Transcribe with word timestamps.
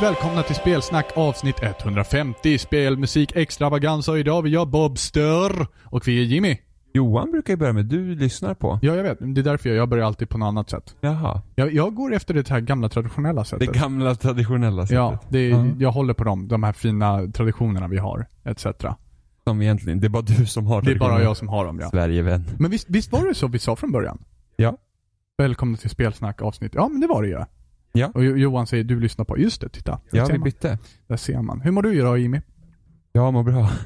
välkomna 0.00 0.42
till 0.42 0.54
Spelsnack 0.54 1.06
avsnitt 1.16 1.56
150. 1.62 2.58
Spelmusik 2.58 3.36
extravaganza 3.36 4.12
och 4.12 4.18
idag 4.18 4.42
vi 4.42 4.50
jag 4.50 4.68
Bob 4.68 4.98
Stör 4.98 5.66
och 5.84 6.08
vi 6.08 6.20
är 6.20 6.24
Jimmy. 6.24 6.56
Johan 6.92 7.30
brukar 7.30 7.52
ju 7.52 7.56
börja 7.56 7.72
med 7.72 7.84
du 7.86 8.14
lyssnar 8.14 8.54
på. 8.54 8.78
Ja, 8.82 8.94
jag 8.94 9.02
vet. 9.02 9.18
Det 9.20 9.40
är 9.40 9.44
därför 9.44 9.68
jag, 9.68 9.78
jag 9.78 9.88
börjar 9.88 10.06
alltid 10.06 10.28
på 10.28 10.38
något 10.38 10.46
annat 10.46 10.70
sätt. 10.70 10.96
Jaha. 11.00 11.42
Jag, 11.54 11.72
jag 11.74 11.94
går 11.94 12.14
efter 12.14 12.34
det 12.34 12.48
här 12.48 12.60
gamla 12.60 12.88
traditionella 12.88 13.40
Det 13.40 13.46
sättet. 13.46 13.72
gamla 13.72 14.14
traditionella 14.14 14.82
sättet. 14.82 14.94
Ja, 14.96 15.18
det 15.28 15.38
är, 15.38 15.50
Ja. 15.50 15.66
jag 15.78 15.90
håller 15.92 16.14
på 16.14 16.24
dem. 16.24 16.48
De 16.48 16.62
här 16.62 16.72
fina 16.72 17.26
traditionerna 17.32 17.88
vi 17.88 17.98
har, 17.98 18.26
etc. 18.44 18.66
Som 19.44 19.62
egentligen, 19.62 20.00
det 20.00 20.06
är 20.06 20.08
bara 20.08 20.22
du 20.22 20.46
som 20.46 20.66
har 20.66 20.82
Det 20.82 20.90
är 20.90 20.98
bara 20.98 21.22
jag 21.22 21.36
som 21.36 21.48
har 21.48 21.64
dem, 21.64 21.78
ja. 21.80 21.90
Sverigevän. 21.90 22.44
Men 22.58 22.70
visst, 22.70 22.86
visst 22.90 23.12
var 23.12 23.28
det 23.28 23.34
så 23.34 23.46
vi 23.48 23.58
sa 23.58 23.76
från 23.76 23.92
början? 23.92 24.18
Ja. 24.56 24.76
Välkomna 25.38 25.76
till 25.76 25.90
Spelsnack 25.90 26.42
avsnitt. 26.42 26.72
Ja, 26.74 26.88
men 26.88 27.00
det 27.00 27.06
var 27.06 27.22
det 27.22 27.28
ju. 27.28 27.34
Ja. 27.34 27.46
Och 28.06 28.24
Jo- 28.24 28.36
Johan 28.36 28.66
säger 28.66 28.84
du 28.84 29.00
lyssnar 29.00 29.24
på. 29.24 29.38
Just 29.38 29.60
det, 29.60 29.68
titta. 29.68 29.90
Där 30.10 30.18
Ja, 30.18 30.26
vi 30.26 30.32
man. 30.32 30.42
bytte. 30.44 30.78
Där 31.06 31.16
ser 31.16 31.42
man. 31.42 31.60
Hur 31.60 31.70
mår 31.70 31.82
du 31.82 31.94
idag 31.94 32.18
Jimmy? 32.18 32.40
Jag 33.12 33.32
mår 33.32 33.42
bra. 33.42 33.70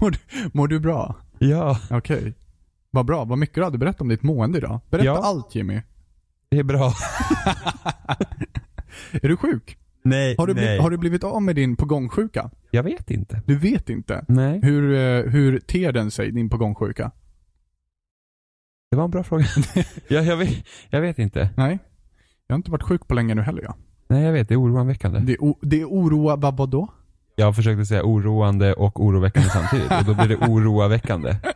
Mår 0.00 0.10
du, 0.10 0.18
mår 0.52 0.68
du 0.68 0.80
bra? 0.80 1.16
Ja, 1.38 1.78
Okej. 1.90 2.34
Vad 2.90 3.06
bra. 3.06 3.24
Vad 3.24 3.38
mycket 3.38 3.54
du 3.54 3.64
hade 3.64 3.78
berättat 3.78 4.00
om 4.00 4.08
ditt 4.08 4.22
mående 4.22 4.58
idag. 4.58 4.80
Berätta 4.90 5.06
Ja. 5.06 5.20
allt 5.22 5.54
Jimmy. 5.54 5.80
det 6.48 6.58
är 6.58 6.62
bra. 6.62 6.92
Är 9.12 9.28
du 9.28 9.36
sjuk? 9.36 9.78
Nej, 10.04 10.34
Har 10.38 10.46
du, 10.46 10.54
nej. 10.54 10.64
bli, 10.76 10.82
har 10.82 10.90
du 10.90 10.96
blivit 10.98 11.24
av 11.24 11.42
med 11.42 11.56
din 11.56 11.76
pågångsjuka? 11.76 12.50
Jag 12.70 12.82
vet 12.82 13.10
inte. 13.10 13.42
Du 13.46 13.56
vet 13.58 13.88
inte. 13.90 14.24
Nej, 14.28 14.60
Hur, 14.62 14.92
eh, 14.94 15.30
hur 15.32 15.58
ter 15.60 15.92
den 15.92 16.10
sig, 16.10 16.30
din 16.30 16.48
pågångssjuka? 16.50 17.10
det 18.90 18.96
var 18.96 19.04
en 19.04 19.10
bra 19.10 19.22
fråga. 19.24 19.44
ja, 20.08 20.20
jag, 20.20 20.36
vet, 20.36 20.64
jag 20.90 21.00
vet 21.00 21.18
inte. 21.18 21.50
Nej. 21.56 21.78
Jag 22.52 22.54
har 22.54 22.58
inte 22.58 22.70
varit 22.70 22.82
sjuk 22.82 23.08
på 23.08 23.14
länge 23.14 23.34
nu 23.34 23.42
heller 23.42 23.62
ja. 23.62 23.76
Nej, 24.08 24.24
jag 24.24 24.32
vet. 24.32 24.48
Det 24.48 24.54
är 24.54 24.60
oroväckande. 24.60 25.18
Det, 25.20 25.38
o- 25.38 25.58
det 25.62 25.84
oroar, 25.84 26.36
vad 26.36 26.56
vadå? 26.56 26.88
Jag 27.36 27.56
försökte 27.56 27.86
säga 27.86 28.02
oroande 28.04 28.74
och 28.74 29.04
oroväckande 29.04 29.48
samtidigt. 29.50 29.92
Och 29.92 30.04
då 30.04 30.14
blir 30.14 30.28
det 30.28 30.36
oroväckande. 30.36 31.36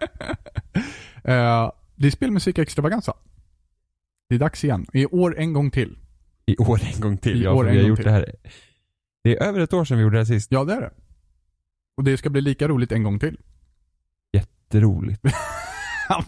Eh, 1.24 1.70
det 1.96 2.06
är 2.06 2.10
spelmusik 2.10 2.58
extravaganza. 2.58 3.14
Det 4.28 4.34
är 4.34 4.38
dags 4.38 4.64
igen. 4.64 4.86
I 4.92 5.06
år 5.06 5.38
en 5.38 5.52
gång 5.52 5.70
till. 5.70 5.98
I 6.46 6.56
år 6.56 6.80
en 6.94 7.00
gång 7.00 7.18
till. 7.18 7.40
I 7.40 7.44
ja, 7.44 7.52
år 7.52 7.64
för 7.64 7.70
en 7.70 7.76
vi 7.76 7.82
har 7.82 7.88
gjort 7.88 7.96
till. 7.98 8.04
det 8.04 8.10
här. 8.12 8.34
Det 9.24 9.36
är 9.36 9.42
över 9.42 9.60
ett 9.60 9.72
år 9.72 9.84
sedan 9.84 9.96
vi 9.96 10.02
gjorde 10.02 10.16
det 10.16 10.20
här 10.20 10.24
sist. 10.24 10.52
Ja, 10.52 10.64
det 10.64 10.72
är 10.74 10.80
det. 10.80 10.90
Och 11.96 12.04
det 12.04 12.16
ska 12.16 12.30
bli 12.30 12.40
lika 12.40 12.68
roligt 12.68 12.92
en 12.92 13.02
gång 13.02 13.18
till. 13.18 13.38
Jätteroligt. 14.32 15.22
Han 16.08 16.22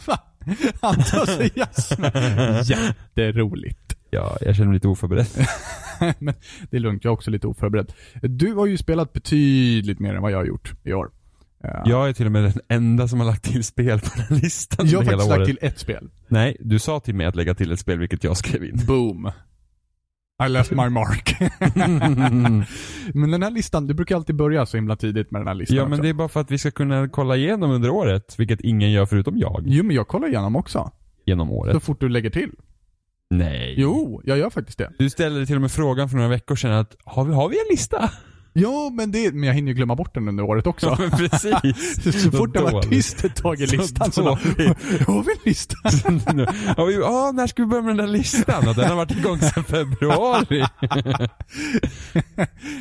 tar 0.96 1.26
sig. 1.26 1.52
Jätteroligt. 3.16 3.97
Ja, 4.10 4.36
jag 4.40 4.56
känner 4.56 4.66
mig 4.68 4.74
lite 4.74 4.88
oförberedd. 4.88 5.26
Men 6.18 6.34
det 6.70 6.76
är 6.76 6.80
lugnt, 6.80 7.04
jag 7.04 7.10
är 7.10 7.14
också 7.14 7.30
lite 7.30 7.46
oförberedd. 7.46 7.92
Du 8.22 8.52
har 8.54 8.66
ju 8.66 8.76
spelat 8.78 9.12
betydligt 9.12 9.98
mer 9.98 10.14
än 10.14 10.22
vad 10.22 10.30
jag 10.32 10.38
har 10.38 10.44
gjort 10.44 10.72
i 10.84 10.92
år. 10.92 11.10
Eh, 11.64 11.70
Jag 11.84 12.08
är 12.08 12.12
till 12.12 12.26
och 12.26 12.32
med 12.32 12.42
den 12.44 12.52
enda 12.68 13.08
som 13.08 13.20
har 13.20 13.26
lagt 13.26 13.44
till 13.44 13.64
spel 13.64 14.00
på 14.00 14.10
den 14.28 14.38
listan 14.38 14.86
jag 14.88 14.98
har 14.98 15.04
hela 15.04 15.16
faktiskt 15.16 15.30
året. 15.30 15.48
lagt 15.48 15.58
till 15.60 15.68
ett 15.68 15.78
spel. 15.78 16.10
Nej, 16.28 16.56
du 16.60 16.78
sa 16.78 17.00
till 17.00 17.14
mig 17.14 17.26
att 17.26 17.36
lägga 17.36 17.54
till 17.54 17.72
ett 17.72 17.80
spel 17.80 17.98
vilket 17.98 18.24
jag 18.24 18.36
skrev 18.36 18.64
in. 18.64 18.80
Boom. 18.86 19.30
I 20.46 20.48
left 20.48 20.70
my 20.70 20.88
mark. 20.88 21.36
men 23.14 23.30
den 23.30 23.42
här 23.42 23.50
listan, 23.50 23.86
du 23.86 23.94
brukar 23.94 24.16
alltid 24.16 24.36
börja 24.36 24.66
så 24.66 24.76
himla 24.76 24.96
tidigt 24.96 25.30
med 25.30 25.40
den 25.40 25.48
här 25.48 25.54
listan 25.54 25.76
ja, 25.76 25.82
men 25.84 25.92
också. 25.92 26.02
det 26.02 26.08
är 26.08 26.12
bara 26.12 26.28
för 26.28 26.40
att 26.40 26.50
vi 26.50 26.58
ska 26.58 26.70
kunna 26.70 27.08
kolla 27.08 27.36
igenom 27.36 27.70
under 27.70 27.90
året, 27.90 28.34
vilket 28.38 28.60
ingen 28.60 28.92
gör 28.92 29.06
förutom 29.06 29.38
jag. 29.38 29.62
Jo, 29.66 29.84
men 29.84 29.96
jag 29.96 30.08
kollar 30.08 30.28
igenom 30.28 30.56
också. 30.56 30.90
Genom 31.26 31.50
året. 31.50 31.74
Så 31.74 31.80
fort 31.80 32.00
du 32.00 32.08
lägger 32.08 32.30
till. 32.30 32.50
Nej. 33.30 33.74
Jo, 33.76 34.22
jag 34.24 34.38
gör 34.38 34.50
faktiskt 34.50 34.78
det. 34.78 34.92
Du 34.98 35.10
ställde 35.10 35.46
till 35.46 35.54
och 35.54 35.60
med 35.60 35.72
frågan 35.72 36.08
för 36.08 36.16
några 36.16 36.28
veckor 36.28 36.56
sedan 36.56 36.72
att, 36.72 36.96
har 37.04 37.24
vi, 37.24 37.32
har 37.34 37.48
vi 37.48 37.56
en 37.58 37.66
lista? 37.70 38.10
Ja, 38.52 38.90
men 38.92 39.12
det, 39.12 39.34
men 39.34 39.42
jag 39.42 39.54
hinner 39.54 39.68
ju 39.68 39.74
glömma 39.74 39.96
bort 39.96 40.14
den 40.14 40.28
under 40.28 40.44
året 40.44 40.66
också. 40.66 40.86
Ja, 40.86 40.96
precis. 41.16 42.02
så, 42.04 42.12
så 42.12 42.30
fort 42.30 42.54
det 42.54 42.60
var 42.60 42.82
tyst 42.82 43.24
ett 43.24 43.36
tag 43.36 43.60
i 43.60 43.66
Så 43.66 43.76
listan 43.76 44.12
så, 44.12 44.22
dåligt. 44.22 44.46
har 45.06 45.22
vi 45.22 45.32
en 45.32 45.38
lista? 45.44 45.76
ja, 46.76 46.84
vi, 46.84 46.96
ah, 46.96 47.32
när 47.32 47.46
ska 47.46 47.62
vi 47.62 47.66
börja 47.66 47.82
med 47.82 47.96
den 47.96 48.06
där 48.06 48.12
listan? 48.12 48.68
Och 48.68 48.74
den 48.74 48.88
har 48.88 48.96
varit 48.96 49.10
igång 49.18 49.38
sedan 49.38 49.64
februari. 49.64 50.58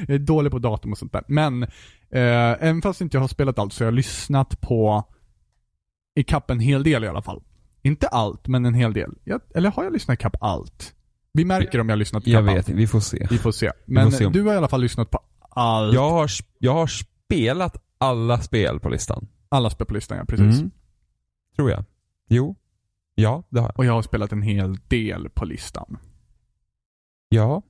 jag 0.08 0.16
är 0.16 0.19
dålig 0.19 0.52
på 0.52 0.59
datum 0.59 0.91
och 0.91 0.97
sånt 0.97 1.14
där. 1.14 1.24
Men, 1.28 1.64
eh, 1.64 1.69
även 2.12 2.81
fast 2.81 3.02
inte 3.02 3.18
jag 3.18 3.22
har 3.22 3.28
spelat 3.28 3.59
allt 3.59 3.74
så 3.74 3.84
har 3.84 3.88
jag 3.88 3.94
lyssnat 3.96 4.62
på 4.62 5.03
ikapp 6.16 6.52
en 6.52 6.59
hel 6.59 6.84
del 6.84 7.03
i 7.03 7.08
alla 7.08 7.22
fall. 7.22 7.41
Inte 7.82 8.08
allt, 8.08 8.48
men 8.48 8.66
en 8.66 8.74
hel 8.74 8.94
del. 8.94 9.12
Jag, 9.24 9.42
eller 9.56 9.72
har 9.72 9.84
jag 9.84 9.94
lyssnat 9.94 10.20
ikapp 10.20 10.36
allt? 10.42 10.94
Vi 11.34 11.46
märker 11.46 11.80
om 11.80 11.90
jag 11.90 11.94
har 11.94 11.98
lyssnat 12.00 12.24
ikapp 12.28 12.34
jag 12.34 12.42
vet 12.44 12.58
allt. 12.58 12.70
inte, 12.70 12.78
vi 12.78 12.88
får 12.88 13.00
se. 13.00 13.28
Vi 13.30 13.38
får 13.38 13.52
se. 13.52 13.72
Men 13.86 14.12
se 14.12 14.26
om- 14.26 14.34
du 14.34 14.42
har 14.44 14.54
i 14.54 14.58
alla 14.58 14.68
fall 14.68 14.82
lyssnat 14.82 15.12
på 15.12 15.20
allt. 15.50 15.94
Jag 15.94 16.10
har, 16.10 16.30
jag 16.58 16.74
har 16.74 16.88
spelat 16.88 17.84
alla 17.98 18.38
spel 18.42 18.80
på 18.80 18.90
listan. 18.90 19.28
Alla 19.50 19.70
spel 19.70 19.88
på 19.88 19.94
listan, 19.94 20.18
ja. 20.18 20.26
Precis. 20.26 20.60
Mm. 20.60 20.72
Tror 21.56 21.70
jag. 21.72 21.84
Jo. 22.30 22.56
Ja, 23.16 23.44
det 23.50 23.60
har 23.60 23.68
jag. 23.68 23.80
Och 23.80 23.86
jag 23.86 23.94
har 23.94 24.02
spelat 24.02 24.32
en 24.32 24.42
hel 24.42 24.78
del 24.88 25.30
på 25.30 25.46
listan. 25.46 25.98
Ja. 27.30 27.62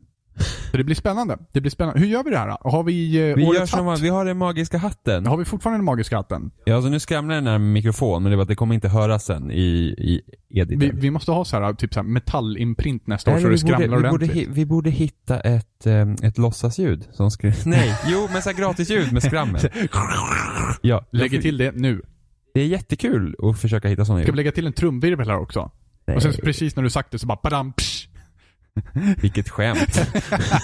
Så 0.72 0.78
det 0.78 0.84
blir 0.84 0.96
spännande. 0.96 1.38
Det 1.52 1.62
blir 1.62 1.72
spännande. 1.72 2.00
Hur 2.00 2.08
gör 2.08 2.24
vi 2.24 2.30
det 2.30 2.38
här 2.38 2.48
då? 2.48 2.70
Har 2.70 2.84
vi 2.84 3.30
eh, 3.30 3.36
Vi 3.36 3.42
gör 3.44 3.50
årets 3.50 3.72
som 3.72 3.86
hatt? 3.88 3.98
att 3.98 4.04
vi 4.04 4.10
har 4.10 4.26
den 4.26 4.38
magiska 4.38 4.78
hatten. 4.78 5.26
Har 5.26 5.38
vi 5.38 5.46
fortfarande 5.46 5.78
den 5.78 5.86
magiska 5.86 6.18
hatten? 6.18 6.52
Ja, 6.66 6.76
alltså 6.76 6.90
nu 6.90 7.00
skramlar 7.00 7.36
den 7.36 7.48
här 7.48 7.58
mikrofon, 7.58 8.24
men 8.24 8.30
det, 8.30 8.36
var 8.36 8.42
att 8.42 8.48
det 8.48 8.56
kommer 8.56 8.76
inte 8.76 8.88
höras 8.90 9.26
sen 9.26 9.52
i, 9.52 9.62
i 9.98 10.22
editor. 10.60 10.80
Vi, 10.80 10.92
vi 10.94 11.12
måste 11.12 11.32
ha 11.32 11.46
så 11.46 11.60
här, 11.60 11.74
typ 11.74 11.94
så 11.94 12.00
här 12.00 12.08
metallimprint 12.08 13.08
nästa 13.08 13.32
år 13.32 13.36
så 13.40 13.44
det 13.44 13.50
vi, 13.50 13.50
borde, 13.50 13.58
skramlar 13.58 13.98
vi, 13.98 14.04
borde, 14.04 14.10
ordentligt. 14.26 14.48
hi- 14.48 14.52
vi 14.54 14.66
borde 14.66 14.90
hitta 14.90 15.40
ett, 15.40 15.86
eh, 15.88 16.12
ett 16.24 16.38
låtsasljud 16.38 17.08
som 17.12 17.32
skulle... 17.32 17.54
Nej, 17.66 17.96
jo 18.08 18.28
men 18.34 18.42
så 18.42 18.50
här 18.50 18.58
gratisljud 18.58 19.12
med 19.14 19.24
skrammel. 19.24 19.62
Ja, 20.82 21.06
Lägger 21.12 21.42
till 21.42 21.58
det 21.58 21.72
nu. 21.76 22.02
Det 22.54 22.62
är 22.62 22.66
jättekul 22.66 23.36
att 23.44 23.60
försöka 23.60 23.88
hitta 23.88 24.06
sådana 24.06 24.22
Ska 24.24 24.26
vi 24.26 24.32
ljud. 24.32 24.36
lägga 24.36 24.52
till 24.52 24.68
en 24.68 24.74
trumvirvel 24.74 25.28
här 25.30 25.38
också? 25.38 25.72
Och 26.16 26.22
sen 26.22 26.34
så 26.34 26.42
precis 26.42 26.76
när 26.76 26.84
du 26.84 26.90
sagt 26.90 27.12
det 27.12 27.20
så 27.20 27.28
bara 27.28 27.40
badam, 27.44 27.74
psh. 27.74 27.97
Vilket 29.22 29.50
skämt. 29.50 29.80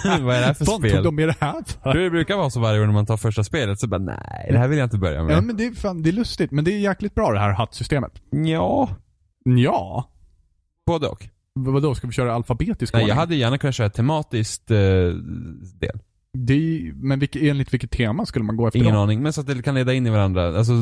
Vad 0.04 0.36
är 0.36 0.40
det 0.40 0.46
här 0.46 0.54
för 0.54 0.64
Sånt 0.64 0.82
tog 0.82 0.90
spel? 0.90 1.04
de 1.04 1.14
med 1.14 1.28
det 1.28 1.34
här 1.40 1.62
för? 1.82 1.94
Det 1.98 2.10
brukar 2.10 2.36
vara 2.36 2.50
så 2.50 2.60
varje 2.60 2.78
gång 2.78 2.86
när 2.86 2.94
man 2.94 3.06
tar 3.06 3.16
första 3.16 3.44
spelet 3.44 3.80
så 3.80 3.86
bara 3.86 3.98
nej, 4.00 4.48
det 4.50 4.58
här 4.58 4.68
vill 4.68 4.78
jag 4.78 4.86
inte 4.86 4.98
börja 4.98 5.14
Ja 5.16 5.22
med. 5.24 5.44
men 5.44 5.56
det 5.56 5.66
är, 5.66 5.72
fan, 5.72 6.02
det 6.02 6.10
är 6.10 6.12
lustigt, 6.12 6.50
men 6.50 6.64
det 6.64 6.72
är 6.72 6.78
jäkligt 6.78 7.14
bra 7.14 7.32
det 7.32 7.38
här 7.38 7.50
hattsystemet. 7.52 8.12
Ja, 8.30 8.88
Ja. 9.44 10.10
både 10.86 11.06
och. 11.08 11.22
V- 11.22 11.70
Vadå, 11.70 11.94
ska 11.94 12.06
vi 12.06 12.12
köra 12.12 12.34
alfabetisk 12.34 12.92
Nej, 12.94 13.00
jag 13.02 13.04
ordning? 13.06 13.18
hade 13.18 13.34
gärna 13.36 13.58
kunnat 13.58 13.74
köra 13.74 13.90
tematiskt 13.90 14.70
eh, 14.70 14.76
del. 15.80 15.98
Det 16.38 16.54
är, 16.54 16.92
men 16.94 17.18
vilket, 17.18 17.42
enligt 17.42 17.72
vilket 17.72 17.90
tema 17.90 18.26
skulle 18.26 18.44
man 18.44 18.56
gå 18.56 18.66
efter 18.66 18.78
Ingen 18.80 18.94
då? 18.94 19.00
aning, 19.00 19.22
men 19.22 19.32
så 19.32 19.40
att 19.40 19.46
det 19.46 19.62
kan 19.62 19.74
leda 19.74 19.94
in 19.94 20.06
i 20.06 20.10
varandra. 20.10 20.58
Alltså, 20.58 20.72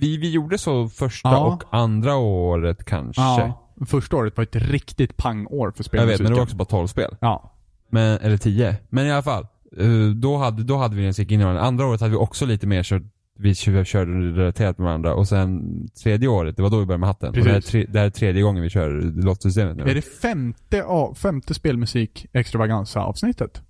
vi, 0.00 0.16
vi 0.16 0.30
gjorde 0.30 0.58
så 0.58 0.88
första 0.88 1.28
Ja. 1.28 1.38
och 1.38 1.62
andra 1.78 2.16
året 2.16 2.84
kanske. 2.84 3.22
Ja. 3.22 3.61
Första 3.86 4.16
året 4.16 4.36
var 4.36 4.44
ett 4.44 4.56
riktigt 4.56 5.16
pangår 5.16 5.70
för 5.70 5.78
jag 5.78 5.84
spelmusiken. 5.86 6.08
vet, 6.08 6.20
men 6.22 6.30
det 6.32 6.36
var 6.36 6.42
också 6.42 6.56
bara 6.56 6.64
12 6.64 6.86
spel. 6.86 7.16
Ja. 7.20 7.52
Men, 7.90 8.18
eller 8.18 8.36
10. 8.36 8.76
Men 8.88 9.06
i 9.06 9.10
alla 9.12 9.22
fall. 9.22 9.46
eh, 9.78 10.06
då, 10.16 10.36
hade, 10.36 10.62
då 10.64 10.76
hade 10.76 10.96
vi 10.96 11.06
en 11.06 11.32
in 11.32 11.40
i 11.40 11.44
varandra. 11.44 11.62
Andra 11.62 11.86
året 11.86 12.00
hade 12.00 12.10
vi 12.10 12.16
också 12.16 12.46
lite 12.46 12.66
mer 12.66 12.82
så 12.82 13.00
vi 13.38 13.54
kö- 13.54 13.84
körde 13.84 14.12
relaterat 14.12 14.78
med 14.78 14.84
varandra. 14.84 15.14
Och 15.14 15.28
sen 15.28 15.62
tredje 16.02 16.28
året, 16.28 16.56
det 16.56 16.62
var 16.62 16.70
då 16.70 16.78
vi 16.80 16.86
började 16.86 17.00
med 17.00 17.08
hatten. 17.08 17.28
Och 17.28 17.34
det, 17.34 17.42
här 17.42 17.48
är 17.50 17.54
Precis. 17.54 17.70
tre, 17.70 17.86
det 17.88 17.98
här 17.98 18.06
är 18.06 18.10
tredje 18.10 18.42
gången 18.42 18.62
vi 18.62 18.70
kör 18.70 18.90
lottsystemet 19.24 19.76
nu. 19.76 19.82
Är 19.82 19.94
det 19.94 20.02
femte, 20.02 20.84
femte 21.16 21.54
spelmusik 21.54 22.26
extravaganza 22.32 23.00
avsnittet? 23.00 23.62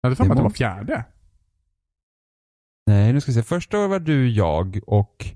Jag 0.00 0.06
hade 0.08 0.16
för 0.16 0.24
mig 0.24 0.30
att 0.30 0.36
det 0.36 0.42
var- 0.42 0.48
var 0.50 0.54
fjärde. 0.56 1.04
Nej, 2.86 3.12
nu 3.12 3.20
ska 3.20 3.30
vi 3.30 3.34
se. 3.34 3.42
Första 3.42 3.78
året 3.78 3.90
var 3.90 3.98
du, 4.00 4.30
jag 4.30 4.80
och 4.86 5.26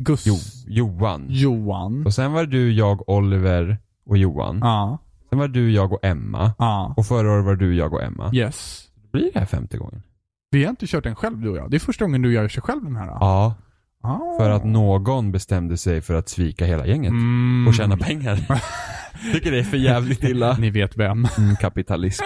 Gus. 0.00 0.24
jo, 0.26 0.36
Johan. 0.66 1.26
Johan. 1.28 2.06
Och 2.06 2.14
sen 2.14 2.32
var 2.32 2.40
det 2.44 2.50
du, 2.50 2.72
jag, 2.72 3.08
Oliver 3.08 3.78
och 4.06 4.16
Johan. 4.18 4.58
Ja. 4.62 4.98
Sen 5.30 5.38
var 5.38 5.48
det 5.48 5.54
du, 5.54 5.70
jag 5.72 5.92
och 5.92 6.04
Emma. 6.04 6.52
Ja. 6.58 6.94
Och 6.96 7.06
förra 7.06 7.32
året 7.32 7.44
var 7.44 7.56
det 7.56 7.64
du, 7.66 7.74
jag 7.74 7.92
och 7.92 8.02
Emma. 8.02 8.30
Yes. 8.34 8.84
Blir 9.12 9.30
det 9.32 9.38
här 9.38 9.46
femte 9.46 9.78
gången? 9.78 10.02
Vi 10.50 10.64
har 10.64 10.70
inte 10.70 10.86
kört 10.86 11.04
den 11.04 11.14
själv 11.14 11.40
du 11.40 11.48
och 11.48 11.56
jag. 11.56 11.70
Det 11.70 11.76
är 11.76 11.78
första 11.78 12.04
gången 12.04 12.22
du 12.22 12.32
gör 12.32 12.48
sig 12.48 12.62
själv 12.62 12.84
den 12.84 12.96
här. 12.96 13.06
Ja, 13.06 13.54
Ah. 14.02 14.18
för 14.38 14.50
att 14.50 14.64
någon 14.64 15.32
bestämde 15.32 15.76
sig 15.76 16.00
för 16.00 16.14
att 16.14 16.28
svika 16.28 16.64
hela 16.64 16.86
gänget. 16.86 17.10
Mm. 17.10 17.64
Och 17.68 17.74
tjäna 17.74 17.96
pengar. 17.96 18.36
Tycker 19.32 19.50
det 19.50 19.58
är 19.58 19.62
för 19.62 19.76
jävligt 19.76 20.24
illa. 20.24 20.56
Ni 20.58 20.70
vet 20.70 20.96
vem. 20.96 21.26
Mm, 21.38 21.56
kapitalism. 21.56 22.24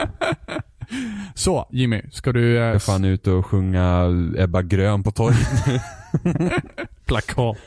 Så, 1.34 1.68
Jimmy. 1.70 2.02
Ska 2.12 2.32
du... 2.32 2.56
Eh, 2.56 2.62
Jag 2.64 2.74
är 2.74 2.78
fan 2.78 3.04
ut 3.04 3.26
och 3.26 3.46
sjunga 3.46 4.04
Ebba 4.38 4.62
Grön 4.62 5.02
på 5.02 5.10
torget. 5.10 5.48
plakat. 7.06 7.58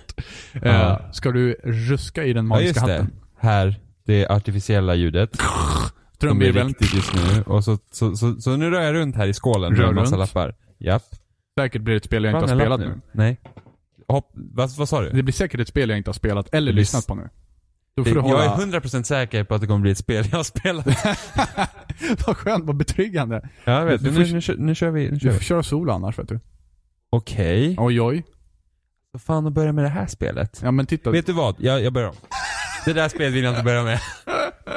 Eh, 0.54 0.62
Ja. 0.72 1.10
ska 1.14 1.32
du 1.32 1.54
ruska 1.64 2.24
i 2.24 2.34
den 2.34 2.46
ja 2.46 2.50
magiska 2.50 2.68
just 2.80 2.86
det. 2.86 2.92
hatten? 2.94 3.12
Här, 3.40 3.76
det 4.06 4.28
artificiella 4.28 4.96
ljudet. 4.96 5.30
Trumvirveln. 6.20 6.74
just 6.94 7.14
nu. 7.14 7.42
Och 7.44 7.64
så, 7.64 7.78
så, 7.92 8.16
så, 8.16 8.42
så 8.42 8.56
nu 8.58 8.70
rör 8.70 8.82
jag 8.82 8.94
runt 8.96 9.16
här 9.16 9.28
i 9.28 9.34
skålen 9.34 9.72
Rör 9.76 9.78
med 9.82 9.90
en 9.90 9.96
massa 9.96 10.16
runt. 10.16 10.20
lappar. 10.36 10.56
Japp. 10.78 11.04
Säkert 11.60 11.82
blir 11.82 11.94
det 11.94 11.98
ett 11.98 12.04
spel 12.06 12.24
jag 12.24 12.32
inte 12.32 12.48
Fan, 12.48 12.58
har 12.60 12.66
en 12.66 12.70
lapp 12.70 12.80
spelat 12.82 12.96
nu. 12.96 13.02
Nej. 13.12 13.38
Hopp, 14.08 14.32
vad, 14.34 14.70
vad 14.78 14.90
sa 14.90 15.02
du? 15.02 15.10
Det 15.10 15.24
blir 15.24 15.34
säkert 15.34 15.60
ett 15.60 15.68
spel 15.68 15.90
jag 15.90 15.98
inte 15.98 16.10
har 16.10 16.14
spelat 16.14 16.54
eller 16.54 16.66
Det 16.68 16.74
blir 16.74 16.82
lyssnat 16.82 17.08
på 17.08 17.16
nu. 17.16 17.30
Får 17.98 18.04
du 18.04 18.10
Jag 18.12 18.18
är 18.44 18.48
hålla... 18.50 18.80
100% 18.80 19.04
säker 19.04 19.44
på 19.44 19.56
att 19.56 19.62
det 19.62 19.68
kommer 19.68 19.80
bli 19.80 19.92
ett 19.92 19.98
spel 19.98 20.26
jag 20.32 20.38
har 20.38 20.44
spelat. 20.44 20.86
vad 22.28 22.38
skönt, 22.38 22.66
vad 22.66 22.76
betryggande. 22.78 23.50
Ja, 23.66 23.80
jag 23.80 23.86
vet. 23.86 24.04
Du 24.04 24.12
Nu, 24.12 24.34
nu, 24.34 24.42
kör- 24.42 24.56
nu 24.58 24.76
kör 24.76 24.90
vi. 24.92 25.04
Nu 25.04 25.10
Du 25.12 25.20
kör 25.20 25.32
får 25.32 25.40
vi. 25.40 25.46
köra 25.46 25.64
solo 25.64 25.92
annars 25.92 26.20
vet 26.20 26.30
du. 26.30 26.40
Okej. 27.10 27.76
Oj 27.80 28.02
oj. 28.02 28.24
Så 29.12 29.20
fan 29.20 29.48
att 29.48 29.54
börja 29.54 29.74
med 29.74 29.84
det 29.86 29.90
här 29.90 30.08
spelet. 30.08 30.60
Ja 30.64 30.72
men 30.72 30.86
titta. 30.86 31.12
Vet 31.12 31.26
du 31.26 31.34
vad? 31.34 31.56
Jag, 31.60 31.82
jag 31.82 31.94
börjar 31.94 32.10
om. 32.10 32.16
Det 32.86 32.94
där 32.94 33.10
spelet 33.10 33.34
vill 33.34 33.44
jag 33.44 33.52
inte 33.54 33.64
börja 33.64 33.84
med. 33.84 34.00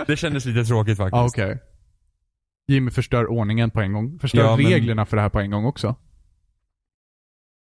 Det 0.06 0.16
kändes 0.16 0.44
lite 0.44 0.64
tråkigt 0.64 0.96
faktiskt. 0.96 1.16
Ja 1.16 1.26
okej. 1.26 1.58
Jimmy 2.68 2.90
förstör 2.90 3.26
ordningen 3.30 3.70
på 3.70 3.80
en 3.80 3.92
gång. 3.92 4.18
Förstör 4.18 4.38
Ja, 4.44 4.56
men- 4.56 4.66
reglerna 4.66 5.06
för 5.06 5.16
det 5.16 5.22
här 5.22 5.28
på 5.28 5.40
en 5.40 5.50
gång 5.50 5.64
också. 5.64 5.94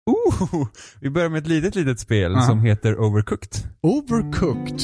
Oh, 0.05 0.67
vi 1.01 1.09
börjar 1.09 1.29
med 1.29 1.37
ett 1.41 1.47
litet, 1.47 1.75
litet 1.75 1.99
spel 1.99 2.35
Aha. 2.35 2.45
som 2.45 2.59
heter 2.59 2.99
Overcooked. 2.99 3.51
Overcooked. 3.81 4.79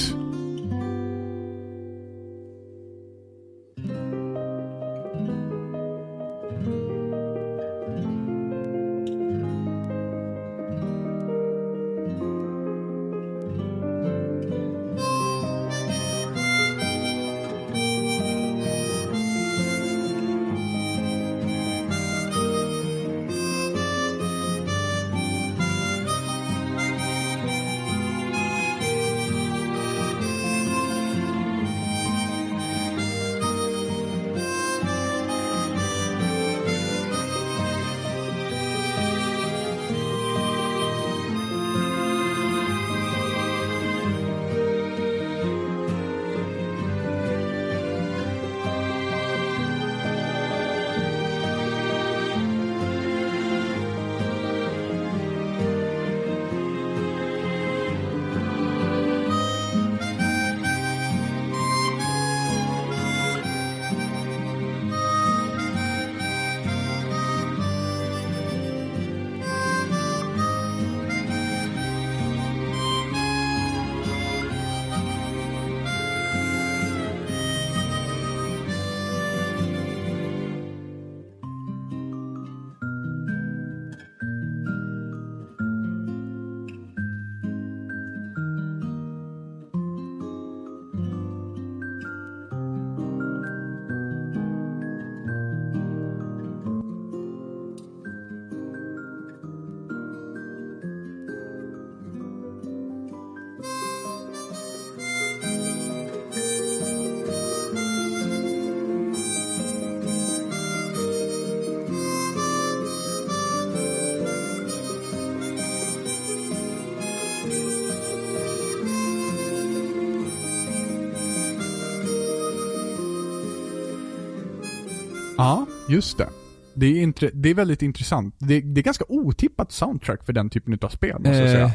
Just 125.90 126.18
det. 126.18 126.30
Det 126.74 127.04
är, 127.04 127.32
det 127.34 127.50
är 127.50 127.54
väldigt 127.54 127.82
intressant. 127.82 128.36
Det, 128.40 128.62
det 128.62 128.82
är 128.82 128.84
ganska 128.84 129.06
otippat 129.08 129.72
soundtrack 129.72 130.26
för 130.26 130.34
den 130.34 130.50
typen 130.50 130.80
av 130.82 130.90
spel, 130.90 131.14
måste 131.16 131.30
jag 131.38 131.50
säga. 131.50 131.66
Eh, 131.66 131.72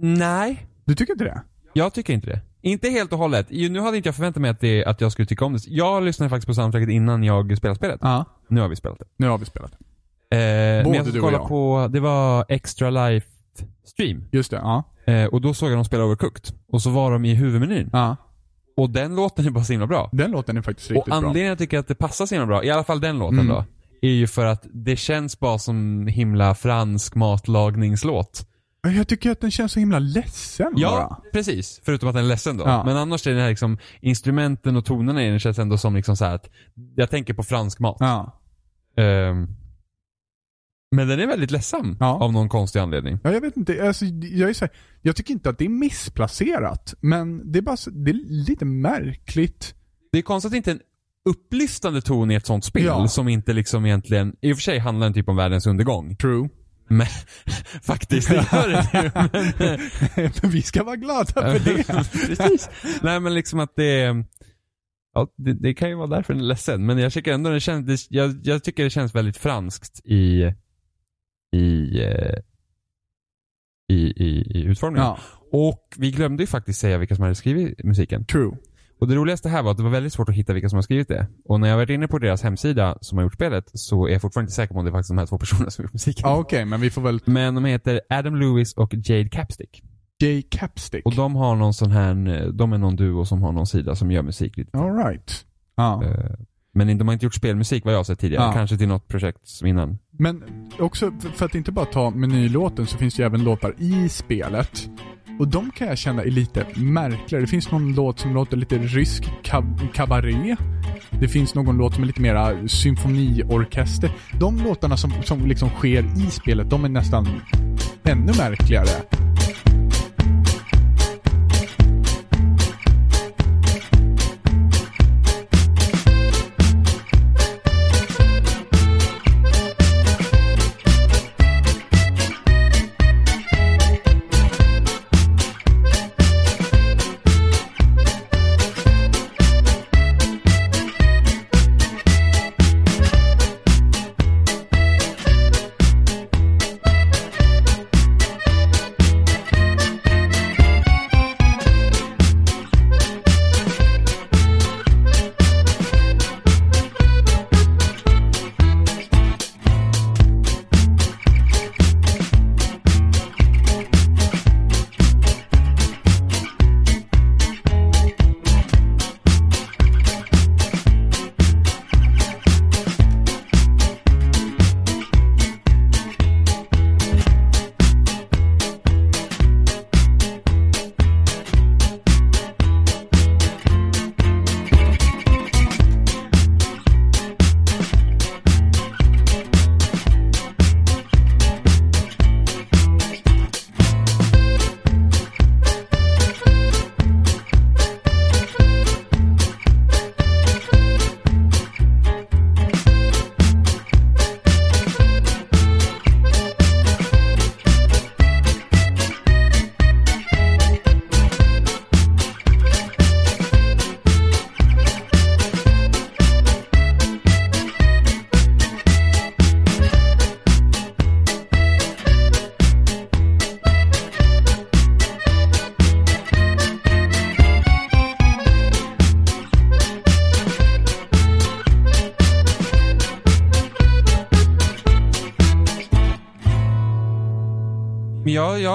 nej, 0.00 0.66
Du 0.84 0.94
tycker 0.94 1.12
inte 1.12 1.24
det? 1.24 1.42
jag 1.72 1.94
tycker 1.94 2.12
inte 2.12 2.26
det. 2.26 2.40
Inte 2.62 2.88
helt 2.88 3.12
och 3.12 3.18
hållet. 3.18 3.46
Nu 3.50 3.80
hade 3.80 3.96
inte 3.96 4.08
jag 4.08 4.14
förväntat 4.16 4.40
mig 4.40 4.50
att, 4.50 4.60
det, 4.60 4.84
att 4.84 5.00
jag 5.00 5.12
skulle 5.12 5.26
tycka 5.26 5.44
om 5.44 5.52
det. 5.52 5.60
Jag 5.66 6.02
lyssnade 6.02 6.30
faktiskt 6.30 6.46
på 6.46 6.54
soundtracket 6.54 6.88
innan 6.88 7.22
jag 7.24 7.56
spelade 7.58 7.76
spelet. 7.76 7.98
Ja. 8.02 8.24
Nu 8.48 8.60
har 8.60 8.68
vi 8.68 8.76
spelat 8.76 8.98
det. 8.98 9.04
Nu 9.16 9.26
har 9.28 9.38
vi 9.38 9.44
spelat. 9.44 9.72
Eh, 9.72 9.78
men 10.30 10.84
Både 10.84 10.96
jag 10.96 11.06
du 11.12 11.20
och 11.20 11.32
jag. 11.32 11.48
på, 11.48 11.88
det 11.92 12.00
var 12.00 12.44
Extra 12.48 12.90
Life 12.90 13.26
Stream. 13.84 14.24
Just 14.32 14.50
det, 14.50 14.56
ja. 14.56 14.84
Eh, 15.06 15.24
och 15.24 15.40
då 15.40 15.54
såg 15.54 15.70
jag 15.70 15.76
dem 15.78 15.84
spela 15.84 16.04
Overcooked. 16.04 16.54
Och 16.68 16.82
så 16.82 16.90
var 16.90 17.12
de 17.12 17.24
i 17.24 17.34
huvudmenyn. 17.34 17.90
Ja. 17.92 18.16
Och 18.76 18.90
den 18.90 19.16
låten 19.16 19.46
är 19.46 19.50
bara 19.50 19.64
så 19.64 19.72
himla 19.72 19.86
bra. 19.86 20.10
Den 20.12 20.30
låten 20.30 20.56
är 20.56 20.62
faktiskt 20.62 20.90
Och 20.90 20.94
riktigt 20.94 21.08
bra. 21.10 21.16
anledningen 21.16 21.48
jag 21.48 21.58
tycker 21.58 21.78
att 21.78 21.88
det 21.88 21.94
passar 21.94 22.26
så 22.26 22.34
himla 22.34 22.46
bra, 22.46 22.64
i 22.64 22.70
alla 22.70 22.84
fall 22.84 23.00
den 23.00 23.18
låten 23.18 23.38
Mm. 23.38 23.48
då, 23.48 23.64
är 24.02 24.10
ju 24.10 24.26
för 24.26 24.46
att 24.46 24.66
det 24.72 24.96
känns 24.96 25.40
bara 25.40 25.58
som 25.58 26.06
himla 26.06 26.54
fransk 26.54 27.14
matlagningslåt. 27.14 28.46
Jag 28.96 29.08
tycker 29.08 29.30
att 29.30 29.40
den 29.40 29.50
känns 29.50 29.72
så 29.72 29.78
himla 29.80 29.98
ledsen 29.98 30.72
Ja, 30.76 30.90
bara. 30.90 31.30
precis. 31.32 31.80
Förutom 31.84 32.08
att 32.08 32.14
den 32.14 32.24
är 32.24 32.28
ledsen 32.28 32.56
då. 32.56 32.64
Ja. 32.64 32.84
Men 32.84 32.96
annars 32.96 33.26
är 33.26 33.34
det 33.34 33.40
här 33.40 33.48
liksom, 33.50 33.78
instrumenten 34.00 34.76
och 34.76 34.84
tonerna 34.84 35.24
i 35.24 35.30
den 35.30 35.38
känns 35.40 35.58
ändå 35.58 35.78
som 35.78 35.96
liksom 35.96 36.16
så 36.16 36.24
att, 36.24 36.48
jag 36.94 37.10
tänker 37.10 37.34
på 37.34 37.42
fransk 37.42 37.78
mat. 37.80 37.96
Ja. 38.00 38.40
Ehm, 38.96 39.48
men 40.92 41.08
den 41.08 41.20
är 41.20 41.26
väldigt 41.26 41.50
ledsam 41.50 41.96
Ja. 42.00 42.06
av 42.06 42.32
någon 42.32 42.48
konstig 42.48 42.80
anledning. 42.80 43.18
Ja, 43.24 43.32
jag 43.32 43.40
vet 43.40 43.56
inte. 43.56 43.86
Alltså, 43.86 44.04
jag, 44.04 44.50
är 44.50 44.54
så 44.54 44.64
här, 44.64 44.74
jag 45.02 45.16
tycker 45.16 45.32
inte 45.34 45.50
att 45.50 45.58
det 45.58 45.64
är 45.64 45.68
missplacerat. 45.68 46.94
Men 47.00 47.52
det 47.52 47.58
är 47.58 47.62
bara 47.62 47.76
så, 47.76 47.90
det 47.90 48.10
är 48.10 48.44
lite 48.46 48.64
märkligt. 48.64 49.74
Det 50.12 50.18
är 50.18 50.22
konstigt 50.22 50.52
att 50.52 50.56
inte 50.56 50.70
en 50.70 50.80
upplyftande 51.28 52.00
ton 52.00 52.30
i 52.30 52.34
ett 52.34 52.46
sånt 52.46 52.64
spel 52.64 52.84
Ja. 52.84 53.08
som 53.08 53.28
inte 53.28 53.52
liksom 53.52 53.86
egentligen, 53.86 54.36
i 54.40 54.52
och 54.52 54.56
för 54.56 54.62
sig 54.62 54.78
handlar 54.78 55.06
den 55.06 55.14
typ 55.14 55.28
om 55.28 55.36
världens 55.36 55.66
undergång. 55.66 56.16
True. 56.16 56.48
Men 56.88 57.06
faktiskt, 57.82 58.28
det 58.28 58.34
gör 58.34 58.68
det. 58.68 59.12
Men, 60.14 60.30
men 60.42 60.50
vi 60.50 60.62
ska 60.62 60.84
vara 60.84 60.96
glada 60.96 61.24
för 61.24 61.58
det. 61.58 61.84
Precis. 62.36 62.70
Nej 63.02 63.20
men 63.20 63.34
liksom 63.34 63.60
att 63.60 63.72
det 63.76 64.14
Ja, 65.14 65.28
det, 65.36 65.52
det 65.52 65.74
kan 65.74 65.88
ju 65.88 65.94
vara 65.94 66.06
därför 66.06 66.32
den 66.34 66.42
är 66.42 66.46
ledsen. 66.46 66.86
Men 66.86 66.98
jag 66.98 67.12
tycker 67.12 67.32
ändå 67.32 67.50
det 67.50 67.60
känns, 67.60 67.86
det, 67.86 68.16
jag, 68.16 68.40
jag 68.42 68.64
tycker 68.64 68.84
det 68.84 68.90
känns 68.90 69.14
väldigt 69.14 69.36
franskt 69.36 70.00
i 70.06 70.54
i, 71.52 72.00
eh, 72.04 72.38
i, 73.88 73.96
i, 74.24 74.42
i 74.58 74.62
utformningen. 74.64 75.06
Ja, 75.06 75.18
Och 75.52 75.88
vi 75.98 76.10
glömde 76.10 76.42
ju 76.42 76.46
faktiskt 76.46 76.80
säga 76.80 76.98
vilka 76.98 77.14
som 77.14 77.22
hade 77.22 77.34
skrivit 77.34 77.84
musiken. 77.84 78.24
true. 78.24 78.52
Och 79.00 79.08
det 79.08 79.14
roligaste 79.14 79.48
här 79.48 79.62
var 79.62 79.70
att 79.70 79.76
det 79.76 79.82
var 79.82 79.90
väldigt 79.90 80.12
svårt 80.12 80.28
att 80.28 80.34
hitta 80.34 80.52
vilka 80.52 80.68
som 80.68 80.76
har 80.76 80.82
skrivit 80.82 81.08
det. 81.08 81.26
Och 81.44 81.60
när 81.60 81.68
jag 81.68 81.76
varit 81.76 81.90
inne 81.90 82.08
på 82.08 82.18
deras 82.18 82.42
hemsida 82.42 82.98
som 83.00 83.18
har 83.18 83.22
gjort 83.24 83.34
spelet 83.34 83.64
så 83.74 84.06
är 84.06 84.12
jag 84.12 84.22
fortfarande 84.22 84.44
inte 84.46 84.54
säker 84.54 84.74
på 84.74 84.78
om 84.78 84.84
det 84.84 84.90
är 84.90 84.92
faktiskt 84.92 85.10
de 85.10 85.18
här 85.18 85.26
två 85.26 85.38
personerna 85.38 85.70
som 85.70 85.82
har 85.82 85.84
gjort 85.86 85.92
musiken. 85.92 86.22
Ja, 86.24 86.36
okej, 86.38 86.64
men 86.64 86.80
vi 86.80 86.90
får 86.90 87.02
väl... 87.02 87.20
Men 87.24 87.54
de 87.54 87.64
heter 87.64 88.00
Adam 88.08 88.36
Lewis 88.36 88.74
och 88.74 88.94
Jade 88.94 89.28
Capstick. 89.28 89.82
J. 90.22 90.42
Capstick. 90.50 91.06
Och 91.06 91.14
de 91.14 91.34
har 91.36 91.56
någon 91.56 91.74
sån 91.74 91.90
här, 91.90 92.14
de 92.52 92.72
är 92.72 92.78
någon 92.78 92.96
duo 92.96 93.24
som 93.24 93.42
har 93.42 93.52
någon 93.52 93.66
sida 93.66 93.94
som 93.94 94.10
gör 94.10 94.22
musik 94.22 94.56
lite. 94.56 94.78
Alright. 94.78 95.44
Ja. 95.76 96.04
Eh, 96.04 96.30
Men 96.74 96.98
de 96.98 97.08
har 97.08 97.12
inte 97.12 97.26
gjort 97.26 97.34
spelmusik 97.34 97.84
vad 97.84 97.94
jag 97.94 97.98
har 97.98 98.04
sett 98.04 98.18
tidigare. 98.20 98.44
Ja. 98.44 98.52
Kanske 98.52 98.76
till 98.76 98.88
något 98.88 99.08
projekt 99.08 99.48
som 99.48 99.66
innan. 99.68 99.98
Men 100.18 100.42
också, 100.78 101.12
för- 101.34 101.46
att 101.46 101.54
inte 101.54 101.72
bara 101.72 101.84
ta 101.86 102.10
menylåten 102.10 102.86
så 102.86 102.98
finns 102.98 103.14
det 103.14 103.22
ju 103.22 103.26
även 103.26 103.44
låtar 103.44 103.74
i 103.78 104.08
spelet. 104.08 104.88
Och 105.38 105.48
de 105.48 105.70
kan 105.70 105.88
jag 105.88 105.98
känna 105.98 106.22
är 106.22 106.30
lite 106.30 106.66
märkligare. 106.76 107.44
Det 107.44 107.46
finns 107.46 107.70
någon 107.70 107.94
låt 107.94 108.18
som 108.18 108.34
låter 108.34 108.56
lite 108.56 108.78
rysk 108.78 109.24
kab- 109.42 109.92
kabaré. 109.94 110.56
Det 111.20 111.28
finns 111.28 111.54
någon 111.54 111.76
låt 111.76 111.94
som 111.94 112.02
är 112.02 112.06
lite 112.06 112.20
mera 112.20 112.68
symfoniorkester. 112.68 114.10
De 114.40 114.56
låtarna 114.64 114.96
som, 114.96 115.12
som 115.24 115.46
liksom 115.46 115.68
sker 115.68 116.04
i 116.26 116.30
spelet, 116.30 116.70
de 116.70 116.84
är 116.84 116.88
nästan 116.88 117.28
ännu 118.04 118.32
märkligare. 118.38 118.88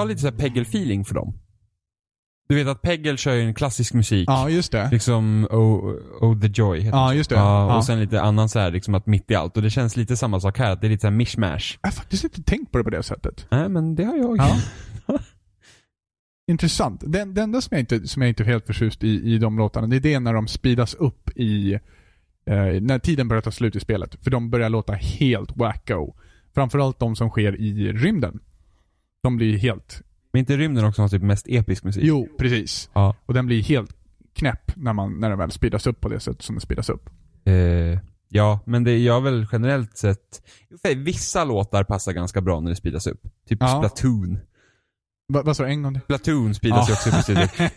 Lite 0.08 0.20
så 0.20 0.26
här 0.26 0.34
Peggle-feeling 0.36 1.04
för 1.04 1.14
dem. 1.14 1.38
Du 2.48 2.54
vet 2.54 2.66
att 2.66 2.82
Peggle 2.82 3.16
kör 3.16 3.34
ju 3.34 3.42
en 3.42 3.54
klassisk 3.54 3.94
musik. 3.94 4.28
Ja, 4.28 4.50
just 4.50 4.72
det. 4.72 4.88
Liksom 4.92 5.46
Oh, 5.50 5.94
oh 6.20 6.40
the 6.40 6.46
Joy 6.46 6.80
heter 6.80 6.98
Ja, 6.98 7.14
just 7.14 7.30
det. 7.30 7.36
Ja, 7.36 7.68
Ja. 7.70 7.76
och 7.76 7.84
sen 7.84 8.00
lite 8.00 8.20
annan 8.22 8.48
så 8.48 8.58
här, 8.58 8.70
liksom 8.70 8.94
att 8.94 9.06
mitt 9.06 9.30
i 9.30 9.34
allt. 9.34 9.56
Och 9.56 9.62
det 9.62 9.70
känns 9.70 9.96
lite 9.96 10.16
samma 10.16 10.40
sak 10.40 10.58
här, 10.58 10.70
att 10.70 10.80
det 10.80 10.86
är 10.86 10.88
lite 10.88 11.00
så 11.00 11.06
här 11.06 11.14
mishmash. 11.14 11.78
Jag 11.82 11.88
har 11.88 11.92
faktiskt 11.92 12.24
inte 12.24 12.42
tänkt 12.42 12.72
på 12.72 12.78
det 12.78 12.84
på 12.84 12.90
det 12.90 13.02
sättet. 13.02 13.46
Nej, 13.50 13.68
men 13.68 13.94
det 13.94 14.04
har 14.04 14.16
jag. 14.16 14.36
Ja. 14.38 14.58
Intressant. 16.50 17.02
Den, 17.06 17.34
det 17.34 17.42
enda 17.42 17.60
som 17.60 17.68
jag, 17.74 17.80
inte, 17.80 18.08
som 18.08 18.22
jag 18.22 18.28
inte 18.28 18.42
är 18.42 18.46
helt 18.46 18.66
förtjust 18.66 19.04
i, 19.04 19.08
i 19.34 19.38
de 19.38 19.58
låtarna, 19.58 19.86
det 19.86 19.96
är 19.96 20.00
det 20.00 20.20
när 20.20 20.34
de 20.34 20.48
speedas 20.48 20.94
upp 20.94 21.30
i... 21.36 21.72
Eh, 22.46 22.80
när 22.80 22.98
tiden 22.98 23.28
börjar 23.28 23.40
ta 23.42 23.50
slut 23.50 23.76
i 23.76 23.80
spelet. 23.80 24.16
För 24.24 24.30
de 24.30 24.50
börjar 24.50 24.68
låta 24.68 24.92
helt 24.92 25.56
wacko. 25.56 26.14
Framförallt 26.54 26.98
de 26.98 27.16
som 27.16 27.30
sker 27.30 27.60
i 27.60 27.92
rymden. 27.92 28.40
De 29.28 29.36
blir 29.36 29.58
helt... 29.58 30.02
Men 30.32 30.40
inte 30.40 30.56
rymden 30.56 30.84
också 30.84 31.02
har 31.02 31.08
typ 31.08 31.22
mest 31.22 31.46
episk 31.48 31.84
musik? 31.84 32.02
Jo, 32.04 32.28
precis. 32.38 32.90
Ja. 32.94 33.16
Och 33.26 33.34
den 33.34 33.46
blir 33.46 33.62
helt 33.62 33.90
knäpp 34.34 34.76
när, 34.76 34.92
man, 34.92 35.20
när 35.20 35.28
den 35.28 35.38
väl 35.38 35.50
speedas 35.50 35.86
upp 35.86 36.00
på 36.00 36.08
det 36.08 36.20
sättet 36.20 36.42
som 36.42 36.54
den 36.54 36.60
speedas 36.60 36.88
upp. 36.88 37.10
Eh, 37.44 37.54
ja, 38.28 38.60
men 38.66 38.84
det 38.84 38.98
jag 38.98 39.20
väl 39.20 39.46
generellt 39.52 39.96
sett... 39.96 40.42
Vissa 40.96 41.44
låtar 41.44 41.84
passar 41.84 42.12
ganska 42.12 42.40
bra 42.40 42.60
när 42.60 42.70
det 42.70 42.76
speedas 42.76 43.06
upp. 43.06 43.22
Typ 43.48 43.58
Ja. 43.60 43.68
Splatoon. 43.68 44.38
Va, 45.32 45.42
vad 45.42 45.56
sa 45.56 45.64
du? 45.64 45.70
En 45.70 45.82
gång 45.82 45.92
till? 45.94 46.02
Splatoon 46.02 46.54
speedas 46.54 46.88
ju 46.88 46.92
Ja. 46.92 46.96
också 46.96 47.22
studion. 47.22 47.48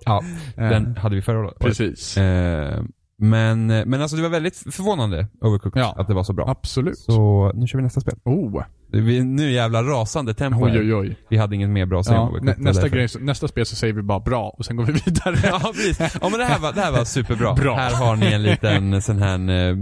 ja, 0.04 0.22
den 0.56 0.96
hade 0.96 1.14
vi 1.16 1.22
förra 1.22 1.38
året. 1.38 1.58
Precis. 1.58 2.16
Eh, 2.16 2.82
men, 3.20 3.66
men 3.66 3.94
alltså 4.02 4.16
det 4.16 4.22
var 4.22 4.28
väldigt 4.28 4.56
förvånande, 4.56 5.26
Overcooked, 5.40 5.82
Ja. 5.82 5.94
att 5.98 6.08
det 6.08 6.14
var 6.14 6.24
så 6.24 6.32
bra. 6.32 6.48
Absolut. 6.48 6.98
Så 6.98 7.52
nu 7.54 7.66
kör 7.66 7.78
vi 7.78 7.82
nästa 7.84 8.00
spel. 8.00 8.14
Oh. 8.24 8.62
Vi, 8.92 9.24
nu 9.24 9.50
jävla 9.52 9.82
rasande 9.82 10.34
tempo 10.34 10.64
Oj, 10.66 10.78
oj, 10.78 10.94
oj. 10.94 11.16
Vi 11.28 11.36
hade 11.36 11.56
inget 11.56 11.70
mer 11.70 11.86
bra 11.86 12.00
att 12.00 12.06
säga 12.06 12.20
om 12.20 12.26
Ja, 12.26 12.32
nä, 12.32 12.38
Overcooked. 12.40 12.64
nästa, 12.64 12.88
grej, 12.88 13.08
nästa 13.20 13.48
spel 13.48 13.66
så 13.66 13.76
säger 13.76 13.94
vi 13.94 14.02
bara 14.02 14.20
bra 14.20 14.48
och 14.58 14.64
sen 14.64 14.76
går 14.76 14.84
vi 14.84 14.92
vidare. 14.92 15.36
Ja, 15.44 15.60
precis. 15.60 15.98
Ja, 16.22 16.28
men 16.28 16.38
det 16.40 16.44
här 16.44 16.58
var, 16.58 16.72
det 16.72 16.80
här 16.80 16.92
var 16.92 17.04
superbra. 17.04 17.54
Bra. 17.62 17.76
Här 17.76 17.94
har 17.94 18.16
ni 18.16 18.26
en 18.32 18.42
liten 18.42 19.02
sån 19.02 19.18
här 19.22 19.68
eh, 19.70 19.76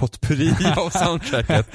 potpurri 0.00 0.50
av 0.76 0.90
soundtracket. 0.90 1.68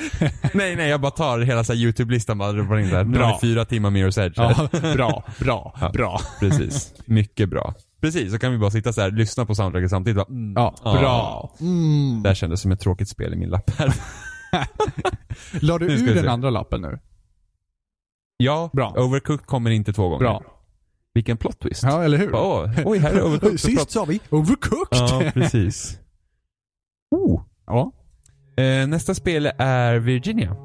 nej, 0.53 0.75
nej, 0.75 0.89
jag 0.89 1.01
bara 1.01 1.11
tar 1.11 1.39
hela 1.39 1.63
så 1.63 1.73
YouTube-listan 1.73 2.37
bara 2.37 2.51
drar 2.51 2.77
in 2.79 2.89
där. 2.89 3.03
Nu 3.03 3.19
har 3.19 3.33
vi 3.33 3.39
fyra 3.47 3.65
timmar 3.65 3.89
Mirror's 3.91 4.21
Edge. 4.25 4.33
Ja, 4.37 4.69
bra, 4.95 5.23
bra, 5.39 5.75
Ja. 5.81 5.89
bra. 5.93 6.19
Precis. 6.39 6.93
Mycket 7.05 7.49
bra. 7.49 7.73
Precis, 8.01 8.31
så 8.31 8.39
kan 8.39 8.51
vi 8.51 8.57
bara 8.57 8.71
sitta 8.71 8.93
så 8.93 9.01
här, 9.01 9.11
lyssna 9.11 9.45
på 9.45 9.55
soundtracket 9.55 9.89
samtidigt. 9.89 10.15
Bara, 10.17 10.27
mm, 10.29 10.53
Ja, 10.55 10.75
bra. 10.83 11.51
Mm. 11.59 12.23
Det 12.23 12.29
här 12.29 12.33
kändes 12.35 12.61
som 12.61 12.71
ett 12.71 12.79
tråkigt 12.79 13.09
spel 13.09 13.33
i 13.33 13.35
min 13.35 13.49
lapp 13.49 13.69
här. 13.77 13.93
La 15.61 15.77
du 15.77 15.85
ur 15.85 16.13
den 16.15 16.23
se. 16.23 16.29
andra 16.29 16.49
lappen 16.49 16.81
nu? 16.81 16.99
Ja, 18.37 18.69
Bra. 18.73 18.93
Overcooked 18.97 19.45
kommer 19.45 19.69
inte 19.71 19.93
två 19.93 20.03
gånger. 20.09 20.19
Bra. 20.19 20.43
Vilken 21.13 21.37
plot 21.37 21.59
twist. 21.59 21.83
Ja, 21.83 22.03
eller 22.03 22.17
hur? 22.17 22.35
Åh, 22.35 22.69
oj, 22.85 22.97
här 22.99 23.13
är 23.13 23.21
Overcooked. 23.27 23.59
Sist 23.59 23.91
sa 23.91 24.05
vi 24.05 24.19
overcooked. 24.29 24.97
Ja, 24.99 25.31
precis. 25.33 25.99
Oh. 27.11 27.41
Ja. 27.67 27.91
Eh, 28.57 28.87
nästa 28.87 29.13
spel 29.15 29.51
är. 29.57 29.95
Virginia 29.99 30.55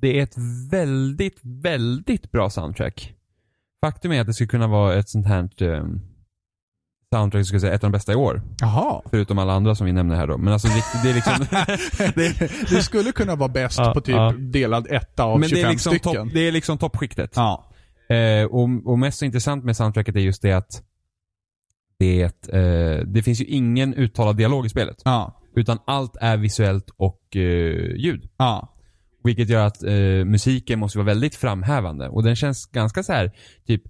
det 0.00 0.18
är 0.18 0.22
ett 0.22 0.34
väldigt, 0.70 1.38
väldigt 1.42 2.32
bra 2.32 2.50
soundtrack. 2.50 3.14
Faktum 3.84 4.12
är 4.12 4.20
att 4.20 4.26
det 4.26 4.34
skulle 4.34 4.48
kunna 4.48 4.66
vara 4.66 4.94
ett 4.94 5.08
sånt 5.08 5.26
här 5.26 5.62
eh, 5.62 5.84
soundtrack, 7.12 7.46
skulle 7.46 7.60
säga, 7.60 7.72
ett 7.74 7.84
av 7.84 7.90
de 7.90 7.96
bästa 7.96 8.12
i 8.12 8.16
år. 8.16 8.42
Jaha. 8.58 9.02
Förutom 9.10 9.38
alla 9.38 9.52
andra 9.52 9.74
som 9.74 9.86
vi 9.86 9.92
nämner 9.92 10.16
här 10.16 10.26
då. 10.26 10.38
Men 10.38 10.52
alltså 10.52 10.68
det, 11.02 11.10
är 11.10 11.14
liksom... 11.14 11.46
det, 12.14 12.50
det 12.70 12.82
skulle 12.82 13.12
kunna 13.12 13.36
vara 13.36 13.48
bäst 13.48 13.78
Ja, 13.78 13.94
på 13.94 14.00
typ 14.00 14.14
ja. 14.14 14.34
delad 14.38 14.86
etta 14.90 15.24
av 15.24 15.40
men 15.40 15.48
25 15.48 15.62
det 15.62 15.68
är 15.68 15.70
liksom, 15.70 15.90
stycken. 15.90 16.14
topp, 16.14 16.28
det 16.34 16.40
är 16.40 16.52
liksom 16.52 16.78
toppskiktet. 16.78 17.32
Ja. 17.34 17.70
Eh, 18.08 18.44
och, 18.44 18.68
och 18.84 18.98
mest 18.98 19.22
intressant 19.22 19.64
med 19.64 19.76
soundtracket 19.76 20.16
är 20.16 20.20
just 20.20 20.42
det 20.42 20.52
att 20.52 20.82
det, 21.98 22.48
eh, 22.48 23.06
det 23.06 23.22
finns 23.22 23.40
ju 23.40 23.44
ingen 23.44 23.94
uttalad 23.94 24.36
dialog 24.36 24.66
i 24.66 24.68
spelet. 24.68 25.02
Ja. 25.04 25.42
Utan 25.54 25.78
allt 25.84 26.16
är 26.20 26.36
visuellt 26.36 26.90
och 26.96 27.36
eh, 27.36 27.96
ljud. 27.96 28.28
Ja. 28.36 28.75
Vilket 29.26 29.48
gör 29.48 29.66
att 29.66 29.82
eh, 29.82 29.92
musiken 30.24 30.78
måste 30.78 30.98
vara 30.98 31.06
väldigt 31.06 31.34
framhävande. 31.34 32.08
Och 32.08 32.22
den 32.22 32.36
känns 32.36 32.66
ganska 32.66 33.02
så 33.02 33.12
här 33.12 33.30
typ 33.66 33.82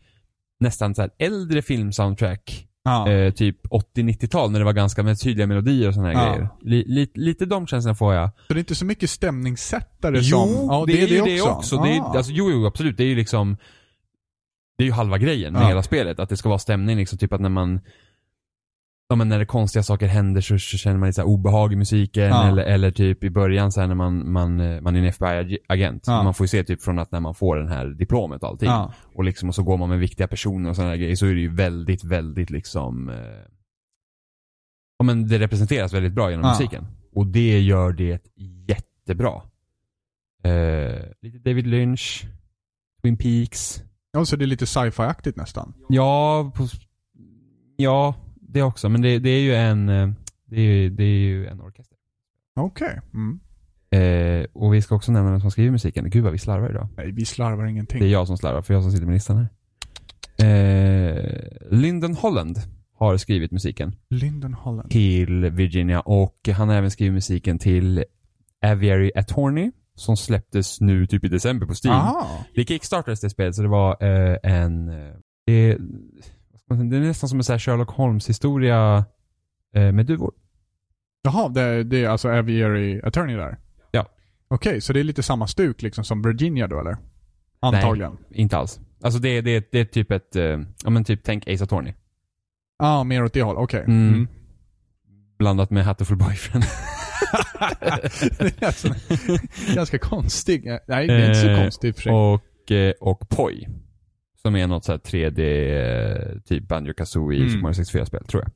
nästan 0.61 0.95
så 0.95 1.03
här 1.03 1.11
äldre 1.19 1.63
filmsoundtrack. 1.63 2.67
Ja. 2.85 3.11
Eh, 3.11 3.33
typ 3.33 3.67
80-90-tal 3.97 4.51
när 4.51 4.59
det 4.59 4.65
var 4.65 4.73
ganska 4.73 5.03
med 5.03 5.21
tydliga 5.21 5.47
melodier 5.47 5.89
och 5.89 5.95
sådana 5.95 6.13
här 6.13 6.27
Ja. 6.27 6.33
grejer. 6.33 6.49
Li, 6.63 6.85
li, 6.87 7.11
lite 7.15 7.47
de 7.47 7.67
känslorna 7.67 7.95
får 7.95 8.15
jag. 8.15 8.31
Så 8.47 8.55
det 8.55 8.59
är 8.59 8.59
inte 8.59 8.75
så 8.75 8.85
mycket 8.85 9.11
stämningssättare 9.11 10.19
Jo, 10.23 10.23
som... 10.23 10.67
Ja, 10.69 10.85
det, 10.87 11.03
är 11.03 11.07
ju 11.07 11.21
det 11.23 11.41
också. 11.43 11.77
Det 11.77 11.89
är, 11.89 12.17
alltså, 12.17 12.33
jo, 12.33 12.51
jo, 12.51 12.67
absolut. 12.67 12.97
Det 12.97 13.05
är 13.05 13.09
ju 13.09 13.15
liksom 13.15 13.57
Det 14.79 14.85
är 14.85 14.87
ju 14.87 14.93
halva 14.93 15.19
grejen 15.19 15.53
med 15.53 15.67
hela 15.67 15.83
spelet. 15.83 16.19
Att 16.21 16.29
det 16.29 16.37
ska 16.37 16.49
vara 16.49 16.59
stämning 16.59 16.97
liksom. 16.97 17.19
Typ 17.19 17.33
att 17.33 17.41
när 17.41 17.49
man 17.49 17.81
Ja 19.09 19.17
men 19.17 19.29
när 19.29 19.39
det 19.39 19.47
konstiga 19.47 19.83
saker 19.83 20.07
händer 20.07 20.41
så, 20.41 20.59
så 20.59 20.77
känner 20.79 20.99
man 20.99 21.07
lite 21.09 21.23
obehag 21.23 21.73
i 21.73 21.77
musiken 21.77 22.25
Ja. 22.25 22.49
eller, 22.49 22.63
eller 22.63 22.91
typ 22.91 23.25
i 23.25 23.31
början 23.31 23.73
så 23.73 23.87
när 23.87 23.95
man, 23.95 24.33
man, 24.33 24.61
eh, 24.61 24.81
man 24.81 24.97
är 24.97 25.01
en 25.01 25.05
FBI-agent. 25.07 26.05
Ja. 26.07 26.23
Man 26.23 26.35
får 26.35 26.45
ju 26.45 26.49
se 26.49 26.65
typ 26.65 26.83
från 26.83 26.99
att 26.99 27.13
när 27.13 27.21
man 27.21 27.35
får 27.35 27.57
den 27.57 27.69
här 27.69 27.87
diplomet 27.87 28.43
och 28.43 28.49
allting. 28.49 28.69
Ja. 28.69 28.93
Och 29.15 29.25
liksom 29.25 29.49
och 29.49 29.55
så 29.55 29.63
går 29.63 29.77
man 29.77 29.89
med 29.89 29.99
viktiga 29.99 30.29
personer 30.29 30.71
och 30.71 30.77
sådana 30.77 30.97
grejer 30.97 31.17
så 31.17 31.27
är 31.27 31.35
det 31.35 31.41
ju 31.41 31.55
väldigt, 31.55 32.05
väldigt 32.05 32.51
liksom 32.51 33.09
eh, 33.09 33.17
Ja 34.99 35.05
men 35.05 35.29
det 35.29 35.39
representeras 35.39 35.93
väldigt 35.93 36.13
bra 36.13 36.31
genom 36.31 36.49
musiken. 36.51 36.87
Och 37.15 37.27
det 37.27 37.61
gör 37.61 37.93
det 37.93 38.23
jättebra. 38.69 39.43
Eh, 40.45 41.03
lite 41.23 41.39
David 41.39 41.67
Lynch, 41.67 42.25
Twin 43.03 43.17
Peaks. 43.17 43.83
Ja, 44.13 44.25
så 44.25 44.37
det 44.37 44.45
är 44.45 44.47
lite 44.47 44.67
sci-fi-aktigt 44.67 45.37
nästan. 45.37 45.75
Ja, 45.89 46.53
på, 46.57 46.67
ja 47.77 48.15
det 48.49 48.63
också. 48.63 48.89
Men 48.89 49.03
det, 49.03 49.19
det 49.19 49.31
är 49.31 49.41
ju 49.41 49.55
en 49.55 49.89
eh, 49.89 50.09
det 50.45 50.57
är, 50.57 50.61
ju- 50.61 50.91
det 50.91 51.05
är 51.05 51.19
ju 51.19 51.47
en 51.47 51.61
orkester. 51.61 51.97
Okej. 52.57 53.01
Mm. 53.15 53.41
Eh, 53.91 54.47
och 54.53 54.75
vi 54.75 54.83
ska 54.83 54.95
också 54.95 55.13
nämna 55.13 55.31
vem 55.31 55.41
som 55.41 55.51
skriver 55.51 55.71
musiken. 55.71 56.11
Gud 56.11 56.25
vad 56.25 56.33
vi 56.33 56.39
slarvar 56.39 56.71
idag. 56.71 56.89
Nej, 56.97 57.13
vi 57.13 57.25
slarvar 57.25 57.67
ingenting. 57.67 58.01
Det 58.01 58.07
är 58.07 58.11
jag 58.11 58.27
som 58.27 58.37
slarvar, 58.39 58.63
för 58.63 58.75
jag 58.75 58.83
som 58.83 58.93
sitter 58.93 59.07
med 59.07 59.15
listan 59.15 59.37
här. 59.37 59.49
Eh, 60.39 61.25
Lyndon 61.71 62.15
Holland 62.15 62.59
har 62.99 63.17
skrivit 63.17 63.51
musiken 63.51 63.97
Lyndon 64.11 64.55
Holland. 64.55 64.91
till 64.91 65.51
Virginia 65.51 66.01
och 66.01 66.49
han 66.57 66.69
har 66.69 66.77
även 66.77 66.91
skrivit 66.91 67.13
musiken 67.15 67.59
till 67.59 68.05
Aviary 68.65 69.11
Attorney 69.15 69.71
som 69.95 70.17
släpptes 70.17 70.81
nu 70.81 71.07
typ 71.07 71.25
i 71.25 71.29
december 71.29 71.67
på 71.67 71.73
Steam. 71.85 71.95
Aha. 71.97 72.45
Det 72.55 72.65
kickstartades 72.65 73.21
det 73.21 73.31
spelet 73.31 73.55
så 73.55 73.63
det 73.63 73.69
var 73.69 73.97
eh, 74.05 74.37
en... 74.43 74.89
eh, 74.89 75.13
Det, 75.47 75.79
det 76.69 76.97
är 76.97 77.01
nästan 77.01 77.29
som 77.29 77.39
en 77.39 77.59
Sherlock 77.59 77.91
Holmes 77.91 78.29
historia 78.29 79.05
eh, 79.75 79.93
med 79.93 80.07
duvor. 80.07 80.35
Jaha, 81.23 81.49
det, 81.49 81.85
det 81.85 82.05
är 82.05 82.09
alltså 82.09 82.29
Aviary 82.29 83.01
Attorney 83.05 83.37
där? 83.37 83.57
Ja. 83.91 84.07
Okej, 84.49 84.81
så 84.81 84.93
det 84.93 85.01
är 85.01 85.05
lite 85.05 85.23
samma 85.23 85.47
stuk 85.47 85.83
liksom 85.83 86.05
som 86.05 86.23
Virginia 86.23 86.67
då 86.67 86.81
eller? 86.81 86.97
Antagligen. 87.61 88.19
Inte 88.31 88.57
alls. 88.57 88.81
Alltså 89.03 89.21
det, 89.21 89.41
det, 89.41 89.73
det 89.73 89.81
är 89.81 89.85
typ 89.85 90.11
ett, 90.11 90.37
eh, 90.37 90.61
ja 90.85 90.91
men 90.91 91.05
typ 91.05 91.21
tänk 91.25 91.49
Ace 91.49 91.65
Attorney. 91.65 91.95
Ja, 92.79 92.87
ah, 92.87 93.05
mer 93.05 93.25
åt 93.25 93.33
det 93.33 93.43
hållet. 93.43 93.63
Okej. 93.63 93.81
Mm. 93.81 94.09
Mm. 94.09 94.29
Blandat 95.39 95.71
med 95.71 95.85
Hatterfull 95.85 96.17
Boyfriend. 96.17 96.65
alltså 98.61 98.89
ganska 99.75 99.99
konstig. 99.99 100.65
Nej, 100.87 101.07
det 101.07 101.15
är 101.15 101.29
inte 101.29 101.41
så 101.41 101.49
Eh, 101.49 101.63
konstigt 101.63 101.89
i 101.89 101.91
och 101.91 101.97
för 101.97 102.03
sig. 102.03 102.13
och, 102.13 103.11
och 103.11 103.29
Poi. 103.29 103.67
Som 104.47 104.57
är 104.57 104.67
något 104.67 104.85
så 104.85 104.93
här 104.93 104.99
3D, 104.99 105.41
eh, 105.43 106.39
typ 106.45 106.69
Banjo 106.69 106.95
Kazooie 106.95 107.39
Mm. 107.39 107.51
Super 107.51 107.63
Mario 107.63 107.75
64-spel, 107.75 108.25
tror 108.27 108.43
jag. 108.43 108.53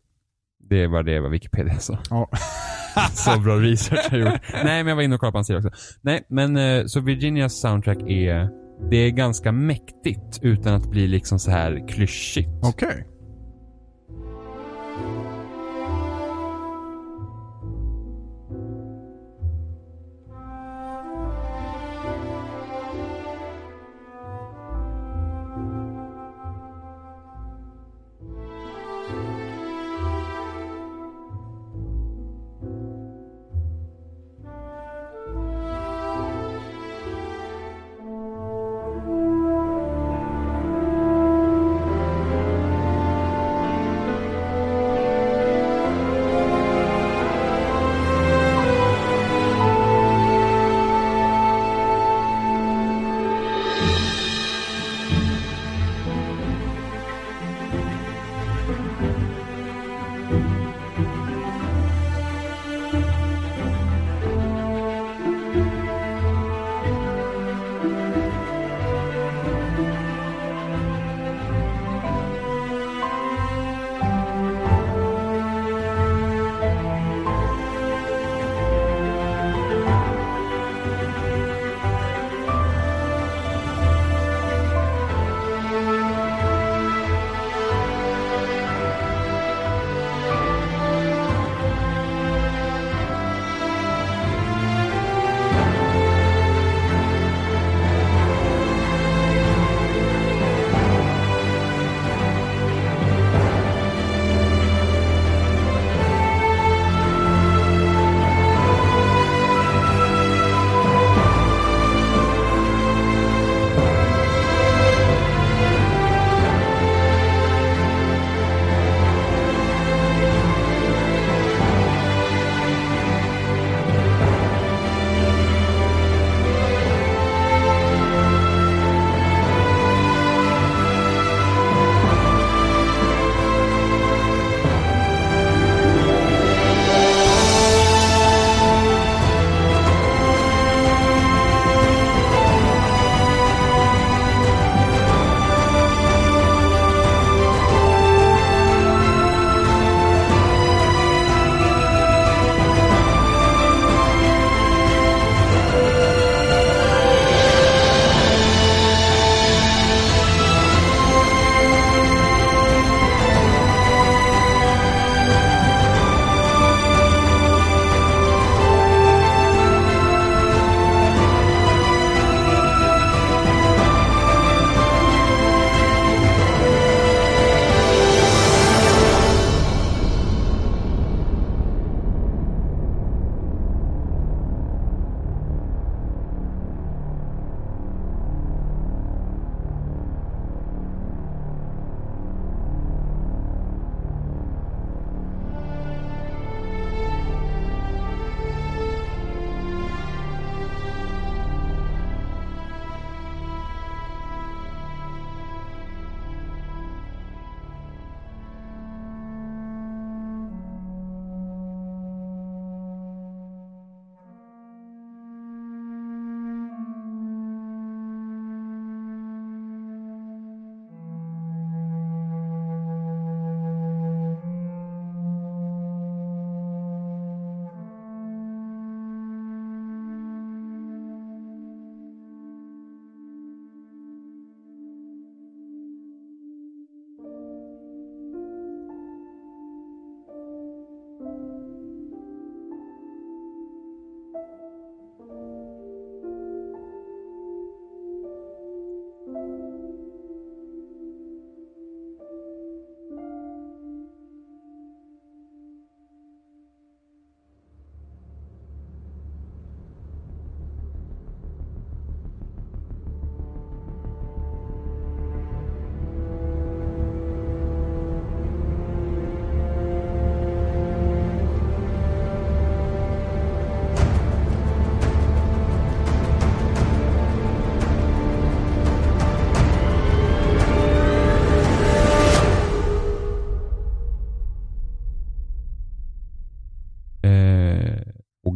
Det 0.71 0.87
var 0.87 1.03
det 1.03 1.21
vad 1.21 1.31
Wikipedia 1.31 1.79
sa. 1.79 1.99
Ja. 2.11 2.31
så 3.13 3.41
bra 3.41 3.57
research 3.57 4.09
jag 4.11 4.21
gjort. 4.21 4.41
Nej, 4.53 4.85
men 4.85 4.87
jag 4.87 4.97
var 4.97 5.03
inne 5.03 5.15
och 5.15 5.21
kollade 5.21 5.33
på 5.33 5.39
hans 5.39 5.47
sida 5.47 5.59
också. 5.59 5.71
Nej, 6.03 6.23
men 6.29 6.57
eh, 6.57 6.87
så 6.87 7.01
Virginias 7.01 7.61
soundtrack 7.61 7.99
är, 8.07 8.49
det 8.91 8.97
är 8.97 9.11
ganska 9.11 9.53
mäktigt 9.53 10.39
utan 10.43 10.75
att 10.75 10.91
bli 10.91 11.07
liksom 11.07 11.39
så 11.39 11.51
här 11.51 11.89
klyschigt. 11.89 12.49
Okej. 12.63 13.07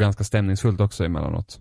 Ganska 0.04 0.24
stämningsfullt 0.24 0.80
också 0.80 1.04
emellanåt. 1.04 1.60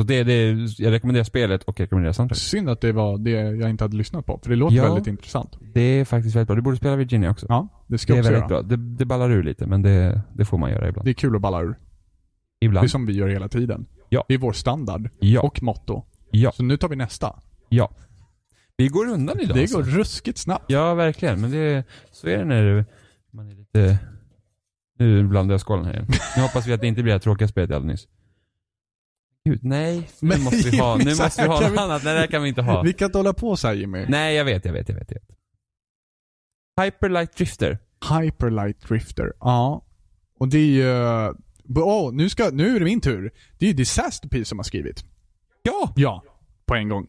Så 0.00 0.06
det, 0.06 0.24
det, 0.24 0.50
jag 0.78 0.90
rekommenderar 0.92 1.24
spelet 1.24 1.62
och 1.64 1.80
jag 1.80 1.84
rekommenderar 1.84 2.12
soundtracket. 2.12 2.42
Synd 2.42 2.68
att 2.68 2.80
det 2.80 2.92
var 2.92 3.18
det 3.18 3.30
jag 3.30 3.70
inte 3.70 3.84
hade 3.84 3.96
lyssnat 3.96 4.26
på, 4.26 4.40
för 4.42 4.50
det 4.50 4.56
låter 4.56 4.76
Ja. 4.76 4.82
väldigt 4.84 5.06
intressant. 5.06 5.58
Det 5.74 5.80
är 5.80 6.04
faktiskt 6.04 6.36
väldigt 6.36 6.46
bra. 6.48 6.56
Du 6.56 6.62
borde 6.62 6.76
spela 6.76 6.96
Virginia 6.96 7.30
också. 7.30 7.46
Ja, 7.48 7.68
det 7.86 7.98
ska 7.98 8.12
det 8.12 8.18
är 8.18 8.18
jag 8.18 8.22
också 8.24 8.32
väldigt 8.32 8.50
göra. 8.50 8.62
bra. 8.62 8.76
Det, 8.76 8.96
det 8.96 9.04
ballar 9.04 9.30
ur 9.30 9.42
lite, 9.42 9.66
men 9.66 9.82
det, 9.82 10.20
det 10.34 10.44
får 10.44 10.58
man 10.58 10.70
göra 10.70 10.88
ibland. 10.88 11.06
Det 11.06 11.10
är 11.10 11.14
kul 11.14 11.36
att 11.36 11.42
balla 11.42 11.62
ur. 11.62 11.78
Det 12.60 12.66
ibland. 12.66 12.84
är 12.84 12.88
som 12.88 13.06
vi 13.06 13.12
gör 13.12 13.28
hela 13.28 13.48
tiden. 13.48 13.86
Ja. 14.08 14.24
Det 14.28 14.34
är 14.34 14.38
vår 14.38 14.52
standard 14.52 15.10
Ja. 15.20 15.40
och 15.40 15.62
motto. 15.62 16.04
Ja. 16.30 16.52
Så 16.52 16.62
nu 16.62 16.76
tar 16.76 16.88
vi 16.88 16.96
nästa. 16.96 17.40
Ja. 17.68 17.90
Vi 18.76 18.88
går 18.88 19.06
undan 19.08 19.40
idag 19.40 19.56
det 19.56 19.60
alltså. 19.60 19.76
går 19.76 19.84
ruskigt 19.84 20.38
snabbt. 20.38 20.64
Ja, 20.68 20.94
verkligen. 20.94 21.40
Men 21.40 21.50
det, 21.50 21.84
så 22.12 22.28
är 22.28 22.38
det 22.38 22.44
när 22.44 22.62
det- 22.64 22.84
man 23.32 23.48
är 23.50 23.54
lite... 23.54 23.98
Nu 24.98 25.24
blandar 25.28 25.52
jag 25.54 25.60
skålen 25.60 25.84
här 25.84 25.92
igen. 25.92 26.06
Nu 26.36 26.42
hoppas 26.42 26.66
vi 26.66 26.72
att 26.72 26.80
det 26.80 26.86
inte 26.86 27.02
blir 27.02 27.10
det 27.12 27.14
här 27.14 27.20
tråkiga 27.20 27.48
spelet 27.48 27.70
jag 27.70 27.76
hade 27.76 27.86
nyss. 27.86 28.08
Gud, 29.44 29.64
nej. 29.64 30.08
Nu 30.20 30.28
Men 30.28 30.42
måste 30.42 30.70
vi 30.70 30.78
ha, 30.78 30.96
nu 30.96 31.04
måste 31.04 31.42
vi 31.42 31.48
ha 31.48 31.60
något 31.60 31.72
vi- 31.72 31.76
annat. 31.78 32.04
Nej, 32.04 32.14
det 32.14 32.20
här 32.20 32.26
kan 32.26 32.42
vi 32.42 32.48
inte 32.48 32.62
ha. 32.62 32.82
Vi 32.82 32.92
kan 32.92 33.06
inte 33.06 33.18
hålla 33.18 33.32
på 33.32 33.56
så 33.56 33.68
här 33.68 33.74
Jimmy. 33.74 34.06
Nej, 34.08 34.34
jag 34.36 34.44
vet, 34.44 34.64
jag 34.64 34.72
vet, 34.72 34.88
jag 34.88 34.96
vet. 34.96 35.10
Jag 35.10 35.18
vet. 35.20 35.38
Hyperlight 36.80 37.36
Drifter. 37.36 37.78
Hyperlight 38.20 38.80
Drifter. 38.88 39.32
Ja. 39.40 39.84
Och 40.38 40.48
det 40.48 40.58
är 40.58 40.66
ju... 40.66 41.34
Åh, 41.76 42.12
nu, 42.12 42.28
ska, 42.28 42.50
nu 42.52 42.76
är 42.76 42.78
det 42.78 42.84
min 42.84 43.00
tur. 43.00 43.30
Det 43.58 43.66
är 43.66 43.68
ju 43.68 43.74
Disaster 43.76 44.28
Piece 44.28 44.48
som 44.48 44.58
har 44.58 44.64
skrivit. 44.64 45.04
Ja! 45.62 45.92
Ja, 45.96 46.22
på 46.66 46.74
en 46.74 46.88
gång. 46.88 47.06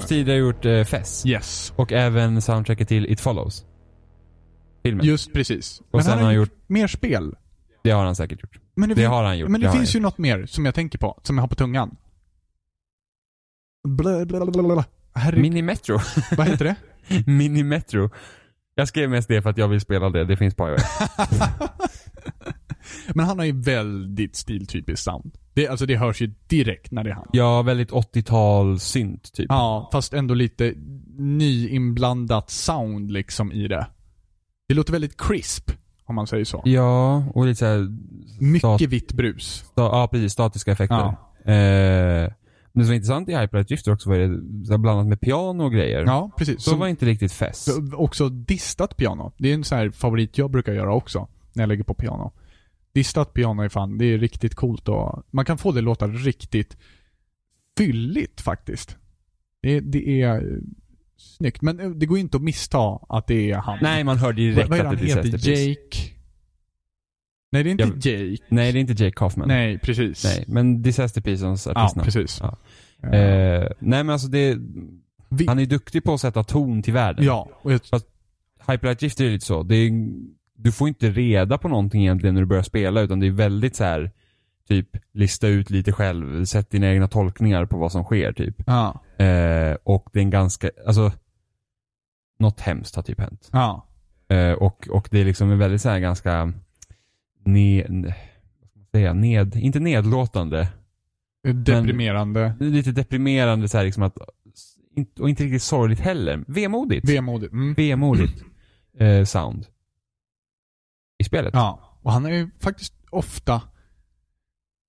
Som 0.00 0.08
tidigare 0.08 0.38
gjort 0.38 0.64
eh, 0.64 0.84
Fess. 0.84 1.26
Yes. 1.26 1.72
Och 1.76 1.92
även 1.92 2.42
soundtracket 2.42 2.88
till 2.88 3.06
It 3.06 3.20
Follows. 3.20 3.64
Filmen. 4.82 5.06
Just 5.06 5.32
precis. 5.32 5.82
Och 5.90 6.04
sen 6.04 6.18
har 6.18 6.24
han 6.24 6.34
gjort, 6.34 6.52
mer 6.66 6.86
spel. 6.86 7.34
det 7.84 7.90
har 7.90 8.04
han 8.04 8.16
säkert 8.16 8.42
gjort. 8.42 8.58
Men 8.74 8.88
Det 8.88 8.94
fin- 8.94 9.06
har 9.06 9.24
han 9.24 9.38
gjort, 9.38 9.50
Men 9.50 9.60
det, 9.60 9.66
det 9.66 9.72
finns 9.72 9.94
han 9.94 10.00
ju 10.00 10.02
något 10.02 10.18
mer 10.18 10.46
som 10.46 10.64
jag 10.64 10.74
tänker 10.74 10.98
på, 10.98 11.20
som 11.22 11.36
jag 11.36 11.42
har 11.42 11.48
på 11.48 11.54
tungan. 11.54 11.96
Bla, 13.88 14.24
bla, 14.24 14.84
Mini 15.36 15.62
Metro. 15.62 15.98
vad 16.36 16.46
heter 16.46 16.64
det? 16.64 16.76
Mini 17.26 17.62
Metro. 17.62 18.10
Jag 18.74 18.88
skrev 18.88 19.10
mest 19.10 19.28
det 19.28 19.42
för 19.42 19.50
att 19.50 19.58
jag 19.58 19.68
vill 19.68 19.80
spela 19.80 20.10
det. 20.10 20.24
Det 20.24 20.36
finns 20.36 20.54
på 20.54 20.68
iOS. 20.68 20.82
Men 23.14 23.26
han 23.26 23.38
har 23.38 23.46
ju 23.46 23.60
väldigt 23.60 24.36
stiltypiskt 24.36 25.04
sound. 25.04 25.38
Det, 25.54 25.68
alltså 25.68 25.86
det 25.86 25.96
hörs 25.96 26.22
ju 26.22 26.30
direkt 26.46 26.90
när 26.90 27.04
det 27.04 27.10
är 27.10 27.14
han. 27.14 27.28
Ja, 27.32 27.62
väldigt 27.62 27.90
80-tal 27.90 28.80
synt 28.80 29.32
typ. 29.32 29.46
Ja, 29.48 29.88
fast 29.92 30.14
ändå 30.14 30.34
lite 30.34 30.74
nyinblandat 31.18 32.50
sound 32.50 33.10
liksom 33.10 33.52
i 33.52 33.68
det. 33.68 33.86
Det 34.68 34.74
låter 34.74 34.92
väldigt 34.92 35.20
crisp, 35.20 35.70
om 36.04 36.14
man 36.14 36.26
säger 36.26 36.44
så. 36.44 36.62
Ja, 36.64 37.24
och 37.34 37.46
lite 37.46 37.58
såhär... 37.58 37.88
Mycket 38.40 38.88
vitt 38.88 39.12
brus. 39.12 39.64
Ja, 39.74 40.08
precis. 40.12 40.32
Statiska 40.32 40.72
effekter. 40.72 41.14
Ja. 41.44 41.52
Eh, 41.52 42.32
men 42.74 42.80
det 42.80 42.84
som 42.84 42.88
var 42.90 42.94
intressant 42.94 43.28
i 43.28 43.36
Hyperlight 43.36 43.68
Drifter 43.68 43.92
också 43.92 44.10
var 44.10 44.18
det 44.18 44.66
så 44.66 44.78
blandat 44.78 45.06
med 45.06 45.20
piano 45.20 45.64
och 45.64 45.72
grejer. 45.72 46.04
Ja, 46.06 46.30
precis. 46.38 46.62
Så 46.62 46.70
Som 46.70 46.78
var 46.78 46.88
inte 46.88 47.06
riktigt 47.06 47.32
fest. 47.32 47.68
också 47.94 48.28
distat 48.28 48.96
piano. 48.96 49.32
Det 49.38 49.50
är 49.50 49.54
en 49.54 49.64
sån 49.64 49.78
här 49.78 49.90
favorit 49.90 50.38
jag 50.38 50.50
brukar 50.50 50.72
göra 50.72 50.94
också, 50.94 51.28
när 51.52 51.62
jag 51.62 51.68
lägger 51.68 51.84
på 51.84 51.94
piano. 51.94 52.32
Distat 52.94 53.34
piano 53.34 53.62
är 53.62 53.68
fan, 53.68 53.98
det 53.98 54.04
är 54.04 54.18
riktigt 54.18 54.54
coolt 54.54 54.88
och 54.88 55.22
man 55.30 55.44
kan 55.44 55.58
få 55.58 55.72
det 55.72 55.80
låta 55.80 56.06
riktigt 56.08 56.76
fylligt 57.78 58.40
faktiskt. 58.40 58.96
Det, 59.62 59.80
det 59.80 60.22
är 60.22 60.34
eh, 60.36 60.58
snyggt. 61.16 61.62
Men 61.62 61.80
eh, 61.80 61.90
det 61.90 62.06
går 62.06 62.18
inte 62.18 62.36
att 62.36 62.42
missta 62.42 62.78
att 63.08 63.26
det 63.26 63.50
är 63.50 63.56
han. 63.56 63.78
Nej, 63.82 64.04
man 64.04 64.16
hör 64.18 64.32
direkt 64.32 64.68
vad, 64.70 64.78
vad 64.78 64.86
att 64.86 64.98
det 64.98 65.04
är 65.04 65.08
heter? 65.08 65.22
Disaster 65.22 65.50
Piece. 65.50 65.62
Jake? 65.68 66.12
Nej, 67.52 67.62
det 67.64 67.70
är 67.70 67.72
inte 67.72 68.08
Jag- 68.08 68.30
Jake. 68.30 68.42
Nej, 68.48 68.72
det 68.72 68.78
är 68.78 68.80
inte 68.80 69.04
Jake 69.04 69.16
Kaufman. 69.16 69.48
Nej, 69.48 69.78
precis. 69.78 70.24
Nej, 70.24 70.44
men 70.48 70.82
Disaster 70.82 71.20
Piece 71.20 71.44
är 71.46 71.48
Ja, 71.48 71.82
artistnamn. 71.84 72.04
precis. 72.04 72.40
Ja. 72.40 72.58
Eh, 73.02 73.70
nej 73.78 74.04
men 74.04 74.10
alltså 74.10 74.28
det, 74.28 74.58
vi, 75.28 75.46
han 75.46 75.58
är 75.58 75.66
duktig 75.66 76.04
på 76.04 76.14
att 76.14 76.20
sätta 76.20 76.44
ton 76.44 76.82
till 76.82 76.92
världen. 76.92 77.24
ja, 77.24 77.48
och 77.62 77.72
jag, 77.72 77.80
Hyperlight 78.66 78.98
Drifter 78.98 79.24
är 79.24 79.30
lite 79.30 79.46
så. 79.46 79.62
Det 79.62 79.74
är, 79.76 79.90
du 80.62 80.72
får 80.72 80.88
inte 80.88 81.10
reda 81.10 81.58
på 81.58 81.68
någonting 81.68 82.02
egentligen 82.02 82.34
när 82.34 82.42
du 82.42 82.46
börjar 82.46 82.62
spela 82.62 83.00
utan 83.00 83.20
det 83.20 83.26
är 83.26 83.30
väldigt 83.30 83.76
så 83.76 83.84
här 83.84 84.10
typ 84.68 84.88
lista 85.12 85.48
ut 85.48 85.70
lite 85.70 85.92
själv, 85.92 86.44
sätt 86.44 86.70
dina 86.70 86.86
egna 86.92 87.08
tolkningar 87.08 87.66
på 87.66 87.78
vad 87.78 87.92
som 87.92 88.04
sker 88.04 88.32
typ. 88.32 88.54
ja, 88.66 89.00
Eh, 89.24 89.76
och 89.84 90.08
det 90.12 90.18
är 90.18 90.22
en 90.22 90.30
ganska, 90.30 90.70
alltså 90.86 91.12
något 92.38 92.60
hemskt 92.60 92.96
har 92.96 93.02
typ 93.02 93.20
hänt. 93.20 93.48
ja. 93.52 93.86
Eh, 94.28 94.52
och, 94.52 94.88
och 94.88 95.08
det 95.10 95.20
är 95.20 95.24
liksom 95.24 95.50
en 95.50 95.58
väldigt 95.58 95.80
så 95.82 95.88
här 95.88 95.98
ganska 95.98 96.52
ne, 97.44 97.82
vad 97.88 98.68
ska 98.68 98.78
man 98.78 98.86
säga, 98.92 99.12
ned, 99.12 99.56
inte 99.56 99.80
nedlåtande, 99.80 100.68
Deprimerande. 101.54 102.54
lite 102.60 102.92
deprimerande 102.92 103.68
så 103.68 103.78
här 103.78 103.84
liksom 103.84 104.02
att, 104.02 104.18
och 105.20 105.28
inte 105.30 105.44
riktigt 105.44 105.62
sorgligt 105.62 106.00
heller. 106.00 106.44
Vemodigt. 106.46 107.08
Vemodigt. 107.08 107.52
Mm. 107.52 107.74
Vemodigt 107.74 108.44
eh, 108.98 109.24
sound. 109.24 109.66
I 111.22 111.24
spelet. 111.24 111.54
Ja, 111.54 111.98
och 112.02 112.12
han 112.12 112.24
har 112.24 112.30
ju 112.30 112.50
faktiskt 112.60 112.94
ofta 113.10 113.62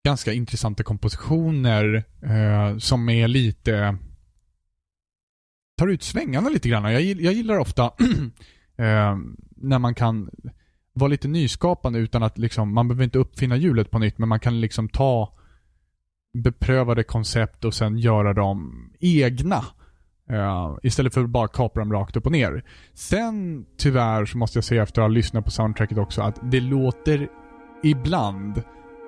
ganska 0.06 0.34
intressanta 0.34 0.84
kompositioner 0.84 2.04
eh, 2.22 2.78
som 2.78 3.10
är 3.10 3.28
lite 3.28 3.98
tar 5.78 5.88
ut 5.88 6.04
svängarna 6.04 6.50
lite 6.50 6.70
grann. 6.70 6.94
Jag, 6.94 7.02
jag 7.02 7.34
gillar 7.34 7.58
ofta 7.58 7.84
eh, 8.78 9.18
när 9.56 9.80
man 9.80 9.96
kan 9.96 10.30
vara 10.94 11.08
lite 11.08 11.28
nyskapande 11.28 12.00
utan 12.00 12.24
att 12.24 12.38
liksom, 12.38 12.74
man 12.74 12.88
behöver 12.88 13.04
inte 13.04 13.20
uppfinna 13.20 13.56
hjulet 13.56 13.92
på 13.92 14.00
nytt 14.00 14.18
men 14.18 14.30
man 14.30 14.40
kan 14.40 14.62
liksom 14.62 14.90
ta 14.90 15.38
beprövade 16.34 17.04
koncept 17.04 17.66
och 17.66 17.74
sen 17.74 17.98
göra 17.98 18.34
dem 18.34 18.90
egna. 19.00 19.66
Eh, 20.34 20.78
istället 20.84 21.14
för 21.14 21.24
att 21.24 21.30
bara 21.30 21.48
kapra 21.48 21.82
dem 21.82 21.94
rakt 21.94 22.16
upp 22.16 22.26
och 22.26 22.32
ner. 22.32 22.64
Sen 22.94 23.66
tyvärr 23.78 24.26
så 24.26 24.38
måste 24.38 24.58
jag 24.58 24.64
säga 24.64 24.84
efter 24.84 25.02
att 25.02 25.04
ha 25.04 25.14
lyssnat 25.14 25.46
på 25.46 25.52
soundtracket 25.52 25.98
också 25.98 26.22
att 26.22 26.40
det 26.52 26.60
låter 26.60 27.28
ibland 27.84 28.64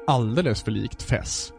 alldeles 0.08 0.64
för 0.64 0.72
likt 0.72 1.02
Fess. 1.02 1.54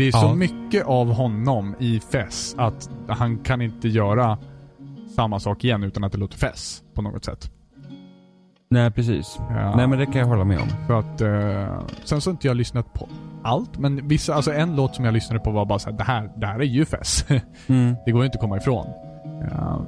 Det 0.00 0.08
är 0.08 0.12
så 0.12 0.26
Ja. 0.26 0.34
mycket 0.34 0.86
av 0.86 1.12
honom 1.12 1.74
i 1.78 2.00
Fess 2.12 2.54
att 2.58 2.90
han 3.08 3.38
kan 3.38 3.60
inte 3.62 3.88
göra 3.88 4.38
samma 5.16 5.40
sak 5.40 5.64
igen 5.64 5.82
utan 5.82 6.04
att 6.04 6.12
det 6.12 6.18
låter 6.18 6.38
Fess 6.38 6.82
på 6.94 7.02
något 7.02 7.24
sätt. 7.24 7.50
Nej, 8.70 8.90
precis. 8.90 9.36
Ja. 9.38 9.76
Nej, 9.76 9.86
men 9.86 9.98
det 9.98 10.06
kan 10.06 10.14
jag 10.20 10.26
hålla 10.26 10.44
med 10.44 10.58
om. 10.58 10.68
För 10.86 10.98
att, 10.98 11.20
eh, 11.20 11.82
sen 12.04 12.20
så 12.20 12.30
har 12.30 12.32
inte 12.32 12.46
jag 12.46 12.56
lyssnat 12.56 12.92
på 12.94 13.08
allt, 13.42 13.78
men 13.78 14.08
vissa, 14.08 14.34
alltså 14.34 14.52
en 14.52 14.76
låt 14.76 14.94
som 14.94 15.04
jag 15.04 15.14
lyssnade 15.14 15.40
på 15.40 15.50
var 15.50 15.64
bara 15.66 15.78
såhär, 15.78 15.96
det 15.98 16.04
här, 16.04 16.30
det 16.36 16.46
här 16.46 16.58
är 16.58 16.64
ju 16.64 16.84
Fess. 16.84 17.24
Mm. 17.66 17.94
det 18.06 18.12
går 18.12 18.20
ju 18.22 18.26
inte 18.26 18.36
att 18.36 18.42
komma 18.42 18.56
ifrån. 18.56 18.86
Ja. 19.50 19.84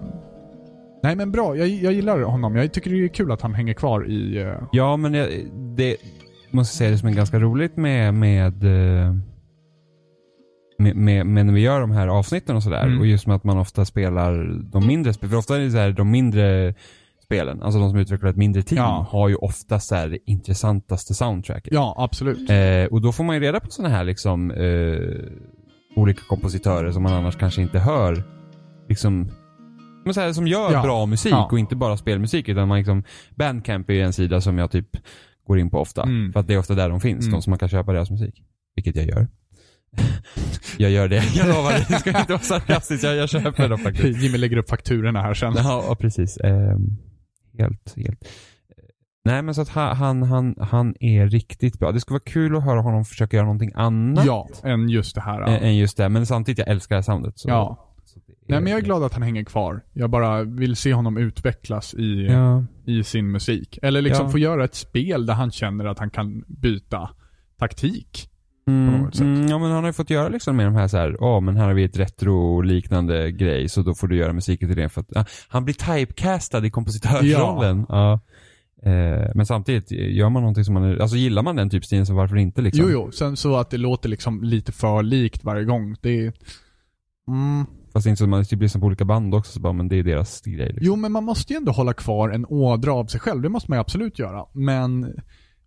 nej 1.03 1.17
men 1.17 1.33
bra, 1.33 1.57
jag, 1.57 1.69
jag 1.69 1.93
gillar 1.93 2.21
honom. 2.23 2.57
Jag 2.57 2.73
tycker 2.73 2.91
det 2.91 3.05
är 3.05 3.09
kul 3.09 3.33
att 3.33 3.43
han 3.43 3.55
hänger 3.55 3.75
kvar 3.75 4.11
i... 4.11 4.41
eh, 4.43 4.53
Ja, 4.73 4.97
men 4.97 5.15
jag, 5.15 5.29
det 5.77 5.97
måste 6.51 6.77
säga 6.77 6.91
det 6.91 6.99
som 6.99 7.09
är 7.09 7.13
ganska 7.13 7.39
roligt 7.39 7.77
med, 7.77 8.15
med, 8.15 8.65
eh, 8.65 9.15
med, 10.83 10.97
med, 10.97 11.27
med 11.27 11.47
när 11.47 11.53
vi 11.53 11.61
gör 11.61 11.81
de 11.81 11.91
här 11.91 12.09
avsnitten 12.09 12.57
och 12.57 12.63
sådär. 12.63 12.87
Mm. 12.87 12.99
Och 12.99 13.07
just 13.07 13.27
med 13.27 13.37
att 13.37 13.45
man 13.45 13.59
ofta 13.59 13.85
spelar 13.85 14.61
de 14.73 14.87
mindre 14.87 15.13
spelen. 15.13 15.31
För 15.31 15.39
ofta 15.39 15.57
är 15.57 15.61
det 15.61 15.71
så 15.71 15.79
här, 15.79 15.93
de 15.93 16.11
mindre 16.11 16.75
spelen, 17.25 17.63
alltså 17.63 17.81
de 17.81 17.91
som 17.91 17.99
utvecklar 17.99 18.31
ett 18.31 18.37
mindre 18.37 18.63
team, 18.63 18.79
Ja. 18.79 19.07
har 19.11 19.29
ju 19.29 19.35
ofta 19.35 19.81
så 19.81 19.95
här 19.95 20.09
det 20.09 20.19
intressantaste 20.27 21.15
soundtracket. 21.15 21.73
ja, 21.73 21.95
absolut. 21.99 22.51
Eh, 22.51 22.85
och 22.91 23.01
då 23.01 23.13
får 23.13 23.25
man 23.25 23.37
ju 23.37 23.43
reda 23.43 23.61
på 23.61 23.71
sådana 23.71 23.95
här 23.95 24.05
liksom 24.05 24.51
eh, 24.51 24.99
olika 25.97 26.21
kompositörer 26.29 26.91
som 26.93 27.03
man 27.03 27.13
annars 27.13 27.37
kanske 27.37 27.63
inte 27.63 27.79
hör. 27.79 28.23
Liksom, 28.89 29.29
men 30.05 30.15
så 30.15 30.21
här, 30.21 30.33
som 30.33 30.47
gör 30.47 30.73
Ja. 30.73 30.83
bra 30.83 31.07
musik 31.07 31.33
Ja. 31.33 31.49
och 31.53 31.59
inte 31.59 31.77
bara 31.77 31.97
spelmusik 31.97 32.49
utan 32.49 32.69
man 32.69 32.79
liksom, 32.79 33.03
Bandcamp 33.35 33.91
är 33.91 33.95
en 34.05 34.13
sida 34.13 34.41
som 34.41 34.59
jag 34.59 34.71
typ 34.71 34.89
går 35.47 35.59
in 35.59 35.71
på 35.71 35.79
ofta. 35.79 36.03
Mm. 36.03 36.33
För 36.33 36.41
att 36.41 36.47
det 36.47 36.55
är 36.55 36.59
ofta 36.59 36.75
där 36.75 36.89
de 36.89 37.01
finns, 37.01 37.25
Mm. 37.27 37.33
de 37.33 37.43
som 37.43 37.51
man 37.51 37.59
kan 37.59 37.69
köpa 37.69 37.93
deras 37.93 38.11
musik. 38.11 38.43
Vilket 38.77 38.97
jag 38.97 39.07
gör. 39.07 39.29
Jag 40.79 40.91
gör 40.91 41.09
det, 41.09 41.25
jag 41.35 41.49
lovar. 41.49 41.73
Det 41.89 41.99
ska 41.99 42.19
inte 42.19 42.33
vara 42.33 42.43
sarkastiskt, 42.43 43.05
jag, 43.05 43.17
jag 43.17 43.29
köper 43.29 43.69
dem 43.69 43.79
faktiskt. 43.79 44.23
Jimmy 44.23 44.39
lägger 44.39 44.57
upp 44.57 44.69
fakturorna 44.71 45.23
här 45.23 45.35
sen. 45.35 45.53
Ja, 45.57 45.97
precis. 46.01 46.39
Ehm, 46.45 46.97
helt, 47.59 47.95
helt. 47.97 48.29
Nej 49.25 49.43
men 49.43 49.55
så 49.55 49.63
att 49.63 49.69
han, 49.69 50.23
han, 50.23 50.55
han, 50.61 50.95
är 51.01 51.27
riktigt 51.27 51.79
bra. 51.79 51.93
Det 51.93 52.01
skulle 52.01 52.15
vara 52.15 52.33
kul 52.33 52.57
att 52.57 52.65
höra 52.65 52.81
honom 52.81 53.05
försöka 53.05 53.37
göra 53.37 53.47
någonting 53.47 53.73
annat 53.75 54.27
Ja, 54.27 54.49
än 54.65 54.89
just 54.89 55.15
det 55.15 55.21
här. 55.21 55.41
Ja. 55.41 55.47
än 55.49 55.77
just 55.77 55.97
det. 55.97 56.09
Men 56.09 56.27
samtidigt, 56.27 56.59
jag 56.59 56.69
älskar 56.69 56.95
det 56.97 56.99
här 56.99 57.03
soundet. 57.03 57.39
Så, 57.39 57.49
ja. 57.49 57.89
Nej 58.49 58.61
men 58.61 58.71
jag 58.73 58.79
är 58.81 58.85
glad 58.85 59.05
att 59.05 59.13
han 59.13 59.23
hänger 59.23 59.45
kvar. 59.45 59.81
Jag 59.93 60.11
bara 60.11 60.43
vill 60.43 60.77
se 60.77 60.95
honom 60.95 61.17
utvecklas 61.17 61.95
i, 61.95 62.27
Ja. 62.31 62.65
i 62.87 63.05
sin 63.05 63.31
musik. 63.31 63.79
Eller 63.83 64.03
liksom 64.03 64.27
Ja. 64.27 64.33
få 64.33 64.39
göra 64.39 64.65
ett 64.65 64.75
spel 64.75 65.27
där 65.27 65.35
han 65.35 65.51
känner 65.51 65.85
att 65.85 65.99
han 65.99 66.11
kan 66.11 66.45
byta 66.47 67.11
taktik. 67.59 68.29
Mm, 68.67 69.11
mm, 69.21 69.47
ja 69.49 69.59
men 69.59 69.71
han 69.71 69.81
har 69.83 69.87
ju 69.89 69.93
fått 69.93 70.11
göra 70.11 70.29
liksom 70.29 70.57
med 70.57 70.67
de 70.67 70.75
här 70.75 70.89
så 70.89 70.97
här, 70.97 71.17
ja 71.21 71.41
men 71.41 71.57
här 71.57 71.67
har 71.67 71.75
vi 71.75 71.85
ett 71.85 71.99
retro-liknande 71.99 73.31
grej 73.33 73.69
så 73.69 73.83
då 73.83 73.95
får 73.95 74.09
du 74.09 74.17
göra 74.17 74.33
musiken 74.33 74.69
till 74.69 74.77
det 74.77 74.89
för 74.89 75.01
att, 75.01 75.07
ja, 75.09 75.25
han 75.49 75.65
blir 75.65 75.75
typecastad 75.75 76.67
i 76.67 76.71
kompositörsrollen. 76.71 77.87
Ja. 77.89 78.21
Eh, 78.83 79.31
men 79.35 79.47
samtidigt, 79.47 79.91
gör 79.91 80.29
man 80.29 80.43
någonting 80.43 80.65
som 80.65 80.75
man, 80.75 80.83
är- 80.85 80.99
alltså 80.99 81.17
gillar 81.17 81.43
man 81.43 81.57
den 81.57 81.71
typstilen 81.71 82.07
så 82.07 82.15
varför 82.15 82.37
inte 82.37 82.63
liksom? 82.63 82.85
Jo, 82.85 82.91
jo. 82.91 83.13
Sen 83.13 83.37
så 83.37 83.57
att 83.57 83.71
det 83.71 83.79
låter 83.79 84.09
liksom 84.09 84.43
lite 84.43 84.73
för 84.73 85.03
likt 85.03 85.45
varje 85.45 85.65
gång. 85.65 85.97
Det 86.01 86.27
är... 86.27 86.33
Mm. 87.29 87.67
Fast 87.93 88.07
inte 88.07 88.17
så 88.19 88.25
att 88.25 88.31
man 88.31 88.45
typ 88.45 88.61
lyssnar 88.63 88.81
på 88.81 88.87
olika 88.87 89.05
band 89.05 89.35
också 89.35 89.53
så 89.53 89.61
bara, 89.61 89.73
men 89.73 89.89
det 89.89 89.97
är 89.97 90.03
deras 90.03 90.41
grej 90.41 90.67
liksom. 90.67 90.87
Jo, 90.87 90.97
men 90.97 91.13
man 91.13 91.25
måste 91.25 91.53
ju 91.53 91.57
ändå 91.57 91.73
hålla 91.73 91.93
kvar 91.95 92.31
en 92.31 92.47
ådra 92.47 92.93
av 92.95 93.07
sig 93.07 93.21
själv. 93.21 93.43
Det 93.43 93.49
måste 93.49 93.71
man 93.71 93.77
ju 93.77 93.81
absolut 93.81 94.19
göra. 94.19 94.45
Men 94.53 95.15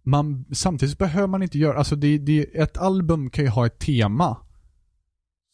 man, 0.06 0.46
samtidigt 0.52 0.98
behöver 0.98 1.28
man 1.28 1.44
inte 1.44 1.58
göra, 1.58 1.78
alltså 1.78 1.96
det, 1.96 2.18
det, 2.18 2.40
ett 2.44 2.78
album 2.78 3.30
kan 3.30 3.44
ju 3.46 3.50
ha 3.50 3.66
ett 3.66 3.80
tema 3.80 4.38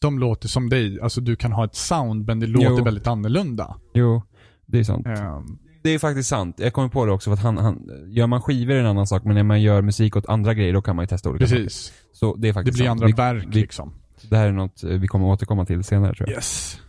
som 0.02 0.18
låter 0.18 0.48
som 0.48 0.68
dig. 0.68 1.00
Alltså 1.00 1.20
du 1.20 1.36
kan 1.36 1.52
ha 1.52 1.64
ett 1.64 1.74
sound, 1.74 2.26
men 2.26 2.40
det 2.40 2.46
låter 2.46 2.68
Jo. 2.78 2.84
väldigt 2.84 3.06
annorlunda. 3.06 3.76
Jo, 3.94 4.22
det 4.66 4.78
är 4.78 4.84
sant. 4.84 5.06
Ehm, 5.06 5.58
Det 5.82 5.90
är 5.90 5.98
faktiskt 5.98 6.28
sant. 6.28 6.56
Jag 6.58 6.72
kommer 6.72 6.88
på 6.88 7.06
det 7.06 7.12
också 7.12 7.30
för 7.30 7.34
att 7.36 7.42
han, 7.42 7.56
han, 7.58 7.90
gör 8.06 8.26
man 8.26 8.42
skivor 8.42 8.74
är 8.74 8.80
en 8.80 8.86
annan 8.86 9.06
sak 9.06 9.24
men 9.24 9.34
när 9.34 9.42
man 9.42 9.62
gör 9.62 9.82
musik 9.82 10.16
åt 10.16 10.26
andra 10.28 10.54
grejer 10.54 10.72
då 10.72 10.82
kan 10.82 10.96
man 10.96 11.02
ju 11.02 11.06
testa 11.06 11.30
olika 11.30 11.46
saker. 11.46 11.62
precis. 11.62 11.92
Så 12.12 12.36
det 12.36 12.48
är 12.48 12.50
Det 12.50 12.54
faktiskt 12.54 12.76
blir 12.78 12.86
sant. 12.86 13.00
andra 13.02 13.06
vi, 13.06 13.12
verk 13.12 13.46
vi- 13.56 13.60
liksom. 13.60 13.92
Det 14.30 14.36
här 14.36 14.46
är 14.48 14.52
något 14.52 14.84
eh, 14.84 14.90
vi 14.90 15.06
kommer 15.08 15.26
återkomma 15.26 15.64
till 15.66 15.84
senare 15.84 16.14
tror 16.14 16.28
jag. 16.28 16.36
Yes. 16.36 16.80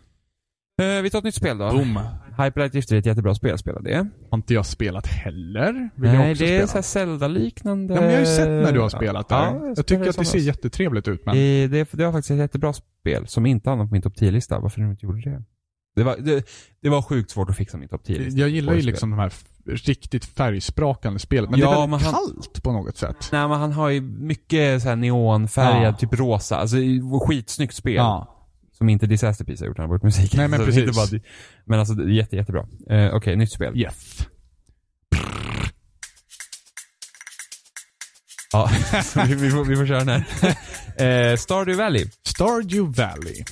Eh, 0.81 1.01
vi 1.01 1.09
tar 1.09 1.17
ett 1.19 1.23
nytt 1.25 1.35
spel 1.35 1.57
då. 1.57 1.69
Boom. 1.71 1.99
Hyperlight 2.37 2.71
Drifter 2.71 2.95
är 2.95 2.99
ett 2.99 3.05
jättebra 3.05 3.35
spel, 3.35 3.57
spela 3.57 3.79
det. 3.81 4.07
Har 4.31 4.37
inte 4.37 4.53
jag 4.53 4.65
spelat 4.65 5.07
heller. 5.07 5.89
Vill 5.95 6.09
jag 6.13 6.19
Nej, 6.19 6.31
också 6.31 6.43
det 6.43 6.57
är 6.57 6.67
spela. 6.67 6.83
Zelda-liknande. 6.83 7.93
Ja, 7.93 7.99
men 8.01 8.09
jag 8.09 8.15
har 8.15 8.25
ju 8.25 8.35
sett 8.35 8.47
när 8.47 8.71
du 8.71 8.79
har 8.79 8.89
spelat 8.89 9.29
där. 9.29 9.35
Ja, 9.45 9.73
jag 9.75 9.85
tycker 9.87 10.09
att 10.09 10.17
det 10.17 10.25
ser 10.25 10.39
jättetrevligt 10.39 11.07
ut, 11.07 11.25
men... 11.25 11.35
Eh, 11.35 11.69
Det, 11.69 11.87
det 11.91 12.05
var 12.05 12.11
faktiskt 12.11 12.31
ett 12.31 12.37
jättebra 12.37 12.73
spel 12.73 13.27
som 13.27 13.45
inte 13.45 13.69
hamnade 13.69 13.87
på 13.87 13.93
min 13.93 14.01
topp 14.01 14.13
10-lista. 14.17 14.59
Varför 14.59 14.81
du 14.81 14.89
inte 14.91 15.05
gjorde 15.05 15.21
det? 15.21 15.43
Det 15.95 16.03
var, 16.03 16.15
det, 16.19 16.47
det 16.81 16.89
var 16.89 17.01
sjukt 17.01 17.31
svårt 17.31 17.49
att 17.49 17.57
fixa 17.57 17.77
min 17.77 17.89
topp 17.89 18.01
10-lista. 18.07 18.39
Jag 18.39 18.49
gillar 18.49 18.73
ju 18.73 18.81
liksom 18.81 19.09
de 19.09 19.19
här 19.19 19.33
riktigt 19.65 20.25
färgsprakande 20.25 21.19
spelen. 21.19 21.49
Men 21.51 21.59
det 21.59 21.65
Ja, 21.65 21.73
är 21.83 21.87
men 21.87 21.89
väldigt 21.91 22.05
han- 22.07 22.13
kallt 22.35 22.63
på 22.63 22.71
något 22.71 22.97
sätt. 22.97 23.29
Nej 23.31 23.47
men 23.47 23.59
han 23.59 23.71
har 23.71 23.89
ju 23.89 24.01
mycket 24.01 24.81
så 24.83 24.95
neonfärgad, 24.95 25.93
Ja. 25.93 25.97
typ 25.97 26.19
rosa. 26.19 26.57
Alltså 26.57 26.77
skitsnyggt 27.27 27.75
spel. 27.75 27.93
Ja. 27.95 28.32
Som 28.83 28.89
inte 28.89 29.07
Disaster 29.07 29.45
Piece 29.45 29.63
har 29.63 29.67
gjort, 29.67 29.77
han 29.77 29.89
har 29.89 29.95
gjort 29.95 30.03
musik. 30.03 30.33
Nej, 30.33 30.47
men 30.47 30.59
Så 30.59 30.65
precis. 30.65 30.95
bara, 30.95 31.19
men 31.65 31.79
alltså 31.79 31.93
det 31.95 32.03
är 32.03 32.07
jätte, 32.07 32.35
jättebra. 32.35 32.67
Eh, 32.89 33.15
Okej, 33.15 33.35
nytt 33.35 33.51
spel. 33.51 33.77
Yes. 33.77 34.27
Ja, 38.53 38.69
vi, 39.27 39.35
vi, 39.35 39.49
får, 39.51 39.65
vi 39.65 39.75
får 39.75 39.85
köra 39.85 40.03
den 40.03 40.09
här. 40.09 41.31
eh, 41.31 41.37
Stardew 41.37 41.83
Valley. 41.83 42.05
Stardew 42.23 43.03
Valley. 43.03 43.43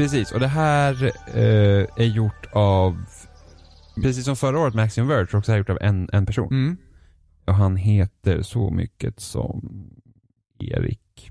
Precis, 0.00 0.32
och 0.32 0.40
det 0.40 0.46
här 0.48 1.04
eh, 1.26 1.86
är 1.96 2.04
gjort 2.04 2.46
av, 2.52 3.04
precis 4.02 4.24
som 4.24 4.36
förra 4.36 4.58
året 4.58 4.74
med 4.74 4.84
Axiom 4.84 5.08
Verge, 5.08 5.36
också 5.36 5.52
här 5.52 5.58
gjort 5.58 5.70
av 5.70 5.78
en, 5.80 6.08
en 6.12 6.26
person. 6.26 6.48
Mm. 6.52 6.76
Och 7.46 7.54
han 7.54 7.76
heter 7.76 8.42
så 8.42 8.70
mycket 8.70 9.20
som 9.20 9.90
Erik, 10.58 11.30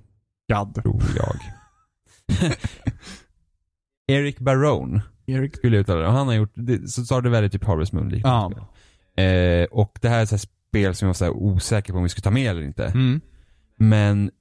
God. 0.53 0.76
tror 0.76 1.03
jag. 1.15 1.36
Erik 4.07 4.39
Barone 4.39 5.01
Erik. 5.26 5.55
skulle 5.55 5.76
jag 5.78 5.82
uttala 5.82 5.99
det. 5.99 6.07
Och 6.07 6.13
han 6.13 6.28
har 6.28 6.34
gjort, 6.34 6.51
det, 6.53 6.88
så 6.88 7.05
tar 7.05 7.22
det 7.22 7.30
väldigt 7.30 7.51
typ 7.51 7.63
Harvest 7.63 7.93
Moon 7.93 8.09
liknande 8.09 8.57
Ja. 9.15 9.24
Eh, 9.24 9.65
och 9.65 9.99
det 10.01 10.09
här 10.09 10.20
är 10.20 10.24
ett 10.24 10.30
så 10.30 10.36
här 10.36 10.39
spel 10.70 10.95
som 10.95 11.05
jag 11.05 11.09
var 11.09 11.13
så 11.13 11.32
osäker 11.32 11.93
på 11.93 11.97
om 11.97 12.03
vi 12.03 12.09
skulle 12.09 12.24
ta 12.24 12.32
med 12.32 12.51
eller 12.51 12.61
inte. 12.61 12.86
Mm. 12.86 13.22
Men 13.76 14.32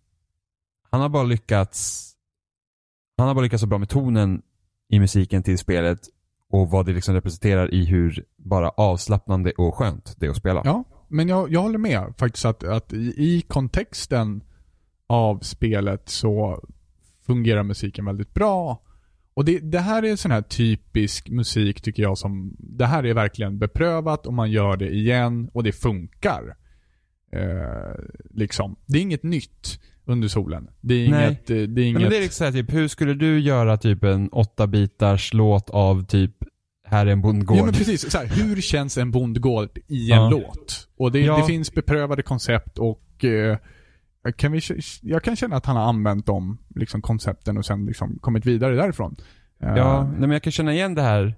han 0.91 1.01
har 1.01 1.09
bara 1.09 1.23
lyckats 1.23 2.08
han 3.19 3.29
har 3.29 3.35
bara 3.35 3.43
lyckats 3.43 3.61
så 3.61 3.67
bra 3.67 3.79
med 3.79 3.89
tonen 3.89 4.43
i 4.89 5.01
musiken 5.01 5.43
till 5.43 5.59
spelet 5.59 6.01
och 6.51 6.71
vad 6.71 6.87
det 6.87 6.93
liksom 6.93 7.15
representerar 7.15 7.75
i 7.75 7.85
hur 7.85 8.25
bara 8.37 8.69
avslappnande 8.69 9.51
och 9.51 9.75
skönt 9.75 10.15
det 10.19 10.27
är 10.27 10.31
att 10.31 10.37
spela. 10.37 10.63
Ja, 10.65 10.85
men 11.09 11.29
jag, 11.29 11.53
jag 11.53 11.61
håller 11.63 11.79
med 11.79 12.15
faktiskt 12.19 12.45
att, 12.45 12.65
att 12.65 12.93
i, 12.93 13.15
i 13.17 13.45
kontexten 13.49 14.43
av 15.07 15.39
spelet 15.39 16.09
så 16.09 16.65
fungerar 17.27 17.63
musiken 17.63 18.05
väldigt 18.05 18.35
bra. 18.35 18.83
Och 19.35 19.45
det, 19.45 19.59
det 19.59 19.79
här 19.79 20.05
är 20.05 20.17
sån 20.17 20.31
här 20.31 20.43
typisk 20.43 21.29
musik 21.29 21.81
tycker 21.81 22.03
jag 22.03 22.19
som, 22.19 22.57
det 22.59 22.87
här 22.87 23.07
är 23.07 23.15
verkligen 23.15 23.59
beprövat 23.59 24.27
och 24.27 24.35
man 24.35 24.51
gör 24.51 24.77
det 24.77 24.91
igen 24.91 25.51
och 25.53 25.63
det 25.63 25.73
funkar. 25.73 26.57
Eh, 27.33 28.05
liksom. 28.31 28.77
Det 28.87 28.99
är 28.99 29.03
inget 29.03 29.23
nytt 29.23 29.81
under 30.09 30.29
solen. 30.29 30.69
Det 30.81 30.95
är 30.95 31.11
Nej. 31.11 31.27
inget, 31.29 31.51
eh, 31.51 31.57
det 31.57 31.83
är 31.83 31.87
inget 31.87 32.01
men 32.03 32.11
det 32.11 32.17
är 32.17 32.21
liksom 32.21 32.45
här, 32.45 32.53
typ, 32.53 32.73
hur 32.73 32.89
skulle 32.89 33.15
du 33.15 33.41
göra 33.41 33.77
typ 33.77 34.05
en 34.05 34.29
åtta 34.29 34.67
bitars 34.67 35.35
låt 35.35 35.71
av 35.71 36.05
typ 36.05 36.33
Här 36.87 37.07
är 37.07 37.11
en 37.11 37.21
bondgård? 37.23 37.59
Ja 37.59 37.65
men 37.65 37.75
precis. 37.75 38.11
Så 38.11 38.19
här, 38.19 38.27
hur 38.27 38.61
känns 38.61 38.99
en 38.99 39.11
bondgård 39.11 39.79
i 39.89 40.13
en 40.13 40.19
Ja. 40.19 40.31
låt? 40.31 40.89
Och 40.99 41.13
det, 41.13 41.21
Ja. 41.21 41.37
det 41.37 41.45
finns 41.45 41.73
beprövade 41.73 42.23
koncept 42.23 42.79
och 42.79 43.25
eh, 43.25 43.57
kan 44.37 44.53
vi, 44.53 44.61
jag 45.03 45.23
kan 45.23 45.37
känna 45.37 45.57
att 45.57 45.67
han 45.67 45.77
har 45.77 45.85
använt 45.85 46.27
de 46.27 46.59
liksom, 46.75 47.03
koncepten 47.03 47.59
och 47.59 47.67
sen 47.67 47.87
liksom 47.87 48.19
kommit 48.21 48.47
vidare 48.47 48.75
därifrån. 48.77 49.17
Eh, 49.63 49.77
Ja, 49.77 50.03
nej, 50.11 50.21
men 50.21 50.31
jag 50.31 50.43
kan 50.43 50.53
känna 50.53 50.73
igen 50.75 50.95
det 50.95 51.03
här. 51.03 51.35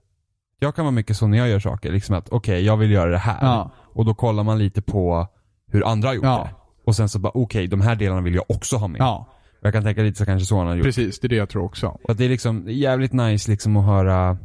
Jag 0.58 0.74
kan 0.74 0.84
vara 0.84 0.92
mycket 0.92 1.16
så 1.16 1.26
när 1.26 1.38
jag 1.38 1.48
gör 1.48 1.60
saker, 1.60 1.92
liksom 1.92 2.14
att 2.16 2.28
okej, 2.28 2.64
jag 2.64 2.76
vill 2.76 2.90
göra 2.90 3.10
det 3.10 3.18
här. 3.18 3.38
Ja. 3.46 3.70
Och 3.78 4.04
då 4.04 4.14
kollar 4.14 4.44
man 4.44 4.58
lite 4.58 4.82
på 4.82 5.28
hur 5.72 5.86
andra 5.88 6.08
har 6.08 6.14
gjort 6.14 6.24
det. 6.24 6.50
Och 6.90 6.96
sen 6.96 7.08
så 7.08 7.18
bara, 7.18 7.32
okej, 7.34 7.66
de 7.66 7.80
här 7.80 7.96
delarna 7.96 8.20
vill 8.20 8.34
jag 8.34 8.44
också 8.48 8.76
ha 8.76 8.88
med. 8.88 9.00
ja, 9.00 9.26
Jag 9.62 9.72
kan 9.72 9.82
tänka 9.82 10.02
lite 10.02 10.18
så 10.18 10.24
kanske 10.24 10.46
så 10.46 10.58
han 10.58 10.66
har 10.66 10.74
gjort. 10.74 10.84
precis. 10.84 11.20
Det 11.20 11.26
är 11.26 11.28
det 11.28 11.36
jag 11.36 11.48
tror 11.48 11.64
också. 11.64 11.86
Och 11.86 12.10
att 12.10 12.18
det 12.18 12.24
är 12.24 12.28
liksom 12.28 12.64
jävligt 12.68 13.12
nice 13.12 13.50
liksom 13.50 13.76
att 13.76 13.84
höra 13.86 14.38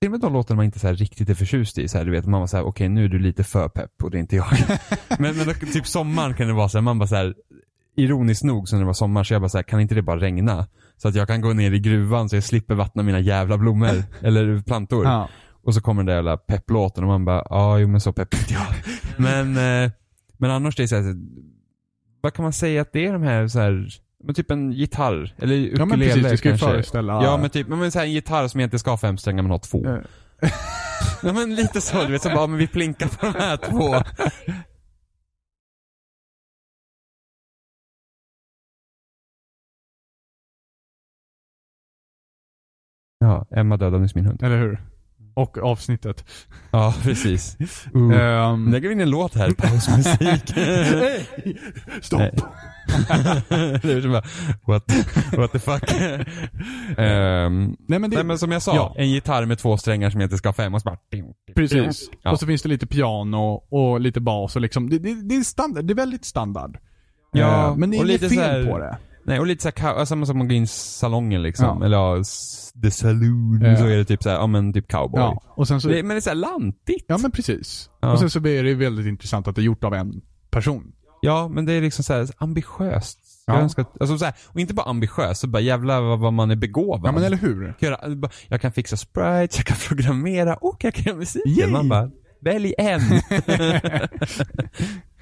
till 0.00 0.08
och 0.08 0.10
med 0.10 0.20
de 0.20 0.32
låtarna 0.32 0.56
man 0.56 0.64
inte 0.64 0.78
så 0.78 0.86
här 0.86 0.94
riktigt 0.94 1.28
är 1.28 1.34
förtjust 1.34 1.78
i. 1.78 1.88
Så 1.88 1.98
här, 1.98 2.04
du 2.04 2.10
vet, 2.10 2.26
man 2.26 2.40
var 2.40 2.46
såhär, 2.46 2.64
okej 2.64 2.88
nu 2.88 3.04
är 3.04 3.08
du 3.08 3.18
lite 3.18 3.44
för 3.44 3.68
pepp 3.68 4.02
och 4.02 4.10
det 4.10 4.18
är 4.18 4.20
inte 4.20 4.36
jag. 4.36 4.46
men, 5.18 5.36
men 5.36 5.54
typ 5.72 5.86
sommaren 5.86 6.34
kan 6.34 6.46
det 6.46 6.52
vara 6.52 6.68
så 6.68 6.78
här, 6.78 6.82
man 6.82 6.98
bara 6.98 7.06
så 7.06 7.16
här 7.16 7.34
ironiskt 7.96 8.44
nog 8.44 8.68
så 8.68 8.76
när 8.76 8.80
det 8.82 8.86
var 8.86 8.92
sommar 8.92 9.24
så 9.24 9.34
jag 9.34 9.42
bara 9.42 9.48
så 9.48 9.58
här, 9.58 9.62
kan 9.62 9.80
inte 9.80 9.94
det 9.94 10.02
bara 10.02 10.20
regna? 10.20 10.66
Så 10.96 11.08
att 11.08 11.14
jag 11.14 11.28
kan 11.28 11.40
gå 11.40 11.52
ner 11.52 11.72
i 11.72 11.78
gruvan 11.78 12.28
så 12.28 12.36
jag 12.36 12.44
slipper 12.44 12.74
vattna 12.74 13.02
mina 13.02 13.20
jävla 13.20 13.58
blommor 13.58 14.04
eller 14.22 14.60
plantor. 14.62 15.04
Ja. 15.04 15.28
Och 15.64 15.74
så 15.74 15.80
kommer 15.80 16.00
den 16.02 16.06
där 16.06 16.14
jävla 16.14 16.36
pepplåten 16.36 17.04
och 17.04 17.08
man 17.08 17.24
bara, 17.24 17.46
ja 17.50 17.78
jo 17.78 17.88
men 17.88 18.00
så 18.00 18.12
pepp 18.12 18.34
är 18.34 18.38
inte 18.38 18.54
jag. 18.54 18.66
men, 19.16 19.56
eh, 19.84 19.90
men 20.40 20.50
annars 20.50 20.76
det 20.76 20.82
är 20.82 20.86
så 20.86 20.96
här, 20.96 21.14
vad 22.20 22.34
kan 22.34 22.42
man 22.42 22.52
säga 22.52 22.82
att 22.82 22.92
det 22.92 23.06
är 23.06 23.12
de 23.12 23.22
här 23.22 23.48
så 23.48 23.58
här 23.58 23.88
men 24.24 24.34
typ 24.34 24.50
en 24.50 24.72
gitarr, 24.72 25.34
eller 25.38 25.56
ukulele 25.56 25.78
Ja 25.78 25.86
men 25.86 25.98
precis, 25.98 26.22
det 26.22 26.36
ska 26.36 26.50
ju 26.50 26.56
föreställa... 26.56 27.12
Ja 27.24 27.38
men 27.40 27.50
typ, 27.50 27.68
men 27.68 27.92
så 27.92 27.98
här, 27.98 28.06
en 28.06 28.12
gitarr 28.12 28.48
som 28.48 28.60
egentligen 28.60 28.80
ska 28.80 28.90
ha 28.90 28.98
fem 28.98 29.18
strängar 29.18 29.42
men 29.42 29.50
har 29.50 29.58
två. 29.58 29.86
Ja 31.22 31.32
men 31.32 31.54
lite 31.54 31.80
så, 31.80 32.04
du 32.04 32.12
vet 32.12 32.22
så 32.22 32.28
bara, 32.28 32.46
men 32.46 32.58
vi 32.58 32.66
plinkar 32.66 33.08
på 33.08 33.26
de 33.26 33.38
här 33.38 33.56
två. 33.56 33.94
Ja, 43.22 43.46
Emma 43.50 43.76
dödade 43.76 44.02
nyss 44.02 44.14
min 44.14 44.26
hund. 44.26 44.42
Eller 44.42 44.58
hur? 44.58 44.80
Och 45.34 45.58
avsnittet. 45.58 46.24
Ja, 46.70 46.94
precis. 47.02 47.56
Uh. 47.96 48.12
Ehm, 48.20 48.72
Lägger 48.72 48.88
vi 48.88 48.94
in 48.94 49.00
en 49.00 49.10
låt 49.10 49.34
här, 49.34 49.50
pausmusik. 49.50 50.52
Hey! 50.56 51.56
Stopp! 52.02 52.20
Det 53.82 53.92
är 53.92 54.00
som 54.00 54.12
bara, 54.12 54.22
what, 54.66 54.84
what 55.36 55.52
the 55.52 55.58
fuck. 55.58 55.92
Ehm, 56.98 57.76
Nej 57.88 57.98
men 57.98 58.10
det... 58.10 58.16
nej 58.16 58.24
men 58.24 58.38
som 58.38 58.52
jag 58.52 58.62
sa, 58.62 58.74
Ja. 58.74 58.94
en 58.98 59.10
gitarr 59.10 59.44
med 59.46 59.58
två 59.58 59.76
strängar 59.76 60.10
som 60.10 60.20
inte 60.20 60.36
ska 60.36 60.48
ha 60.48 60.52
fem 60.54 60.74
och 60.74 60.80
så 60.80 60.84
bara... 60.84 60.98
Precis. 61.54 62.10
Ja. 62.22 62.30
Och 62.30 62.38
så 62.40 62.46
finns 62.46 62.62
det 62.62 62.68
lite 62.68 62.86
piano 62.86 63.62
och 63.70 64.00
lite 64.00 64.20
bas 64.20 64.56
och 64.56 64.62
liksom, 64.62 64.90
det, 64.90 64.98
det, 64.98 65.14
det 65.28 65.36
är 65.36 65.42
standard, 65.42 65.84
det 65.84 65.92
är 65.92 65.96
väldigt 65.96 66.24
standard. 66.24 66.78
Ja, 67.32 67.66
Eh, 67.68 67.76
men 67.76 67.90
det 67.90 67.96
är 67.96 68.00
och 68.00 68.06
inget 68.08 68.22
lite 68.22 68.34
fel 68.34 68.64
här- 68.64 68.70
på 68.72 68.78
det. 68.78 68.98
Nej, 69.24 69.40
och 69.40 69.46
lite 69.46 69.62
såhär, 69.62 70.04
samma 70.04 70.26
som 70.26 70.38
man 70.38 70.48
går 70.48 70.56
in 70.56 70.62
i 70.62 70.66
salongen 70.66 71.42
liksom. 71.42 71.78
Ja. 71.80 71.84
Eller 71.84 71.96
ja, 71.96 72.16
the 72.82 72.90
saloon. 72.90 73.60
Ja. 73.62 73.76
Så 73.76 73.84
är 73.86 73.96
det 73.96 74.04
typ 74.04 74.22
såhär, 74.22 74.36
ja 74.36 74.46
men 74.46 74.72
typ 74.72 74.88
cowboy. 74.88 75.20
Ja, 75.20 75.42
och 75.46 75.68
sen 75.68 75.80
så... 75.80 75.88
Det, 75.88 76.02
men 76.02 76.08
det 76.08 76.16
är 76.16 76.20
såhär 76.20 76.36
lantigt. 76.36 77.04
Ja 77.08 77.18
men 77.18 77.30
precis. 77.30 77.90
Ja. 78.00 78.12
Och 78.12 78.18
sen 78.18 78.30
så 78.30 78.38
är 78.38 78.64
det 78.64 78.74
väldigt 78.74 79.06
intressant 79.06 79.48
att 79.48 79.54
det 79.54 79.60
är 79.60 79.64
gjort 79.64 79.84
av 79.84 79.94
en 79.94 80.20
person. 80.50 80.92
Ja, 81.20 81.48
men 81.48 81.66
det 81.66 81.72
är 81.72 81.80
liksom 81.80 82.04
såhär 82.04 82.28
ambitiöst. 82.38 83.18
Ja. 83.46 83.54
Jag 83.54 83.62
önskar, 83.62 83.86
alltså 84.00 84.18
så 84.18 84.24
här, 84.24 84.34
och 84.46 84.60
inte 84.60 84.74
bara 84.74 84.86
ambitiöst, 84.90 85.40
så 85.40 85.46
bara 85.46 85.62
jävlar 85.62 86.16
vad, 86.16 86.32
man 86.32 86.50
är 86.50 86.56
begåvad. 86.56 87.08
Ja 87.08 87.12
men 87.12 87.24
eller 87.24 87.36
hur? 87.36 87.74
Jag 87.78 87.98
kan 87.98 88.28
Jag 88.48 88.74
fixa 88.74 88.96
sprites, 88.96 89.56
jag 89.56 89.66
kan 89.66 89.76
programmera 89.88 90.54
och 90.54 90.84
jag 90.84 90.94
kan 90.94 91.04
göra 91.04 91.16
musik. 91.16 91.46
Yay! 91.46 91.70
Man 91.70 91.88
bara, 91.88 92.10
välj 92.40 92.74
en. 92.78 93.00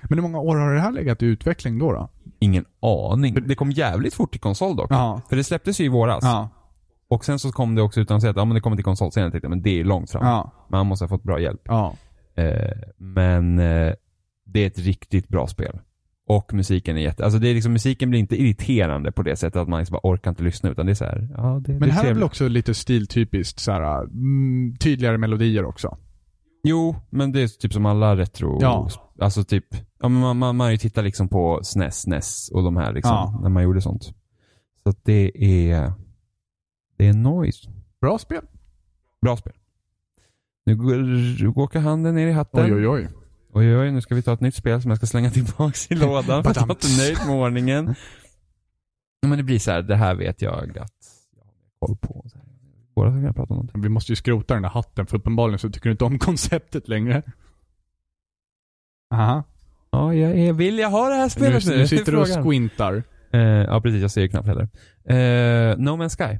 Men 0.08 0.18
hur 0.18 0.22
många 0.22 0.38
år 0.38 0.56
har 0.56 0.74
det 0.74 0.80
här 0.80 0.92
legat 0.92 1.22
i 1.22 1.26
utveckling 1.26 1.78
då? 1.78 1.92
då? 1.92 2.10
Ingen 2.40 2.64
aning. 2.82 3.34
Det 3.46 3.54
kom 3.54 3.70
jävligt 3.70 4.14
fort 4.14 4.30
till 4.30 4.40
konsol 4.40 4.76
dock. 4.76 4.90
Ja. 4.90 5.20
För 5.28 5.36
det 5.36 5.44
släpptes 5.44 5.80
ju 5.80 5.84
i 5.84 5.88
våras. 5.88 6.24
Ja. 6.24 6.48
Och 7.08 7.24
sen 7.24 7.38
så 7.38 7.52
kom 7.52 7.74
det 7.74 7.82
också 7.82 8.00
utan 8.00 8.16
att 8.16 8.20
säga 8.20 8.30
att 8.30 8.36
ja, 8.36 8.44
men 8.44 8.54
det 8.54 8.60
kommer 8.60 8.76
till 8.76 8.84
konsol 8.84 9.12
senare. 9.12 9.26
Jag 9.26 9.32
tänkte, 9.32 9.48
men 9.48 9.62
det 9.62 9.80
är 9.80 9.84
långt 9.84 10.10
fram. 10.10 10.26
Ja. 10.26 10.66
Man 10.70 10.86
måste 10.86 11.04
ha 11.04 11.08
fått 11.08 11.22
bra 11.22 11.40
hjälp. 11.40 11.60
Ja. 11.64 11.94
Eh, 12.34 12.78
men 12.96 13.58
eh, 13.58 13.92
det 14.46 14.62
är 14.62 14.66
ett 14.66 14.78
riktigt 14.78 15.28
bra 15.28 15.46
spel. 15.46 15.78
Och 16.28 16.54
musiken 16.54 16.96
är 16.96 17.00
jätte... 17.00 17.24
Alltså 17.24 17.38
det 17.38 17.48
är 17.48 17.54
liksom, 17.54 17.72
musiken 17.72 18.10
blir 18.10 18.20
inte 18.20 18.42
irriterande 18.42 19.12
på 19.12 19.22
det 19.22 19.36
sättet 19.36 19.56
att 19.62 19.68
man 19.68 19.78
liksom 19.78 19.98
bara 20.02 20.12
orkar 20.12 20.30
inte 20.30 20.42
lyssna 20.42 20.70
utan 20.70 20.86
det 20.86 20.92
är 20.92 20.94
så 20.94 21.04
här, 21.04 21.28
ja 21.36 21.60
det, 21.64 21.72
det 21.72 21.80
Men 21.80 21.88
är 21.88 21.92
här 21.92 22.04
är 22.04 22.14
väl 22.14 22.22
också 22.22 22.48
lite 22.48 22.74
stiltypiskt 22.74 23.60
så 23.60 23.72
här, 23.72 24.02
mm, 24.04 24.76
tydligare 24.80 25.18
melodier 25.18 25.64
också. 25.64 25.98
Jo, 26.62 26.96
men 27.10 27.32
det 27.32 27.42
är 27.42 27.48
typ 27.48 27.72
som 27.72 27.86
alla 27.86 28.16
retro... 28.16 28.58
Ja. 28.60 28.88
Alltså 29.20 29.44
typ, 29.44 29.66
ja, 30.00 30.08
men 30.08 30.20
man, 30.20 30.36
man, 30.36 30.56
man 30.56 30.78
tittat 30.78 31.04
liksom 31.04 31.28
på 31.28 31.60
SNES, 31.62 32.06
NES 32.06 32.50
och 32.50 32.62
de 32.62 32.76
här 32.76 32.92
liksom, 32.92 33.12
Ja. 33.12 33.38
när 33.42 33.48
man 33.48 33.62
gjorde 33.62 33.80
sånt. 33.80 34.04
Så 34.82 34.94
det 35.02 35.44
är... 35.70 35.92
Det 36.96 37.06
är 37.08 37.12
noise. 37.12 37.70
Bra 38.00 38.18
spel. 38.18 38.42
Bra 39.22 39.36
spel. 39.36 39.52
Nu 40.66 40.76
går, 40.76 41.58
åker 41.58 41.80
handen 41.80 42.14
ner 42.14 42.26
i 42.26 42.32
hatten. 42.32 42.64
Oj 42.64 42.74
oj 42.74 42.88
oj. 42.88 43.08
Oj, 43.52 43.76
oj, 43.76 43.92
nu 43.92 44.00
ska 44.00 44.14
vi 44.14 44.22
ta 44.22 44.32
ett 44.32 44.40
nytt 44.40 44.54
spel 44.54 44.82
som 44.82 44.90
jag 44.90 44.98
ska 44.98 45.06
slänga 45.06 45.30
tillbaks 45.30 45.90
i 45.90 45.94
lådan 45.94 46.42
för 46.42 46.50
att 46.50 46.56
jag 46.56 46.68
är 46.68 46.70
inte 46.70 46.96
nöjd 46.98 47.18
med 47.26 47.36
ordningen. 47.36 47.94
Men 49.26 49.38
det 49.38 49.44
blir 49.44 49.58
så 49.58 49.70
här, 49.70 49.82
det 49.82 49.96
här 49.96 50.14
vet 50.14 50.42
jag 50.42 50.54
att 50.70 50.76
jag 50.76 50.82
har 50.82 50.88
koll 51.78 51.96
på. 51.96 52.24
Så 52.28 52.38
här. 52.38 52.47
Båda 52.98 53.10
ska 53.10 53.20
kunna 53.20 53.32
prata 53.32 53.54
om 53.54 53.56
någonting. 53.56 53.82
Vi 53.82 53.88
måste 53.88 54.12
ju 54.12 54.16
skrota 54.16 54.54
den 54.54 54.62
där 54.62 54.70
hatten 54.70 55.06
för 55.06 55.16
uppenbarligen 55.16 55.58
så 55.58 55.70
tycker 55.70 55.88
du 55.88 55.90
inte 55.90 56.04
om 56.04 56.18
konceptet 56.28 56.88
längre. 56.88 57.22
Aha. 59.14 59.44
Ja, 59.90 60.14
jag 60.14 60.38
är, 60.38 60.52
vill 60.52 60.78
jag 60.78 60.90
ha 60.90 61.08
det 61.08 61.14
här 61.14 61.28
spelet 61.28 61.66
nu? 61.66 61.72
Nu, 61.72 61.78
nu 61.78 61.86
sitter 61.86 62.12
du 62.12 62.18
och 62.18 62.44
squintar. 62.44 63.02
Eh, 63.32 63.40
ja, 63.40 63.80
precis. 63.80 64.02
Jag 64.02 64.10
ser 64.10 64.20
ju 64.20 64.28
knappt 64.28 64.46
heller. 64.46 64.68
Eh, 65.04 65.76
no 65.78 65.90
Man's 65.90 66.16
Sky. 66.16 66.38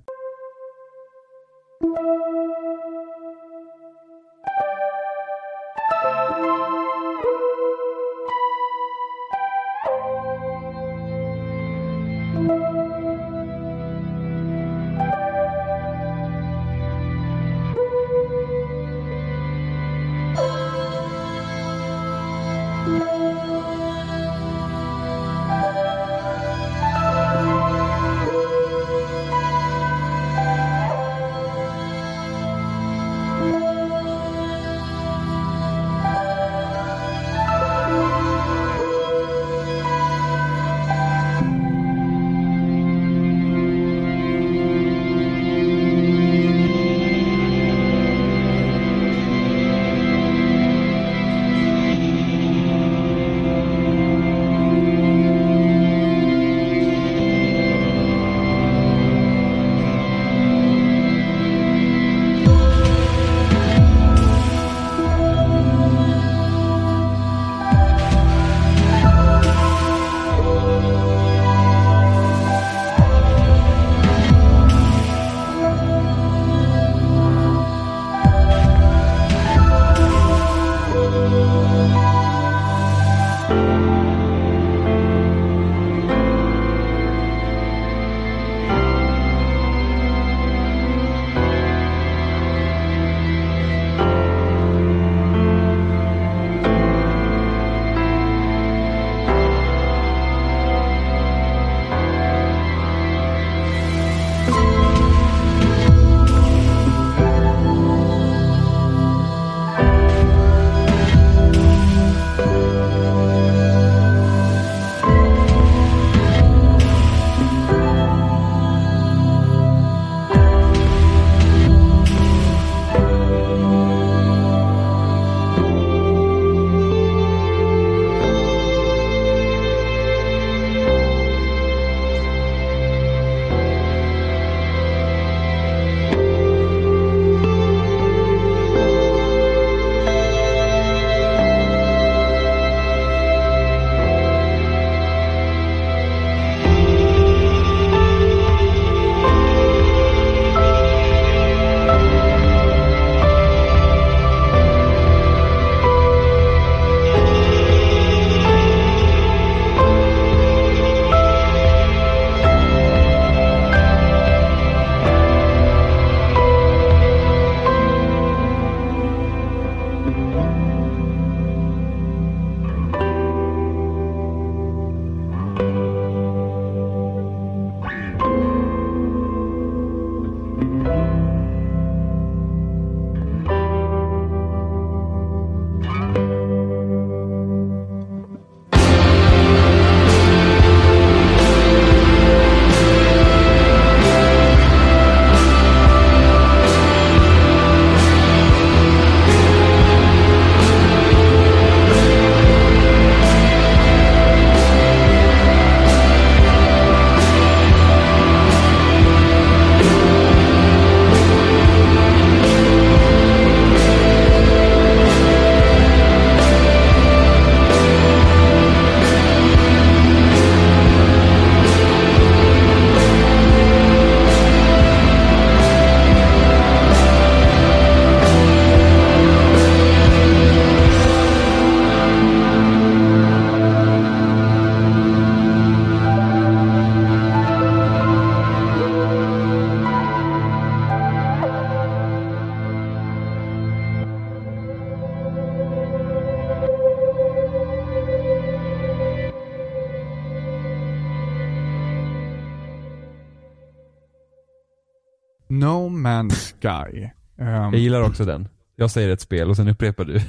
Man's 255.49 256.55
Sky. 256.61 257.09
Um, 257.39 257.47
Jag 257.49 257.77
gillar 257.77 258.03
också 258.03 258.25
den. 258.25 258.49
Jag 258.77 258.91
säger 258.91 259.09
ett 259.09 259.21
spel 259.21 259.51
och 259.51 259.57
sen 259.57 259.69
upprepar 259.69 260.05
du. 260.05 260.21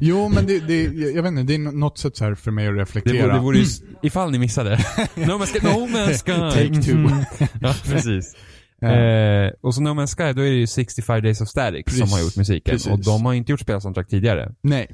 jo, 0.00 0.28
men 0.34 0.46
det, 0.46 0.60
det, 0.60 0.82
jag 0.84 1.22
vet 1.22 1.30
inte, 1.30 1.42
det 1.42 1.54
är 1.54 1.58
något 1.58 1.98
sätt 1.98 2.16
så 2.16 2.36
för 2.36 2.50
mig 2.50 2.68
att 2.68 2.74
Det 2.74 2.80
reflektera. 2.82 3.22
vore, 3.26 3.34
det 3.34 3.40
vore 3.40 3.58
ju, 3.58 3.64
ifall 4.02 4.30
ni 4.30 4.38
missade. 4.38 4.70
no 5.14 5.22
Man's 5.22 5.46
Sky. 5.46 5.66
No 5.66 5.86
Man's 5.86 6.18
Sky. 6.24 6.68
Take 6.68 6.82
two. 6.82 6.94
Mhm. 6.96 7.24
ja, 7.60 7.74
precis. 7.84 8.34
Eh, 8.82 9.50
och 9.60 9.74
så 9.74 9.80
No 9.82 9.88
Man's 9.88 10.16
Sky, 10.16 10.32
då 10.32 10.42
är 10.42 10.50
det 10.50 10.56
ju 10.56 10.66
65 10.66 11.22
Days 11.22 11.40
of 11.40 11.48
Static 11.48 11.84
som 11.86 11.98
Precis. 12.00 12.14
har 12.14 12.20
gjort 12.22 12.36
musiken. 12.36 12.72
Precis. 12.72 12.92
Och 12.92 12.98
de 13.04 13.26
har 13.26 13.34
inte 13.34 13.52
gjort 13.52 13.60
spelsoundtrack 13.60 14.08
tidigare. 14.08 14.54
Nej. 14.62 14.86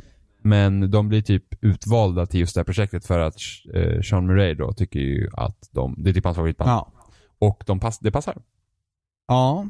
Men 0.43 0.91
de 0.91 1.09
blir 1.09 1.23
typ 1.23 1.45
utvalda 1.61 2.27
till 2.27 2.41
just 2.41 2.55
det 2.55 2.59
här 2.61 2.65
projektet 2.65 3.07
för 3.07 3.19
att 3.19 3.35
eh, 3.75 4.01
Sean 4.03 4.27
Murray 4.27 4.55
då 4.55 4.73
tycker 4.73 5.01
ju 5.01 5.29
att 5.33 5.69
de, 5.73 5.95
det 5.99 6.11
är 6.11 6.15
typ 6.15 6.25
hans 6.25 6.37
favoritband. 6.37 6.71
Ja. 6.71 6.93
Och 7.39 7.63
de 7.67 7.81
pass, 7.81 7.99
det 7.99 8.11
passar. 8.11 8.37
Ja. 9.29 9.69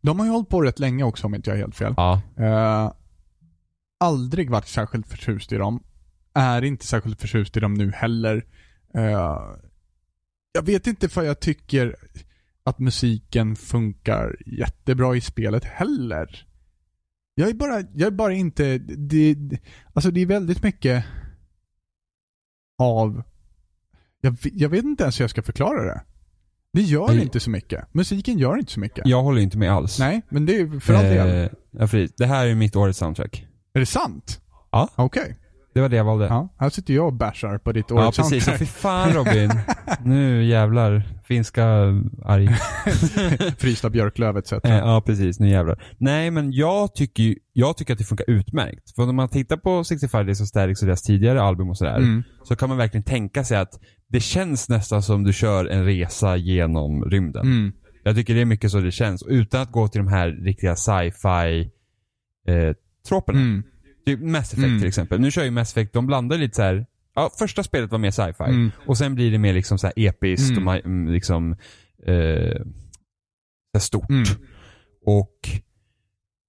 De 0.00 0.18
har 0.18 0.26
ju 0.26 0.32
hållit 0.32 0.48
på 0.48 0.62
rätt 0.62 0.78
länge 0.78 1.04
också 1.04 1.26
om 1.26 1.34
inte 1.34 1.50
jag 1.50 1.56
har 1.56 1.60
helt 1.60 1.76
fel. 1.76 1.94
Ja. 1.96 2.22
Eh, 2.36 2.92
aldrig 4.00 4.50
varit 4.50 4.68
särskilt 4.68 5.06
förtjust 5.06 5.52
i 5.52 5.56
dem. 5.56 5.82
Är 6.34 6.64
inte 6.64 6.86
särskilt 6.86 7.20
förtjust 7.20 7.56
i 7.56 7.60
dem 7.60 7.74
nu 7.74 7.92
heller. 7.92 8.46
Eh, 8.94 9.40
jag 10.52 10.62
vet 10.62 10.86
inte 10.86 11.08
för 11.08 11.22
jag 11.22 11.40
tycker 11.40 11.96
att 12.64 12.78
musiken 12.78 13.56
funkar 13.56 14.36
jättebra 14.46 15.16
i 15.16 15.20
spelet 15.20 15.64
heller. 15.64 16.46
Jag 17.34 17.48
är 17.48 17.54
bara, 17.54 17.80
jag 17.80 18.06
är 18.06 18.10
bara 18.10 18.32
inte, 18.32 18.78
det, 18.78 19.36
alltså 19.92 20.10
det 20.10 20.20
är 20.20 20.26
väldigt 20.26 20.62
mycket 20.62 21.04
av, 22.78 23.22
jag, 24.20 24.36
jag 24.42 24.68
vet 24.68 24.84
inte 24.84 25.02
ens 25.02 25.20
hur 25.20 25.22
jag 25.22 25.30
ska 25.30 25.42
förklara 25.42 25.84
det. 25.84 26.02
Det 26.72 26.80
gör 26.82 27.06
Nej. 27.08 27.22
inte 27.22 27.40
så 27.40 27.50
mycket. 27.50 27.94
Musiken 27.94 28.38
gör 28.38 28.56
inte 28.58 28.72
så 28.72 28.80
mycket. 28.80 29.06
Jag 29.06 29.22
håller 29.22 29.40
inte 29.42 29.58
med 29.58 29.72
alls. 29.72 29.98
Nej, 29.98 30.22
men 30.28 30.46
det 30.46 30.56
är 30.60 30.80
för 30.80 30.94
all 30.94 31.04
del. 31.04 31.28
Eh, 31.44 31.48
ja, 31.70 31.78
precis. 31.80 32.12
Det 32.16 32.26
här 32.26 32.46
är 32.46 32.54
mitt 32.54 32.76
årets 32.76 32.98
soundtrack. 32.98 33.46
Är 33.74 33.80
det 33.80 33.86
sant? 33.86 34.40
Ja. 34.72 34.88
Okej. 34.96 35.36
Det 35.74 35.80
var 35.80 35.88
det 35.88 35.96
jag 35.96 36.04
valde. 36.04 36.26
Ja, 36.26 36.54
här 36.58 36.70
sitter 36.70 36.94
jag 36.94 37.06
och 37.06 37.12
bashar 37.12 37.58
på 37.58 37.72
ditt 37.72 37.86
Ja, 37.88 37.94
årets 38.06 38.16
precis. 38.16 38.44
Så 38.44 38.50
soundtrack. 38.50 38.58
fy 38.58 38.66
fan 38.66 39.12
Robin. 39.12 39.50
nu 40.04 40.44
jävlar. 40.44 41.02
Finska 41.24 41.64
arg. 42.24 42.48
Frysta 43.58 43.90
björklöv 43.90 44.36
etc. 44.36 44.52
Eh, 44.52 44.58
ja, 44.64 45.02
precis. 45.06 45.40
Nu 45.40 45.48
jävlar. 45.48 45.82
Nej, 45.98 46.30
men 46.30 46.52
jag 46.52 46.94
tycker 46.94 47.34
jag 47.52 47.76
tycker 47.76 47.92
att 47.92 47.98
det 47.98 48.04
funkar 48.04 48.30
utmärkt. 48.30 48.94
För 48.94 49.02
om 49.08 49.16
man 49.16 49.28
tittar 49.28 49.56
på 49.56 49.84
65 49.84 50.26
Days 50.26 50.40
of 50.40 50.48
Static 50.48 50.80
och 50.82 50.86
deras 50.86 51.02
tidigare 51.02 51.42
album 51.42 51.70
och 51.70 51.78
sådär, 51.78 51.96
Mm. 51.96 52.22
så 52.44 52.56
kan 52.56 52.68
man 52.68 52.78
verkligen 52.78 53.04
tänka 53.04 53.44
sig 53.44 53.58
att 53.58 53.80
det 54.08 54.20
känns 54.20 54.68
nästan 54.68 55.02
som 55.02 55.24
du 55.24 55.32
kör 55.32 55.64
en 55.66 55.84
resa 55.84 56.36
genom 56.36 57.04
rymden. 57.04 57.46
Mm. 57.46 57.72
Jag 58.02 58.16
tycker 58.16 58.34
det 58.34 58.40
är 58.40 58.44
mycket 58.44 58.70
så 58.70 58.80
det 58.80 58.92
känns. 58.92 59.22
Utan 59.28 59.60
att 59.62 59.72
gå 59.72 59.88
till 59.88 59.98
de 59.98 60.08
här 60.08 60.28
riktiga 60.30 60.76
sci-fi 60.76 61.70
eh, 62.48 62.74
troperna. 63.08 63.40
Mm. 63.40 63.62
Typ 64.06 64.20
Mass 64.20 64.52
Effect 64.52 64.66
Mm. 64.66 64.78
till 64.78 64.88
exempel. 64.88 65.20
Nu 65.20 65.30
kör 65.30 65.44
ju 65.44 65.50
Mass 65.50 65.70
Effect, 65.72 65.92
de 65.92 66.06
blandar 66.06 66.38
lite 66.38 66.56
så 66.56 66.62
här. 66.62 66.86
Ja, 67.14 67.30
första 67.38 67.62
spelet 67.62 67.90
var 67.90 67.98
mer 67.98 68.10
sci-fi. 68.10 68.44
Mm. 68.44 68.70
Och 68.86 68.98
sen 68.98 69.14
blir 69.14 69.30
det 69.30 69.38
mer 69.38 69.52
liksom 69.52 69.78
så 69.78 69.86
här 69.86 69.94
episkt 69.96 70.50
Mm. 70.50 70.68
och 70.68 70.74
mm, 70.74 71.12
liksom 71.12 71.56
eh, 72.06 72.60
stort. 73.80 74.10
Mm. 74.10 74.24
Och 75.04 75.38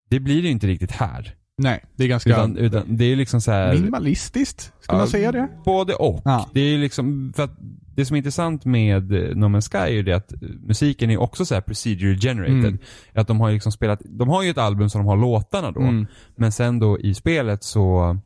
det 0.09 0.19
blir 0.19 0.43
det 0.43 0.49
inte 0.49 0.67
riktigt 0.67 0.91
här. 0.91 1.35
Nej, 1.59 1.85
det 1.95 2.03
är 2.03 2.07
ganska 2.07 2.29
Utan, 2.29 2.57
utan 2.57 2.83
det 2.97 3.05
är 3.05 3.15
liksom 3.15 3.41
så 3.41 3.51
här. 3.51 3.73
minimalistiskt. 3.73 4.73
Ja, 4.87 4.93
man 4.97 5.07
säga 5.07 5.31
det? 5.31 5.47
Både 5.65 5.93
och. 5.93 6.21
Ja. 6.25 6.49
Det 6.53 6.61
är 6.61 6.77
liksom, 6.77 7.33
för 7.35 7.43
att 7.43 7.51
det 7.95 8.05
som 8.05 8.15
är 8.15 8.17
intressant 8.17 8.65
med 8.65 9.11
eh, 9.11 9.35
No 9.35 9.45
Man's 9.45 9.71
Sky 9.71 9.77
är 9.77 9.87
ju 9.87 10.03
det 10.03 10.13
att 10.13 10.33
eh, 10.33 10.39
musiken 10.67 11.09
är 11.09 11.17
också 11.17 11.45
så 11.45 11.53
här 11.53 11.61
procedure 11.61 12.17
generated. 12.17 12.65
Mm. 12.65 12.77
Att 13.13 13.27
de 13.27 13.39
har 13.41 13.51
liksom 13.51 13.71
spelat, 13.71 14.01
de 14.05 14.29
har 14.29 14.43
ju 14.43 14.49
ett 14.49 14.57
album 14.57 14.89
som 14.89 15.01
de 15.01 15.07
har 15.07 15.17
låtarna 15.17 15.71
då. 15.71 15.81
Mm. 15.81 16.07
Men 16.35 16.51
sen 16.51 16.79
då 16.79 16.99
i 16.99 17.13
spelet 17.13 17.63
så, 17.63 18.17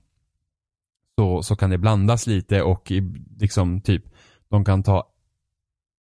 så, 1.20 1.44
så 1.44 1.56
kan 1.56 1.70
det 1.70 1.78
blandas 1.78 2.28
lite 2.28 2.62
och 2.62 2.92
i, 2.92 3.02
liksom 3.40 3.82
typ, 3.82 4.04
de 4.50 4.66
kan 4.66 4.84
ta 4.84 5.10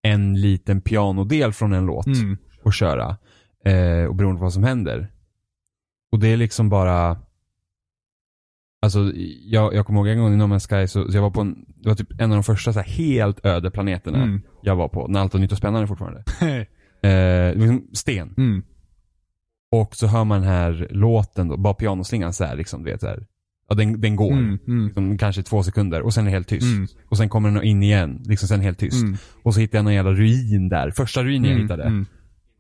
en 0.02 0.42
liten 0.42 0.82
pianodel 0.82 1.54
från 1.54 1.74
en 1.74 1.86
låt 1.86 2.06
Mm. 2.06 2.38
och 2.64 2.74
köra. 2.74 3.18
Eh, 3.66 4.06
och 4.06 4.16
beroende 4.16 4.40
på 4.40 4.44
vad 4.44 4.54
som 4.54 4.64
händer. 4.64 5.08
Och 6.14 6.20
det 6.20 6.28
är 6.28 6.38
liksom 6.38 6.70
bara 6.70 7.18
Alltså, 8.82 9.11
jag, 9.45 9.74
jag 9.74 9.86
kommer 9.86 9.99
ihåg 9.99 10.07
en 10.07 10.20
gång 10.20 10.34
i 10.34 10.38
No 10.38 10.43
Man's 10.43 10.68
Sky 10.82 10.88
så, 10.88 11.11
så 11.11 11.18
jag 11.18 11.22
var 11.22 11.30
på 11.32 11.41
en, 11.41 11.66
det 11.68 11.89
var 11.89 11.95
typ 11.95 12.11
en 12.22 12.32
av 12.32 12.36
de 12.38 12.43
första 12.43 12.74
så 12.74 12.80
här, 12.80 12.88
helt 12.89 13.45
öde 13.45 13.72
planeterna 13.72 14.24
Mm. 14.24 14.41
jag 14.61 14.76
var 14.76 14.88
på, 14.88 15.07
när 15.07 15.20
allt 15.20 15.34
var 15.34 15.41
nytt 15.41 15.51
och 15.51 15.57
spännande 15.57 15.88
fortfarande. 15.88 16.24
Eh, 17.03 17.53
liksom 17.55 17.88
sten. 17.93 18.34
mm. 18.38 18.64
Och 19.72 19.95
så 19.95 20.07
hör 20.07 20.24
man 20.24 20.41
den 20.41 20.49
här 20.49 20.88
låten 20.91 21.47
då, 21.47 21.57
bara 21.57 21.74
pianoslingan 21.74 22.34
så 22.34 22.43
här, 22.43 22.55
liksom, 22.55 22.84
du 22.84 22.91
vet 22.91 23.01
så 23.01 23.07
här. 23.07 23.26
Ja, 23.70 23.76
den, 23.76 24.01
den 24.01 24.16
går. 24.16 24.32
Mm. 24.32 24.59
Mm. 24.68 24.86
Liksom, 24.86 25.18
kanske 25.18 25.43
två 25.43 25.64
sekunder 25.64 26.01
och 26.01 26.14
sen 26.14 26.24
är 26.24 26.26
det 26.26 26.32
helt 26.32 26.47
tyst. 26.47 26.76
Mm. 26.76 26.88
Och 27.09 27.18
sen 27.18 27.30
kommer 27.30 27.51
den 27.51 27.64
in 27.64 27.84
igen, 27.84 28.22
liksom 28.26 28.47
sen 28.47 28.61
helt 28.61 28.80
tyst. 28.80 29.03
Mm. 29.03 29.18
Och 29.43 29.53
så 29.53 29.59
hittade 29.59 29.78
jag 29.78 29.84
någon 29.84 29.93
jävla 29.93 30.11
ruin 30.11 30.70
där. 30.70 30.91
Första 30.91 31.24
ruinen 31.24 31.43
jag 31.43 31.51
Mm. 31.51 31.61
hittade. 31.64 31.84
Mm. 31.84 32.05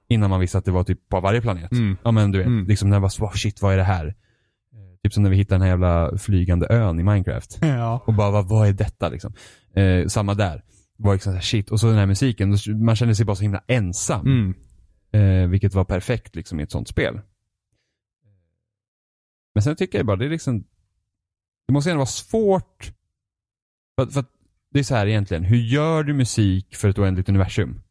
Innan 0.07 0.29
man 0.29 0.39
visste 0.39 0.57
att 0.57 0.65
det 0.65 0.71
var 0.71 0.83
typ 0.83 1.09
på 1.09 1.19
varje 1.19 1.41
planet. 1.41 1.71
Mm. 1.71 1.97
Ja 2.03 2.11
men 2.11 2.31
du 2.31 2.37
vet, 2.37 2.47
Mm. 2.47 2.65
liksom 2.67 2.89
när 2.89 2.95
jag 2.95 3.01
bara 3.01 3.09
så, 3.09 3.21
"Wow, 3.23 3.31
shit 3.31 3.61
vad 3.61 3.73
är 3.73 3.77
det 3.77 3.83
här? 3.83 4.05
Eh, 4.07 4.13
Typ 5.03 5.13
som 5.13 5.23
när 5.23 5.29
vi 5.29 5.35
hittade 5.35 5.55
den 5.55 5.61
här 5.61 5.69
jävla 5.69 6.17
flygande 6.17 6.67
ön 6.69 6.99
i 6.99 7.03
Minecraft. 7.03 7.57
Ja. 7.61 8.03
Och 8.07 8.13
bara, 8.13 8.31
vad, 8.31 8.49
vad 8.49 8.67
är 8.67 8.73
detta 8.73 9.09
liksom? 9.09 9.33
Eh, 9.75 10.07
samma 10.07 10.33
där. 10.33 10.63
Det 10.97 11.03
var 11.03 11.13
liksom 11.13 11.31
så 11.31 11.35
här, 11.35 11.41
shit. 11.41 11.71
Och 11.71 11.79
så 11.79 11.87
den 11.87 11.95
här 11.95 12.05
musiken, 12.05 12.57
man 12.85 12.95
kände 12.95 13.15
sig 13.15 13.25
bara 13.25 13.35
så 13.35 13.41
himla 13.43 13.63
ensam. 13.67 14.25
Mm. 14.25 14.53
Eh, 15.43 15.49
vilket 15.49 15.73
var 15.73 15.85
perfekt 15.85 16.35
liksom 16.35 16.59
i 16.59 16.63
ett 16.63 16.71
sånt 16.71 16.87
spel. 16.87 17.21
Men 19.55 19.63
sen 19.63 19.75
tycker 19.75 19.99
jag 19.99 20.05
bara, 20.05 20.17
det 20.17 20.25
är 20.25 20.29
liksom, 20.29 20.63
det 21.67 21.73
måste 21.73 21.89
ändå 21.91 21.97
vara 21.97 22.05
svårt. 22.05 22.91
För, 23.99 24.05
för 24.05 24.25
det 24.71 24.79
är 24.79 24.83
så 24.83 24.95
här 24.95 25.07
egentligen, 25.07 25.43
hur 25.43 25.57
gör 25.57 26.03
du 26.03 26.13
musik 26.13 26.75
för 26.75 26.89
ett 26.89 26.99
oändligt 26.99 27.29
universum? 27.29 27.81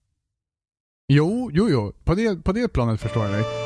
Jo, 1.08 1.50
jo, 1.52 1.68
jo. 1.68 1.92
På 2.04 2.14
det, 2.14 2.44
på 2.44 2.52
det 2.52 2.68
planet 2.68 3.00
förstår 3.00 3.24
jag 3.24 3.32
dig. 3.32 3.61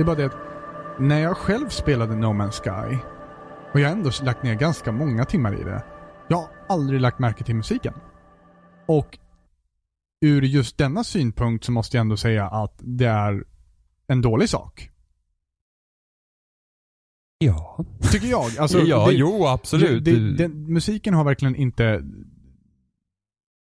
Det 0.00 0.04
är 0.04 0.06
bara 0.06 0.16
det 0.16 0.24
att 0.24 1.00
när 1.00 1.18
jag 1.18 1.36
själv 1.36 1.68
spelade 1.68 2.16
No 2.16 2.26
Man's 2.26 2.62
Sky 2.62 2.98
och 3.72 3.80
jag 3.80 3.88
har 3.88 3.96
ändå 3.96 4.10
lagt 4.22 4.42
ner 4.42 4.54
ganska 4.54 4.92
många 4.92 5.24
timmar 5.24 5.60
i 5.60 5.64
det. 5.64 5.84
Jag 6.28 6.36
har 6.36 6.48
aldrig 6.68 7.00
lagt 7.00 7.18
märke 7.18 7.44
till 7.44 7.54
musiken. 7.54 7.94
Och 8.86 9.18
ur 10.20 10.42
just 10.42 10.78
denna 10.78 11.04
synpunkt 11.04 11.64
så 11.64 11.72
måste 11.72 11.96
jag 11.96 12.00
ändå 12.00 12.16
säga 12.16 12.46
att 12.46 12.74
det 12.78 13.06
är 13.06 13.44
en 14.06 14.22
dålig 14.22 14.48
sak. 14.48 14.90
Ja. 17.38 17.84
Tycker 18.12 18.28
jag. 18.28 18.58
Alltså, 18.58 18.78
ja, 18.78 19.06
det, 19.06 19.12
jo 19.12 19.46
absolut. 19.46 20.04
Det, 20.04 20.12
det, 20.12 20.36
den, 20.36 20.72
musiken 20.72 21.14
har 21.14 21.24
verkligen 21.24 21.56
inte 21.56 22.04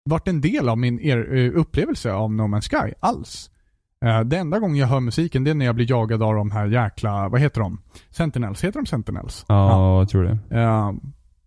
varit 0.05 0.28
en 0.28 0.41
del 0.41 0.68
av 0.68 0.78
min 0.78 1.01
er, 1.01 1.35
eh, 1.35 1.61
upplevelse 1.61 2.12
av 2.12 2.32
No 2.32 2.43
Man's 2.43 2.68
Sky 2.70 2.95
alls. 3.01 3.51
Uh, 4.05 4.20
det 4.20 4.36
enda 4.36 4.59
gången 4.59 4.76
jag 4.76 4.86
hör 4.86 5.00
musiken 5.00 5.44
det 5.44 5.50
är 5.50 5.55
när 5.55 5.66
jag 5.66 5.74
blir 5.74 5.90
jagad 5.90 6.22
av 6.22 6.34
de 6.34 6.50
här 6.50 6.66
jäkla, 6.66 7.28
vad 7.28 7.40
heter 7.40 7.61
de? 7.61 7.78
Sentinels, 8.11 8.64
heter 8.64 8.80
de 8.80 8.86
Sentinels? 8.86 9.44
ja, 9.48 9.70
ja, 9.70 9.98
jag 9.98 10.09
tror 10.09 10.24
det. 10.24 10.57
Uh, 10.57 10.92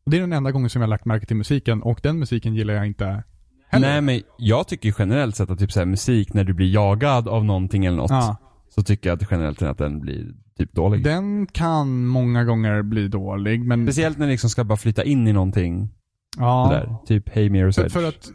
det 0.05 0.17
är 0.17 0.21
den 0.21 0.33
enda 0.33 0.51
gången 0.51 0.69
som 0.69 0.81
jag 0.81 0.87
har 0.87 0.89
lagt 0.89 1.05
märke 1.05 1.25
till 1.25 1.35
musiken 1.35 1.81
och 1.81 1.99
den 2.03 2.19
musiken 2.19 2.55
gillar 2.55 2.73
jag 2.73 2.87
inte 2.87 3.23
heller. 3.69 3.87
Nej 3.87 4.01
men 4.01 4.21
jag 4.37 4.67
tycker 4.67 4.95
generellt 4.99 5.35
sett 5.35 5.49
att 5.51 5.59
typ 5.59 5.71
så 5.71 5.79
här, 5.79 5.85
musik 5.85 6.33
när 6.33 6.43
du 6.43 6.53
blir 6.53 6.73
jagad 6.73 7.27
av 7.27 7.45
någonting 7.45 7.85
eller 7.85 7.97
något. 7.97 8.11
Ja. 8.11 8.37
Så 8.69 8.83
tycker 8.83 9.09
jag 9.09 9.21
att 9.21 9.31
generellt 9.31 9.59
sett 9.59 9.69
att 9.69 9.77
den 9.77 9.99
blir 9.99 10.25
typ 10.57 10.73
dålig. 10.73 11.03
Den 11.03 11.47
kan 11.47 12.07
många 12.07 12.43
gånger 12.43 12.81
bli 12.81 13.07
dålig 13.07 13.65
men... 13.65 13.85
Speciellt 13.85 14.17
när 14.17 14.25
det 14.25 14.31
liksom 14.31 14.49
ska 14.49 14.63
bara 14.63 14.77
flytta 14.77 15.03
in 15.03 15.27
i 15.27 15.33
någonting. 15.33 15.89
ja. 16.37 16.65
Sådär. 16.65 16.95
Typ 17.05 17.29
Hey 17.29 17.49
Mirror's 17.49 17.89
för 17.89 18.07
att 18.07 18.31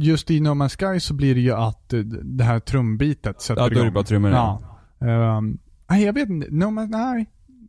just 0.00 0.30
i 0.30 0.40
No 0.40 0.48
Man's 0.48 0.92
Sky 0.94 1.00
så 1.00 1.14
blir 1.14 1.34
det 1.34 1.40
ju 1.40 1.52
att 1.52 1.92
eh, 1.92 2.00
det 2.22 2.44
här 2.44 2.60
trumbitet 2.60 3.40
sätter 3.40 3.62
Ja, 3.62 3.68
då 3.68 3.70
är 3.70 3.74
det 3.74 3.80
igång. 3.80 3.94
bara 3.94 4.04
trummorna. 4.04 4.58
Ja. 4.98 5.36
Um, 5.38 5.58
nej, 5.90 6.04
jag 6.04 6.12
vet 6.12 6.28
inte. 6.28 6.48
No, 6.50 6.70
Man- 6.70 6.90
nej. 6.90 7.26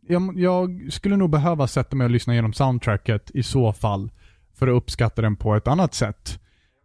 Jag, 0.08 0.38
jag 0.38 0.86
skulle 0.90 1.16
nog 1.16 1.30
behöva 1.30 1.66
sätta 1.66 1.96
mig 1.96 2.04
och 2.04 2.10
lyssna 2.10 2.32
igenom 2.32 2.52
soundtracket 2.52 3.30
i 3.30 3.42
så 3.42 3.72
fall. 3.72 4.10
För 4.54 4.68
att 4.68 4.74
uppskatta 4.82 5.22
den 5.22 5.36
på 5.36 5.54
ett 5.54 5.68
annat 5.68 5.94
sätt. 5.94 6.40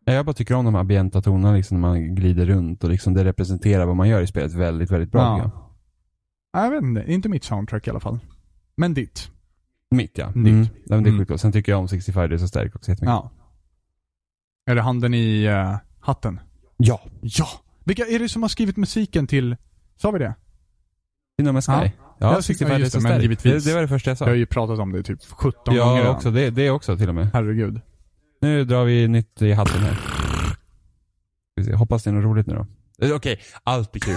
Ja, 0.05 0.13
Jag 0.13 0.25
bara 0.25 0.33
tycker 0.33 0.55
om 0.55 0.65
de 0.65 0.75
ambienta 0.75 1.21
tonerna 1.21 1.53
liksom 1.55 1.81
när 1.81 1.87
man 1.87 2.15
glider 2.15 2.45
runt 2.45 2.83
och 2.83 2.89
liksom 2.89 3.13
det 3.13 3.23
representerar 3.25 3.85
vad 3.85 3.95
man 3.95 4.09
gör 4.09 4.21
i 4.21 4.27
spelet 4.27 4.53
väldigt, 4.53 4.91
väldigt 4.91 5.11
bra. 5.11 5.21
Ja. 5.21 5.51
jag. 6.53 6.63
Jag 6.65 6.71
vet 6.71 6.83
inte. 6.83 7.11
Inte 7.11 7.29
mitt 7.29 7.43
soundtrack 7.43 7.87
i 7.87 7.89
alla 7.89 7.99
fall. 7.99 8.19
Men 8.77 8.93
ditt. 8.93 9.31
Mitt 9.91 10.17
ja. 10.17 10.27
Ditt. 10.27 10.35
Mm. 10.35 10.61
ja 10.85 10.95
men 10.95 11.03
det 11.03 11.09
är 11.09 11.13
Mm. 11.13 11.37
Sen 11.37 11.51
tycker 11.51 11.71
jag 11.71 11.79
om 11.79 11.87
65 11.87 12.29
det 12.29 12.35
är 12.35 12.37
så 12.37 12.47
starkt 12.47 12.75
också 12.75 12.91
jättemycket. 12.91 13.09
Ja. 13.13 13.31
Är 14.71 14.75
det 14.75 14.81
handen 14.81 15.13
i 15.13 15.43
eh, 15.43 15.75
hatten? 15.99 16.39
Ja. 16.77 17.01
Ja! 17.21 17.47
Vilka 17.83 18.05
är 18.05 18.19
det 18.19 18.29
som 18.29 18.41
har 18.41 18.49
skrivit 18.49 18.77
musiken 18.77 19.27
till... 19.27 19.57
Sa 19.97 20.11
vi 20.11 20.19
det? 20.19 20.35
Man's 21.41 21.61
Sky? 21.81 21.91
Ja. 21.95 22.15
Ja, 22.19 22.33
Ja, 22.35 22.41
65 22.41 22.67
ja, 22.67 22.73
det 22.73 22.79
är 22.79 22.79
just 22.79 22.93
det, 22.93 23.01
men 23.01 23.21
givetvis. 23.21 23.63
Det, 23.63 23.69
det 23.69 23.75
var 23.75 23.81
det 23.81 23.87
första 23.87 24.09
jag 24.09 24.13
Jag 24.13 24.17
sa. 24.17 24.25
har 24.25 24.33
ju 24.33 24.45
pratat 24.45 24.79
om 24.79 24.91
det 24.91 25.03
typ 25.03 25.19
17 25.29 25.77
gånger 25.77 26.03
Ja, 26.03 26.09
också. 26.09 26.31
Det, 26.31 26.49
det 26.49 26.69
också 26.69 26.97
till 26.97 27.09
och 27.09 27.15
med. 27.15 27.29
Herregud. 27.33 27.81
Nu 28.41 28.65
drar 28.65 28.83
vi 28.83 29.07
nytt 29.07 29.41
i 29.41 29.51
hatten 29.53 29.81
här. 29.81 29.97
Hoppas 31.75 32.03
det 32.03 32.09
är 32.09 32.13
något 32.13 32.23
roligt 32.23 32.47
nu 32.47 32.55
då. 32.55 32.65
Eh, 33.07 33.15
Okej, 33.15 33.39
allt 33.63 33.91
blir 33.91 34.01
kul. 34.01 34.15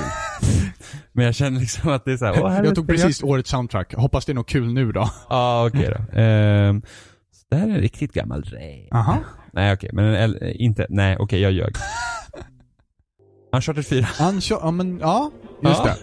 Men 1.12 1.24
jag 1.24 1.34
känner 1.34 1.60
liksom 1.60 1.90
att 1.90 2.04
det 2.04 2.12
är 2.12 2.16
såhär, 2.16 2.42
åh 2.42 2.50
här 2.50 2.60
är 2.60 2.64
jag 2.64 2.74
tog 2.74 2.86
precis 2.88 3.22
årets 3.22 3.50
soundtrack. 3.50 3.94
Hoppas 3.94 4.24
det 4.26 4.32
är 4.32 4.34
något 4.34 4.48
kul 4.48 4.72
nu 4.72 4.92
då. 4.92 5.10
Ja, 5.28 5.66
okej 5.66 5.94
då. 5.98 6.18
Ehm, 6.20 6.82
så 7.32 7.46
det 7.50 7.56
här 7.56 7.68
är 7.68 7.74
en 7.74 7.80
riktigt 7.80 8.12
gammal 8.12 8.42
räv. 8.42 8.88
Aha. 8.92 9.18
Nej 9.54 9.72
okej, 9.72 9.90
men 9.92 10.04
en, 10.04 10.14
äl- 10.34 10.52
inte, 10.52 10.86
nej 10.88 11.16
okej 11.18 11.40
jag 11.40 11.52
ljög. 11.52 11.72
Uncharted 13.56 13.86
4. 13.86 14.06
Unsho- 14.18 14.58
ja 14.62 14.70
men, 14.70 14.98
ja. 14.98 15.30
Just 15.62 15.80
Ja. 15.80 15.84
det. 15.84 15.96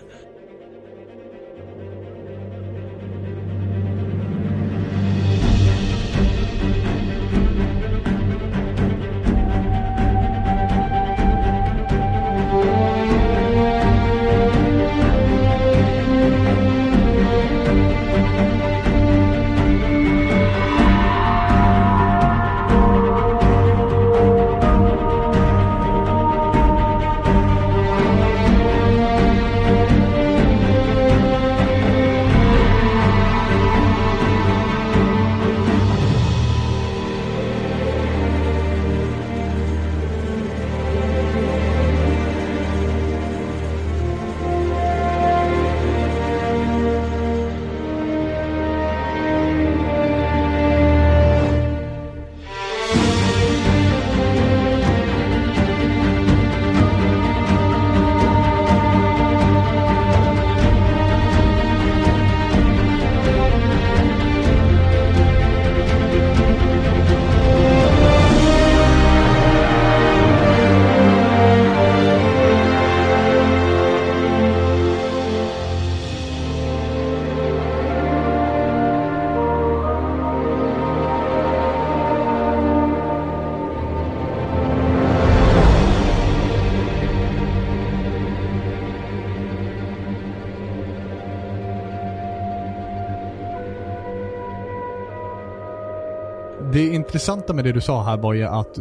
Intressanta 97.22 97.54
med 97.54 97.64
det 97.66 97.72
du 97.72 97.82
sa 97.82 98.04
här 98.04 98.18
var 98.18 98.34
ju 98.34 98.44
att 98.44 98.78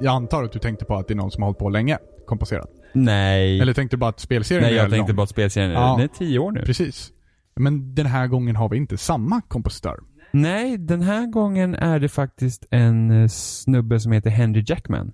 jag 0.00 0.14
antar 0.14 0.44
att 0.44 0.52
du 0.52 0.58
tänkte 0.58 0.84
på 0.84 0.94
att 0.96 1.08
det 1.08 1.14
är 1.14 1.16
någon 1.16 1.30
som 1.30 1.42
har 1.42 1.48
hållit 1.48 1.58
på 1.58 1.68
länge, 1.68 1.98
komposerat. 2.26 2.70
Nej. 2.92 3.60
Eller 3.60 3.72
tänkte 3.74 3.96
du 3.96 4.00
bara 4.00 4.10
att 4.10 4.20
spelserien 4.20 4.62
nej 4.64 4.72
är 4.72 4.76
jag 4.82 4.90
tänkte 4.90 5.12
lång? 5.12 5.16
bara 5.16 5.22
att 5.22 5.28
spelserien 5.30 5.70
är, 5.70 5.74
Ja. 5.74 5.94
den 5.96 6.00
är 6.00 6.08
tio 6.08 6.38
år 6.38 6.50
nu. 6.52 6.62
Precis. 6.62 7.12
Men 7.56 7.94
den 7.94 8.06
här 8.06 8.26
gången 8.26 8.56
har 8.56 8.68
vi 8.68 8.76
inte 8.76 8.96
samma 8.98 9.40
kompositör. 9.40 9.96
Nej, 10.32 10.78
den 10.78 11.02
här 11.02 11.26
gången 11.26 11.74
är 11.74 11.98
det 11.98 12.08
faktiskt 12.08 12.66
en 12.70 13.10
eh, 13.22 13.28
snubbe 13.28 14.00
som 14.00 14.12
heter 14.12 14.30
Henry 14.30 14.64
Jackman. 14.66 15.12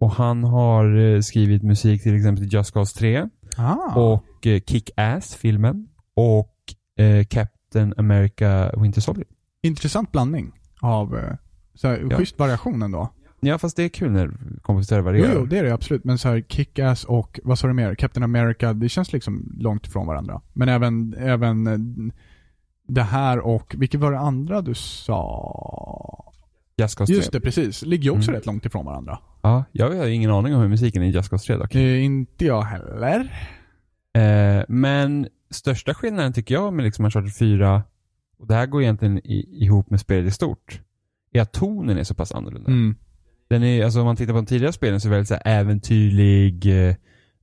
Och 0.00 0.10
han 0.10 0.44
har 0.44 0.96
eh, 1.14 1.20
skrivit 1.20 1.62
musik 1.62 2.02
till 2.02 2.16
exempel 2.16 2.44
till 2.44 2.54
Just 2.54 2.72
Cause 2.72 2.98
3 2.98 3.28
Ah. 3.56 3.94
och 4.14 4.46
eh, 4.46 4.60
Kick-Ass 4.60 5.34
filmen 5.36 5.88
och 6.16 6.54
eh, 7.04 7.24
Captain 7.24 7.94
America 7.96 8.70
Winter 8.76 9.00
Soldier. 9.00 9.26
Intressant 9.62 10.12
blandning 10.12 10.52
av 10.80 11.14
så 11.80 11.88
här, 11.88 12.06
Ja. 12.10 12.16
schysst 12.18 12.38
variation 12.38 12.82
ändå. 12.82 13.08
Ja 13.40 13.58
fast 13.58 13.76
det 13.76 13.82
är 13.84 13.88
kul 13.88 14.10
när 14.12 14.30
kompositörer 14.62 14.98
Jo, 15.00 15.04
varierar. 15.04 15.34
jo, 15.34 15.46
det 15.46 15.58
är 15.58 15.64
det 15.64 15.74
absolut. 15.74 16.04
Men 16.04 16.18
så 16.18 16.28
här 16.28 16.40
Kick-Ass 16.40 17.04
och 17.04 17.40
vad 17.44 17.58
sa 17.58 17.66
du 17.66 17.72
mer? 17.74 17.94
Captain 17.94 18.24
America, 18.24 18.72
det 18.72 18.88
känns 18.88 19.12
liksom 19.12 19.52
långt 19.60 19.86
ifrån 19.86 20.06
varandra. 20.06 20.40
Men 20.52 20.68
även, 20.68 21.14
även 21.18 21.66
eh, 21.66 22.12
det 22.88 23.02
här 23.02 23.38
och, 23.38 23.74
vilket 23.78 24.00
var 24.00 24.12
det 24.12 24.18
andra 24.18 24.60
du 24.60 24.74
sa? 24.74 26.32
Just 26.76 26.98
Cause 26.98 27.12
3. 27.12 27.16
Just 27.16 27.32
det, 27.32 27.40
precis. 27.40 27.82
Ligger 27.82 28.04
ju 28.04 28.10
också 28.10 28.30
Mm. 28.30 28.38
rätt 28.38 28.46
långt 28.46 28.66
ifrån 28.66 28.86
varandra. 28.86 29.18
Ja, 29.42 29.64
jag 29.72 29.90
har 29.96 30.06
ingen 30.06 30.30
aning 30.30 30.54
om 30.54 30.60
hur 30.60 30.68
musiken 30.68 31.02
i 31.02 31.10
Just 31.10 31.28
Cause 31.30 31.46
3 31.46 31.56
dock. 31.56 31.74
Eh, 31.74 32.04
inte 32.04 32.44
jag 32.46 32.62
heller. 32.62 33.20
Eh, 34.18 34.64
men 34.68 35.28
största 35.50 35.94
skillnaden 35.94 36.32
tycker 36.32 36.54
jag 36.54 36.72
med 36.72 36.84
liksom 36.84 37.04
Uncharted 37.04 37.34
4, 37.34 37.82
och 38.38 38.46
det 38.46 38.54
här 38.54 38.66
går 38.66 38.82
egentligen 38.82 39.18
i, 39.18 39.64
ihop 39.64 39.90
med 39.90 40.00
spelet 40.00 40.28
i 40.28 40.30
stort, 40.30 40.80
är 41.32 41.40
att 41.42 41.52
tonen 41.52 41.98
är 41.98 42.04
så 42.04 42.14
pass 42.14 42.32
annorlunda. 42.32 42.70
Mm. 42.70 42.94
Den 43.48 43.62
är, 43.62 43.84
alltså 43.84 44.00
om 44.00 44.06
man 44.06 44.16
tittar 44.16 44.32
på 44.32 44.36
de 44.38 44.46
tidigare 44.46 44.72
spelen 44.72 45.00
så 45.00 45.08
är 45.08 45.10
det 45.10 45.16
väldigt 45.16 45.28
så 45.28 45.34
äventyrlig, 45.44 46.86
eh, 46.88 46.94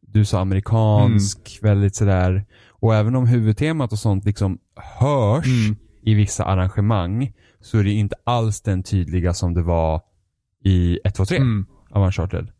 du 0.02 0.26
sa 0.26 0.40
amerikansk, 0.42 1.60
Mm. 1.62 1.74
väldigt 1.76 1.96
sådär. 1.96 2.46
Och 2.70 2.96
även 2.96 3.16
om 3.16 3.28
huvudtemat 3.28 3.92
och 3.92 4.00
sånt 4.00 4.26
liksom 4.26 4.60
hörs 5.00 5.46
Mm. 5.48 5.76
i 6.02 6.14
vissa 6.14 6.46
arrangemang 6.46 7.34
så 7.62 7.78
är 7.80 7.84
det 7.84 7.92
inte 7.92 8.16
alls 8.24 8.62
den 8.62 8.84
tydliga 8.84 9.34
som 9.34 9.54
det 9.54 9.64
var 9.64 10.02
i 10.64 11.00
1, 11.04 11.16
2, 11.16 11.26
3 11.26 11.38
Mm. 11.38 11.66
av 11.90 12.04
Uncharted. 12.06 12.48
Eh, 12.48 12.52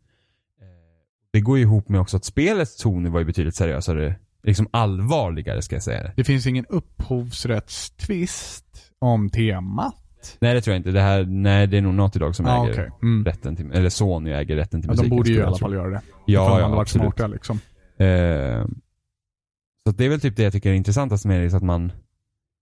Det 1.32 1.40
går 1.40 1.56
ju 1.58 1.62
ihop 1.64 1.88
med 1.88 2.00
också 2.00 2.16
att 2.16 2.24
spelets 2.24 2.76
toner 2.76 3.10
var 3.10 3.18
ju 3.20 3.24
betydligt 3.26 3.54
seriösare 3.54 4.14
liksom 4.42 4.68
allvarligare 4.70 5.62
ska 5.62 5.76
jag 5.76 5.82
säga 5.82 6.02
det. 6.02 6.12
Det 6.16 6.24
finns 6.24 6.46
ingen 6.46 6.66
upphovsrättstvist 6.68 8.92
om 8.98 9.30
temat. 9.30 9.94
Nej 10.40 10.54
det 10.54 10.60
tror 10.60 10.72
jag 10.72 10.78
inte. 10.78 10.90
Det 10.90 11.00
här, 11.00 11.24
nej 11.24 11.66
det 11.66 11.76
är 11.78 11.82
nog 11.82 11.94
Naughty 11.94 12.18
Dog 12.18 12.36
som 12.36 12.46
Ja, 12.46 12.64
äger 12.64 12.72
okej. 12.74 12.90
Mm. 13.02 13.24
rätten 13.24 13.56
till, 13.56 13.72
eller 13.72 13.88
Sony 13.88 14.30
äger 14.30 14.56
rätten 14.56 14.82
till 14.82 14.88
Ja, 14.90 14.94
de 14.94 14.96
musiken. 14.96 15.16
borde 15.16 15.30
ju 15.30 15.36
i 15.38 15.42
alla 15.42 15.58
fall 15.58 15.72
göra 15.74 15.88
det. 15.90 15.96
Ifall 15.96 16.22
Ja, 16.26 16.44
de 16.44 16.50
hade 16.52 16.62
ja 16.62 16.68
varit 16.68 16.88
smarta 16.88 17.26
liksom. 17.26 17.56
Eh, 17.98 18.66
så 19.86 19.92
det 19.96 20.04
är 20.04 20.08
väl 20.08 20.20
typ 20.20 20.36
det 20.36 20.42
jag 20.42 20.52
tycker 20.52 20.70
är 20.70 20.74
intressantast 20.74 21.24
med 21.24 21.40
det, 21.42 21.50
så 21.50 21.56
att 21.56 21.62
man 21.62 21.92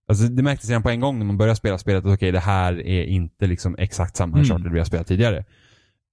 Alltså 0.09 0.27
det 0.27 0.43
märktes 0.43 0.69
redan 0.69 0.83
på 0.83 0.89
en 0.89 0.99
gång 0.99 1.17
när 1.19 1.25
man 1.25 1.37
började 1.37 1.55
spela 1.55 1.77
spelet 1.77 2.05
att 2.05 2.13
okej 2.13 2.31
det 2.31 2.39
här 2.39 2.81
är 2.87 3.03
inte 3.03 3.47
liksom 3.47 3.75
exakt 3.79 4.15
samma 4.15 4.37
Mm. 4.37 4.39
Uncharted 4.41 4.71
vi 4.71 4.79
har 4.79 4.85
spelat 4.85 5.07
tidigare. 5.07 5.37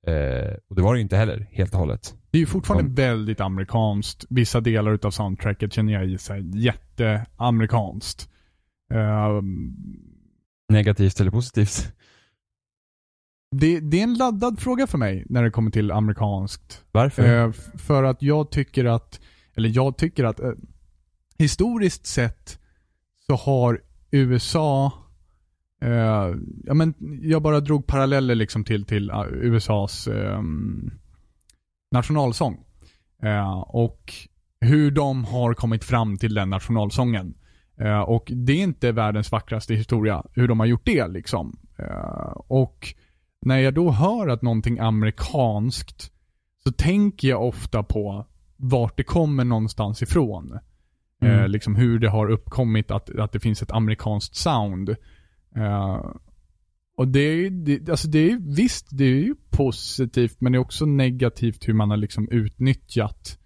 Eh, 0.07 0.55
och 0.69 0.77
det 0.77 0.83
var 0.83 0.95
det 0.95 0.99
ju 0.99 1.03
inte 1.03 1.17
heller, 1.17 1.47
helt 1.51 1.73
och 1.75 1.79
hållet. 1.81 2.15
Det 2.31 2.39
är 2.39 2.41
ju 2.41 2.47
fortfarande 2.47 2.85
Om- 2.89 2.95
väldigt 2.95 3.41
amerikanskt. 3.41 4.25
Vissa 4.31 4.61
delar 4.61 4.93
utav 4.93 5.11
soundtracket 5.11 5.73
känner 5.73 5.93
jag 5.93 6.07
i 6.11 6.19
sig 6.19 6.43
jätteamerikanskt. 6.65 8.29
Ehm, 8.95 9.75
Negativt 10.69 11.21
eller 11.21 11.31
positivt. 11.31 11.93
det, 13.57 13.81
det 13.81 13.99
är 13.99 14.03
en 14.03 14.15
laddad 14.15 14.61
fråga 14.61 14.87
för 14.87 14.99
mig 14.99 15.25
när 15.29 15.43
det 15.43 15.51
kommer 15.51 15.71
till 15.71 15.91
amerikanskt. 15.91 16.85
Varför? 16.93 17.45
Eh, 17.45 17.53
för 17.75 18.05
att 18.05 18.23
jag 18.23 18.51
tycker 18.51 18.85
att, 18.85 19.21
eller 19.55 19.69
jag 19.69 19.99
tycker 19.99 20.25
att 20.25 20.41
eh, 20.41 20.53
historiskt 21.39 22.07
sett 22.07 22.59
så 23.27 23.35
har 23.35 23.81
USA 24.11 24.93
eh, 25.83 26.35
ja, 26.65 26.75
men 26.75 26.95
jag 27.23 27.43
bara 27.43 27.61
drog 27.61 27.87
paralleller 27.87 28.35
liksom 28.35 28.65
till, 28.65 28.85
till 28.85 29.11
eh, 29.11 29.25
USAs 29.31 30.09
ehm, 30.09 30.91
nationalsång. 31.91 32.65
Eh, 33.23 33.61
och 33.61 34.13
hur 34.61 34.91
de 34.91 35.25
har 35.25 35.55
kommit 35.55 35.85
fram 35.85 36.17
till 36.17 36.35
den 36.35 36.51
nationalsången. 36.51 37.35
Eh, 37.77 38.01
och 38.01 38.33
det 38.35 38.53
är 38.53 38.63
inte 38.63 38.93
världens 38.93 39.33
vackraste 39.33 39.75
historia, 39.75 40.23
hur 40.33 40.49
de 40.49 40.61
har 40.61 40.67
gjort 40.67 40.85
det 40.85 41.09
liksom. 41.09 41.59
Eh, 41.79 42.37
och 42.37 42.95
när 43.41 43.59
jag 43.59 43.75
då 43.75 43.91
hör 43.91 44.29
att 44.29 44.43
någonting 44.43 44.79
amerikanskt 44.79 46.13
så 46.65 46.73
tänker 46.73 47.29
jag 47.29 47.49
ofta 47.49 47.83
på 47.83 48.27
vart 48.57 48.97
det 48.97 49.05
kommer 49.05 49.45
någonstans 49.45 50.03
ifrån. 50.03 50.59
Mm. 51.23 51.39
Eh, 51.39 51.49
liksom 51.49 51.77
hur 51.77 51.99
det 51.99 52.11
har 52.11 52.31
uppkommit 52.31 52.91
att, 52.91 53.19
att 53.19 53.33
det 53.33 53.41
finns 53.41 53.63
ett 53.63 53.73
amerikanskt 53.73 54.37
sound. 54.37 54.97
Och 56.97 57.09
det 57.09 57.21
är, 57.21 57.51
det, 57.51 57.91
alltså 57.91 58.09
det 58.09 58.31
är 58.31 58.55
visst, 58.57 58.87
det 58.91 59.05
är 59.05 59.23
ju 59.23 59.35
positivt 59.51 60.41
men 60.41 60.53
det 60.53 60.57
är 60.57 60.61
också 60.61 60.87
negativt 60.87 61.69
hur 61.69 61.75
man 61.75 61.91
har 61.91 61.97
liksom 61.97 62.29
utnyttjat 62.31 63.39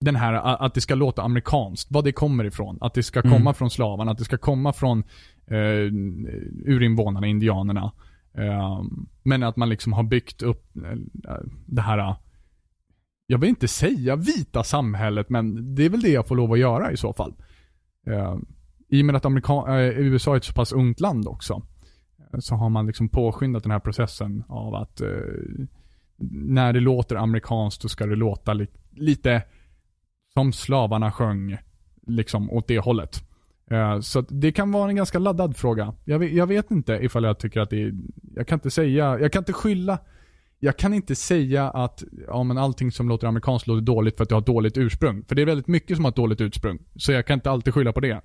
den 0.00 0.16
här, 0.16 0.32
att 0.64 0.74
det 0.74 0.80
ska 0.80 0.94
låta 0.94 1.22
amerikanskt, 1.22 1.90
vad 1.90 2.04
det 2.04 2.12
kommer 2.12 2.44
ifrån. 2.44 2.78
Att 2.80 2.94
det 2.94 3.02
ska 3.02 3.20
Mm. 3.20 3.32
komma 3.32 3.54
från 3.54 3.70
slavarna, 3.70 4.10
att 4.10 4.18
det 4.18 4.24
ska 4.24 4.38
komma 4.38 4.72
från 4.72 5.04
eh, 5.46 5.92
urinvånarna, 6.66 7.26
indianerna. 7.26 7.92
Eh, 8.34 8.82
men 9.22 9.42
att 9.42 9.56
man 9.56 9.68
liksom 9.68 9.92
har 9.92 10.02
byggt 10.02 10.42
upp 10.42 10.76
eh, 10.76 11.36
det 11.66 11.80
här, 11.82 12.14
jag 13.26 13.38
vill 13.38 13.48
inte 13.48 13.68
säga 13.68 14.16
vita 14.16 14.64
samhället, 14.64 15.30
men 15.30 15.74
det 15.74 15.84
är 15.84 15.88
väl 15.90 16.00
det 16.00 16.10
jag 16.10 16.26
får 16.28 16.36
lov 16.36 16.52
att 16.52 16.58
göra 16.58 16.92
i 16.92 16.96
så 16.96 17.12
fall. 17.12 17.34
Eh, 18.06 18.36
I 18.88 19.02
och 19.02 19.06
med 19.06 19.16
att 19.16 19.24
Amerika- 19.24 19.80
eh, 19.80 19.98
USA 19.98 20.32
är 20.32 20.36
ett 20.36 20.44
så 20.44 20.52
pass 20.54 20.72
ungt 20.72 21.00
land 21.00 21.28
också, 21.28 21.62
eh, 22.32 22.38
så 22.38 22.54
har 22.54 22.68
man 22.70 22.86
liksom 22.86 23.08
påskyndat 23.08 23.62
den 23.62 23.72
här 23.72 23.80
processen 23.80 24.44
av 24.48 24.74
att 24.74 25.00
eh, 25.00 25.08
när 26.30 26.72
det 26.72 26.80
låter 26.80 27.16
amerikanskt 27.16 27.82
så 27.82 27.88
ska 27.88 28.06
det 28.06 28.16
låta 28.16 28.52
li- 28.54 28.66
lite 28.90 29.42
som 30.36 30.52
slavarna 30.52 31.12
sjöng, 31.12 31.56
liksom 32.06 32.50
åt 32.50 32.68
det 32.68 32.78
hållet. 32.78 33.22
Eh, 33.70 34.00
Så 34.00 34.20
det 34.20 34.52
kan 34.52 34.72
vara 34.72 34.88
en 34.90 34.96
ganska 34.96 35.18
laddad 35.18 35.56
fråga. 35.56 35.94
Jag 36.04 36.18
vet, 36.18 36.32
jag 36.32 36.46
vet 36.46 36.70
inte 36.70 36.92
ifall 36.92 37.24
jag 37.24 37.38
tycker 37.38 37.60
att 37.60 37.70
det 37.70 37.82
är, 37.82 37.92
jag 38.34 38.46
kan 38.48 38.56
inte 38.56 38.70
säga, 38.70 39.18
jag 39.18 39.32
kan 39.32 39.40
inte 39.40 39.52
skylla, 39.52 39.98
jag 40.60 40.76
kan 40.76 40.94
inte 40.94 41.14
säga 41.14 41.70
att 41.70 42.04
ja, 42.26 42.42
men 42.42 42.58
allting 42.58 42.92
som 42.92 43.08
låter 43.08 43.26
amerikanskt 43.26 43.66
låter 43.66 43.80
dåligt 43.82 44.16
för 44.16 44.22
att 44.22 44.28
det 44.28 44.34
har 44.34 44.42
dåligt 44.42 44.76
ursprung. 44.78 45.24
För 45.28 45.34
det 45.34 45.42
är 45.42 45.46
väldigt 45.46 45.66
mycket 45.68 45.96
som 45.96 46.04
har 46.04 46.10
ett 46.10 46.16
dåligt 46.16 46.40
ursprung. 46.40 46.78
Så 46.96 47.12
jag 47.12 47.26
kan 47.26 47.34
inte 47.34 47.50
alltid 47.50 47.74
skylla 47.74 47.92
på 47.92 48.00
det. 48.00 48.20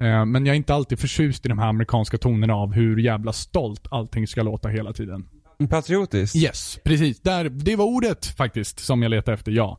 Eh, 0.00 0.24
Men 0.24 0.46
jag 0.46 0.52
är 0.52 0.56
inte 0.56 0.74
alltid 0.74 0.98
förtjust 0.98 1.46
i 1.46 1.48
de 1.48 1.58
här 1.58 1.68
amerikanska 1.68 2.18
tonerna 2.18 2.54
av 2.54 2.72
hur 2.72 2.96
jävla 2.98 3.32
stolt 3.32 3.86
allting 3.90 4.26
ska 4.26 4.42
låta 4.42 4.68
hela 4.68 4.92
tiden. 4.92 5.28
Patriotiskt? 5.70 6.36
Yes, 6.36 6.78
precis. 6.84 7.20
Där, 7.20 7.48
det 7.48 7.76
var 7.76 7.84
ordet 7.84 8.26
faktiskt 8.26 8.78
som 8.78 9.02
jag 9.02 9.10
letade 9.10 9.34
efter, 9.34 9.52
ja. 9.52 9.78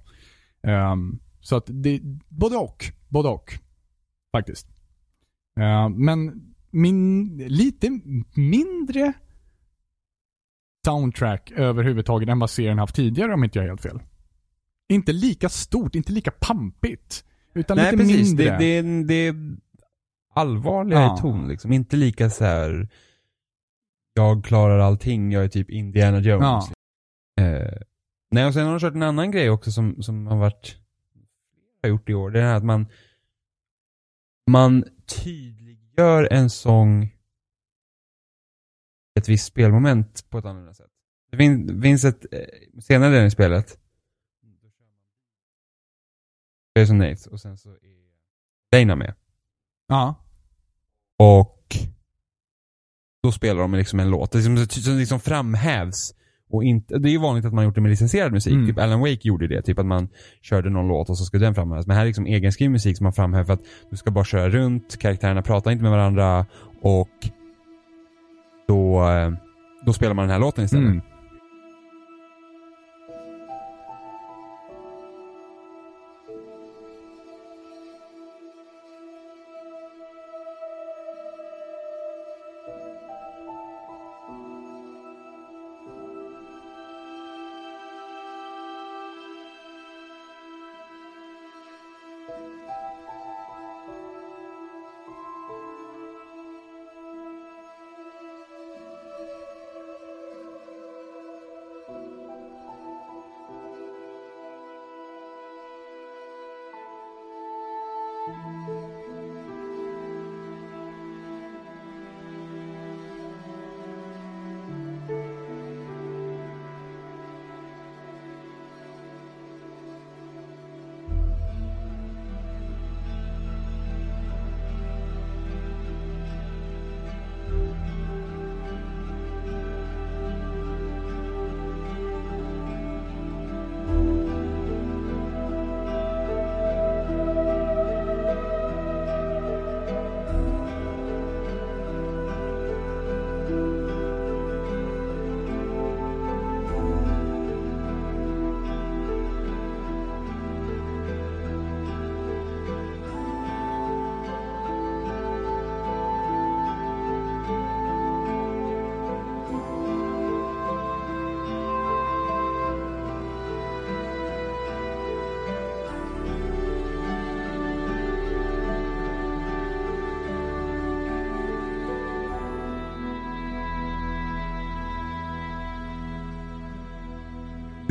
Ehm, 0.67 1.19
så 1.47 1.55
att 1.55 1.65
det, 1.67 2.01
både 2.29 2.57
och. 2.57 2.85
Både 3.07 3.29
och. 3.29 3.53
Faktiskt. 4.31 4.67
Ehm, 5.59 6.05
men 6.05 6.43
min, 6.71 7.37
lite 7.37 7.99
mindre 8.35 9.13
soundtrack 10.85 11.51
överhuvudtaget 11.55 12.29
än 12.29 12.39
vad 12.39 12.49
serien 12.49 12.77
haft 12.79 12.95
tidigare 12.95 13.33
om 13.33 13.43
inte 13.43 13.59
jag 13.59 13.63
har 13.63 13.67
helt 13.67 13.81
fel. 13.81 13.99
Inte 14.89 15.13
lika 15.13 15.49
stort, 15.49 15.95
inte 15.95 16.11
lika 16.11 16.31
pampigt. 16.31 17.25
Utan 17.53 17.77
Nej 17.77 17.91
lite 17.91 17.97
precis, 18.03 18.27
mindre. 18.27 18.45
det, 18.45 18.57
det, 18.57 18.65
är 18.77 19.03
det 19.07 19.27
är 19.27 19.57
allvarligare 20.33 21.03
Ja. 21.03 21.17
ton 21.17 21.47
liksom. 21.47 21.71
Inte 21.71 21.95
lika 21.95 22.29
så 22.29 22.43
här. 22.45 22.89
jag 24.13 24.45
klarar 24.45 24.79
allting, 24.79 25.31
jag 25.31 25.43
är 25.43 25.49
typ 25.49 25.69
Indiana 25.69 26.19
Jones. 26.19 26.65
Eh, 27.41 27.77
nej 28.31 28.45
och 28.45 28.53
sen 28.53 28.65
har 28.65 28.71
de 28.71 28.79
kört 28.79 28.93
en 28.93 29.03
annan 29.03 29.31
grej 29.31 29.49
också 29.49 29.71
som, 29.71 30.03
som 30.03 30.27
har 30.27 30.37
varit, 30.37 30.77
har 31.87 31.91
gjort 31.91 32.09
i 32.09 32.13
år. 32.13 32.31
Det 32.31 32.41
är 32.41 32.55
att 32.55 32.63
man, 32.63 32.87
man 34.51 34.85
tydliggör 35.05 36.27
en 36.31 36.49
sång 36.49 37.13
ett 39.17 39.29
visst 39.29 39.45
spelmoment 39.45 40.29
på 40.29 40.37
ett 40.37 40.45
annorlunda 40.45 40.73
sätt. 40.73 40.91
Det 41.31 41.37
fin, 41.37 41.81
finns 41.81 42.03
ett, 42.03 42.25
eh, 42.31 42.79
senare 42.81 43.15
den 43.15 43.25
i 43.25 43.31
spelet, 43.31 43.79
Jason 46.79 46.97
Nath 46.97 47.27
och 47.27 47.41
sen 47.41 47.57
så 47.57 47.69
är 47.69 47.97
Dana 48.71 48.95
med. 48.95 49.13
Ja. 49.87 50.15
Och 51.17 51.77
då 53.23 53.31
spelar 53.31 53.61
de 53.61 53.73
liksom 53.73 53.99
en 53.99 54.09
låt 54.09 54.31
det 54.31 54.37
är 54.37 54.55
liksom, 54.55 54.81
som 54.83 54.97
liksom 54.97 55.19
framhävs. 55.19 56.13
Och 56.49 56.63
inte, 56.63 56.97
det 56.97 57.09
är 57.09 57.11
ju 57.11 57.17
vanligt 57.17 57.45
att 57.45 57.53
man 57.53 57.65
gjort 57.65 57.75
det 57.75 57.81
med 57.81 57.89
licensierad 57.89 58.31
musik. 58.31 58.53
Mm. 58.53 58.67
Typ 58.67 58.79
Alan 58.79 58.99
Wake 58.99 59.19
gjorde 59.21 59.47
det. 59.47 59.61
Typ 59.61 59.79
att 59.79 59.85
man 59.85 60.09
körde 60.41 60.69
någon 60.69 60.87
låt 60.87 61.09
och 61.09 61.17
så 61.17 61.25
skulle 61.25 61.45
den 61.45 61.55
framhävas. 61.55 61.87
Men 61.87 61.95
här 61.95 62.03
är 62.03 62.07
liksom 62.07 62.25
egenskriven 62.25 62.71
musik 62.71 62.97
som 62.97 63.03
man 63.03 63.13
framhäver 63.13 63.45
för 63.45 63.53
att 63.53 63.63
du 63.89 63.97
ska 63.97 64.11
bara 64.11 64.25
köra 64.25 64.49
runt, 64.49 64.97
karaktärerna 64.99 65.41
pratar 65.41 65.71
inte 65.71 65.83
med 65.83 65.91
varandra 65.91 66.45
och 66.81 67.09
då, 68.67 69.09
eh, 69.09 69.31
då 69.85 69.93
spelar 69.93 70.13
man 70.13 70.23
den 70.23 70.31
här 70.31 70.39
låten 70.39 70.65
istället. 70.65 70.85
Mm. 70.85 71.01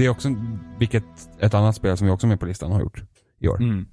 Det 0.07 0.11
är 0.11 0.12
också, 0.12 0.28
vilket 0.78 1.04
ett 1.40 1.54
annat 1.54 1.76
spel 1.76 1.96
som 1.96 2.07
vi 2.07 2.12
också 2.12 2.26
är 2.26 2.28
med 2.28 2.40
på 2.40 2.46
listan 2.46 2.72
har 2.72 2.80
gjort 2.80 3.02
i 3.40 3.48
år. 3.48 3.62
Mm. 3.62 3.86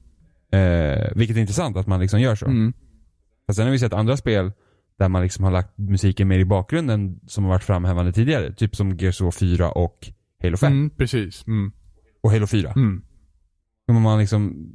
Eh, 0.52 1.12
vilket 1.16 1.38
är 1.38 1.42
intressant 1.42 1.78
att 1.78 1.88
man 1.88 2.00
liksom 2.00 2.22
gör 2.22 2.36
så. 2.36 2.46
Mm. 2.46 2.74
Fast 3.48 3.58
sen 3.58 3.66
har 3.66 3.72
vi 3.72 3.80
sett 3.80 3.94
andra 3.94 4.18
spel 4.18 4.52
där 5.00 5.10
man 5.10 5.22
liksom 5.22 5.44
har 5.44 5.52
lagt 5.52 5.78
musiken 5.78 6.28
mer 6.28 6.40
i 6.40 6.46
bakgrunden 6.46 7.20
som 7.28 7.44
har 7.44 7.52
varit 7.52 7.64
framhävande 7.64 8.14
tidigare. 8.14 8.54
Typ 8.54 8.76
som 8.76 8.98
Gears 8.98 9.22
of 9.22 9.26
War 9.26 9.32
4 9.32 9.72
och 9.72 10.12
Halo 10.44 10.58
5. 10.58 10.74
Mm, 10.74 10.90
precis. 10.90 11.48
Mm. 11.48 11.72
Och 12.22 12.32
Halo 12.32 12.48
4. 12.48 12.74
Mm. 12.76 13.04
Man 13.88 14.20
liksom, 14.20 14.72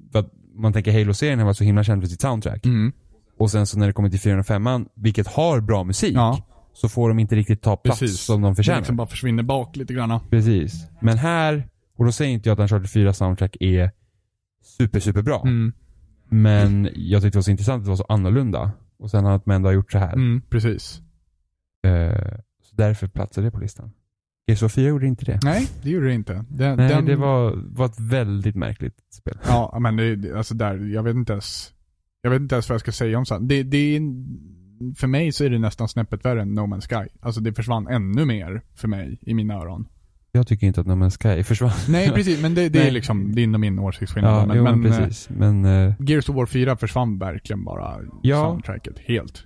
man 0.54 0.72
tänker 0.72 0.92
Halo-serien 0.92 1.38
har 1.38 1.46
varit 1.46 1.56
så 1.56 1.64
himla 1.64 1.84
känd 1.84 2.02
för 2.02 2.08
sitt 2.08 2.20
soundtrack. 2.20 2.66
Mm. 2.66 2.92
Och 3.38 3.50
sen 3.50 3.66
så 3.66 3.78
när 3.78 3.86
det 3.86 3.92
kommer 3.92 4.10
till 4.10 4.20
405 4.20 4.86
vilket 4.94 5.26
har 5.26 5.60
bra 5.60 5.84
musik, 5.84 6.14
Ja. 6.14 6.47
Så 6.80 6.88
får 6.88 7.08
de 7.08 7.18
inte 7.18 7.36
riktigt 7.36 7.62
ta 7.62 7.76
plats 7.76 8.00
Precis. 8.00 8.20
som 8.20 8.42
de 8.42 8.52
Det 8.52 8.56
förtjänar. 8.56 8.78
liksom 8.78 8.96
bara 8.96 9.06
försvinner 9.06 9.42
bak 9.42 9.76
lite 9.76 9.94
grann. 9.94 10.20
Precis. 10.30 10.86
Men 11.00 11.18
här, 11.18 11.68
och 11.96 12.04
då 12.04 12.12
säger 12.12 12.32
inte 12.32 12.48
jag 12.48 12.54
att 12.54 12.60
Uncharted 12.60 12.90
4 12.90 13.12
soundtrack 13.12 13.56
är 13.60 13.90
super, 14.62 15.00
super 15.00 15.22
bra. 15.22 15.42
Mm. 15.42 15.72
Men 16.28 16.88
jag 16.94 17.22
tyckte 17.22 17.36
det 17.36 17.38
var 17.38 17.42
så 17.42 17.50
intressant 17.50 17.80
att 17.80 17.84
det 17.84 17.88
var 17.90 17.96
så 17.96 18.06
annorlunda. 18.08 18.72
Och 18.98 19.10
sen 19.10 19.26
att 19.26 19.46
man 19.46 19.56
ändå 19.56 19.68
har 19.68 19.74
gjort 19.74 19.92
så 19.92 19.98
här. 19.98 20.12
Mm, 20.12 20.42
precis. 20.50 21.00
Eh, 21.86 22.38
så 22.62 22.76
därför 22.76 23.06
platsade 23.08 23.46
det 23.46 23.50
på 23.50 23.60
listan. 23.60 23.90
Gears 24.46 24.62
of 24.62 24.72
4 24.72 24.88
gjorde 24.88 25.06
inte 25.06 25.24
det. 25.24 25.40
Nej, 25.44 25.68
det 25.82 25.90
gjorde 25.90 26.06
det 26.06 26.14
inte. 26.14 26.44
Den, 26.48 26.76
Nej, 26.76 26.88
den, 26.88 27.04
det 27.04 27.16
var, 27.16 27.54
var 27.56 27.86
ett 27.86 28.00
väldigt 28.00 28.56
märkligt 28.56 28.94
spel. 29.12 29.38
Ja, 29.48 29.78
men 29.80 29.96
det, 29.96 30.16
det- 30.16 30.36
alltså 30.38 30.54
där, 30.54 30.78
jag 30.94 31.02
vet 31.02 31.14
inte 31.14 31.32
ens. 31.32 31.72
Jag 32.22 32.30
vet 32.30 32.40
inte 32.40 32.54
ens 32.54 32.68
vad 32.68 32.74
jag 32.74 32.80
ska 32.80 32.92
säga 32.92 33.18
om 33.18 33.26
sånt. 33.26 33.48
Det, 33.48 33.62
det 33.62 33.96
är, 33.96 34.00
för 34.96 35.06
mig 35.06 35.32
så 35.32 35.44
är 35.44 35.50
det 35.50 35.58
nästan 35.58 35.88
snäppet 35.88 36.24
värre 36.24 36.42
än 36.42 36.54
No 36.54 36.60
Man's 36.60 36.88
Sky. 37.02 37.08
Alltså 37.20 37.40
det 37.40 37.52
försvann 37.52 37.86
ännu 37.88 38.24
mer 38.24 38.62
för 38.74 38.88
mig 38.88 39.18
i 39.22 39.34
mina 39.34 39.54
öron. 39.54 39.88
Jag 40.32 40.46
tycker 40.46 40.66
inte 40.66 40.80
att 40.80 40.86
No 40.86 40.92
Man's 40.92 41.36
Sky 41.36 41.42
försvann. 41.42 41.70
Nej, 41.88 42.10
precis, 42.10 42.42
men 42.42 42.54
det, 42.54 42.68
det 42.68 42.86
är 42.86 42.90
liksom 42.90 43.34
din 43.34 43.54
och 43.54 43.60
min 43.60 43.78
åsiktsskillnad. 43.78 44.42
Ja, 44.42 44.46
men, 44.46 44.56
jo, 44.56 44.64
men 44.64 44.80
men, 44.80 44.92
precis. 44.92 45.28
Men, 45.30 45.64
eh, 45.64 45.72
eh, 45.72 45.94
Gears 46.00 46.28
of 46.28 46.36
War 46.36 46.46
4 46.46 46.76
försvann 46.76 47.18
verkligen 47.18 47.64
bara 47.64 47.96
Ja. 48.22 48.36
soundtracket 48.44 48.98
helt. 48.98 49.44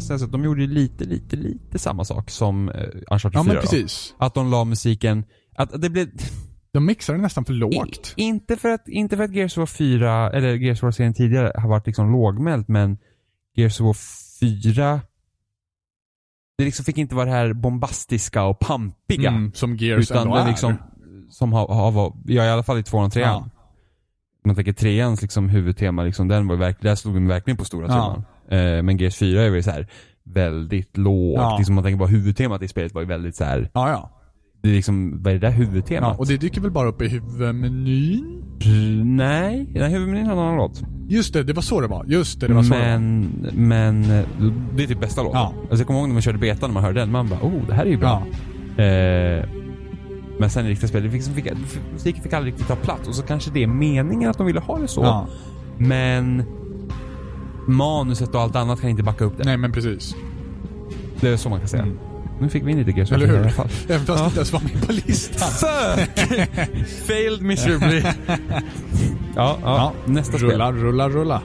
Kan 0.00 0.14
man 0.14 0.16
nästan 0.16 0.18
säga 0.18 0.26
att 0.26 0.32
de 0.32 0.44
gjorde 0.44 0.66
lite, 0.66 1.04
lite, 1.04 1.36
lite 1.36 1.78
samma 1.78 2.04
sak 2.04 2.30
som 2.30 2.68
uh, 2.68 2.74
Uncharted 3.10 3.38
Ja 3.38 3.42
4 3.42 3.42
men 3.44 3.54
då. 3.54 3.60
precis. 3.60 4.14
Att 4.18 4.34
de 4.34 4.50
la 4.50 4.64
musiken, 4.64 5.24
att 5.56 5.82
det 5.82 5.90
blev, 5.90 6.08
De 6.72 6.86
mixade 6.86 7.18
nästan 7.18 7.44
för 7.44 7.52
lågt. 7.52 8.14
I, 8.16 8.22
inte, 8.22 8.56
för 8.56 8.68
att, 8.68 8.88
inte 8.88 9.16
för 9.16 9.24
att 9.24 9.34
Gears 9.34 9.52
of 9.52 9.58
War 9.58 9.66
4, 9.66 10.30
eller 10.30 10.54
Gears 10.54 10.78
of 10.78 10.82
War-serien 10.82 11.14
tidigare 11.14 11.52
har 11.54 11.68
varit 11.68 11.86
liksom 11.86 12.12
lågmält, 12.12 12.68
men 12.68 12.98
Gears 13.56 13.80
of 13.80 13.84
War 13.84 13.96
4 14.40 15.00
det 16.58 16.64
liksom 16.64 16.84
fick 16.84 16.98
inte 16.98 17.14
vara 17.14 17.24
det 17.26 17.32
här 17.32 17.52
bombastiska 17.52 18.44
och 18.44 18.58
pampiga. 18.58 19.30
Mm, 19.30 19.52
som 19.52 19.76
Gears 19.76 20.10
utan 20.10 20.22
ändå 20.22 20.34
det 20.34 20.40
är. 20.40 20.48
liksom, 20.48 20.76
som 21.30 21.52
har, 21.52 21.68
har 21.68 21.90
var, 21.90 22.16
ja 22.24 22.44
i 22.44 22.48
alla 22.48 22.62
fall 22.62 22.78
i 22.78 22.82
tvåan 22.82 23.04
och 23.06 23.12
trean. 23.12 23.50
Ja. 23.54 23.60
Man 24.44 24.56
tänker 24.56 24.72
treans 24.72 25.22
liksom 25.22 25.48
huvudtema, 25.48 26.02
liksom, 26.02 26.28
den 26.28 26.48
var 26.48 26.56
verkligen, 26.56 26.90
där 26.90 26.96
slog 26.96 27.14
de 27.14 27.26
verkligen 27.26 27.56
på 27.56 27.64
stora 27.64 27.86
Ja. 27.86 27.92
trumman. 27.92 28.24
Eh, 28.50 28.82
men 28.82 28.96
Gears 28.96 29.16
4 29.16 29.42
är 29.42 29.50
väl 29.50 29.64
så 29.64 29.70
här 29.70 29.86
väldigt 30.24 30.96
lågt. 30.96 31.40
Ja. 31.40 31.56
Liksom, 31.58 31.74
man 31.74 31.84
tänker 31.84 31.98
bara 31.98 32.08
huvudtemat 32.08 32.62
i 32.62 32.68
spelet 32.68 32.94
var 32.94 33.02
ju 33.02 33.08
väldigt 33.08 33.36
så 33.36 33.44
här. 33.44 33.70
Ja, 33.74 33.90
ja. 33.90 34.10
det 34.62 34.68
är 34.68 34.72
liksom, 34.72 35.22
vad 35.22 35.32
är 35.32 35.38
det 35.38 35.46
där 35.46 35.54
huvudtemat? 35.54 36.10
ja. 36.10 36.16
Och 36.18 36.26
det 36.26 36.36
dyker 36.36 36.60
väl 36.60 36.70
bara 36.70 36.88
upp 36.88 37.02
i 37.02 37.08
huvudmenyn? 37.08 38.42
Nej, 39.16 39.72
här 39.74 39.88
huvudmenyn 39.88 40.26
har 40.26 40.32
en 40.32 40.38
annan 40.38 40.56
låt. 40.56 40.82
Just 41.08 41.34
det, 41.34 41.42
det 41.42 41.52
var 41.52 41.62
så 41.62 41.80
det 41.80 41.86
var. 41.86 42.04
Just 42.04 42.40
det, 42.40 42.46
det 42.46 42.54
var 42.54 42.62
så 42.62 42.74
det 42.74 42.80
var. 42.80 42.86
men, 42.98 43.46
men, 43.54 44.02
eh, 44.04 44.24
det 44.76 44.82
är 44.82 44.86
typ 44.86 45.00
bästa 45.00 45.22
låten. 45.22 45.40
Ja. 45.40 45.54
Alltså 45.60 45.76
jag 45.76 45.86
kommer 45.86 46.00
ihåg 46.00 46.08
när 46.08 46.14
man 46.14 46.22
körde 46.22 46.38
beta 46.38 46.66
när 46.66 46.74
man 46.74 46.82
hörde 46.82 47.00
den, 47.00 47.10
man 47.10 47.28
bara 47.28 47.40
oh, 47.40 47.66
det 47.68 47.74
här 47.74 47.84
är 47.84 47.90
ju 47.90 47.96
bra. 47.96 48.26
Ja. 48.76 48.84
Eh, 48.84 49.44
men 50.38 50.50
sen 50.50 50.66
i 50.66 50.68
riktiga 50.68 50.88
spel, 50.88 51.02
det 51.02 51.10
fick, 51.10 51.22
fick, 51.22 51.52
musiken 51.92 52.22
fick 52.22 52.32
aldrig 52.32 52.52
riktigt 52.52 52.68
ta 52.68 52.76
plats 52.76 53.08
och 53.08 53.14
så 53.14 53.22
kanske 53.22 53.50
det 53.50 53.62
är 53.62 53.66
meningen 53.66 54.30
att 54.30 54.38
de 54.38 54.46
ville 54.46 54.60
ha 54.60 54.78
det 54.78 54.88
så. 54.88 55.02
ja. 55.02 55.26
Men 55.78 56.44
manuset 57.66 58.34
och 58.34 58.40
allt 58.40 58.56
annat 58.56 58.80
kan 58.80 58.90
inte 58.90 59.02
backa 59.02 59.24
upp 59.24 59.36
det. 59.38 59.44
Nej 59.44 59.56
men 59.56 59.72
precis. 59.72 60.14
Det 61.20 61.28
är 61.28 61.36
så 61.36 61.48
man 61.48 61.58
kan 61.58 61.68
säga. 61.68 61.82
Mm. 61.82 61.98
Nu 62.40 62.48
fick 62.48 62.64
vi 62.66 62.70
in 62.72 62.78
lite 62.78 62.90
Gears 62.90 63.12
Eller 63.12 63.26
hur? 63.26 63.34
i 63.36 63.38
alla 63.38 63.50
fall. 63.50 63.68
Även 63.88 64.06
fast 64.06 64.20
Ja. 64.20 64.24
inte 64.26 64.36
ens 64.38 64.52
var 64.52 64.60
med 64.60 64.86
på 64.86 64.92
listan. 64.92 65.48
Fuck! 65.50 66.18
Failed 67.06 67.42
miserably. 67.42 68.02
ja, 69.36 69.58
ja, 69.62 69.92
nästa 70.06 70.38
rulla, 70.38 70.70
spel. 70.72 70.82
rulla, 70.82 71.08
rulla. 71.08 71.42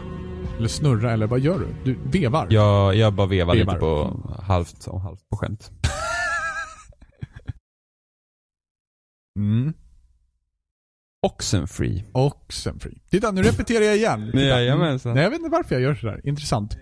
Eller 0.58 0.68
snurra, 0.68 1.12
eller 1.12 1.28
vad 1.28 1.40
gör 1.40 1.60
du? 1.60 1.68
Du 1.94 2.20
vevar? 2.20 2.48
Jag, 2.50 2.96
jag 2.96 3.14
bara 3.14 3.28
vevar, 3.28 3.56
Vevar. 3.56 3.74
lite 3.74 3.80
på 3.80 4.20
halvt 4.40 4.88
och 4.88 5.02
halvt 5.02 5.30
på 5.30 5.38
skämt. 5.38 5.72
Mm. 9.40 9.74
Oxenfree. 11.26 12.06
Oxenfree. 12.12 12.98
Titta, 13.12 13.32
nu 13.32 13.44
repeterar 13.44 13.84
jag 13.84 13.96
igen. 13.96 14.32
Jajamensan. 14.34 15.14
Nej, 15.14 15.24
jag 15.24 15.30
vet 15.30 15.40
inte 15.40 15.52
varför 15.52 15.76
jag 15.76 15.82
gör 15.82 15.96
sådär. 15.96 16.22
Intressant. 16.24 16.78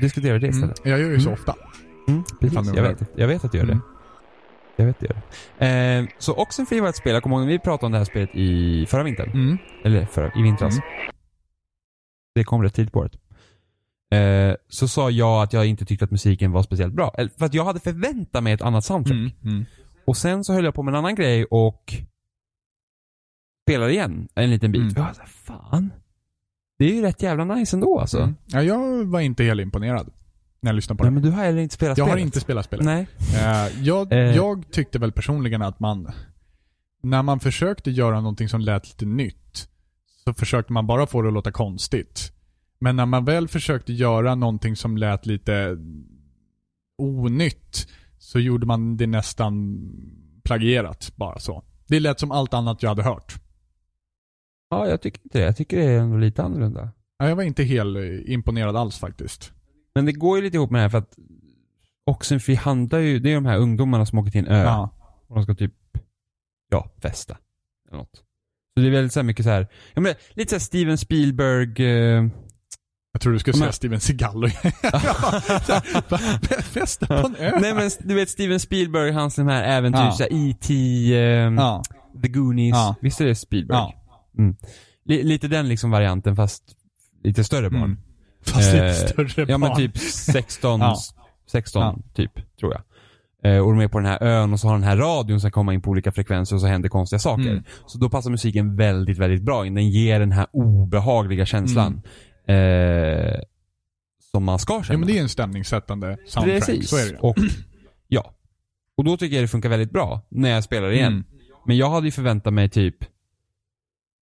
Diskutera 0.00 0.38
det 0.38 0.46
Mm. 0.46 0.56
istället. 0.58 0.80
Jag 0.84 1.00
gör 1.00 1.10
ju 1.10 1.20
så 1.20 1.28
Mm. 1.28 1.40
ofta. 1.40 1.54
Mm, 2.08 2.24
precis. 2.40 2.74
Jag 2.74 2.82
vet, 2.82 3.02
jag 3.16 3.28
vet 3.28 3.44
att 3.44 3.52
du 3.52 3.58
gör 3.58 3.66
det. 3.66 3.72
Mm. 3.72 3.84
Jag 4.76 4.86
vet 4.86 4.96
att 4.96 5.00
du 5.00 5.06
gör 5.06 5.22
det. 5.58 5.66
Eh, 5.66 6.06
så 6.18 6.34
Oxenfree 6.34 6.80
var 6.80 6.88
ett 6.88 6.96
spel, 6.96 7.14
jag 7.14 7.22
kommer 7.22 7.36
ihåg 7.36 7.44
när 7.46 7.52
vi 7.52 7.58
pratade 7.58 7.86
om 7.86 7.92
det 7.92 7.98
här 7.98 8.04
spelet 8.04 8.30
i 8.34 8.86
förra 8.86 9.02
vintern. 9.02 9.30
Mm. 9.30 9.58
Eller 9.84 10.06
förra, 10.06 10.32
i 10.38 10.42
vintras. 10.42 10.74
Mm. 10.74 10.84
Det 12.34 12.44
kom 12.44 12.62
rätt 12.62 12.74
tidigt 12.74 12.92
på 12.92 12.98
året. 12.98 13.12
Eh, 14.14 14.54
så 14.68 14.88
sa 14.88 15.10
jag 15.10 15.42
att 15.42 15.52
jag 15.52 15.66
inte 15.66 15.84
tyckte 15.84 16.04
att 16.04 16.10
musiken 16.10 16.52
var 16.52 16.62
speciellt 16.62 16.94
bra. 16.94 17.14
För 17.38 17.46
att 17.46 17.54
jag 17.54 17.64
hade 17.64 17.80
förväntat 17.80 18.42
mig 18.42 18.52
ett 18.52 18.62
annat 18.62 18.84
soundtrack. 18.84 19.14
Mm. 19.16 19.30
Mm. 19.44 19.64
Och 20.06 20.16
sen 20.16 20.44
så 20.44 20.52
höll 20.52 20.64
jag 20.64 20.74
på 20.74 20.82
med 20.82 20.92
en 20.92 20.98
annan 20.98 21.14
grej 21.14 21.44
och 21.44 21.94
spelade 23.68 23.92
igen 23.92 24.28
en 24.34 24.50
liten 24.50 24.72
bit. 24.72 24.82
Mm. 24.82 24.94
Jag 24.96 25.02
var 25.04 25.12
så 25.12 25.20
här, 25.20 25.28
fan. 25.28 25.90
Det 26.78 26.84
är 26.84 26.94
ju 26.94 27.02
rätt 27.02 27.22
jävla 27.22 27.44
nice 27.44 27.76
ändå 27.76 28.00
alltså. 28.00 28.18
Mm. 28.18 28.34
Ja, 28.46 28.62
jag 28.62 29.04
var 29.04 29.20
inte 29.20 29.44
helt 29.44 29.60
imponerad 29.60 30.10
när 30.60 30.68
jag 30.70 30.76
lyssnade 30.76 30.98
på 30.98 31.04
Nej 31.04 31.10
det. 31.10 31.14
men 31.14 31.22
du 31.22 31.30
har 31.30 31.44
heller 31.44 31.60
inte 31.60 31.74
spelat 31.74 31.98
Jag 31.98 32.04
har 32.04 32.10
spelet. 32.12 32.24
inte 32.26 32.40
spelat 32.40 32.64
spelet. 32.64 32.84
Nej. 32.84 33.06
Eh, 33.34 33.82
jag, 33.84 34.12
Eh. 34.12 34.18
jag 34.18 34.72
tyckte 34.72 34.98
väl 34.98 35.12
personligen 35.12 35.62
att 35.62 35.80
man, 35.80 36.10
när 37.02 37.22
man 37.22 37.40
försökte 37.40 37.90
göra 37.90 38.20
någonting 38.20 38.48
som 38.48 38.60
lät 38.60 38.86
lite 38.88 39.06
nytt, 39.06 39.68
så 40.24 40.34
försökte 40.34 40.72
man 40.72 40.86
bara 40.86 41.06
få 41.06 41.22
det 41.22 41.28
att 41.28 41.34
låta 41.34 41.52
konstigt. 41.52 42.32
Men 42.80 42.96
när 42.96 43.06
man 43.06 43.24
väl 43.24 43.48
försökte 43.48 43.92
göra 43.92 44.34
någonting 44.34 44.76
som 44.76 44.96
lät 44.96 45.26
lite 45.26 45.76
onytt, 46.98 47.88
så 48.18 48.38
gjorde 48.38 48.66
man 48.66 48.96
det 48.96 49.06
nästan 49.06 49.78
plagierat, 50.44 51.12
bara 51.16 51.38
så. 51.38 51.64
Det 51.88 52.00
lät 52.00 52.20
som 52.20 52.30
allt 52.30 52.54
annat 52.54 52.82
jag 52.82 52.90
hade 52.90 53.02
hört. 53.02 53.34
Ja, 54.70 54.88
jag 54.88 55.00
tycker 55.02 55.20
inte 55.24 55.38
det. 55.38 55.44
Jag 55.44 55.56
tycker 55.56 55.76
det 55.76 55.84
är 55.84 55.98
ändå 55.98 56.16
lite 56.16 56.42
annorlunda. 56.42 56.88
Ja, 57.18 57.28
Jag 57.28 57.36
var 57.36 57.42
inte 57.42 57.64
helt 57.64 57.96
eh, 57.96 58.32
imponerad 58.32 58.76
alls 58.76 58.98
faktiskt. 58.98 59.52
Men 59.94 60.06
det 60.06 60.12
går 60.12 60.38
ju 60.38 60.44
lite 60.44 60.56
ihop 60.56 60.70
med 60.70 60.78
det 60.78 60.82
här 60.82 60.88
för 60.88 60.98
att 60.98 61.16
Oxenfree 62.06 62.56
handlar 62.56 62.98
ju, 62.98 63.18
det 63.18 63.30
är 63.30 63.34
de 63.34 63.46
här 63.46 63.58
ungdomarna 63.58 64.06
som 64.06 64.18
åker 64.18 64.30
till 64.30 64.40
en 64.40 64.46
ö. 64.52 64.62
Ja. 64.62 64.90
Och 65.28 65.34
de 65.34 65.44
ska 65.44 65.54
typ, 65.54 65.74
ja, 66.70 66.90
festa. 67.02 67.36
Eller 67.88 67.98
något. 67.98 68.16
Så 68.76 68.80
det 68.82 68.86
är 68.86 68.90
väldigt 68.90 69.12
så 69.12 69.22
mycket 69.22 69.44
så 69.44 69.50
här, 69.50 69.66
ja 69.94 70.00
men 70.00 70.14
lite 70.30 70.48
så 70.50 70.54
här 70.54 70.60
Steven 70.60 70.98
Spielberg, 70.98 71.84
eh, 71.86 72.26
Jag 73.12 73.20
tror 73.22 73.32
du 73.32 73.38
skulle 73.38 73.52
Men- 73.54 73.60
säga 73.60 73.72
Steven 73.72 74.00
Seagal. 74.00 74.48
Festa 76.62 77.06
på 77.06 77.14
en 77.26 77.36
ö. 77.36 77.58
nej 77.60 77.74
men 77.74 77.90
du 78.00 78.14
vet 78.14 78.30
Steven 78.30 78.60
Spielberg, 78.60 79.10
hans 79.12 79.34
de 79.36 79.48
här 79.48 79.62
äventyr, 79.62 79.98
Ja. 80.18 80.26
E.T., 80.30 80.74
eh, 81.14 81.20
Ja. 81.54 81.82
The 82.22 82.28
Goonies. 82.28 82.74
Ja. 82.76 82.94
Visst 83.00 83.20
är 83.20 83.26
det 83.26 83.34
Spielberg? 83.34 83.78
Ja. 83.78 83.97
Li- 85.04 85.22
lite 85.22 85.48
den 85.48 85.68
liksom 85.68 85.90
varianten 85.90 86.36
fast 86.36 86.62
lite 87.24 87.44
större 87.44 87.70
barn. 87.70 87.82
Mm. 87.84 87.98
Fast 88.46 88.72
lite 88.72 88.86
Eh, 88.86 88.92
större 88.92 89.46
Ja 89.48 89.58
men 89.58 89.60
barn. 89.68 89.76
typ 89.76 89.98
16, 89.98 90.80
Ja. 90.84 90.96
16 91.50 91.82
Ja. 91.82 91.98
typ, 92.14 92.58
tror 92.60 92.72
jag. 92.72 92.82
Eh, 93.44 93.58
och 93.66 93.72
de 93.74 93.80
är 93.80 93.88
på 93.88 93.98
den 93.98 94.06
här 94.06 94.22
ön 94.22 94.52
och 94.52 94.60
så 94.60 94.66
har 94.68 94.74
den 94.74 94.82
här 94.82 94.96
radion 94.96 95.40
som 95.40 95.50
kommer 95.50 95.72
in 95.72 95.82
på 95.82 95.90
olika 95.90 96.12
frekvenser 96.12 96.56
och 96.56 96.60
så 96.60 96.66
händer 96.66 96.88
konstiga 96.88 97.18
saker. 97.18 97.50
Mm. 97.50 97.62
Så 97.86 97.98
då 97.98 98.10
passar 98.10 98.30
musiken 98.30 98.76
väldigt, 98.76 99.18
väldigt 99.18 99.42
bra 99.42 99.66
in. 99.66 99.74
Den 99.74 99.90
ger 99.90 100.20
den 100.20 100.32
här 100.32 100.46
obehagliga 100.52 101.46
känslan. 101.46 102.02
Eh, 102.48 103.40
som 104.32 104.44
man 104.44 104.58
ska 104.58 104.72
känna. 104.72 104.84
Mm. 104.84 104.92
Ja 104.94 104.98
men 104.98 105.08
det 105.14 105.18
är 105.18 105.22
en 105.22 105.28
stämningssättande 105.28 106.16
soundtrack. 106.26 106.66
Precis. 106.66 106.88
Så 106.90 106.96
är 106.96 107.12
det. 107.12 107.18
Och, 107.18 107.36
ja. 108.08 108.34
Och 108.96 109.04
då 109.04 109.16
tycker 109.16 109.36
jag 109.36 109.44
det 109.44 109.48
funkar 109.48 109.68
väldigt 109.68 109.90
bra 109.92 110.26
när 110.28 110.50
jag 110.50 110.64
spelar 110.64 110.90
igen. 110.90 111.12
Mm. 111.12 111.24
Men 111.66 111.76
jag 111.76 111.90
hade 111.90 112.06
ju 112.06 112.10
förväntat 112.10 112.52
mig 112.52 112.68
typ 112.68 112.96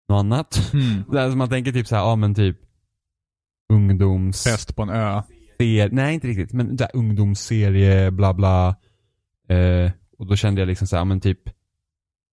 något 0.10 0.20
annat. 0.20 0.72
Mm. 0.74 1.04
Här 1.14 1.30
som 1.30 1.38
man 1.38 1.50
tänker 1.50 1.72
typ 1.72 1.88
så 1.88 1.96
här, 1.96 2.04
ja 2.04 2.16
men 2.16 2.36
typ 2.36 2.58
ungdoms... 3.74 4.44
Fest 4.44 4.76
på 4.76 4.82
en 4.82 4.90
ö. 4.90 5.22
ser, 5.58 5.90
nej 5.92 6.14
inte 6.14 6.28
riktigt, 6.28 6.54
men 6.54 6.76
där 6.76 6.88
ungdomsserie, 6.94 8.12
bla 8.12 8.34
bla. 8.34 8.76
Eh, 9.50 9.92
och 10.18 10.26
då 10.28 10.36
kände 10.36 10.62
jag 10.62 10.68
liksom 10.68 10.88
såhär, 10.88 11.06
men 11.06 11.20
typ 11.22 11.40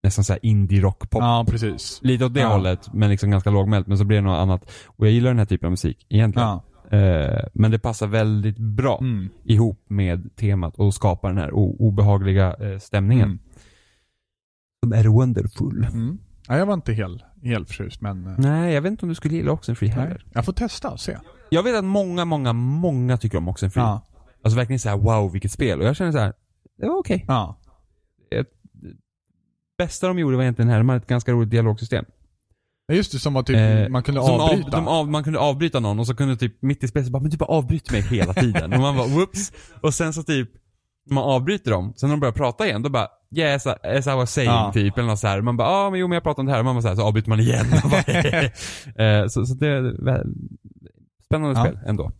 nästan 0.02 0.24
såhär 0.24 0.40
indie 0.46 0.80
rock 0.80 1.10
pop. 1.10 1.20
Ja, 1.22 1.46
precis. 1.48 2.00
Lite 2.02 2.24
åt 2.24 2.34
det 2.34 2.40
Ja. 2.40 2.48
hållet, 2.52 2.94
men 2.94 3.10
liksom 3.10 3.30
ganska 3.30 3.50
lågmält. 3.50 3.86
Men 3.86 3.98
så 3.98 4.04
blir 4.04 4.16
det 4.16 4.22
något 4.24 4.38
annat. 4.38 4.70
Och 4.86 5.06
jag 5.06 5.12
gillar 5.12 5.30
den 5.30 5.38
här 5.38 5.46
typen 5.46 5.66
av 5.66 5.70
musik, 5.70 6.06
egentligen. 6.08 6.48
Ja. 6.48 6.62
Eh, 6.98 7.44
men 7.54 7.70
det 7.70 7.78
passar 7.78 8.06
väldigt 8.06 8.58
bra 8.58 8.98
Mm. 9.00 9.28
ihop 9.44 9.84
med 9.88 10.36
temat 10.36 10.76
och 10.76 10.94
skapar 10.94 11.28
den 11.28 11.38
här 11.38 11.50
obehagliga 11.54 12.54
eh, 12.54 12.78
stämningen. 12.78 13.24
Mm. 13.28 13.38
Som 14.84 14.92
är 14.92 15.04
wonderful. 15.08 15.84
Mm. 15.92 16.18
Ja, 16.48 16.58
jag 16.58 16.66
var 16.66 16.74
inte 16.74 16.92
helt, 16.92 17.22
helt 17.46 17.68
förtjust 17.68 18.00
men... 18.00 18.26
eh, 18.26 18.34
Nej, 18.38 18.74
jag 18.74 18.82
vet 18.82 18.90
inte 18.90 19.04
om 19.04 19.08
du 19.08 19.14
skulle 19.14 19.34
gilla 19.36 19.52
Oxenfree 19.52 19.88
heller. 19.88 20.24
Jag 20.32 20.44
får 20.44 20.52
testa 20.52 20.90
och 20.90 21.00
se. 21.00 21.18
Jag 21.50 21.62
vet 21.62 21.74
att 21.76 21.84
många, 21.84 22.24
många, 22.24 22.52
många 22.52 23.16
tycker 23.16 23.38
om 23.38 23.48
Oxenfree. 23.48 23.82
Ja. 23.82 24.02
Alltså 24.44 24.56
verkligen 24.56 24.78
såhär 24.80 24.96
wow 24.96 25.32
vilket 25.32 25.52
spel. 25.52 25.80
Och 25.80 25.86
jag 25.86 25.96
känner 25.96 26.12
så 26.12 26.18
här, 26.18 26.32
det 26.78 26.86
var 26.86 26.98
okej. 26.98 27.24
Ja. 27.28 27.58
bästa 29.78 30.08
de 30.08 30.18
gjorde 30.18 30.36
var 30.36 30.42
egentligen 30.42 30.66
det 30.66 30.72
här, 30.72 30.80
de 30.80 30.88
hade 30.88 31.02
ett 31.02 31.06
ganska 31.08 31.32
roligt 31.32 31.50
dialogsystem. 31.50 32.04
Ja, 32.86 32.94
Just 32.94 33.12
det, 33.12 33.18
som 33.18 33.34
var 33.34 33.42
typ, 33.42 33.56
Eh, 33.56 33.88
man 33.88 34.02
kunde 34.02 34.20
avbryta. 34.20 34.66
Av, 34.66 34.70
de 34.84 34.88
av, 34.88 35.08
man 35.10 35.24
kunde 35.24 35.38
avbryta 35.38 35.80
någon 35.80 35.98
och 35.98 36.06
så 36.06 36.14
kunde 36.16 36.36
typ 36.36 36.62
mitt 36.62 36.84
i 36.84 36.88
spelet 36.88 37.08
bara, 37.08 37.22
men 37.22 37.30
du 37.30 37.36
bara 37.36 37.46
avbryter 37.50 37.92
mig 37.92 38.00
hela 38.02 38.34
tiden. 38.34 38.72
och 38.72 38.80
man 38.80 38.96
bara, 38.96 39.06
whoops. 39.06 39.52
Och 39.82 39.94
sen 39.94 40.12
så 40.12 40.22
typ, 40.22 40.50
man 41.10 41.24
avbryter 41.24 41.70
dem, 41.70 41.92
sen 41.96 42.08
när 42.08 42.16
de 42.16 42.20
börjar 42.20 42.32
prata 42.32 42.66
igen, 42.66 42.82
då 42.82 42.88
bara, 42.88 43.08
yes, 43.36 43.66
as 43.66 44.06
I 44.06 44.10
was 44.10 44.32
saying, 44.32 44.50
Ja. 44.50 44.70
typ, 44.74 44.98
eller 44.98 45.08
något 45.08 45.18
så 45.18 45.26
här. 45.26 45.40
Man 45.40 45.56
bara, 45.56 45.68
ja 45.68 45.74
ah, 45.86 45.90
men 45.90 46.00
jo 46.00 46.08
men 46.08 46.14
jag 46.16 46.22
pratar 46.22 46.40
om 46.42 46.46
det 46.46 46.52
här, 46.52 46.58
och 46.58 46.64
man 46.64 46.74
bara 46.74 46.82
så, 46.82 46.88
här, 46.88 46.94
så 46.94 47.02
avbryter 47.02 47.28
man 47.28 47.40
igen. 47.40 47.66
Eh, 49.22 49.26
så, 49.26 49.46
så 49.46 49.54
det 49.54 49.68
är 49.68 50.04
väl, 50.04 50.26
spännande 51.24 51.60
Ja. 51.60 51.64
spel 51.66 51.78
ändå. 51.86 52.12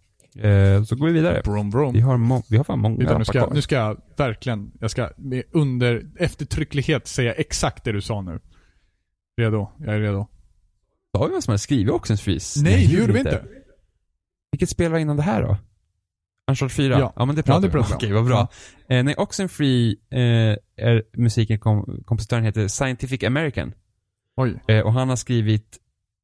Eh, 0.49 0.83
så 0.83 0.97
går 0.97 1.07
vi 1.07 1.13
vidare. 1.13 1.41
Brom, 1.45 1.71
brom. 1.71 1.93
Vi 1.93 2.01
har, 2.01 2.51
vi 2.51 2.57
har 2.57 2.65
fan 2.65 2.79
många 2.79 3.03
Utan 3.03 3.19
nu 3.19 3.25
ska, 3.25 3.39
kvar. 3.39 3.51
nu 3.55 3.63
ska 3.63 3.75
jag 3.77 3.97
verkligen, 4.17 4.71
jag 4.81 4.91
ska 4.91 5.11
med 5.17 5.43
under 5.53 6.03
eftertrycklighet 6.19 7.07
säga 7.07 7.33
exakt 7.33 7.85
det 7.85 7.93
du 7.93 8.01
sa 8.01 8.21
nu. 8.21 8.41
Redo, 9.41 9.69
jag 9.79 9.95
är 9.95 10.01
redo. 10.01 10.27
Sa 11.17 11.27
vi 11.27 11.33
vad 11.33 11.45
som 11.45 11.51
hade 11.53 11.59
skrivit 11.59 11.93
Oxenfreeze? 11.95 12.63
Nej, 12.63 12.87
det 12.87 12.93
gjorde 13.01 13.13
vi 13.13 13.19
inte. 13.19 13.45
Vilket 14.53 14.69
spel 14.69 14.93
var 14.93 14.99
innan 14.99 15.17
det 15.17 15.23
här 15.23 15.43
då? 15.43 15.57
Uncharted 16.51 16.73
4? 16.77 16.99
Ja. 16.99 17.13
Ja, 17.17 17.25
men 17.25 17.37
det 17.37 17.41
Ja, 17.41 17.53
pratar 17.53 17.69
det 17.69 17.75
vi 17.75 17.79
om. 17.79 17.85
Okej, 17.95 18.13
vad 18.13 18.25
bra. 18.27 18.49
Eh, 18.89 19.05
nej, 19.05 19.15
Oxenfree 19.19 19.97
eh, 20.11 20.57
är 20.87 21.03
musiken, 21.17 21.59
kom, 21.59 22.03
kompositören 22.05 22.45
heter 22.45 22.69
Scientific 22.69 23.23
American. 23.25 23.73
Oj. 24.37 24.61
Eh, 24.69 24.81
och 24.81 24.93
han 24.93 25.09
har 25.09 25.17
skrivit, 25.17 25.77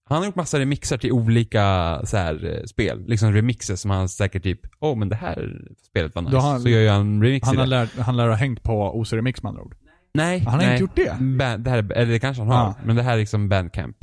han 0.08 0.18
har 0.18 0.26
gjort 0.26 0.34
massa 0.36 0.58
remixer 0.58 0.98
till 0.98 1.12
olika 1.12 2.00
så 2.04 2.16
här, 2.16 2.54
eh, 2.58 2.64
spel. 2.64 3.04
Liksom 3.06 3.32
remixer 3.32 3.76
som 3.76 3.90
han 3.90 4.08
säkert 4.08 4.42
typ, 4.42 4.60
åh 4.80 4.92
oh, 4.92 4.98
men 4.98 5.08
det 5.08 5.16
här 5.16 5.60
spelet 5.90 6.14
var 6.14 6.22
nice. 6.22 6.36
Han- 6.38 6.60
så 6.60 6.68
gör 6.68 6.80
jag 6.80 6.96
en 6.96 7.22
remix 7.22 7.46
Han 7.48 7.56
har, 7.56 7.66
det. 7.66 7.88
han 8.02 8.16
lär 8.16 8.28
ha 8.28 8.34
hängt 8.34 8.62
på 8.62 8.98
OC 9.00 9.12
Remix 9.12 9.42
med 9.42 9.50
andra 9.50 9.62
ord. 9.62 9.74
Nej, 10.14 10.38
Han 10.40 10.52
har 10.52 10.58
nej. 10.60 10.70
inte 10.72 10.80
gjort 10.80 10.96
det? 10.96 11.16
Ba- 11.20 11.56
det 11.56 11.70
här, 11.70 11.78
är- 11.78 11.92
eller 11.92 12.12
det 12.12 12.18
kanske 12.18 12.42
han 12.42 12.50
har, 12.52 12.56
Ja. 12.64 12.74
men 12.84 12.96
det 12.96 13.02
här 13.02 13.12
är 13.14 13.18
liksom 13.18 13.48
Bandcamp. 13.48 13.96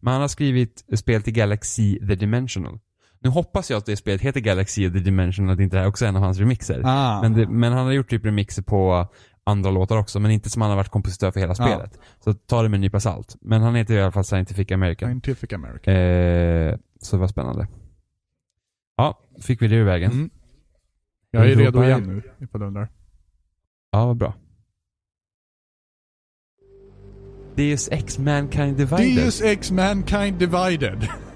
Men 0.00 0.12
han 0.12 0.20
har 0.20 0.28
skrivit 0.28 0.84
spel 0.96 1.22
till 1.22 1.32
Galaxy 1.32 1.98
The 1.98 2.14
Dimensional. 2.14 2.78
Nu 3.20 3.30
hoppas 3.30 3.70
jag 3.70 3.78
att 3.78 3.86
det 3.86 3.96
spelet 3.96 4.20
heter 4.20 4.40
Galaxy 4.40 4.90
The 4.90 4.98
Dimensional, 4.98 5.54
att 5.54 5.60
inte 5.60 5.76
det 5.76 5.80
här 5.80 5.88
också 5.88 6.04
är 6.04 6.08
en 6.08 6.16
av 6.16 6.22
hans 6.22 6.38
remixer. 6.38 6.82
Ah. 6.84 7.22
Men, 7.22 7.32
det, 7.34 7.48
men 7.48 7.72
han 7.72 7.86
har 7.86 7.92
gjort 7.92 8.10
typ 8.10 8.24
remixer 8.24 8.62
på 8.62 9.08
andra 9.44 9.70
låtar 9.70 9.96
också, 9.96 10.20
men 10.20 10.30
inte 10.30 10.50
som 10.50 10.62
han 10.62 10.70
har 10.70 10.76
varit 10.76 10.88
kompositör 10.90 11.30
för 11.30 11.40
hela 11.40 11.54
Ja. 11.58 11.64
spelet. 11.66 11.98
Så 12.24 12.34
ta 12.34 12.62
det 12.62 12.68
med 12.68 12.76
en 12.76 12.80
nypa 12.80 13.00
salt. 13.00 13.36
Men 13.40 13.62
han 13.62 13.74
heter 13.74 13.94
i 13.94 14.02
alla 14.02 14.12
fall 14.12 14.24
Scientific 14.24 14.72
American. 14.72 15.08
Scientific 15.08 15.52
American. 15.52 15.94
Eh, 15.94 16.76
så 17.00 17.16
det 17.16 17.20
var 17.20 17.28
spännande. 17.28 17.68
Ja, 18.96 19.20
fick 19.42 19.62
vi 19.62 19.68
det 19.68 19.76
ur 19.76 19.84
vägen. 19.84 20.12
Mm. 20.12 20.30
Jag 21.30 21.50
är 21.50 21.56
redo 21.56 21.82
igen 21.84 22.02
nu, 22.02 22.22
ifall 22.44 22.60
du 22.60 22.66
undrar. 22.66 22.88
Ja, 23.90 24.06
vad 24.06 24.16
bra. 24.16 24.34
Deus 27.56 27.88
Ex 27.92 28.18
Mankind 28.18 28.76
Divided. 28.76 29.16
Deus 29.16 29.42
Ex 29.42 29.70
Mankind 29.70 30.38
Divided. 30.38 31.08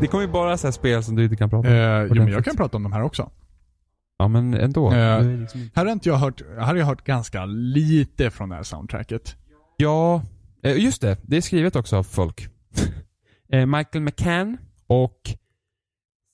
det 0.00 0.06
kommer 0.06 0.24
ju 0.24 0.30
bara 0.32 0.56
så 0.58 0.66
här 0.66 0.72
spel 0.72 1.02
som 1.04 1.16
du 1.16 1.24
inte 1.24 1.36
kan 1.36 1.50
prata 1.50 1.68
Eh, 1.68 1.74
om. 1.74 1.78
ja, 1.80 1.98
men 1.98 2.10
ordentligt. 2.10 2.34
jag 2.34 2.44
kan 2.44 2.56
prata 2.56 2.76
om 2.76 2.82
de 2.82 2.92
här 2.92 3.02
också. 3.02 3.30
Ja, 4.18 4.28
men 4.28 4.54
ändå. 4.54 4.92
Eh, 4.92 5.22
liksom 5.24 5.70
Här 5.74 5.84
har 5.86 5.92
inte 5.92 6.08
jag 6.08 6.16
hört, 6.16 6.42
här 6.58 6.66
har 6.66 6.74
jag 6.76 6.86
hört 6.86 7.04
ganska 7.04 7.44
lite 7.46 8.30
från 8.30 8.48
det 8.48 8.54
här 8.54 8.62
soundtracket. 8.62 9.36
Ja, 9.76 10.22
eh, 10.62 10.76
just 10.78 11.00
det. 11.02 11.16
Det 11.22 11.36
är 11.36 11.40
skrivet 11.40 11.76
också 11.76 11.96
av 11.96 12.02
folk. 12.02 12.48
Eh, 13.52 13.66
Michael 13.66 14.04
McCann 14.04 14.58
och 14.86 15.18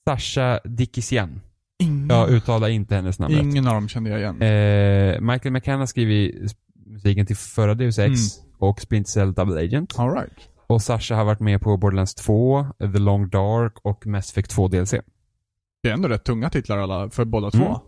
Sasha 0.08 0.60
Dikisian. 0.64 1.40
Ingen, 1.82 2.08
Jag 2.08 2.30
uttalar 2.30 2.68
inte 2.68 2.94
hennes 2.94 3.18
namn 3.18 3.34
rätt. 3.34 3.42
ingen 3.44 3.66
av 3.66 3.74
dem 3.74 3.88
kände 3.88 4.10
jag 4.10 4.18
igen. 4.20 4.42
Eh, 4.42 5.20
Michael 5.20 5.52
McCann 5.52 5.78
har 5.78 5.86
skrivit 5.86 6.56
musiken 6.86 7.26
till 7.26 7.36
förra 7.36 7.74
Deus 7.74 7.98
Ex 7.98 8.38
Mm. 8.38 8.52
och 8.58 8.80
Splinter 8.80 9.10
Cell 9.10 9.32
Double 9.32 9.64
Agent. 9.64 9.98
All 9.98 10.10
right. 10.14 10.32
Och 10.66 10.82
Sasha 10.82 11.14
har 11.14 11.24
varit 11.24 11.40
med 11.40 11.60
på 11.60 11.76
Borderlands 11.76 12.14
2, 12.14 12.66
The 12.78 12.98
Long 12.98 13.28
Dark 13.28 13.72
och 13.82 14.06
Mass 14.06 14.30
Effect 14.30 14.50
2 14.50 14.68
DLC. 14.68 14.94
Det 15.82 15.88
är 15.88 15.92
ändå 15.92 16.08
rätt 16.08 16.24
tunga 16.24 16.50
titlar 16.50 16.78
alla, 16.78 17.10
för 17.10 17.24
båda 17.24 17.50
Mm. 17.54 17.66
två. 17.66 17.80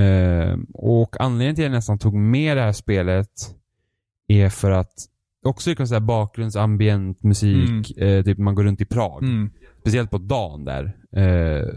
Eh, 0.00 0.58
och 0.74 1.20
anledningen 1.20 1.54
till 1.54 1.64
att 1.64 1.70
jag 1.70 1.76
nästan 1.76 1.98
tog 1.98 2.14
med 2.14 2.56
det 2.56 2.62
här 2.62 2.72
spelet 2.72 3.30
är 4.28 4.48
för 4.48 4.70
att 4.70 4.92
också 5.46 5.74
kan 5.74 5.88
säga 5.88 6.00
bakgrundsambient 6.00 7.22
musik, 7.22 7.96
eh, 7.98 8.24
typ 8.24 8.38
man 8.38 8.54
går 8.54 8.64
runt 8.64 8.80
i 8.80 8.84
Prag. 8.84 9.22
Mm. 9.22 9.50
Speciellt 9.80 10.10
på 10.10 10.18
dagen 10.18 10.64
där. 10.64 10.96
Eh, 11.16 11.68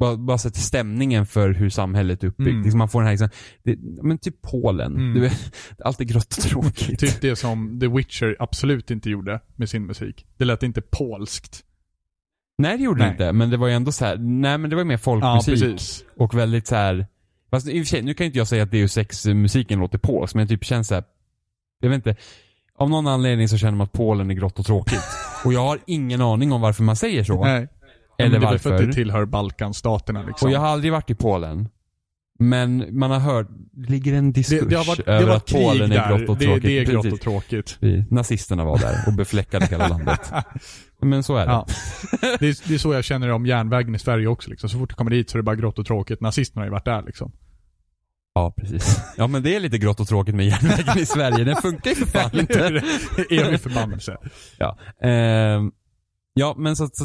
bara, 0.00 0.16
bara 0.16 0.38
till 0.38 0.62
stämningen 0.62 1.26
för 1.26 1.50
hur 1.50 1.70
samhället 1.70 2.22
är 2.24 2.28
uppbyggt. 2.28 2.50
Mm. 2.50 2.62
Liksom 2.62 2.78
man 2.78 2.88
får 2.88 3.00
den 3.00 3.06
här, 3.06 3.12
liksom, 3.12 3.28
det, 3.62 3.78
men 4.02 4.18
typ 4.18 4.42
Polen. 4.42 4.96
Mm. 4.96 5.14
Du 5.14 5.20
vet, 5.20 5.52
allt 5.84 6.00
är 6.00 6.04
grått 6.04 6.36
och 6.38 6.42
tråkigt. 6.42 7.00
Typ 7.00 7.20
det 7.20 7.36
som 7.36 7.80
The 7.80 7.86
Witcher 7.86 8.36
absolut 8.38 8.90
inte 8.90 9.10
gjorde 9.10 9.40
med 9.56 9.68
sin 9.68 9.86
musik. 9.86 10.26
Det 10.36 10.44
lät 10.44 10.62
inte 10.62 10.80
polskt. 10.80 11.64
Nej 12.58 12.78
det 12.78 12.84
gjorde 12.84 12.98
Nej. 12.98 13.08
det 13.08 13.12
inte, 13.12 13.32
men 13.32 13.50
det 13.50 13.56
var 13.56 13.68
ju 13.68 13.74
ändå 13.74 13.92
så 13.92 14.04
här, 14.04 14.16
nej 14.16 14.58
men 14.58 14.70
det 14.70 14.76
var 14.76 14.84
mer 14.84 14.94
Ja, 14.94 14.98
folkmusik. 14.98 15.54
precis. 15.54 16.04
och 16.16 16.34
väldigt 16.34 16.66
så 16.66 16.74
här. 16.74 17.06
Fast 17.50 17.68
i 17.68 17.82
och 17.82 17.86
för 17.86 17.88
sig, 17.88 18.02
nu 18.02 18.14
kan 18.14 18.26
inte 18.26 18.38
jag 18.38 18.46
säga 18.48 18.62
att 18.62 18.70
Deus 18.70 18.98
Ex 18.98 19.26
musiken 19.26 19.78
låter 19.78 19.98
polsk, 19.98 20.34
men 20.34 20.46
det 20.46 20.54
typ 20.54 20.64
känns 20.64 20.88
så 20.88 20.94
här. 20.94 21.04
Jag 21.80 21.88
vet 21.88 21.96
inte. 21.96 22.16
Av 22.78 22.90
någon 22.90 23.06
anledning 23.06 23.48
så 23.48 23.58
känner 23.58 23.76
man 23.78 23.84
att 23.84 23.92
Polen 23.92 24.30
är 24.30 24.34
grått 24.34 24.58
och 24.58 24.66
tråkigt. 24.66 25.02
och 25.44 25.52
jag 25.52 25.60
har 25.60 25.78
ingen 25.86 26.20
aning 26.20 26.52
om 26.52 26.60
varför 26.60 26.82
man 26.82 26.96
säger 26.96 27.24
så. 27.24 27.44
Nej. 27.44 27.68
Eller 28.20 28.38
men 28.38 28.40
det 28.40 28.54
är 28.54 28.58
för 28.58 28.70
varför. 28.70 28.84
att 28.84 28.90
det 28.90 28.94
tillhör 28.96 29.24
Balkanstaterna 29.24 30.22
liksom. 30.22 30.48
Och 30.48 30.54
jag 30.54 30.60
har 30.60 30.66
aldrig 30.68 30.92
varit 30.92 31.10
i 31.10 31.14
Polen. 31.14 31.68
Men 32.42 32.98
man 32.98 33.10
har 33.10 33.18
hört, 33.18 33.46
det 33.72 33.90
ligger 33.90 34.14
en 34.14 34.32
diskurs 34.32 34.60
det, 34.60 34.68
det 34.68 34.76
har 34.76 34.84
varit, 34.84 35.06
det 35.06 35.12
över 35.12 35.26
varit 35.26 35.36
att 35.42 35.52
Polen 35.52 35.92
är 35.92 36.08
grått 36.18 36.28
och 36.28 36.36
det, 36.38 36.44
tråkigt. 36.44 36.62
det 36.62 36.78
är 36.78 36.84
grått 36.84 37.02
Precis. 37.02 37.12
och 37.12 37.20
tråkigt. 37.20 37.76
Vi- 37.80 38.04
Nazisterna 38.10 38.64
var 38.64 38.78
där 38.78 39.04
och 39.06 39.12
befläckade 39.12 39.66
hela 39.66 39.88
landet. 39.88 40.20
Men 41.02 41.22
så 41.22 41.36
är 41.36 41.46
det. 41.46 41.52
Ja. 41.52 41.66
Det, 42.20 42.48
är, 42.48 42.68
det 42.68 42.74
är 42.74 42.78
så 42.78 42.94
jag 42.94 43.04
känner 43.04 43.28
om 43.30 43.46
järnvägen 43.46 43.94
i 43.94 43.98
Sverige 43.98 44.26
också. 44.26 44.50
Liksom. 44.50 44.70
Så 44.70 44.78
fort 44.78 44.90
jag 44.90 44.98
kommer 44.98 45.10
dit 45.10 45.30
så 45.30 45.36
är 45.36 45.38
det 45.38 45.42
bara 45.42 45.56
grått 45.56 45.78
och 45.78 45.86
tråkigt. 45.86 46.20
Nazisterna 46.20 46.60
har 46.60 46.66
ju 46.66 46.70
varit 46.72 46.84
där 46.84 47.02
liksom. 47.02 47.32
Ja, 48.34 48.54
precis. 48.56 49.00
Ja, 49.16 49.26
men 49.26 49.42
det 49.42 49.56
är 49.56 49.60
lite 49.60 49.78
grått 49.78 50.00
och 50.00 50.08
tråkigt 50.08 50.34
med 50.34 50.46
järnvägen 50.46 50.98
i 50.98 51.06
Sverige. 51.06 51.44
Den 51.44 51.56
funkar 51.56 51.90
ju 51.90 51.96
för 51.96 52.06
fan 52.06 52.30
inte. 52.40 52.82
Evig 53.30 53.60
förbannelse. 53.60 54.16
Ja. 54.58 54.78
Ehm, 55.08 55.72
ja, 56.34 56.54
men 56.58 56.76
så, 56.76 56.88
så 56.92 57.04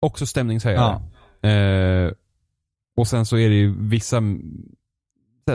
Också 0.00 0.26
stämningshöjare. 0.26 0.94
Eh, 1.42 2.12
och 2.96 3.06
sen 3.08 3.26
så 3.26 3.36
är 3.38 3.48
det 3.48 3.54
ju 3.54 3.74
vissa 3.88 4.22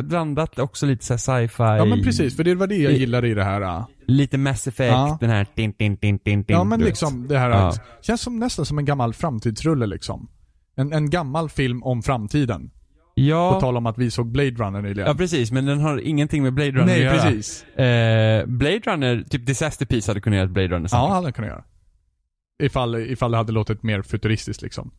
blandat 0.04 0.60
också 0.60 0.86
lite 0.86 1.06
så 1.06 1.14
här 1.14 1.18
sci-fi. 1.48 1.64
Ja 1.64 1.86
men 1.86 2.04
precis, 2.04 2.36
för 2.36 2.44
det 2.44 2.56
var 2.56 2.68
det 2.68 2.76
jag 2.76 2.94
gillade 2.94 3.28
i 3.28 3.34
det 3.34 3.44
här. 3.44 3.84
Lite 4.08 4.38
Mass 4.38 4.68
Effect, 4.68 4.92
Ja. 4.92 5.18
den 5.22 5.30
här 5.30 5.48
din, 5.56 5.74
din, 5.78 5.96
din, 5.96 6.18
din, 6.24 6.44
din, 6.44 6.46
Ja 6.48 6.64
men 6.64 6.80
liksom 6.82 7.28
det 7.28 7.38
här, 7.40 7.50
Ja. 7.50 7.74
känns 8.02 8.22
som 8.22 8.40
nästan 8.40 8.66
som 8.66 8.78
en 8.78 8.86
gammal 8.86 9.14
framtidsrulle 9.14 9.86
liksom. 9.86 10.30
En, 10.76 10.94
en 10.94 11.10
gammal 11.10 11.50
film 11.50 11.84
om 11.84 12.02
framtiden. 12.04 12.70
På 12.70 13.22
Ja, 13.22 13.60
tal 13.62 13.78
om 13.78 13.86
att 13.86 13.98
vi 13.98 14.12
såg 14.12 14.32
Blade 14.32 14.50
Runner 14.52 14.82
nyligen. 14.82 15.08
ja 15.08 15.14
precis, 15.16 15.52
men 15.52 15.66
den 15.66 15.80
har 15.80 15.98
ingenting 15.98 16.44
med 16.44 16.54
Blade 16.54 16.72
Runner 16.72 16.86
Nej 16.86 17.08
att 17.08 17.14
göra. 17.16 17.24
precis. 17.32 17.64
Eh, 17.64 18.46
Blade 18.46 18.80
Runner, 18.80 19.24
typ 19.30 19.46
Disaster 19.46 19.86
Piece 19.86 20.12
hade 20.12 20.22
kunnat 20.22 20.36
göra 20.38 20.46
ett 20.46 20.52
Blade 20.52 20.68
Runner 20.68 20.84
Ja, 20.84 20.88
samma. 20.88 21.14
hade 21.14 21.32
kunnat 21.32 21.50
göra. 21.50 21.64
Ifall, 22.64 22.96
ifall 22.96 23.32
det 23.32 23.38
hade 23.38 23.52
låtit 23.52 23.84
mer 23.84 24.02
futuristiskt 24.02 24.62
liksom. 24.62 24.92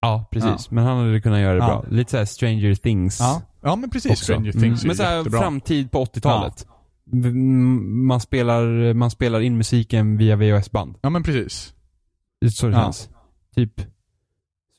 Ja, 0.00 0.28
precis. 0.32 0.70
Men 0.70 0.84
han 0.84 0.98
hade 0.98 1.20
kunnat 1.20 1.40
göra 1.40 1.52
det 1.52 1.58
Ja. 1.58 1.66
bra. 1.66 1.84
Lite 1.90 2.10
såhär 2.10 2.24
Stranger 2.24 2.74
Things. 2.74 3.20
Ja, 3.20 3.42
ja 3.62 3.76
men 3.76 3.90
precis. 3.90 4.10
också. 4.12 4.24
Stranger 4.24 4.50
Mm. 4.50 4.62
Things 4.62 4.82
är 4.82 4.86
Men 4.86 4.96
såhär 4.96 5.24
framtid 5.24 5.90
på 5.90 6.04
80-talet. 6.04 6.66
Mm, 7.12 8.06
Man, 8.06 8.20
spelar, 8.20 8.94
man 8.94 9.10
spelar 9.10 9.40
in 9.40 9.56
musiken 9.56 10.16
via 10.16 10.36
VHS-band. 10.36 10.96
Ja 11.02 11.10
men 11.10 11.22
precis. 11.22 11.74
Det 12.40 12.46
är 12.46 12.50
så 12.50 12.66
det 12.66 12.72
Ja. 12.72 12.82
känns. 12.82 13.08
Typ 13.54 13.80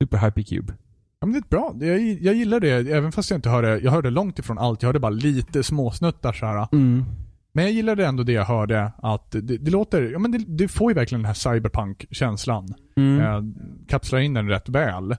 Super 0.02 0.18
Hypercube. 0.18 0.74
Ja 1.20 1.26
men 1.28 1.34
det 1.34 1.40
är 1.40 1.50
bra. 1.50 1.76
Jag, 1.80 2.02
jag 2.02 2.36
gillar 2.36 2.60
det, 2.60 2.70
även 2.72 3.12
fast 3.12 3.30
jag 3.30 3.38
inte 3.38 3.50
hörde, 3.50 3.80
jag 3.80 3.92
hörde 3.92 4.10
långt 4.10 4.40
ifrån 4.40 4.58
allt. 4.58 4.82
Jag 4.82 4.88
hörde 4.88 5.00
bara 5.00 5.10
lite 5.10 5.64
småsnuttar 5.64 6.34
så 6.34 6.46
här. 6.46 6.68
Mm. 6.72 7.06
Men 7.54 7.64
jag 7.66 7.74
gillade 7.74 8.06
ändå 8.06 8.24
det 8.24 8.32
jag 8.32 8.46
hörde, 8.46 8.92
att 8.98 9.32
det, 9.32 9.42
det 9.42 9.72
låter, 9.72 10.02
ja 10.12 10.20
men 10.20 10.32
det, 10.32 10.38
det 10.38 10.68
får 10.68 10.92
ju 10.92 10.96
verkligen 10.96 11.22
den 11.22 11.28
här 11.28 11.34
cyberpunk-känslan. 11.34 12.74
Mm. 12.98 13.20
Eh, 13.22 13.42
kapslar 13.88 14.20
in 14.20 14.34
den 14.34 14.50
rätt 14.50 14.70
väl. 14.70 15.12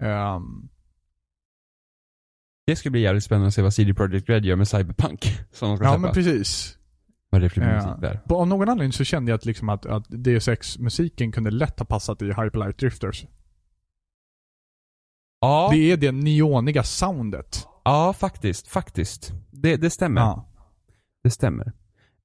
Ehm, 0.00 0.68
Det 2.66 2.76
ska 2.76 2.90
bli 2.90 3.00
jävligt 3.00 3.24
spännande 3.24 3.48
att 3.48 3.54
se 3.54 3.62
vad 3.62 3.74
CD 3.74 3.94
Projekt 3.94 4.28
Red 4.28 4.44
gör 4.44 4.56
med 4.56 4.68
Cyberpunk. 4.68 5.20
Som 5.52 5.68
de 5.68 5.76
ska 5.76 5.86
ja 5.86 5.90
släppa. 5.90 5.98
men 5.98 6.12
precis. 6.12 6.78
Vad 7.30 7.40
det 7.40 7.44
är 7.46 7.48
för 7.48 7.60
Ja. 7.60 7.74
musik 7.86 8.00
där. 8.00 8.20
På, 8.28 8.36
av 8.40 8.46
någon 8.48 8.68
anledning 8.68 8.92
så 8.92 9.04
kände 9.04 9.30
jag 9.30 9.36
att, 9.38 9.44
liksom 9.44 9.68
att, 9.68 9.86
att 9.86 10.04
DSX-musiken 10.08 11.32
kunde 11.32 11.50
lätt 11.50 11.78
ha 11.78 11.86
passat 11.86 12.22
i 12.22 12.26
Hyperlight 12.26 12.78
Drifters. 12.78 13.24
Ja, 15.40 15.68
Det 15.72 15.92
är 15.92 15.96
det 15.96 16.12
neoniga 16.12 16.82
soundet. 16.82 17.66
ja 17.84 18.12
faktiskt. 18.12 18.68
Faktiskt. 18.68 19.32
Det, 19.50 19.76
det 19.76 19.90
stämmer. 19.90 20.20
Ja. 20.20 20.48
Det 21.24 21.30
stämmer. 21.30 21.72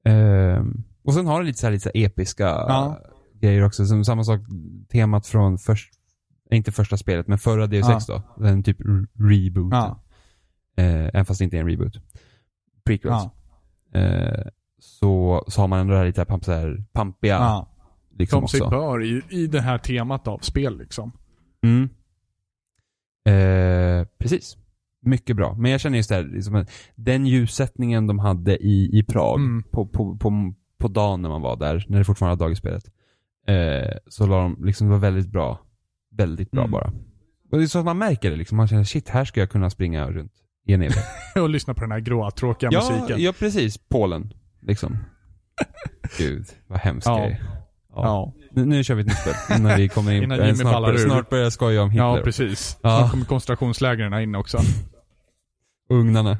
Ehm, 0.03 0.83
och 1.03 1.13
sen 1.13 1.27
har 1.27 1.37
den 1.39 1.47
lite 1.47 1.59
så 1.59 1.65
här, 1.65 1.71
lite 1.71 1.83
så 1.83 1.91
här 1.95 2.05
episka 2.05 2.43
Ja. 2.45 2.99
grejer 3.33 3.63
också. 3.63 3.85
Som 3.85 4.05
samma 4.05 4.23
sak, 4.23 4.41
temat 4.89 5.27
från 5.27 5.57
först, 5.57 5.93
inte 6.51 6.71
första 6.71 6.97
spelet, 6.97 7.27
men 7.27 7.37
förra 7.37 7.67
DSX 7.67 8.05
då. 8.05 8.21
Den 8.37 8.63
typ 8.63 8.77
reboot. 9.13 9.73
Ja. 9.73 10.03
Eh, 10.77 11.05
även 11.05 11.25
fast 11.25 11.39
det 11.39 11.43
inte 11.43 11.57
är 11.57 11.61
en 11.61 11.69
reboot. 11.69 12.01
Prequels. 12.85 13.23
Ja. 13.91 13.99
Eh, 13.99 14.47
så, 14.79 15.43
så 15.47 15.61
har 15.61 15.67
man 15.67 15.79
ändå 15.79 15.93
det 15.93 15.99
här 15.99 16.05
lite 16.05 16.25
här, 16.29 16.39
så 16.43 16.51
här, 16.51 16.83
pampiga 16.91 17.35
ja. 17.35 17.67
liksom 18.17 18.47
Som 18.47 18.59
sig 18.59 18.69
bör 18.69 19.03
i, 19.03 19.21
i 19.29 19.47
det 19.47 19.61
här 19.61 19.77
temat 19.77 20.27
av 20.27 20.39
spel 20.39 20.77
liksom. 20.77 21.11
Mm. 21.63 21.89
Eh, 23.25 24.07
precis. 24.17 24.57
Mycket 25.01 25.35
bra. 25.35 25.55
Men 25.55 25.71
jag 25.71 25.81
känner 25.81 25.97
just 25.97 26.09
det 26.09 26.15
här, 26.15 26.23
liksom, 26.23 26.65
den 26.95 27.25
ljussättningen 27.27 28.07
de 28.07 28.19
hade 28.19 28.57
i, 28.57 28.99
i 28.99 29.03
Prag 29.03 29.39
Mm. 29.39 29.63
på, 29.71 29.85
på, 29.87 30.17
på, 30.17 30.53
på 30.79 30.87
dagen 30.87 31.21
när 31.21 31.29
man 31.29 31.41
var 31.41 31.55
där, 31.57 31.85
när 31.87 31.97
det 31.97 32.03
fortfarande 32.05 32.35
var 32.35 32.45
dag 32.47 32.51
i 32.51 32.55
spelet. 32.55 32.83
Eh, 33.47 33.97
så 34.07 34.25
la 34.27 34.35
de, 34.41 34.65
liksom, 34.65 34.87
det 34.87 34.91
var 34.93 34.99
väldigt 34.99 35.27
bra. 35.31 35.59
Väldigt 36.11 36.51
bra 36.51 36.61
Mm. 36.61 36.71
bara. 36.71 36.91
Och 37.51 37.57
det 37.57 37.63
är 37.63 37.67
så 37.67 37.79
att 37.79 37.85
man 37.85 37.97
märker 37.97 38.29
det 38.31 38.35
liksom. 38.35 38.57
Man 38.57 38.67
känner 38.67 38.83
shit, 38.83 39.09
här 39.09 39.25
ska 39.25 39.39
jag 39.39 39.49
kunna 39.49 39.69
springa 39.69 40.11
runt 40.11 40.31
i 40.67 40.73
en 40.73 40.81
evighet. 40.81 41.05
Och 41.35 41.49
lyssna 41.49 41.73
på 41.73 41.81
den 41.81 41.91
här 41.91 41.99
gråa, 41.99 42.31
tråkiga 42.31 42.69
ja, 42.73 42.79
musiken. 42.91 43.21
ja, 43.23 43.33
precis. 43.39 43.77
Polen. 43.89 44.33
Liksom. 44.61 44.97
Gud, 46.17 46.45
vad 46.67 46.79
hemskt 46.79 47.07
Ja. 47.07 47.19
är. 47.19 47.29
Ja. 47.95 48.03
Ja. 48.05 48.33
Nu, 48.51 48.65
nu 48.65 48.83
kör 48.83 48.95
vi 48.95 49.01
ett 49.01 49.07
nytt 49.07 49.17
spel. 49.17 49.57
Innan 49.59 49.77
vi 49.77 49.89
kommer 49.89 50.11
in 50.11 50.23
Innan 50.23 50.37
Jimmy 50.37 50.55
snart, 50.55 50.73
ballar 50.73 50.97
snart 50.97 51.29
börjar 51.29 51.43
jag 51.43 51.53
skoja 51.53 51.81
om 51.83 51.89
Hitler. 51.89 52.05
Ja, 52.05 52.21
precis. 52.23 52.77
Ja. 52.81 52.97
Snart 52.99 53.11
kommer 53.11 53.25
koncentrationslägren 53.25 54.13
in 54.21 54.35
också. 54.35 54.57
Ugnarna. 55.89 56.37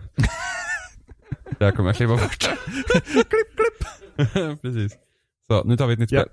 Där 1.60 1.72
kommer 1.72 1.90
jag 1.90 1.96
klippa 1.96 2.14
bort. 2.18 2.40
klipp, 3.14 3.30
klipp! 3.30 4.62
Precis. 4.62 4.98
Så, 5.48 5.64
nu 5.64 5.78
tar 5.78 5.88
vi 5.88 5.94
ett 5.94 6.00
nytt 6.00 6.10
spel. 6.10 6.30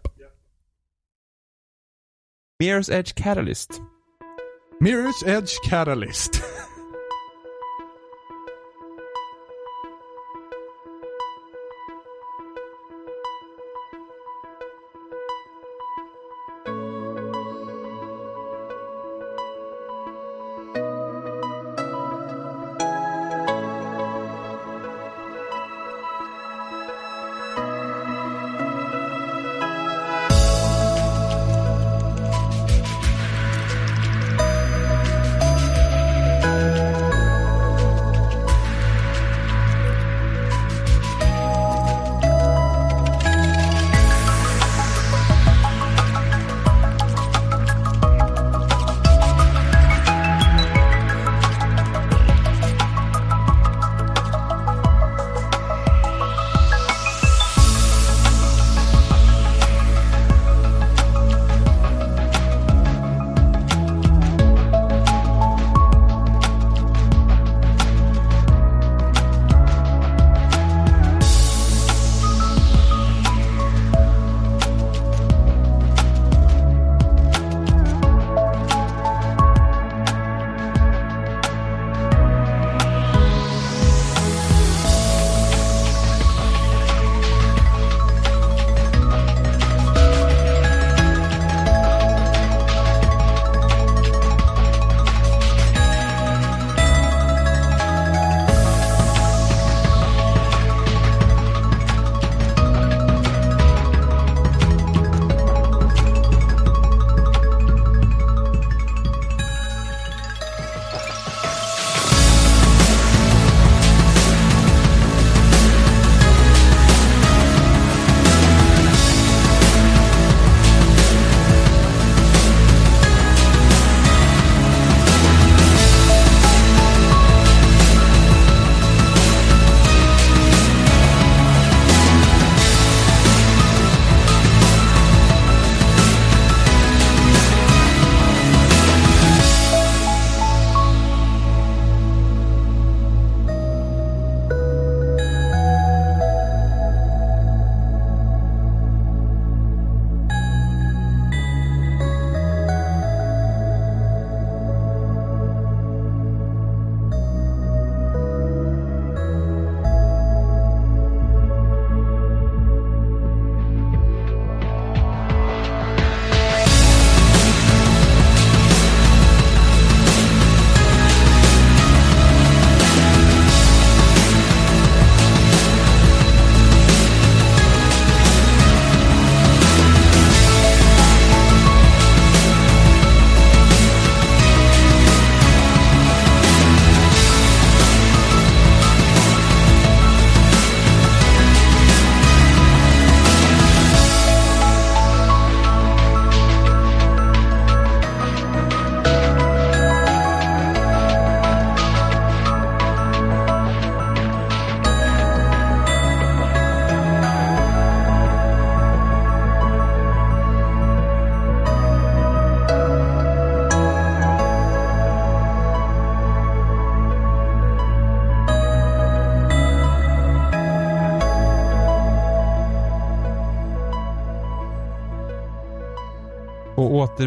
Mirror's 2.62 2.92
Edge 2.92 3.14
Catalyst. 3.14 3.80
Mirror's 4.80 5.28
Edge 5.28 5.52
Catalyst. 5.68 6.42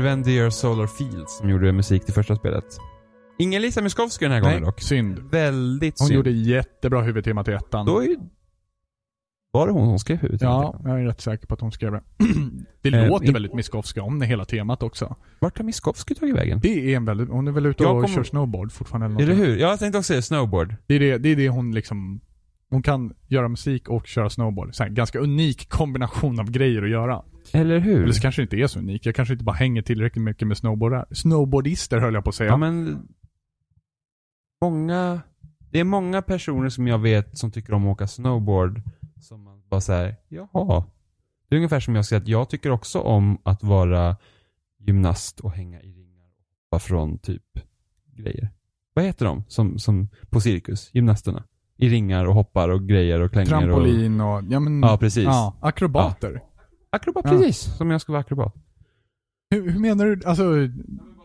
Gör 0.03 0.49
Solar 0.49 0.87
Fields 0.87 1.37
som 1.37 1.49
gjorde 1.49 1.71
musik 1.71 2.05
till 2.05 2.13
första 2.13 2.35
spelet. 2.35 2.65
Ingen 3.39 3.61
Lisa 3.61 3.81
Miskovsky 3.81 4.25
den 4.25 4.31
här 4.31 4.39
gången 4.41 4.55
Nej, 4.55 4.65
dock. 4.65 4.81
synd. 4.81 5.19
Väldigt 5.31 5.99
Hon 5.99 6.07
synd. 6.07 6.15
gjorde 6.17 6.31
jättebra 6.31 7.01
huvudtema 7.01 7.43
till 7.43 7.53
ettan. 7.53 7.85
Då 7.85 7.99
är 7.99 8.03
ju... 8.07 8.17
Var 9.51 9.67
det 9.67 9.73
hon 9.73 9.85
som 9.87 9.99
skrev 9.99 10.17
huvudtemat? 10.17 10.75
Ja, 10.83 10.89
jag 10.89 10.99
är 11.01 11.05
rätt 11.05 11.21
säker 11.21 11.47
på 11.47 11.53
att 11.53 11.61
hon 11.61 11.71
skrev 11.71 11.91
det. 11.91 12.01
det 12.81 12.89
Eh, 12.89 13.07
låter 13.07 13.25
in- 13.27 13.33
väldigt 13.33 13.53
Miskovska 13.53 14.03
om 14.03 14.19
det 14.19 14.25
hela 14.25 14.45
temat 14.45 14.83
också. 14.83 15.15
Vart 15.39 15.57
har 15.57 15.65
Miskovsky 15.65 16.15
tagit 16.15 16.35
vägen? 16.35 16.59
Det 16.63 16.91
är 16.93 16.97
en 16.97 17.05
väldigt, 17.05 17.29
hon 17.29 17.47
är 17.47 17.51
väl 17.51 17.65
ute 17.65 17.83
Jag 17.83 17.95
och 17.97 18.01
kommer- 18.03 18.15
kör 18.15 18.23
snowboard 18.23 18.71
fortfarande 18.71 19.05
eller 19.05 19.15
Eller 19.23 19.33
någonting. 19.33 19.53
hur? 19.53 19.59
Jag 19.61 19.79
tänkte 19.79 19.97
också 19.97 20.07
säga 20.07 20.21
snowboard. 20.21 20.75
Det 20.87 20.95
är 20.95 20.99
det, 20.99 21.17
det 21.17 21.29
är 21.29 21.35
det 21.35 21.49
hon 21.49 21.71
liksom, 21.75 22.19
hon 22.69 22.83
kan 22.83 23.13
göra 23.27 23.47
musik 23.47 23.89
och 23.89 24.07
köra 24.07 24.29
snowboard. 24.29 24.75
Så 24.75 24.83
här, 24.83 24.89
ganska 24.89 25.19
unik 25.19 25.69
kombination 25.69 26.39
av 26.39 26.51
grejer 26.51 26.83
att 26.83 26.89
göra. 26.89 27.21
Eller 27.53 27.79
hur? 27.79 28.03
Eller 28.03 28.13
så 28.13 28.21
kanske 28.21 28.41
det 28.41 28.43
inte 28.43 28.57
är 28.57 28.67
så 28.67 28.79
unik. 28.79 29.05
Jag 29.05 29.15
kanske 29.15 29.33
inte 29.33 29.43
bara 29.43 29.55
hänger 29.55 29.81
tillräckligt 29.81 30.23
mycket 30.23 30.47
med 30.47 30.57
snowboardar. 30.57 31.05
Snowboardister 31.11 31.99
höll 31.99 32.13
jag 32.13 32.23
på 32.23 32.29
att 32.29 32.35
säga. 32.35 32.49
Ja 32.49 32.57
men... 32.57 33.07
Många... 34.61 35.21
Det 35.71 35.79
är 35.79 35.83
många 35.83 36.21
personer 36.21 36.69
som 36.69 36.87
jag 36.87 36.99
vet 36.99 37.37
som 37.37 37.51
tycker 37.51 37.73
om 37.73 37.87
att 37.87 37.91
åka 37.91 38.07
snowboard 38.07 38.81
som 39.21 39.43
man 39.43 39.61
bara 39.69 39.81
säger, 39.81 40.15
jaha. 40.27 40.83
Det 41.49 41.55
är 41.55 41.57
ungefär 41.57 41.79
som 41.79 41.95
jag 41.95 42.05
säger 42.05 42.21
att 42.21 42.27
jag 42.27 42.49
tycker 42.49 42.71
också 42.71 42.99
om 42.99 43.37
att 43.43 43.63
vara 43.63 44.17
gymnast 44.79 45.39
och 45.39 45.51
hänga 45.51 45.81
i 45.81 45.91
ringar 45.91 46.25
och 46.25 46.45
hoppa 46.65 46.79
från 46.79 47.17
typ 47.17 47.43
grejer. 48.15 48.49
Vad 48.93 49.05
heter 49.05 49.25
de 49.25 49.43
som, 49.47 49.79
som 49.79 50.09
på 50.29 50.41
cirkus? 50.41 50.89
Gymnasterna? 50.93 51.43
I 51.77 51.89
ringar 51.89 52.25
och 52.25 52.33
hoppar 52.33 52.69
och 52.69 52.87
grejer 52.87 53.21
och 53.21 53.31
klänger 53.31 53.55
och... 53.55 53.61
Trampolin 53.61 54.21
och, 54.21 54.43
ja 54.49 54.59
men... 54.59 54.81
Ja, 54.81 54.97
precis. 54.97 55.23
Ja, 55.23 55.57
akrobater. 55.61 56.41
Akrobat, 56.91 57.25
Ja. 57.25 57.31
precis. 57.31 57.77
Som 57.77 57.91
jag 57.91 58.01
ska 58.01 58.11
vara 58.11 58.19
akrobat. 58.21 58.53
Hur, 59.49 59.71
hur 59.71 59.79
menar 59.79 60.05
du? 60.05 60.21
Alltså, 60.25 60.43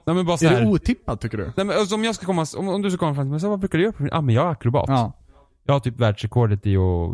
Nej 0.07 0.17
men 0.17 0.27
bara 0.27 0.37
så 0.37 0.47
är 0.47 0.51
här. 0.51 0.61
det 0.61 0.67
otippat 0.67 1.21
tycker 1.21 1.39
du? 1.39 1.45
Nej 1.57 1.67
men 1.67 1.71
alltså, 1.79 1.95
om 1.95 2.05
jag 2.05 2.15
ska 2.15 2.27
komma, 2.27 2.47
om, 2.57 2.69
om 2.69 2.83
du 2.83 2.91
ska 2.91 2.99
komma 2.99 3.15
fram 3.15 3.25
till 3.25 3.31
mig, 3.31 3.41
så 3.41 3.49
vad 3.51 3.59
brukar 3.59 3.79
du 3.79 3.85
göra? 3.85 3.95
Ja 3.99 4.09
ah, 4.13 4.21
men 4.21 4.35
jag 4.35 4.47
är 4.47 4.51
akrobat. 4.51 4.85
Ja. 4.89 5.13
Jag 5.65 5.75
har 5.75 5.81
typ 5.81 6.01
världsrekordet 6.01 6.67
i 6.67 6.77
att 6.77 7.11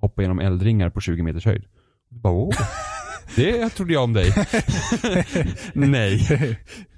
hoppa 0.00 0.22
genom 0.22 0.38
eldringar 0.38 0.90
på 0.90 1.00
20 1.00 1.22
meters 1.22 1.44
höjd. 1.44 1.64
Bara. 2.10 2.50
Det 3.36 3.68
trodde 3.70 3.92
jag 3.92 4.04
om 4.04 4.12
dig. 4.12 4.34
Nej. 5.72 6.18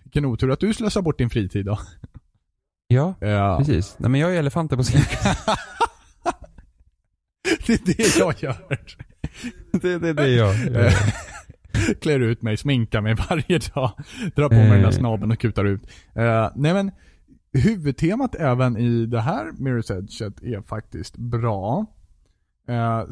Vilken 0.05 0.25
otur 0.25 0.51
att 0.51 0.61
du 0.61 0.75
slösar 0.75 1.03
bort 1.03 1.19
din 1.19 1.31
fritid 1.31 1.67
då. 1.67 1.79
Ja, 2.87 3.15
Ja. 3.21 3.57
precis. 3.59 3.97
Nej 3.99 4.11
men 4.11 4.21
jag 4.21 4.35
är 4.35 4.39
elefanter 4.39 4.77
på 4.77 4.85
cirkus. 4.85 5.19
Det 7.67 7.73
är 7.73 7.97
det 7.97 8.19
jag 8.19 8.35
gör. 8.43 8.79
det, 9.73 9.99
det, 9.99 10.13
det 10.13 10.23
är 10.23 10.37
jag. 10.37 10.77
Eh, 10.87 10.93
Klär 12.01 12.21
ut 12.21 12.43
mig, 12.43 12.57
sminkar 12.57 13.01
mig 13.01 13.15
varje 13.15 13.59
dag. 13.75 13.93
Drar 14.37 14.49
på 14.49 14.55
mig 14.55 14.71
den 14.71 14.81
där 14.83 14.87
Eh. 14.89 14.91
snabeln 14.99 15.33
och 15.33 15.39
kutar 15.39 15.65
ut. 15.65 15.83
Eh, 16.15 16.51
nej 16.55 16.75
men, 16.75 16.91
huvudtemat 17.53 18.35
även 18.35 18.77
i 18.77 19.07
det 19.07 19.21
här 19.21 19.53
Mirror's 19.53 19.99
Edge 19.99 20.23
är 20.23 20.63
faktiskt 20.63 21.17
bra. 21.17 21.87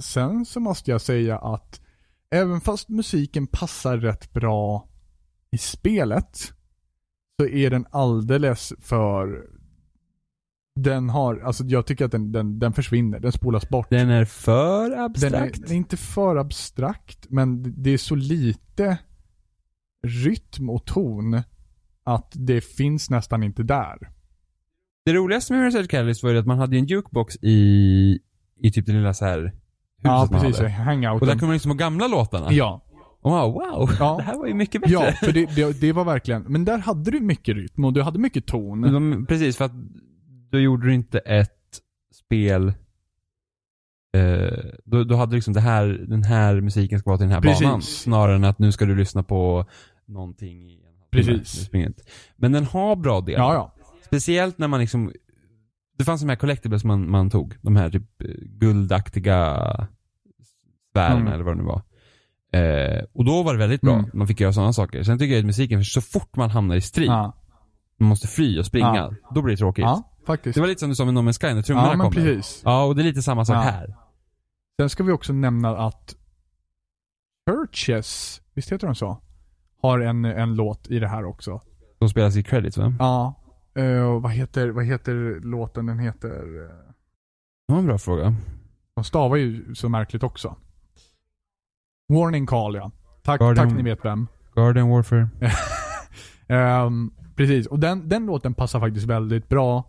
Sen 0.00 0.46
så 0.46 0.60
måste 0.60 0.90
jag 0.90 1.00
säga 1.00 1.38
att 1.38 1.80
även 2.30 2.60
fast 2.60 2.88
musiken 2.88 3.46
passar 3.46 3.98
rätt 3.98 4.32
bra 4.32 4.88
i 5.50 5.58
spelet 5.58 6.52
så 7.40 7.46
är 7.46 7.70
den 7.70 7.86
alldeles 7.90 8.72
för 8.80 9.46
den 10.82 11.08
har, 11.10 11.40
alltså 11.40 11.64
jag 11.64 11.86
tycker 11.86 12.04
att 12.04 12.10
den, 12.12 12.32
den, 12.32 12.58
den 12.58 12.72
försvinner, 12.72 13.20
den 13.20 13.32
spolas 13.32 13.68
bort. 13.68 13.90
Den 13.90 14.10
är 14.10 14.24
för 14.24 14.90
Den 14.90 15.00
abstrakt. 15.04 15.62
den 15.62 15.70
är 15.72 15.76
inte 15.76 15.96
för 15.96 16.36
abstrakt, 16.36 17.26
men 17.30 17.74
det 17.82 17.90
är 17.90 17.98
så 17.98 18.14
lite 18.14 18.98
rytm 20.06 20.70
och 20.70 20.84
ton 20.86 21.42
att 22.04 22.32
det 22.34 22.60
finns 22.60 23.10
nästan 23.10 23.42
inte 23.42 23.62
där. 23.62 23.96
Det 25.04 25.12
roligaste 25.12 25.52
med 25.52 25.74
Edge 25.74 25.90
Catalyst 25.90 26.22
var 26.22 26.30
ju 26.30 26.38
att 26.38 26.46
man 26.46 26.58
hade 26.58 26.76
en 26.76 26.86
jukebox 26.86 27.36
i, 27.42 28.18
i 28.60 28.70
typ 28.70 28.86
det 28.86 28.92
lilla 28.92 29.14
så 29.14 29.24
här 29.24 29.52
Ja, 30.02 30.28
precis. 30.30 30.58
Hangouten. 30.60 31.20
Och 31.20 31.26
där 31.26 31.32
kunde 31.32 31.46
man 31.46 31.52
liksom 31.52 31.70
ha 31.70 31.76
gamla 31.76 32.06
låtarna. 32.08 32.52
Ja, 32.52 32.84
wow, 33.22 33.52
wow. 33.52 33.90
Ja. 33.98 34.16
Det 34.18 34.22
här 34.22 34.36
var 34.38 34.46
ju 34.46 34.54
mycket 34.54 34.80
bättre. 34.80 34.92
ja 34.94 35.12
för 35.12 35.32
det, 35.32 35.46
det, 35.56 35.80
det 35.80 35.92
var 35.92 36.04
verkligen, 36.04 36.42
men 36.42 36.64
där 36.64 36.78
hade 36.78 37.10
du 37.10 37.20
mycket 37.20 37.56
rytm 37.56 37.84
och 37.84 37.92
du 37.92 38.02
hade 38.02 38.18
mycket 38.18 38.46
ton. 38.46 38.80
De, 38.80 39.26
precis, 39.28 39.56
för 39.56 39.64
att 39.64 39.72
då 40.50 40.58
gjorde 40.60 40.86
du 40.86 40.94
inte 40.94 41.18
ett 41.18 41.80
spel 42.14 42.72
eh, 44.16 44.58
då, 44.84 45.04
då 45.04 45.16
hade 45.16 45.32
du 45.32 45.36
liksom 45.36 45.54
det 45.54 45.60
här, 45.60 45.86
den 46.08 46.22
här 46.22 46.60
musiken 46.60 46.98
ska 46.98 47.10
vara 47.10 47.18
till 47.18 47.26
den 47.26 47.34
här 47.34 47.40
Precis. 47.40 47.62
banan. 47.64 47.82
Snarare 47.82 48.36
än 48.36 48.44
att 48.44 48.58
nu 48.58 48.72
ska 48.72 48.84
du 48.84 48.96
lyssna 48.96 49.22
på 49.22 49.66
någonting 50.06 50.62
i 50.62 50.74
en. 50.74 50.88
Precis. 51.10 51.70
Men 52.36 52.52
den 52.52 52.64
har 52.64 52.96
bra 52.96 53.20
delar. 53.20 53.44
Ja, 53.44 53.54
ja. 53.54 53.74
Speciellt 54.06 54.58
när 54.58 54.68
man 54.68 54.80
liksom 54.80 55.12
Det 55.98 56.04
fanns 56.04 56.20
de 56.20 56.28
här 56.28 56.36
collectibles 56.36 56.84
man, 56.84 57.10
man 57.10 57.30
tog. 57.30 57.54
De 57.62 57.76
här 57.76 57.90
typ 57.90 58.22
eh, 58.22 58.28
guldaktiga 58.40 59.56
sfärerna 60.92 61.20
Mm. 61.20 61.32
eller 61.32 61.44
vad 61.44 61.56
det 61.56 61.62
nu 61.62 61.64
var. 61.68 61.82
Eh, 62.52 63.04
och 63.12 63.24
då 63.24 63.42
var 63.42 63.52
det 63.52 63.58
väldigt 63.58 63.80
bra. 63.80 63.94
Mm. 63.94 64.10
Man 64.14 64.26
fick 64.26 64.40
göra 64.40 64.52
sådana 64.52 64.72
saker. 64.72 65.02
Sen 65.02 65.18
tycker 65.18 65.32
jag 65.34 65.40
att 65.40 65.46
musiken, 65.46 65.78
för 65.80 65.84
så 65.84 66.00
fort 66.00 66.36
man 66.36 66.50
hamnar 66.50 66.76
i 66.76 66.80
strid, 66.80 67.08
Ja, 67.08 67.34
man 67.98 68.08
måste 68.08 68.26
fly 68.28 68.58
och 68.58 68.66
springa, 68.66 68.96
Ja. 68.96 69.12
då 69.34 69.42
blir 69.42 69.52
det 69.54 69.58
tråkigt. 69.58 69.82
ja 69.82 70.10
faktiskt. 70.32 70.54
Det 70.54 70.60
var 70.60 70.68
lite 70.68 70.78
som 70.80 70.88
du 70.88 70.94
sa 70.94 71.04
med 71.04 71.14
No 71.14 71.18
Man's 71.20 71.40
Sky 71.40 71.54
när 71.54 71.62
trummorna 71.62 71.88
Ja, 71.88 71.96
men 71.96 72.10
kommer. 72.10 72.26
precis. 72.26 72.62
Ja, 72.64 72.84
och 72.84 72.96
det 72.96 73.02
är 73.02 73.04
lite 73.04 73.22
samma 73.22 73.44
sak 73.44 73.56
Ja. 73.56 73.60
här. 73.60 73.96
Sen 74.80 74.90
ska 74.90 75.02
vi 75.04 75.12
också 75.12 75.32
nämna 75.32 75.76
att 75.78 76.16
Churches, 77.50 78.40
visst 78.54 78.72
heter 78.72 78.86
de 78.86 78.94
så? 78.94 79.18
Har 79.82 79.98
en, 80.00 80.24
en 80.24 80.54
låt 80.54 80.90
i 80.90 80.98
det 80.98 81.08
här 81.08 81.24
också. 81.24 81.60
De 81.98 82.08
spelas 82.08 82.36
i 82.36 82.42
credits 82.42 82.78
va? 82.78 82.94
Ja. 82.98 83.34
Uh, 83.78 84.20
vad, 84.20 84.32
heter, 84.32 84.68
vad 84.68 84.84
heter 84.84 85.40
låten? 85.40 85.86
Den 85.86 85.98
heter... 85.98 86.28
eh, 86.62 86.68
Det 87.68 87.72
var 87.72 87.78
en 87.78 87.86
bra 87.86 87.98
fråga. 87.98 88.34
de 88.94 89.04
stavar 89.04 89.36
ju 89.36 89.74
så 89.74 89.88
märkligt 89.88 90.22
också. 90.22 90.56
Warning 92.08 92.46
Call 92.46 92.74
ja. 92.74 92.90
Tack, 93.22 93.40
Guardian- 93.40 93.54
tack 93.56 93.72
ni 93.72 93.82
vet 93.82 94.04
vem. 94.04 94.26
Garden 94.54 94.88
Warfare. 94.88 95.28
Ehm, 96.50 97.10
precis, 97.36 97.66
och 97.66 97.78
den, 97.78 98.08
den 98.08 98.26
låten 98.26 98.54
passar 98.54 98.80
faktiskt 98.80 99.06
väldigt 99.06 99.48
bra. 99.48 99.84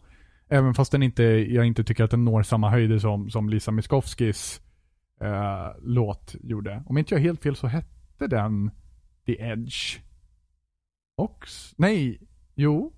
Även 0.49 0.73
fast 0.73 0.91
den 0.91 1.03
inte, 1.03 1.23
jag 1.23 1.65
inte 1.65 1.83
tycker 1.83 2.03
att 2.03 2.11
den 2.11 2.25
når 2.25 2.43
samma 2.43 2.69
höjder 2.69 2.99
som, 2.99 3.29
som 3.29 3.49
Lisa 3.49 3.71
Miskovskis 3.71 4.61
eh, 5.21 5.67
låt 5.81 6.35
gjorde. 6.43 6.83
Om 6.85 6.97
inte 6.97 7.15
jag 7.15 7.21
helt 7.21 7.43
fel 7.43 7.55
så 7.55 7.67
hette 7.67 8.27
den 8.27 8.71
The 9.25 9.41
Edge. 9.41 9.99
Och, 11.17 11.45
nej, 11.75 12.21
jo. 12.55 12.93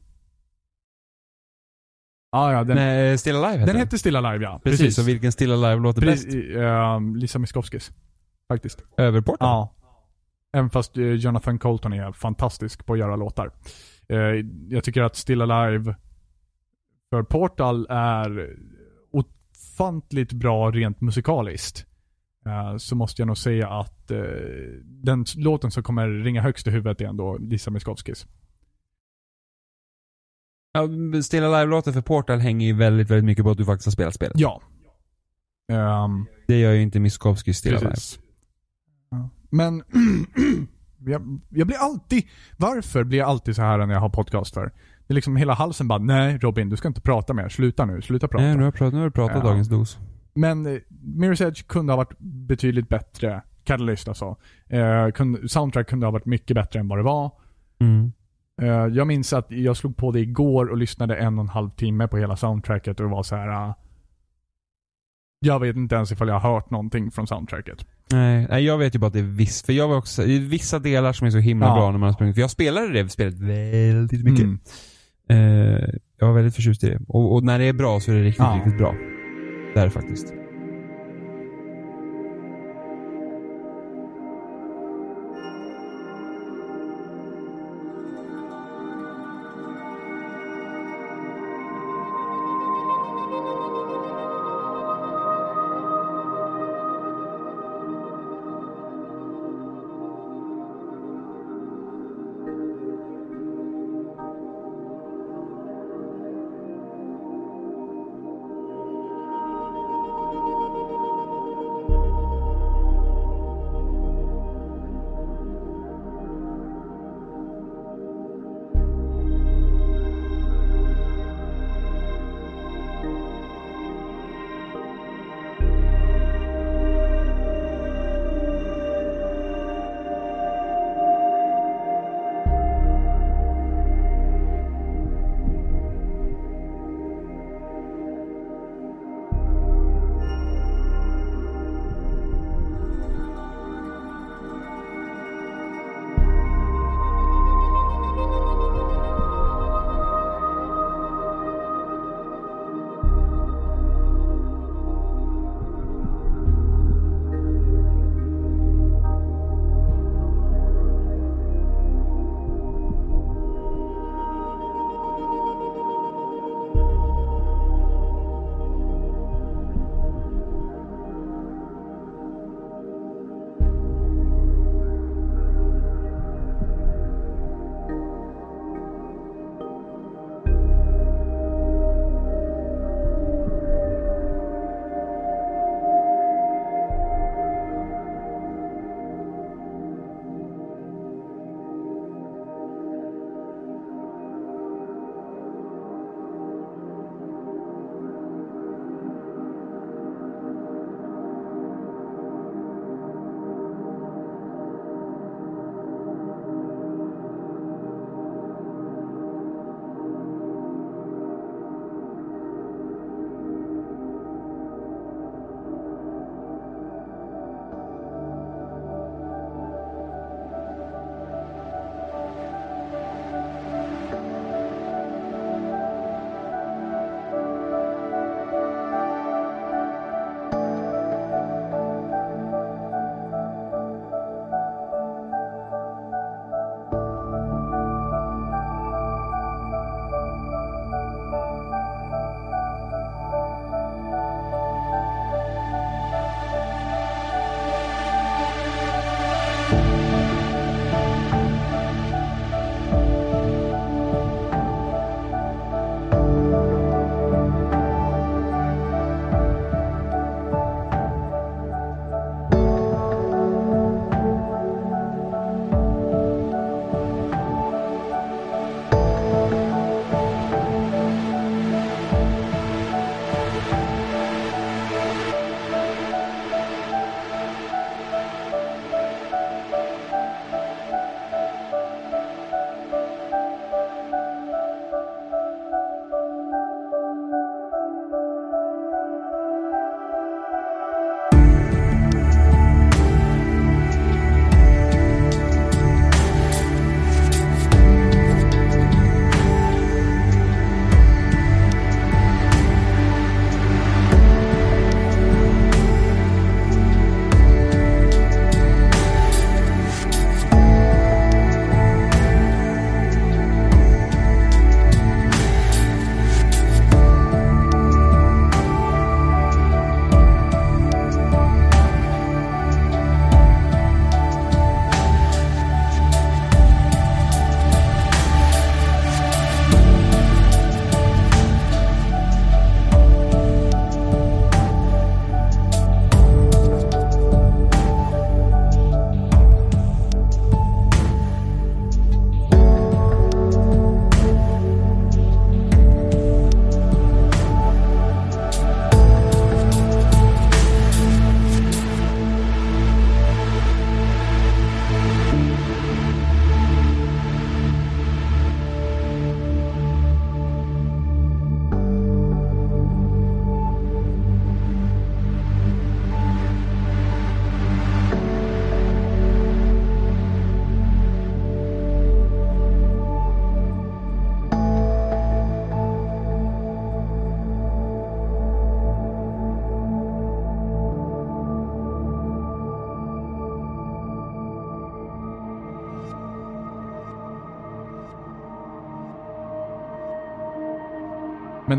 Ah, 2.32 2.52
ja, 2.52 2.64
den, 2.64 2.76
Nej, 2.76 3.18
Still 3.18 3.36
Alive 3.36 3.52
heter 3.52 3.60
den 3.60 3.68
den. 3.68 3.78
hette 3.78 4.00
Still 4.00 4.16
Alive 4.16 4.44
ja. 4.44 4.62
Precis, 4.64 5.00
och 5.00 5.08
vilken 5.08 5.32
Still 5.32 5.52
Alive 5.52 5.82
låter 5.82 6.02
bäst? 6.02 6.26
Precis, 6.26 6.56
ehm, 6.56 7.16
Lisa 7.16 7.40
Miskovskis. 7.40 7.92
Faktiskt. 8.48 8.84
Överporten? 8.98 9.48
Ja. 9.48 9.74
Även 10.54 10.70
fast 10.70 10.98
eh, 10.98 11.04
Jonathan 11.04 11.60
Colton 11.60 11.94
är 11.94 12.12
fantastisk 12.12 12.86
på 12.86 12.94
att 12.94 13.00
göra 13.00 13.16
låtar. 13.16 13.52
Eh, 14.10 14.18
jag 14.70 14.84
tycker 14.84 15.02
att 15.02 15.16
Still 15.16 15.42
Alive 15.42 15.96
för 17.12 17.24
Portal 17.24 17.88
är 17.90 18.56
ofantligt 19.12 20.34
bra 20.34 20.72
rent 20.72 21.02
musikaliskt. 21.02 21.86
Eh, 22.46 22.78
så 22.78 22.96
måste 22.96 23.22
jag 23.22 23.28
nog 23.28 23.38
säga 23.38 23.70
att 23.70 24.12
eh, 24.12 24.20
den 24.84 25.26
låten 25.38 25.72
som 25.72 25.84
kommer 25.84 26.08
ringa 26.08 26.42
högst 26.42 26.68
i 26.68 26.72
huvudet 26.72 27.02
är 27.02 27.06
ändå 27.06 27.38
Lisa 27.38 27.72
Miskovskis. 27.72 28.28
Ja, 30.74 30.88
Still 31.24 31.44
Alive-låten 31.44 31.94
för 31.94 32.02
Portal 32.02 32.40
hänger 32.40 32.68
ju 32.68 32.74
väldigt, 32.74 33.10
väldigt 33.10 33.26
mycket 33.26 33.44
på 33.44 33.52
att 33.52 33.58
du 33.58 33.66
faktiskt 33.66 33.86
har 33.88 33.92
spelat 33.92 34.14
spelet. 34.16 34.40
Ja. 34.40 34.62
Ehm, 35.72 36.26
Det 36.48 36.60
gör 36.60 36.72
ju 36.74 36.82
inte 36.82 37.00
Miskovsky 37.00 37.54
Still 37.54 37.76
Alive. 37.76 37.90
Precis. 37.90 38.20
Ja. 39.10 39.30
Men 39.50 39.84
jag, 41.06 41.40
jag 41.50 41.68
blir 41.68 41.78
alltid, 41.78 42.24
varför 42.58 43.04
blir 43.04 43.20
jag 43.20 43.30
alltid 43.30 43.56
så 43.56 43.62
här 43.62 43.86
när 43.86 43.94
jag 43.94 44.02
har 44.02 44.10
podcast 44.10 44.54
för? 44.54 44.72
Det 45.12 45.14
är 45.14 45.16
liksom 45.16 45.36
hela 45.36 45.54
halsen 45.54 45.88
bara, 45.88 46.00
nej 46.00 46.38
Robin 46.38 46.70
du 46.70 46.78
ska 46.78 46.88
inte 46.88 47.02
prata 47.02 47.34
mer, 47.34 47.50
sluta 47.50 47.86
nu, 47.86 48.02
sluta 48.02 48.28
prata. 48.28 48.44
Nej, 48.44 48.54
nu 48.54 48.58
har 48.60 48.66
jag 48.66 48.74
pratat, 48.74 48.94
nu 48.94 49.00
har 49.00 49.06
du 49.06 49.12
pratat 49.12 49.38
Ja. 49.44 49.50
dagens 49.50 49.68
dos. 49.68 49.98
Men 50.34 50.66
eh, 50.66 50.80
Mirror's 51.18 51.48
Edge 51.48 51.68
kunde 51.68 51.94
ha 51.94 51.98
varit 51.98 52.20
betydligt 52.20 52.90
bättre, 52.90 53.42
Catalyst 53.64 54.08
alltså. 54.08 54.36
Eh, 54.70 55.10
kunde, 55.14 55.50
soundtrack 55.50 55.88
kunde 55.90 56.06
ha 56.06 56.12
varit 56.12 56.26
mycket 56.26 56.56
bättre 56.56 56.80
än 56.80 56.88
vad 56.88 57.00
det 57.00 57.04
var. 57.04 57.32
Mm. 57.80 58.12
Eh, 58.62 58.68
jag 58.70 59.08
minns 59.08 59.34
att 59.34 59.52
jag 59.52 59.78
slog 59.78 59.98
på 59.98 60.12
det 60.12 60.20
igår 60.20 60.66
och 60.70 60.78
lyssnade 60.78 61.16
en 61.16 61.40
och 61.40 61.44
en 61.44 61.50
halv 61.50 61.70
timme 61.70 62.08
på 62.08 62.18
hela 62.18 62.36
soundtracket 62.38 63.00
och 63.00 63.06
det 63.06 63.12
var 63.12 63.24
så 63.24 63.36
här. 63.36 63.48
ah, 63.48 63.74
jag 65.40 65.60
vet 65.60 65.76
inte 65.76 65.96
ens 65.96 66.12
ifall 66.12 66.28
jag 66.28 66.40
har 66.40 66.54
hört 66.54 66.70
någonting 66.70 67.12
från 67.12 67.28
soundtracket. 67.28 67.86
Nej, 68.12 68.48
nej, 68.50 68.64
jag 68.66 68.78
vet 68.78 68.96
ju 68.96 69.00
bara 69.00 69.08
att 69.08 69.14
det 69.14 69.20
är 69.20 69.24
viss, 69.24 69.64
för 69.64 69.74
jag 69.74 69.88
var 69.88 69.98
också, 69.98 70.22
det 70.22 70.36
är 70.36 70.40
vissa 70.40 70.80
delar 70.80 71.14
som 71.14 71.28
är 71.28 71.32
så 71.32 71.38
himla 71.38 71.66
Ja. 71.66 71.74
bra 71.76 71.92
när 71.92 71.98
man 72.00 72.08
har 72.08 72.14
sprungit, 72.14 72.36
för 72.36 72.42
jag 72.42 72.52
spelade 72.52 72.88
det 73.04 73.10
spelet 73.10 73.40
väldigt 73.40 74.24
mycket. 74.24 74.44
Mm. 74.44 74.60
Eh, 75.32 75.90
jag 76.20 76.28
var 76.28 76.34
väldigt 76.34 76.56
förtjust 76.56 76.84
i 76.84 76.90
det. 76.90 77.00
Och, 77.08 77.34
och 77.34 77.44
när 77.44 77.60
det 77.60 77.66
är 77.66 77.74
bra 77.74 78.00
så 78.00 78.12
är 78.12 78.16
det 78.16 78.22
riktigt, 78.24 78.40
Ja. 78.40 78.56
riktigt 78.56 78.78
bra. 78.78 78.96
Det 79.74 79.80
är 79.80 79.86
det 79.86 79.92
faktiskt. 79.92 80.34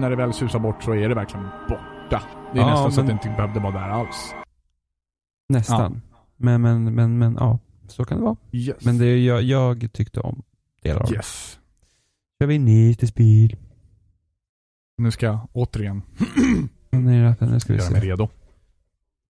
När 0.02 0.10
det 0.10 0.16
väl 0.16 0.32
susar 0.32 0.58
bort 0.58 0.82
så 0.82 0.94
är 0.94 1.08
det 1.08 1.14
verkligen 1.14 1.46
borta. 1.68 2.22
Det 2.52 2.58
är 2.60 2.62
Ja, 2.62 2.70
nästan 2.70 2.92
så 2.92 3.00
att 3.00 3.06
men- 3.06 3.16
det 3.16 3.28
inte 3.28 3.36
behövde 3.36 3.60
vara 3.60 3.72
där 3.72 3.88
alls. 3.88 4.34
Nästan. 5.48 6.02
Men, 6.36 6.60
men, 6.62 6.94
men, 6.94 7.18
men, 7.18 7.36
ja. 7.40 7.58
Så 7.88 8.04
kan 8.04 8.18
det 8.18 8.24
vara. 8.24 8.36
Yes. 8.52 8.84
Men 8.84 8.98
det, 8.98 9.18
jag, 9.24 9.42
jag 9.42 9.92
tyckte 9.92 10.20
om 10.20 10.42
delar 10.82 11.00
av 11.00 11.08
det. 11.08 11.14
Yes. 11.14 11.58
Kör 12.40 12.46
vi 12.46 12.58
spel. 13.06 13.56
Nu 14.98 15.10
ska 15.10 15.26
jag 15.26 15.48
återigen 15.52 16.02
Nej, 16.90 17.34
nu 17.40 17.60
ska 17.60 17.72
vi 17.72 17.78
göra 17.78 17.90
mig 17.90 18.00
se. 18.00 18.06
redo. 18.06 18.28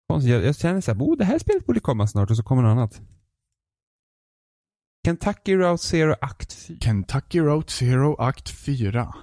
Konstigt, 0.08 0.32
Jag, 0.32 0.44
jag 0.44 0.56
känner 0.56 0.82
såhär, 0.82 1.00
oh, 1.00 1.18
det 1.18 1.26
här 1.26 1.40
spelet 1.40 1.66
borde 1.66 1.80
komma 1.80 2.08
snart 2.08 2.30
och 2.32 2.38
så 2.38 2.44
kommer 2.44 2.62
något 2.64 2.72
annat. 2.72 3.02
Kentucky 5.06 5.56
Route 5.56 5.84
Zero 5.84 6.16
Akt 6.22 6.54
4. 6.54 6.78
Kentucky 6.82 7.40
Road 7.40 7.70
Zero 7.70 8.16
Akt 8.20 8.50
4. 8.50 9.14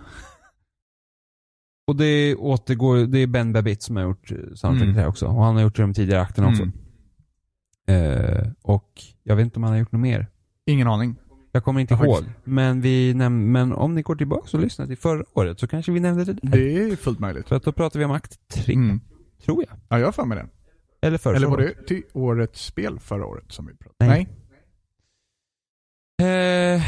Och 1.88 1.96
det 1.96 2.34
återgår, 2.36 2.96
det 3.06 3.18
är 3.18 3.26
Ben 3.26 3.52
Babbitt 3.52 3.82
som 3.82 3.96
har 3.96 4.02
gjort 4.02 4.28
soundtracket 4.28 4.82
Mm. 4.82 4.94
här 4.94 5.06
också. 5.06 5.26
Och 5.26 5.44
han 5.44 5.54
har 5.54 5.62
gjort 5.62 5.76
de 5.76 5.94
tidigare 5.94 6.22
akterna 6.22 6.48
också. 6.48 6.62
Mm. 6.62 6.72
Eh, 7.88 8.48
och 8.62 9.02
jag 9.22 9.36
vet 9.36 9.44
inte 9.44 9.56
om 9.58 9.62
han 9.62 9.72
har 9.72 9.78
gjort 9.78 9.92
något 9.92 10.00
mer. 10.00 10.26
Ingen 10.66 10.88
aning. 10.88 11.16
Jag 11.52 11.64
kommer 11.64 11.80
inte 11.80 11.94
Jag 11.94 12.04
ihåg. 12.06 12.16
faktiskt- 12.16 12.36
Men, 12.46 12.80
vi 12.80 13.12
näm- 13.14 13.46
men 13.46 13.72
om 13.72 13.94
ni 13.94 14.02
går 14.02 14.16
tillbaka 14.16 14.56
och 14.56 14.62
lyssnar 14.62 14.86
till 14.86 14.96
förra 14.98 15.24
året 15.34 15.60
så 15.60 15.66
kanske 15.68 15.92
vi 15.92 16.00
nämnde 16.00 16.24
det 16.24 16.32
där. 16.32 16.50
Det 16.50 16.74
är 16.92 16.96
fullt 16.96 17.18
möjligt. 17.18 17.48
För 17.48 17.56
att 17.56 17.62
då 17.62 17.72
pratar 17.72 17.98
vi 17.98 18.04
om 18.04 18.10
akt 18.10 18.48
3, 18.48 18.74
Mm. 18.74 19.00
tror 19.44 19.64
jag. 19.68 19.78
Ja, 19.88 19.98
jag 19.98 20.06
har 20.06 20.12
för 20.12 20.24
mig 20.24 20.38
det. 20.38 20.48
Eller 21.06 21.18
förra 21.18 21.36
Eller 21.36 21.46
var 21.46 21.58
det 21.58 21.86
till 21.86 22.02
årets 22.12 22.64
spel 22.64 22.98
förra 23.00 23.26
året 23.26 23.52
som 23.52 23.66
vi 23.66 23.74
pratade 23.74 24.10
Nej. 24.10 24.28
Nej. 26.18 26.76
Eh, 26.76 26.82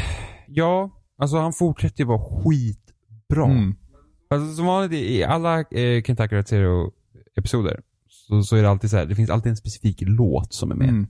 ja, 0.47 0.89
alltså 1.17 1.37
han 1.37 1.53
fortsätter 1.53 1.99
ju 1.99 2.05
vara 2.07 2.19
skitbra. 2.43 3.45
Mm. 3.45 3.75
Alltså, 4.31 4.55
som 4.55 4.65
vanligt 4.65 4.93
i 4.93 5.23
alla 5.23 5.59
eh, 5.59 6.03
Kentucky 6.03 6.35
Route 6.35 6.49
Zero 6.49 6.91
episoder 7.35 7.81
så, 8.09 8.43
så 8.43 8.55
är 8.55 8.61
det 8.61 8.69
alltid 8.69 8.89
så 8.89 8.97
här, 8.97 9.05
det 9.05 9.15
finns 9.15 9.29
alltid 9.29 9.49
en 9.49 9.55
specifik 9.55 9.97
låt 10.01 10.53
som 10.53 10.71
är 10.71 10.75
med. 10.75 10.89
Mm. 10.89 11.07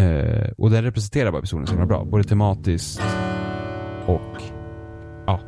Eh, 0.00 0.50
och 0.58 0.70
den 0.70 0.84
representerar 0.84 1.32
bara 1.32 1.38
episoden 1.38 1.66
så 1.66 1.72
himla 1.72 1.86
bra. 1.86 2.04
Både 2.04 2.24
tematiskt 2.24 3.00
och 4.06 4.42
ja. 5.26 5.40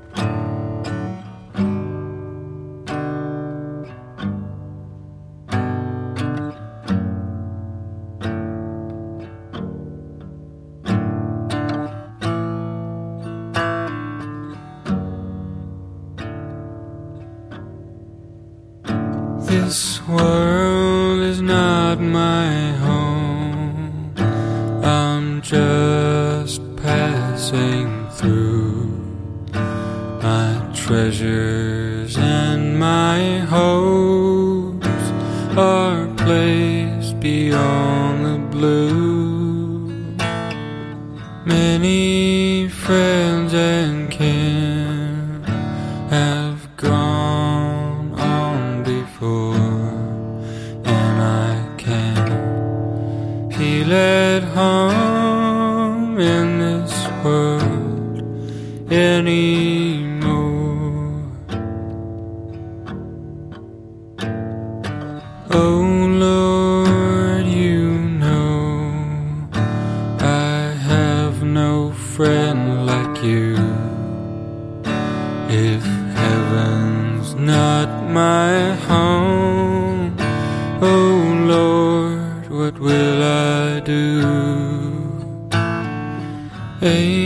Hey. 86.88 87.17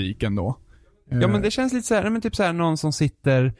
Musik 0.00 0.22
ändå. 0.22 0.58
Ja 1.10 1.28
men 1.28 1.42
det 1.42 1.50
känns 1.50 1.72
lite 1.72 1.86
såhär, 1.86 2.02
nej, 2.02 2.12
men 2.12 2.20
typ 2.20 2.36
såhär 2.36 2.52
någon 2.52 2.76
som 2.76 2.92
sitter, 2.92 3.54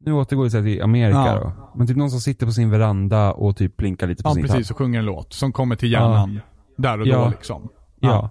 nu 0.00 0.12
återgår 0.12 0.44
vi 0.44 0.50
så 0.50 0.56
här 0.56 0.64
till 0.64 0.82
Amerika 0.82 1.18
Ja. 1.18 1.40
då. 1.40 1.72
Men 1.78 1.86
typ 1.86 1.96
någon 1.96 2.10
som 2.10 2.20
sitter 2.20 2.46
på 2.46 2.52
sin 2.52 2.70
veranda 2.70 3.32
och 3.32 3.56
typ 3.56 3.76
plinkar 3.76 4.06
lite 4.06 4.22
på 4.22 4.28
Ja, 4.28 4.34
sin 4.34 4.42
precis. 4.42 4.70
Och 4.70 4.76
sjunger 4.78 4.98
en 4.98 5.04
låt 5.04 5.32
som 5.32 5.52
kommer 5.52 5.76
till 5.76 5.92
hjärnan 5.92 6.40
där 6.76 7.00
och 7.00 7.06
då 7.06 7.12
Ja. 7.12 7.28
liksom. 7.30 7.68
Ja. 8.00 8.30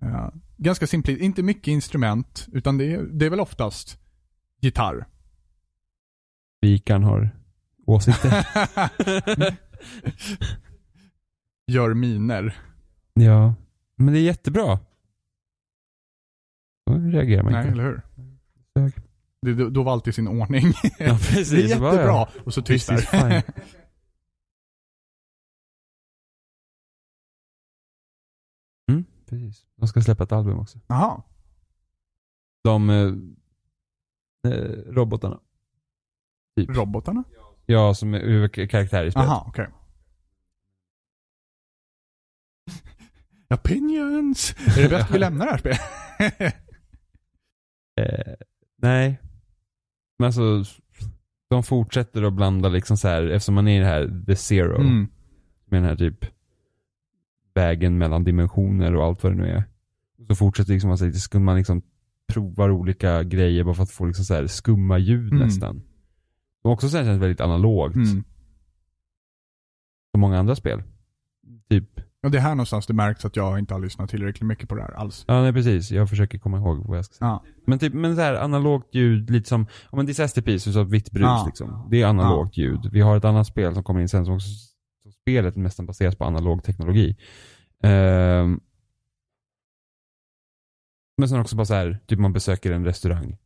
Ja. 0.00 0.32
Ganska 0.56 0.86
simpelt. 0.86 1.18
Inte 1.20 1.42
mycket 1.42 1.68
instrument, 1.68 2.46
utan 2.52 2.78
det 2.78 2.94
är, 2.94 3.02
det 3.02 3.26
är 3.26 3.30
väl 3.30 3.40
oftast 3.40 3.98
gitarr. 4.60 5.06
Vikan 6.60 7.02
har 7.02 7.30
åsikter. 7.86 8.46
gör 11.66 11.94
miner. 11.94 12.56
Ja. 13.14 13.54
Men 13.96 14.14
det 14.14 14.20
är 14.20 14.22
jättebra. 14.22 14.78
Då 16.90 17.10
reagerar 17.10 17.42
man 17.42 17.52
Nej, 17.52 17.60
inte. 17.62 17.72
eller 17.72 17.84
hur? 17.84 18.02
Det, 19.42 19.54
då, 19.54 19.68
då 19.70 19.82
var 19.82 19.92
allt 19.92 20.08
i 20.08 20.12
sin 20.12 20.28
ordning. 20.28 20.64
Ja, 20.98 21.18
precis. 21.18 21.50
det 21.50 21.62
är 21.64 21.68
Så 21.68 21.80
bara, 21.80 21.92
jättebra. 21.92 22.12
ja. 22.12 22.28
Och 22.44 22.54
så 22.54 22.62
tystnar. 22.62 22.96
fine. 22.96 23.42
Mm, 28.90 29.04
precis. 29.26 29.66
De 29.76 29.88
ska 29.88 30.00
släppa 30.00 30.24
ett 30.24 30.32
album 30.32 30.58
också. 30.58 30.78
Jaha. 30.86 31.22
De 32.64 32.90
eh, 32.90 33.12
eh, 34.52 34.70
robotarna. 34.92 35.40
Typ. 36.56 36.76
Robotarna? 36.76 37.24
Ja, 37.66 37.94
som 37.94 38.14
är 38.14 38.20
huvudkaraktär 38.20 39.04
i 39.04 39.10
spelet. 39.10 39.28
Jaha, 39.28 39.44
okej. 39.46 39.68
Opinions! 43.54 44.54
Är 44.78 44.82
det 44.82 44.88
bäst 44.88 45.08
att 45.08 45.14
vi 45.14 45.18
lämnar 45.18 45.46
det 45.46 45.50
här 45.50 45.58
spelet? 45.58 45.80
Eh, 48.00 48.34
nej. 48.76 49.20
Men 50.18 50.26
alltså, 50.26 50.64
de 51.50 51.62
fortsätter 51.62 52.22
att 52.22 52.32
blanda 52.32 52.68
liksom 52.68 52.96
så 52.96 53.08
här, 53.08 53.22
eftersom 53.22 53.54
man 53.54 53.68
är 53.68 53.76
i 53.76 53.80
det 53.80 53.86
här 53.86 54.24
the 54.26 54.36
zero, 54.36 54.80
mm. 54.80 55.08
med 55.64 55.82
den 55.82 55.88
här 55.88 55.96
typ 55.96 56.26
vägen 57.54 57.98
mellan 57.98 58.24
dimensioner 58.24 58.94
och 58.96 59.04
allt 59.04 59.22
vad 59.22 59.32
det 59.32 59.36
nu 59.36 59.48
är. 59.48 59.64
Så 60.28 60.34
fortsätter 60.34 60.72
liksom 60.72 60.88
man, 60.88 60.98
så 60.98 61.12
skum, 61.12 61.44
man 61.44 61.56
liksom 61.56 61.82
provar 62.32 62.70
olika 62.70 63.22
grejer 63.22 63.64
bara 63.64 63.74
för 63.74 63.82
att 63.82 63.90
få 63.90 64.04
liksom 64.04 64.24
så 64.24 64.34
här 64.34 64.46
skumma 64.46 64.98
ljud 64.98 65.32
Mm. 65.32 65.44
nästan. 65.46 65.82
Som 66.62 66.70
också 66.70 66.88
sen 66.88 67.04
känns 67.04 67.22
väldigt 67.22 67.40
analogt, 67.40 67.94
Mm. 67.94 68.06
som 68.06 68.24
många 70.20 70.38
andra 70.38 70.54
spel. 70.56 70.82
Typ, 71.68 72.00
Och 72.22 72.30
det 72.30 72.38
är 72.38 72.42
här 72.42 72.54
någonstans 72.54 72.86
det 72.86 72.92
märks 72.94 73.24
att 73.24 73.36
jag 73.36 73.58
inte 73.58 73.74
har 73.74 73.80
lyssnat 73.80 74.10
tillräckligt 74.10 74.46
mycket 74.46 74.68
på 74.68 74.74
det 74.74 74.82
här 74.82 74.90
alls. 74.90 75.24
ja 75.28 75.42
nej 75.42 75.52
precis, 75.52 75.90
jag 75.90 76.08
försöker 76.10 76.38
komma 76.38 76.56
ihåg 76.58 76.86
vad 76.86 76.98
jag 76.98 77.04
ska 77.04 77.14
säga. 77.14 77.28
Ja. 77.28 77.44
Men 77.66 77.78
typ, 77.78 77.94
men 77.94 78.14
så 78.16 78.20
här 78.22 78.34
analogt 78.34 78.94
ljud, 78.94 79.30
lite 79.30 79.48
som, 79.48 79.66
om 79.90 79.98
en 79.98 80.06
Disaster 80.06 80.42
Piece, 80.42 80.72
så 80.72 80.82
vitt 80.84 81.10
brus 81.10 81.22
Ja. 81.22 81.44
liksom. 81.46 81.86
Det 81.90 82.02
är 82.02 82.06
analogt 82.06 82.56
ljud. 82.56 82.88
Vi 82.92 83.00
har 83.00 83.16
ett 83.16 83.24
annat 83.24 83.46
spel 83.46 83.74
som 83.74 83.82
kommer 83.84 84.00
in 84.00 84.08
sen 84.08 84.24
som 84.24 84.34
också, 84.34 84.48
som 85.02 85.12
spelet 85.12 85.56
nästan 85.56 85.86
baseras 85.86 86.16
på 86.16 86.24
analog 86.24 86.62
teknologi. 86.64 87.16
Ehm, 87.82 88.60
men 91.18 91.28
sen 91.28 91.40
också 91.40 91.56
bara 91.56 91.64
så 91.66 91.74
här, 91.74 91.98
typ 92.06 92.18
man 92.18 92.32
besöker 92.32 92.72
en 92.72 92.84
restaurang. 92.84 93.36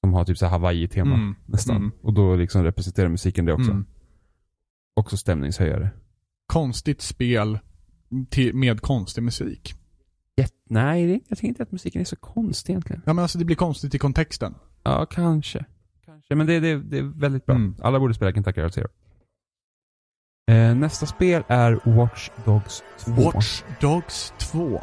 Som 0.00 0.14
har 0.14 0.24
typ 0.24 0.38
så 0.38 0.46
Hawaii-tema 0.46 1.14
Mm. 1.14 1.34
nästan. 1.46 1.76
Mm. 1.76 1.92
Och 2.02 2.12
då 2.14 2.36
liksom 2.36 2.64
representerar 2.64 3.08
musiken 3.08 3.44
det 3.44 3.52
också. 3.52 3.70
Mm. 3.70 3.86
Också 4.96 5.16
stämningshöjare. 5.16 5.90
Konstigt 6.46 7.02
spel 7.02 7.58
till, 8.30 8.54
med 8.54 8.80
konstig 8.80 9.22
musik. 9.22 9.74
Jätte, 10.36 10.54
nej, 10.70 11.06
det- 11.06 11.20
jag 11.28 11.38
tycker 11.38 11.48
inte 11.48 11.62
att 11.62 11.72
musiken 11.72 12.00
är 12.00 12.04
så 12.04 12.16
konstig 12.16 12.72
egentligen. 12.72 13.02
Ja 13.06 13.12
men 13.12 13.22
alltså 13.22 13.38
det 13.38 13.44
blir 13.44 13.56
konstigt 13.56 13.94
i 13.94 13.98
kontexten. 13.98 14.54
Ja, 14.82 15.06
kanske. 15.06 15.64
Kanske, 16.04 16.34
men 16.34 16.46
det, 16.46 16.60
det, 16.60 16.82
det 16.82 16.98
är 16.98 17.02
väldigt 17.20 17.46
bra. 17.46 17.54
Mm. 17.54 17.74
Alla 17.82 17.98
borde 18.00 18.14
spela 18.14 18.32
Kentucky 18.32 18.60
Route 18.60 18.74
Zero. 18.74 18.88
Eh, 20.50 20.74
nästa 20.76 21.06
spel 21.06 21.42
är 21.48 21.80
Watch 21.96 22.30
Dogs 22.44 22.82
2. 22.98 23.12
Watch 23.12 23.62
Dogs 23.80 24.32
2. 24.38 24.80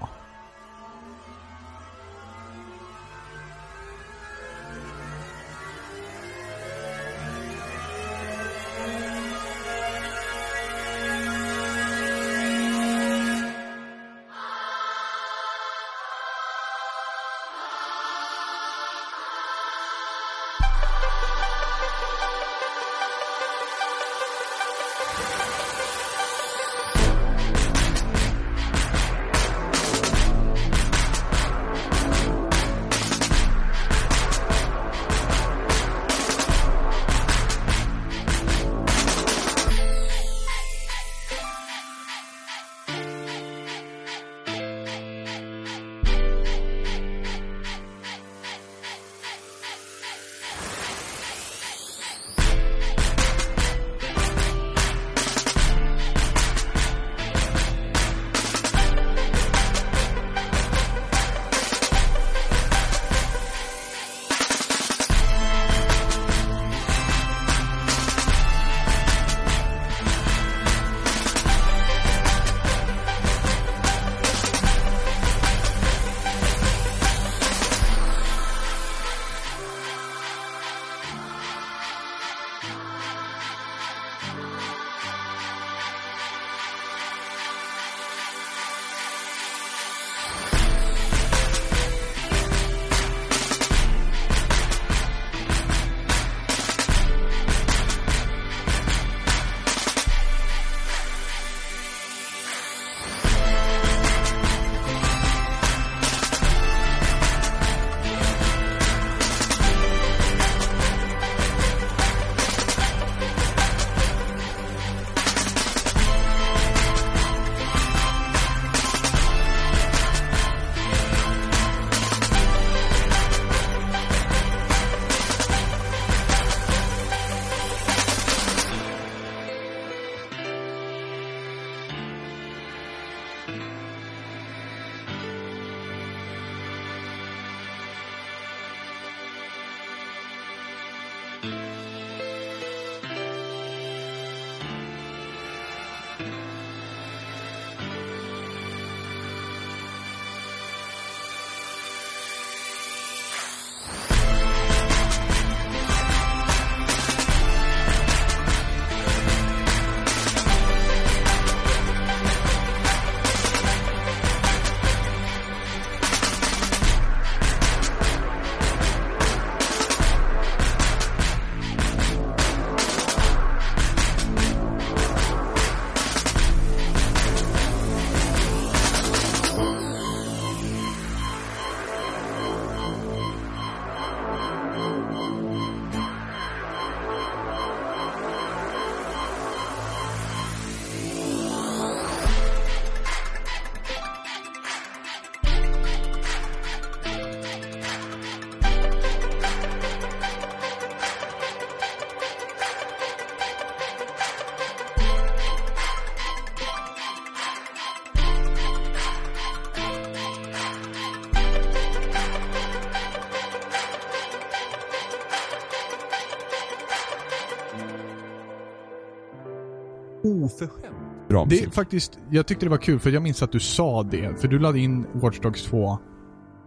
Oförskämt 220.66 220.96
bra 221.30 221.44
Det 221.46 221.50
musik. 221.56 221.68
är 221.68 221.72
faktiskt, 221.72 222.20
jag 222.32 222.48
tyckte 222.48 222.66
det 222.66 222.70
var 222.70 222.78
kul 222.78 223.00
för 223.00 223.10
jag 223.10 223.24
minns 223.24 223.44
att 223.44 223.52
du 223.52 223.60
sa 223.60 224.04
det. 224.04 224.42
För 224.42 224.48
du 224.48 224.60
lade 224.60 224.80
in 224.80 225.06
Watch 225.14 225.40
Dogs 225.40 225.64
2 225.64 225.98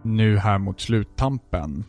nu 0.03 0.37
här 0.37 0.57
mot 0.57 0.81
sluttampen. 0.81 1.83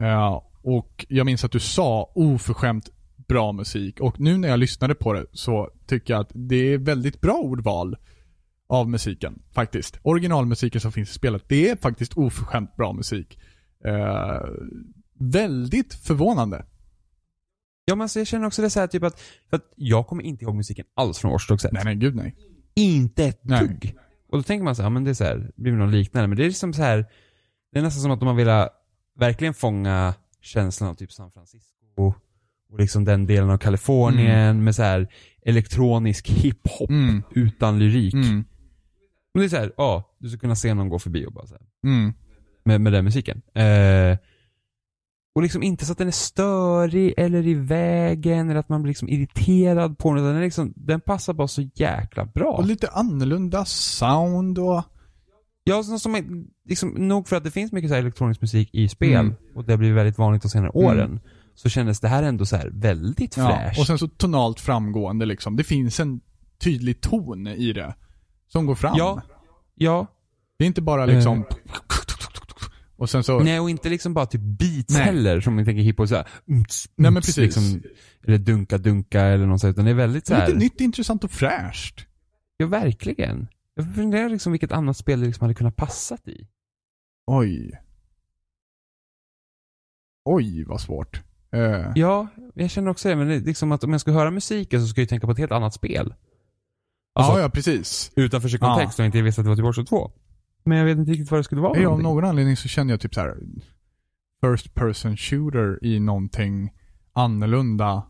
Eh, 0.00 0.42
och 0.62 1.06
jag 1.08 1.26
minns 1.26 1.44
att 1.44 1.52
du 1.52 1.60
sa 1.60 2.12
oförskämt 2.14 2.88
bra 3.28 3.52
musik. 3.52 4.00
Och 4.00 4.20
nu 4.20 4.38
när 4.38 4.48
jag 4.48 4.58
lyssnade 4.58 4.94
på 4.94 5.12
det 5.12 5.26
så 5.32 5.70
tycker 5.86 6.14
jag 6.14 6.20
att 6.20 6.30
det 6.34 6.74
är 6.74 6.78
väldigt 6.78 7.20
bra 7.20 7.34
ordval 7.34 7.96
av 8.68 8.88
musiken. 8.88 9.42
Faktiskt. 9.52 9.98
Originalmusiken 10.02 10.80
som 10.80 10.92
finns 10.92 11.10
i 11.10 11.12
spelet. 11.12 11.44
Det 11.48 11.70
är 11.70 11.76
faktiskt 11.76 12.16
oförskämt 12.16 12.76
bra 12.76 12.92
musik. 12.92 13.38
Eh, 13.84 14.40
väldigt 15.18 15.94
förvånande. 15.94 16.64
Ja 17.90 17.94
men 17.96 18.02
alltså, 18.02 18.20
jag 18.20 18.26
känner 18.26 18.46
också 18.46 18.62
det 18.62 18.70
så 18.70 18.80
här 18.80 18.86
typ 18.86 19.02
att, 19.02 19.20
att 19.50 19.62
jag 19.76 20.06
kommer 20.06 20.22
inte 20.22 20.44
ihåg 20.44 20.54
musiken 20.54 20.84
alls 20.94 21.18
från 21.18 21.30
Watch 21.32 21.48
Dogs 21.48 21.64
1. 21.64 21.72
Nej, 21.72 21.84
nej, 21.84 21.94
gud 21.94 22.16
nej. 22.16 22.36
Inte 22.74 23.24
ett 23.24 23.40
Nej. 23.42 23.60
dugg. 23.60 23.96
Och 24.28 24.38
då 24.38 24.42
tänker 24.42 24.64
man 24.64 24.76
så 24.76 24.82
här, 24.82 24.86
ja, 24.86 24.90
men 24.90 25.04
det 25.04 25.10
är 25.10 25.14
så 25.14 25.24
här, 25.24 25.50
det 25.56 25.62
blir 25.62 25.72
något 25.72 25.92
liknande. 25.94 26.28
Men 26.28 26.36
det 26.36 26.44
är 26.44 26.48
liksom 26.48 26.72
så 26.72 26.82
här, 26.82 27.06
det 27.72 27.78
är 27.78 27.82
nästan 27.82 28.02
som 28.02 28.10
att 28.10 28.18
de 28.20 28.26
har 28.28 28.34
velat 28.34 28.68
verkligen 29.18 29.54
fånga 29.54 30.14
känslan 30.40 30.90
av 30.90 30.94
typ 30.94 31.12
San 31.12 31.30
Francisco 31.30 32.14
och 32.70 32.78
liksom 32.78 33.04
den 33.04 33.26
delen 33.26 33.50
av 33.50 33.58
Kalifornien 33.58 34.64
med 34.64 34.74
så 34.74 34.82
här 34.82 35.08
elektronisk 35.42 36.28
hiphop 36.28 36.90
Mm. 36.90 37.22
utan 37.34 37.78
lyrik. 37.78 38.14
Mm. 38.14 38.44
Men 39.34 39.40
det 39.40 39.44
är 39.44 39.48
så 39.48 39.56
här, 39.56 39.72
ja, 39.76 40.16
du 40.18 40.28
ska 40.28 40.38
kunna 40.38 40.56
se 40.56 40.74
någon 40.74 40.88
gå 40.88 40.98
förbi 40.98 41.26
och 41.26 41.32
bara 41.32 41.46
så 41.46 41.54
här, 41.54 41.62
Mm. 41.84 42.12
med, 42.64 42.80
med 42.80 42.92
den 42.92 43.04
musiken. 43.04 43.42
Eh, 43.54 44.18
och 45.40 45.42
liksom 45.42 45.62
inte 45.62 45.84
så 45.86 45.92
att 45.92 45.98
den 45.98 46.08
är 46.08 46.12
störig 46.12 47.14
eller 47.16 47.46
i 47.46 47.54
vägen 47.54 48.50
eller 48.50 48.60
att 48.60 48.68
man 48.68 48.82
blir 48.82 48.90
liksom 48.90 49.08
irriterad 49.08 49.98
på 49.98 50.14
den. 50.14 50.24
Den, 50.24 50.36
är 50.36 50.40
liksom, 50.40 50.72
den 50.76 51.00
passar 51.00 51.32
bara 51.32 51.48
så 51.48 51.62
jäkla 51.74 52.24
bra. 52.24 52.52
Och 52.52 52.64
lite 52.66 52.88
annorlunda 52.88 53.64
sound 53.64 54.58
och... 54.58 54.82
Ja, 55.64 55.82
som, 55.82 56.14
är- 56.14 56.44
liksom, 56.68 56.88
nog 56.90 57.28
för 57.28 57.36
att 57.36 57.44
det 57.44 57.50
finns 57.50 57.72
mycket 57.72 57.90
så 57.90 57.96
elektronisk 57.96 58.40
musik 58.40 58.70
i 58.72 58.88
spel 58.88 59.20
Mm. 59.26 59.34
och 59.54 59.64
det 59.64 59.72
har 59.72 59.78
blivit 59.78 59.96
väldigt 59.96 60.18
vanligt 60.18 60.42
de 60.42 60.48
senare 60.48 60.70
Mm. 60.74 60.86
åren. 60.86 61.20
Så 61.54 61.68
kändes 61.68 62.00
det 62.00 62.08
här 62.08 62.22
ändå 62.22 62.46
så 62.46 62.56
här 62.56 62.70
väldigt 62.72 63.36
Ja, 63.36 63.48
fräscht. 63.48 63.80
och 63.80 63.86
sen 63.86 63.98
så 63.98 64.08
tonalt 64.08 64.60
framgående 64.60 65.26
liksom. 65.26 65.56
Det 65.56 65.64
finns 65.64 66.00
en 66.00 66.20
tydlig 66.62 67.00
ton 67.00 67.46
i 67.46 67.72
det. 67.72 67.94
Som 68.48 68.66
går 68.66 68.74
fram. 68.74 68.94
Ja. 68.98 69.22
ja, 69.74 70.06
Det 70.58 70.64
är 70.64 70.66
inte 70.66 70.82
bara 70.82 71.06
liksom... 71.06 71.38
Eh. 71.38 71.44
Och 73.00 73.10
sen 73.10 73.24
så... 73.24 73.40
nej 73.40 73.60
och 73.60 73.70
inte 73.70 73.88
liksom 73.88 74.14
bara 74.14 74.26
typ 74.26 74.40
beats 74.40 74.94
Nej. 74.94 75.02
heller 75.02 75.40
som 75.40 75.54
man 75.54 75.64
tänker 75.64 75.82
hiphop 75.82 76.08
såhär. 76.08 76.28
Nej, 76.46 76.64
men 76.96 77.14
precis. 77.14 77.36
Liksom, 77.36 77.82
eller 78.26 78.38
dunka 78.38 78.78
dunka 78.78 79.22
eller 79.22 79.46
något 79.46 79.60
sånt. 79.60 79.72
Utan 79.74 79.84
det 79.84 79.90
är 79.90 79.94
väldigt 79.94 80.26
såhär. 80.26 80.46
lite 80.46 80.58
nytt, 80.58 80.80
intressant 80.80 81.24
och 81.24 81.30
fräscht. 81.30 82.06
Ja, 82.56 82.66
verkligen. 82.66 83.48
Jag 83.74 83.94
funderar 83.94 84.28
liksom 84.28 84.52
vilket 84.52 84.72
annat 84.72 84.96
spel 84.96 85.20
det 85.20 85.26
liksom 85.26 85.44
hade 85.44 85.54
kunnat 85.54 85.76
passat 85.76 86.28
i. 86.28 86.48
Oj. 87.26 87.80
Oj, 90.24 90.64
vad 90.64 90.80
svårt. 90.80 91.22
Eh, 91.52 91.92
Ja, 91.94 92.28
jag 92.54 92.70
känner 92.70 92.90
också 92.90 93.08
det. 93.08 93.16
Men 93.16 93.28
det 93.28 93.38
liksom 93.38 93.72
att 93.72 93.84
om 93.84 93.92
jag 93.92 94.00
ska 94.00 94.12
höra 94.12 94.30
musiken 94.30 94.80
så 94.80 94.86
ska 94.86 95.00
jag 95.00 95.08
tänka 95.08 95.26
på 95.26 95.32
ett 95.32 95.38
helt 95.38 95.52
annat 95.52 95.74
spel. 95.74 96.14
Alltså, 97.14 97.32
ja, 97.32 97.40
ja, 97.40 97.48
precis. 97.48 98.12
utanför 98.16 98.48
sin 98.48 98.58
kontext 98.58 98.98
och 98.98 99.04
inte 99.04 99.22
visste 99.22 99.40
att 99.40 99.44
det 99.44 99.48
var 99.48 99.72
till 99.72 99.82
Watch 99.82 99.88
2. 99.88 100.12
Men 100.64 100.78
jag 100.78 100.84
vet 100.84 100.98
inte 100.98 101.12
riktigt 101.12 101.30
vad 101.30 101.40
det 101.40 101.44
skulle 101.44 101.60
vara 101.60 101.74
för 101.74 101.82
Ja, 101.82 101.88
av 101.90 102.02
någon 102.02 102.24
anledning 102.24 102.56
så 102.56 102.68
känner 102.68 102.92
jag 102.92 103.00
typ 103.00 103.14
så 103.14 103.20
här 103.20 103.36
First 104.40 104.74
person 104.74 105.16
shooter 105.16 105.78
i 105.84 106.00
någonting 106.00 106.70
annorlunda. 107.12 108.02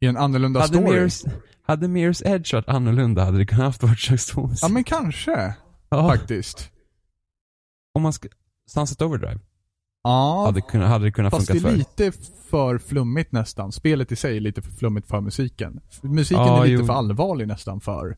I 0.00 0.06
en 0.06 0.16
annorlunda 0.16 0.60
Hade 0.60 0.74
story. 0.78 0.98
Mirror's, 0.98 1.30
hade 1.62 1.86
Mirror's 1.86 2.22
Edge 2.26 2.54
varit 2.54 2.68
annorlunda 2.68 3.24
hade 3.24 3.38
det 3.38 3.46
kunnat 3.46 3.64
haft 3.64 3.82
Watch 3.82 4.08
Dogs 4.10 4.26
2 4.26 4.50
Ja, 4.62 4.68
men 4.68 4.84
kanske. 4.84 5.54
Ja, 5.88 6.08
Faktiskt. 6.08 6.70
Om 7.94 8.02
man 8.02 8.12
ska... 8.12 8.28
Sunset 8.66 9.02
Overdrive 9.02 9.38
Ja, 10.02 10.44
hade, 10.46 10.60
kunnat, 10.60 10.88
hade 10.88 11.04
det 11.04 11.12
kunnat 11.12 11.30
fast 11.30 11.46
det 11.46 11.52
funka 11.52 11.68
är 11.68 11.70
för. 11.70 11.78
lite 11.78 12.12
för 12.50 12.78
flummigt 12.78 13.32
nästan. 13.32 13.72
Spelet 13.72 14.12
i 14.12 14.16
sig 14.16 14.36
är 14.36 14.40
lite 14.40 14.62
för 14.62 14.70
flummigt 14.72 15.08
för 15.08 15.20
musiken. 15.20 15.80
Musiken 16.02 16.44
Ja, 16.44 16.62
är 16.64 16.68
lite 16.68 16.80
jo. 16.80 16.86
för 16.86 16.92
allvarlig 16.94 17.48
nästan 17.48 17.80
för. 17.80 18.16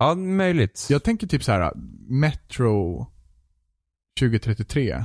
Ja, 0.00 0.14
möjligt. 0.14 0.86
Jag 0.90 1.02
tänker 1.02 1.26
typ 1.26 1.44
så 1.44 1.52
här 1.52 1.72
Metro 2.08 3.06
2033. 4.20 4.90
Eh, 4.90 5.04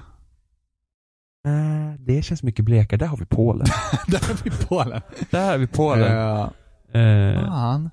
det 1.99 2.21
känns 2.21 2.43
mycket 2.43 2.65
blekare. 2.65 2.97
Där 2.99 3.07
har 3.07 3.17
vi 3.17 3.25
Polen. 3.25 3.67
Där 4.07 4.17
är 4.31 4.43
vi 4.43 4.51
Polen. 4.67 5.01
Där 5.31 5.51
har 5.51 5.57
vi 5.57 5.67
Polen. 5.67 6.17
Eh, 6.17 6.49
Eh, 6.93 7.45
Fan. 7.45 7.89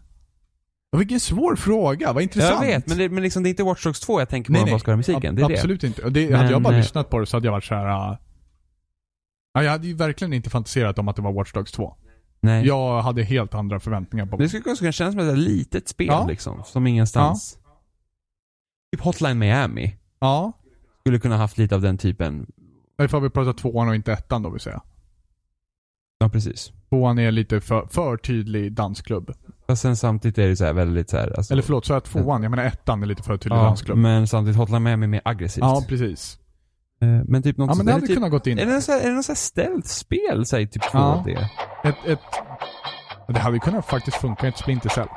Vilken 0.96 1.20
svår 1.20 1.56
fråga, 1.56 2.12
vad 2.12 2.22
intressant. 2.22 2.54
jag 2.64 2.66
vet, 2.74 2.86
men, 2.86 2.98
det, 2.98 3.08
men 3.08 3.22
liksom, 3.22 3.42
det 3.42 3.48
är 3.48 3.50
inte 3.50 3.62
Watch 3.62 3.84
Dogs 3.84 4.00
2 4.00 4.20
jag 4.20 4.28
tänker 4.28 4.48
på 4.48 4.52
Nej, 4.52 4.64
när 4.64 4.70
man 4.70 4.80
ska 4.80 4.90
höra 4.90 4.96
musiken. 4.96 5.34
Det 5.34 5.42
är 5.42 5.44
Ab- 5.44 5.48
det. 5.48 5.54
Absolut 5.54 5.84
inte. 5.84 6.10
Det, 6.10 6.30
Men, 6.30 6.38
hade 6.38 6.50
jag 6.50 6.62
bara 6.62 6.76
lyssnat 6.76 7.10
på 7.10 7.18
det 7.18 7.26
så 7.26 7.36
hade 7.36 7.46
jag 7.46 7.52
varit 7.52 7.64
så 7.64 7.74
här. 7.74 7.86
ja, 7.86 8.18
jag 9.62 9.70
hade 9.70 9.86
ju 9.86 9.94
verkligen 9.94 10.32
inte 10.32 10.50
fantiserat 10.50 10.98
om 10.98 11.08
att 11.08 11.16
det 11.16 11.22
var 11.22 11.32
Watch 11.32 11.52
Dogs 11.52 11.72
2. 11.72 11.96
Nej. 12.42 12.66
Jag 12.66 13.02
hade 13.02 13.22
helt 13.22 13.54
andra 13.54 13.80
förväntningar 13.80 14.26
på 14.26 14.36
Det 14.36 14.48
skulle 14.48 14.62
kunna 14.62 14.92
kännas 14.92 15.14
som 15.14 15.28
ett 15.28 15.38
litet 15.38 15.88
spel 15.88 16.06
Ja. 16.06 16.26
liksom, 16.26 16.62
som 16.64 16.86
ingenstans. 16.86 17.58
Typ 18.92 19.00
Hotline 19.04 19.38
Miami 19.38 19.96
Ja. 20.20 20.52
skulle 21.00 21.18
kunna 21.18 21.36
haft 21.36 21.58
lite 21.58 21.74
av 21.74 21.80
den 21.80 21.98
typen. 21.98 22.46
Har 22.98 23.20
vi 23.20 23.30
pratat 23.30 23.58
tvåan 23.58 23.88
och 23.88 23.94
inte 23.94 24.12
ettan 24.12 24.42
då 24.42 24.50
vill 24.50 24.60
säga. 24.60 24.82
Ja, 26.18 26.28
precis. 26.28 26.72
Tvåan 26.88 27.18
är 27.18 27.30
lite 27.30 27.60
för, 27.60 27.86
för 27.90 28.16
tydlig 28.16 28.72
dansklubb. 28.72 29.32
Fast 29.66 29.82
sen 29.82 29.96
samtidigt 29.96 30.38
är 30.38 30.48
det 30.48 30.56
så 30.56 30.64
här 30.64 30.72
väldigt 30.72 31.10
så 31.10 31.16
här, 31.16 31.36
alltså, 31.36 31.52
Eller 31.54 31.62
förlåt, 31.62 31.86
så 31.86 31.92
jag 31.92 32.04
tvåan? 32.04 32.42
Jag 32.42 32.50
menar 32.50 32.64
ettan 32.64 33.02
är 33.02 33.06
lite 33.06 33.22
för 33.22 33.36
tydlig 33.36 33.56
ja, 33.58 33.62
dansklubb. 33.62 33.98
men 33.98 34.28
samtidigt 34.28 34.56
Hotline 34.58 34.82
Miami 34.82 35.04
är 35.04 35.08
mer 35.08 35.20
aggressivt. 35.24 35.62
Ja, 35.64 35.84
precis. 35.88 36.38
Eh, 37.02 37.08
men 37.28 37.42
typ 37.42 37.56
något 37.56 37.66
Ja, 37.66 37.68
men 37.68 37.76
sånt- 37.76 37.86
det 37.86 37.92
hade 37.92 38.06
typ, 38.06 38.16
kunnat 38.16 38.30
gått 38.30 38.46
in. 38.46 38.58
Är 38.58 38.66
det, 38.66 38.72
här, 38.72 39.12
något 39.12 39.24
så 39.24 39.32
här 39.32 39.36
stealth-spel, 39.36 40.46
säg 40.46 40.66
typ 40.66 40.82
2 40.82 40.98
Ja. 40.98 41.24
Ett, 41.84 41.94
ett, 42.06 42.18
det 43.28 43.38
hade 43.40 43.58
kunnat 43.58 43.86
faktiskt 43.86 44.16
funka 44.16 44.48
ett 44.48 44.58
Splinter 44.58 44.88
Cell. 44.88 45.08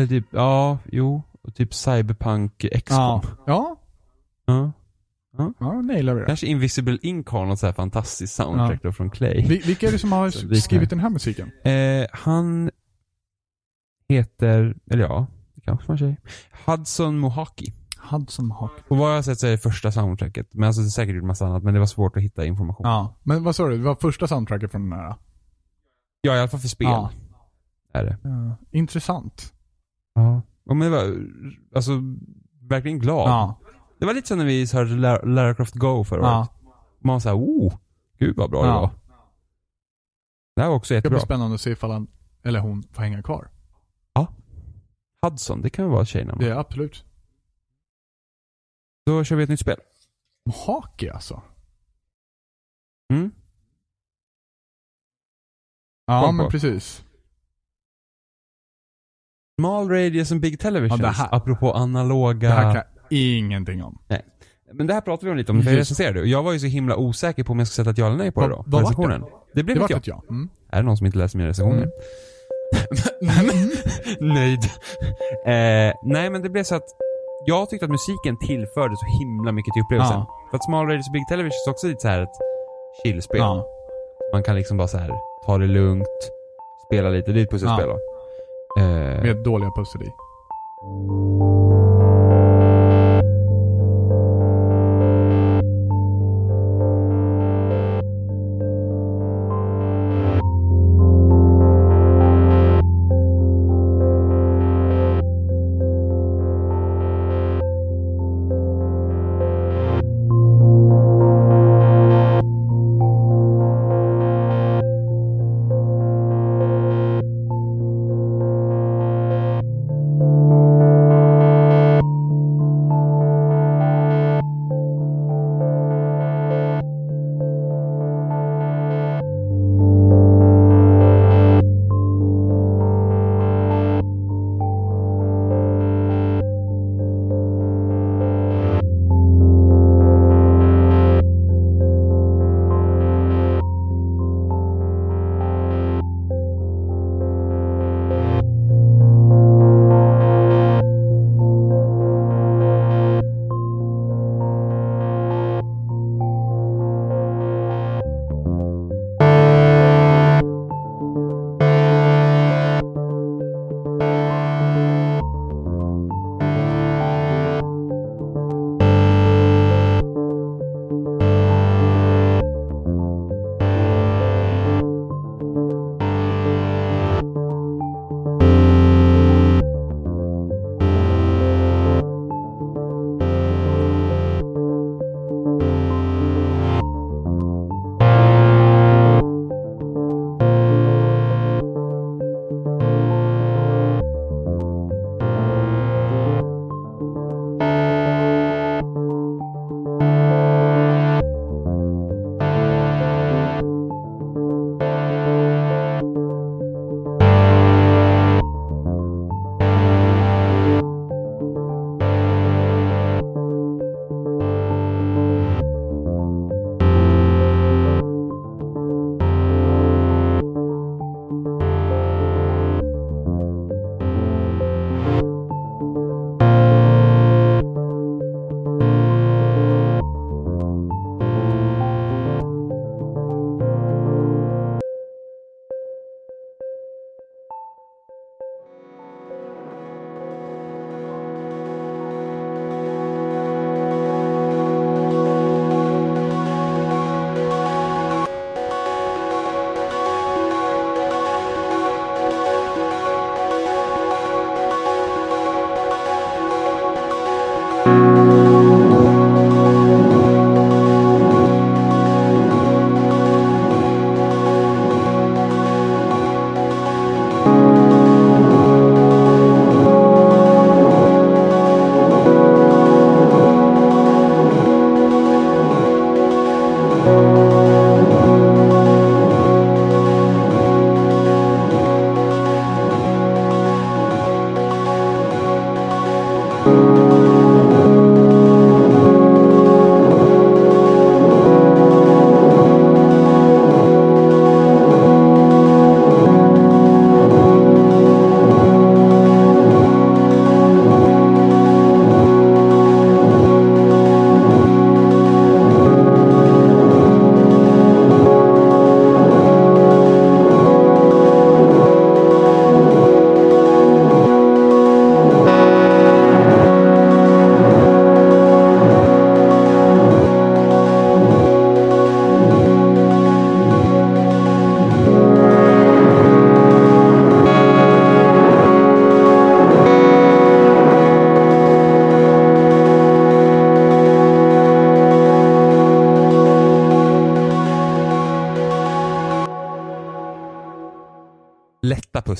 Eller 0.00 0.08
typ, 0.08 0.26
ja, 0.30 0.78
jo. 0.92 1.22
Och 1.42 1.54
typ 1.54 1.74
Cyberpunk 1.74 2.66
XCOM. 2.84 3.20
Ja. 3.46 3.76
Ja, 4.46 4.72
Ja. 5.38 5.52
ja 5.58 5.72
nailar 5.82 6.14
vi 6.14 6.20
det. 6.20 6.26
Kanske 6.26 6.46
Invisible 6.46 6.98
Ink 7.02 7.28
har 7.28 7.46
något 7.46 7.58
så 7.58 7.66
här 7.66 7.72
fantastiskt 7.72 8.34
soundtrack 8.34 8.82
då 8.82 8.92
från 8.92 9.10
Clay. 9.10 9.46
Vi- 9.48 9.58
Vilka 9.66 9.88
är 9.88 9.92
det 9.92 9.98
som 9.98 10.12
har 10.12 10.30
skrivit 10.60 10.90
den 10.90 11.00
här 11.00 11.10
musiken? 11.10 11.50
Eh, 11.64 12.06
han 12.12 12.70
heter, 14.08 14.76
eller 14.90 15.02
ja, 15.04 15.26
det 15.54 15.60
kanske 15.60 15.90
man 15.90 15.98
säger. 15.98 16.16
Hudson 16.66 17.18
Mohaki. 17.18 17.74
Hudson 18.10 18.50
Hawk. 18.50 18.72
Och 18.88 18.96
vad 18.96 19.10
jag 19.10 19.14
har 19.14 19.22
sett 19.22 19.38
så 19.38 19.46
är 19.46 19.50
det 19.50 19.58
första 19.58 19.92
soundtracket. 19.92 20.54
Men 20.54 20.66
alltså 20.66 20.82
det 20.82 20.86
är 20.88 20.90
säkert 20.90 21.14
gjort 21.14 21.24
massa 21.24 21.46
annat, 21.46 21.62
men 21.62 21.74
det 21.74 21.80
var 21.80 21.86
svårt 21.86 22.16
att 22.16 22.22
hitta 22.22 22.44
information. 22.44 22.86
Ja, 22.86 23.18
men 23.22 23.44
vad 23.44 23.56
sa 23.56 23.68
du? 23.68 23.76
Det 23.78 23.84
var 23.84 23.94
första 23.94 24.26
soundtracket 24.26 24.70
från 24.70 24.90
den 24.90 24.98
här? 24.98 25.14
Ja, 26.20 26.36
i 26.36 26.38
alla 26.38 26.48
fall 26.48 26.60
för 26.60 26.68
spel. 26.68 26.86
Ja. 26.88 27.10
Är 27.92 28.04
det. 28.04 28.18
Ja. 28.22 28.56
Intressant. 28.70 29.52
Ja. 30.20 30.42
Och 30.64 30.76
men 30.76 30.90
det 30.92 30.96
var, 30.96 31.16
alltså, 31.74 31.92
verkligen 32.68 32.98
glad. 32.98 33.28
Ja. 33.30 33.60
Det 33.98 34.06
var 34.06 34.14
lite 34.14 34.28
som 34.28 34.38
när 34.38 34.44
vi 34.44 34.66
hörde 34.72 34.90
Lar- 34.90 35.26
Lara 35.26 35.54
Croft 35.54 35.74
Go 35.74 36.04
förra 36.04 36.22
ja. 36.22 36.40
året. 36.40 36.50
Man 36.98 37.12
var 37.12 37.20
såhär, 37.20 37.36
oh, 37.36 37.78
gud 38.18 38.36
vad 38.36 38.50
bra 38.50 38.62
det 38.62 38.68
Ja. 38.68 38.80
var. 38.80 38.90
Det 40.56 40.62
här 40.62 40.68
var 40.68 40.76
också 40.76 40.94
Det 40.94 41.00
blir 41.00 41.10
jättebra. 41.10 41.20
spännande 41.26 41.54
att 41.54 41.60
se 41.60 41.70
ifall 41.70 41.90
han, 41.90 42.06
eller 42.42 42.60
hon, 42.60 42.82
får 42.82 43.02
hänga 43.02 43.22
kvar. 43.22 43.48
Hudson, 45.26 45.60
det 45.62 45.70
kan 45.70 45.84
väl 45.84 45.92
vara 45.94 46.04
tjejnamn. 46.04 46.38
Det 46.40 46.48
är 46.48 46.54
absolut. 46.54 47.04
Då 49.06 49.24
kör 49.24 49.36
vi 49.36 49.42
ett 49.42 49.48
nytt 49.48 49.60
spel. 49.60 49.80
Haki 50.66 51.08
alltså. 51.10 51.42
Mm. 53.12 53.30
Ja, 56.06 56.32
men 56.32 56.50
precis. 56.50 57.04
Small 59.60 59.88
radius 59.88 60.32
and 60.32 60.40
big 60.40 60.60
televisions. 60.60 61.00
Ja, 61.02 61.06
det 61.30 61.36
apropå 61.36 61.72
analoga. 61.72 62.48
Det 62.48 62.54
här 62.54 62.62
kan 62.62 62.74
jag 62.74 62.84
ingenting 63.10 63.84
om. 63.84 63.98
Men 64.72 64.86
det 64.86 64.94
här 64.94 65.00
pratade 65.00 65.26
vi 65.26 65.30
om 65.30 65.36
lite 65.36 65.52
om, 65.52 65.62
för 65.62 65.70
jag 65.70 65.78
recenserade 65.78 66.14
det. 66.14 66.20
Och 66.20 66.26
jag 66.26 66.42
var 66.42 66.52
ju 66.52 66.58
så 66.58 66.66
himla 66.66 66.96
osäker 66.96 67.44
på 67.44 67.52
om 67.52 67.58
jag 67.58 67.68
skulle 67.68 67.84
sätta 67.84 67.90
ett 67.90 67.98
ja 67.98 68.06
eller 68.06 68.16
nej 68.16 68.30
på 68.32 68.40
det 68.40 68.48
då. 68.48 68.64
vad 68.66 68.80
recensionen. 68.82 69.24
Det 69.54 69.62
blev 69.62 69.78
Det 69.78 69.84
ett 69.84 69.90
ja. 69.90 69.96
ett 69.96 70.06
ja. 70.06 70.22
Mm. 70.30 70.48
Är 70.72 70.76
det 70.76 70.82
någon 70.82 70.96
som 70.96 71.06
inte 71.06 71.18
läser 71.18 71.38
mina 71.38 71.50
recensioner? 71.50 71.88
Mm. 73.22 73.50
Nöjd. 74.34 74.64
eh, 75.46 75.94
nej 76.04 76.30
men 76.30 76.42
det 76.42 76.48
blev 76.50 76.64
så 76.64 76.74
att 76.74 76.84
jag 77.46 77.70
tyckte 77.70 77.84
att 77.84 77.90
musiken 77.90 78.38
tillförde 78.38 78.94
så 78.96 79.06
himla 79.18 79.52
mycket 79.52 79.72
till 79.74 79.82
upplevelsen. 79.82 80.16
Ja. 80.16 80.26
För 80.50 80.56
att 80.56 80.64
Small 80.64 80.86
Radius 80.86 81.06
och 81.08 81.12
Big 81.12 81.28
Television 81.28 81.52
är 81.66 81.70
också 81.70 81.86
lite 81.86 82.00
så 82.00 82.08
här 82.08 82.22
ett 82.22 82.36
chillspel. 83.04 83.38
Ja. 83.38 83.66
Man 84.32 84.42
kan 84.42 84.54
liksom 84.56 84.76
bara 84.76 84.88
så 84.88 84.98
här 84.98 85.10
ta 85.46 85.58
det 85.58 85.66
lugnt, 85.66 86.06
spela 86.86 87.08
lite. 87.10 87.32
Det 87.32 87.40
är 87.40 87.44
ett 87.44 87.50
pusselspel 87.50 87.86
Ja. 87.88 87.92
då. 87.92 87.98
Eh. 88.78 89.22
Med 89.22 89.44
dåliga 89.44 89.70
pussel 89.70 90.02
i. 90.02 90.10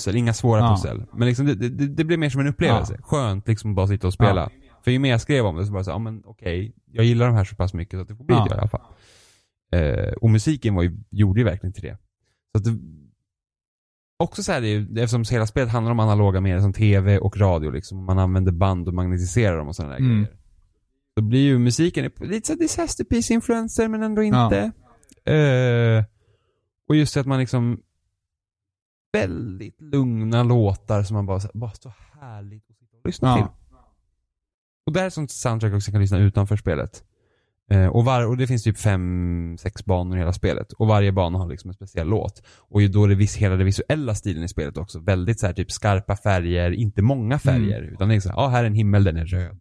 pussel, 0.00 0.16
inga 0.16 0.34
svåra 0.34 0.60
Ja. 0.60 0.76
pussel. 0.76 1.04
Men 1.12 1.28
liksom 1.28 1.46
det, 1.46 1.54
det, 1.54 1.86
det 1.86 2.04
blir 2.04 2.16
mer 2.16 2.30
som 2.30 2.40
en 2.40 2.46
upplevelse. 2.46 2.98
Skönt 3.02 3.48
liksom 3.48 3.74
bara 3.74 3.86
sitta 3.86 4.06
och 4.06 4.12
spela. 4.12 4.50
För 4.84 4.90
ju 4.90 4.98
mer 4.98 5.10
jag 5.10 5.20
skrev 5.20 5.46
om 5.46 5.56
det 5.56 5.66
så 5.66 5.72
bara 5.72 5.84
så, 5.84 5.90
ja 5.90 5.98
men 5.98 6.22
okej, 6.24 6.74
jag 6.92 7.04
gillar 7.04 7.26
de 7.26 7.34
här 7.34 7.44
så 7.44 7.56
pass 7.56 7.74
mycket 7.74 7.96
så 7.98 8.02
att 8.02 8.08
det 8.08 8.16
får 8.16 8.24
bli 8.24 8.36
Ja. 8.36 8.44
det 8.44 8.50
i 8.56 8.58
alla 8.58 8.68
fall. 8.68 8.80
Eh, 9.72 10.12
och 10.12 10.30
musiken 10.30 10.74
var 10.74 10.82
ju, 10.82 10.98
gjorde 11.10 11.40
ju 11.40 11.44
verkligen 11.44 11.72
till 11.72 11.82
det. 11.82 11.98
Så 12.52 12.58
att 12.58 12.64
det, 12.64 12.78
också 14.18 14.42
så 14.42 14.52
här, 14.52 14.60
det 14.60 14.68
är, 14.68 14.80
eftersom 14.98 15.24
hela 15.30 15.46
spelet 15.46 15.68
handlar 15.72 15.92
om 15.92 16.00
analoga 16.00 16.40
medier 16.40 16.60
som 16.60 16.72
tv 16.72 17.18
och 17.18 17.36
radio 17.36 17.70
liksom. 17.70 18.04
Man 18.04 18.18
använder 18.18 18.52
band 18.52 18.88
och 18.88 18.94
magnetiserar 18.94 19.56
dem 19.58 19.68
och 19.68 19.76
sådana 19.76 19.92
där 19.94 20.00
Mm. 20.00 20.12
grejer. 20.16 20.36
Då 21.16 21.22
blir 21.22 21.40
ju 21.40 21.58
musiken 21.58 22.10
lite 22.20 22.46
så 22.46 22.52
här 22.52 22.58
disaster 22.60 23.04
piece 23.04 23.32
influencer 23.34 23.88
men 23.88 24.02
ändå 24.02 24.22
inte. 24.22 24.72
Eh, 25.34 26.04
och 26.88 26.96
just 26.96 27.14
det 27.14 27.20
att 27.20 27.26
man 27.26 27.38
liksom 27.38 27.80
väldigt 29.12 29.80
lugna 29.80 30.42
låtar 30.42 31.02
som 31.02 31.14
man 31.14 31.26
bara, 31.26 31.40
så 31.40 31.46
här, 31.54 31.60
bara 31.60 31.70
så 31.70 31.92
härligt 32.20 32.64
att 32.70 32.76
lyssna 33.06 33.28
Ja. 33.28 33.36
till. 33.36 33.46
Och 34.86 34.92
det 34.92 34.98
här 35.00 35.06
är 35.06 35.10
sånt 35.10 35.30
soundtrack 35.30 35.72
också 35.74 35.88
jag 35.88 35.94
kan 35.94 36.00
lyssna 36.00 36.18
utanför 36.18 36.56
spelet. 36.56 37.04
Eh, 37.70 37.86
och, 37.86 38.04
var, 38.04 38.26
och 38.26 38.36
det 38.36 38.46
finns 38.46 38.62
typ 38.62 38.78
fem, 38.78 39.56
sex 39.60 39.84
banor 39.84 40.16
i 40.16 40.18
hela 40.20 40.32
spelet. 40.32 40.72
Och 40.72 40.86
varje 40.86 41.12
bana 41.12 41.38
har 41.38 41.48
liksom 41.48 41.70
en 41.70 41.74
speciell 41.74 42.08
låt. 42.08 42.42
Och 42.58 42.90
då 42.90 43.04
är 43.04 43.08
det 43.08 43.14
vis, 43.14 43.36
hela 43.36 43.56
den 43.56 43.66
visuella 43.66 44.14
stilen 44.14 44.42
i 44.44 44.48
spelet 44.48 44.76
också. 44.76 44.98
Väldigt 45.00 45.40
så 45.40 45.46
här 45.46 45.52
typ 45.52 45.70
skarpa 45.72 46.16
färger, 46.16 46.70
inte 46.70 47.02
många 47.02 47.38
färger. 47.38 47.82
Utan 47.82 48.08
det 48.08 48.14
är 48.14 48.20
så 48.20 48.28
här, 48.28 48.36
ja 48.36 48.48
här 48.48 48.62
är 48.62 48.66
en 48.66 48.74
himmel, 48.74 49.04
den 49.04 49.16
är 49.16 49.24
röd. 49.24 49.60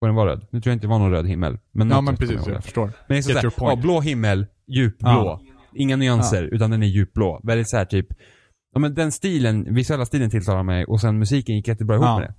Får 0.00 0.06
den 0.06 0.14
vara 0.16 0.30
röd? 0.30 0.46
Nu 0.50 0.60
tror 0.60 0.70
jag 0.70 0.76
inte 0.76 0.86
det 0.86 0.90
var 0.90 0.98
någon 0.98 1.10
röd 1.10 1.26
himmel. 1.26 1.58
Men 1.72 1.90
Ja 1.90 2.00
men 2.00 2.16
precis, 2.16 2.36
jag 2.46 2.56
det. 2.56 2.62
förstår. 2.62 2.92
Men 3.08 3.22
det 3.22 3.30
är 3.30 3.40
så 3.40 3.50
point. 3.50 3.76
ja, 3.78 3.82
blå 3.82 4.00
himmel, 4.00 4.46
djupblå. 4.66 5.08
Ja. 5.08 5.40
Inga 5.74 5.96
nyanser, 5.96 6.42
utan 6.42 6.70
den 6.70 6.82
är 6.82 6.86
djupblå. 6.86 7.40
Väldigt 7.44 7.70
såhär 7.70 7.84
typ, 7.84 8.06
ja 8.76 8.80
men 8.80 8.94
den 8.94 9.12
stilen, 9.12 9.74
visuella 9.74 10.06
stilen 10.06 10.30
tilltalar 10.30 10.62
mig 10.62 10.84
och 10.84 11.00
sen 11.00 11.18
musiken 11.18 11.56
gick 11.56 11.68
jättebra 11.68 11.96
ihop 11.96 12.04
Ja. 12.06 12.18
med 12.18 12.28
det. 12.28 12.34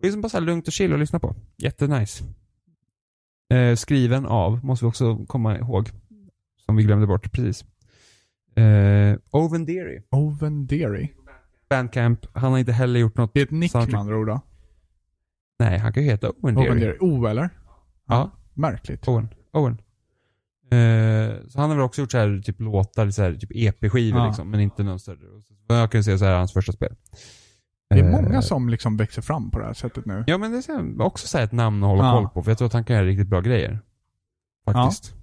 Det 0.00 0.08
är 0.08 0.12
som 0.12 0.20
bara 0.20 0.28
så 0.28 0.36
här 0.36 0.44
lugnt 0.44 0.66
och 0.66 0.72
chill 0.72 0.92
att 0.92 0.98
lyssna 0.98 1.18
på. 1.18 1.36
Jättenice. 1.56 2.24
Eh, 3.54 3.74
skriven 3.76 4.26
av, 4.26 4.64
måste 4.64 4.84
vi 4.84 4.90
också 4.90 5.26
komma 5.26 5.58
ihåg. 5.58 5.88
Som 6.66 6.76
vi 6.76 6.82
glömde 6.82 7.06
bort 7.06 7.32
precis. 7.32 7.64
Eh, 8.56 9.16
Owen 9.30 9.66
Deary. 9.66 10.02
Oven 10.10 10.66
Deary. 10.66 11.08
Bandcamp, 11.70 12.26
han 12.32 12.52
har 12.52 12.58
inte 12.58 12.72
heller 12.72 13.00
gjort 13.00 13.16
något, 13.16 13.34
Det 13.34 13.40
är 13.40 13.44
ett 13.44 13.50
nick 13.50 13.74
med 13.74 13.94
andra 13.94 14.16
ord 14.16 14.26
då. 14.26 14.40
nej 15.58 15.78
han 15.78 15.92
kan 15.92 16.02
ju 16.02 16.08
heta 16.10 16.30
Owen 16.30 16.54
Deary. 16.54 16.68
Oven 16.70 16.80
Deary. 16.80 16.96
O 17.00 17.26
eller? 17.26 17.50
Ja. 18.06 18.30
Märkligt. 18.54 19.08
Owen. 19.08 19.28
Owen. 19.52 19.78
Eh, 20.70 21.34
så 21.48 21.60
han 21.60 21.70
har 21.70 21.76
väl 21.76 21.84
också 21.84 22.00
gjort 22.00 22.10
så 22.12 22.18
här, 22.18 22.42
typ 22.44 22.60
låtar, 22.60 23.10
så 23.10 23.22
här, 23.22 23.34
typ 23.34 23.50
EP-skivor 23.54 24.20
Ja. 24.20 24.26
liksom, 24.26 24.50
men 24.50 24.60
inte 24.60 24.82
någon 24.82 25.00
större. 25.00 25.18
Jag 25.68 25.92
kan 25.92 26.04
se 26.04 26.18
så 26.18 26.24
här 26.24 26.32
är 26.32 26.36
hans 26.38 26.52
första 26.52 26.72
spel. 26.72 26.94
Det 27.90 28.00
är 28.00 28.04
Eh, 28.04 28.10
många 28.10 28.42
som 28.42 28.68
liksom 28.68 28.96
växer 28.96 29.22
fram 29.22 29.50
på 29.50 29.58
det 29.58 29.64
här 29.64 29.72
sättet 29.74 30.06
nu. 30.06 30.24
Ja 30.26 30.38
men 30.38 30.52
det 30.52 30.68
är 30.68 31.02
också 31.02 31.26
så 31.26 31.38
ett 31.38 31.52
namn 31.52 31.82
att 31.84 31.88
hålla 31.90 32.04
Ja. 32.04 32.12
koll 32.12 32.28
på, 32.28 32.42
för 32.42 32.50
jag 32.50 32.58
tror 32.58 32.66
att 32.66 32.72
han 32.72 32.84
kan 32.84 32.96
göra 32.96 33.06
riktigt 33.06 33.28
bra 33.28 33.40
grejer. 33.40 33.78
Faktiskt. 34.64 35.14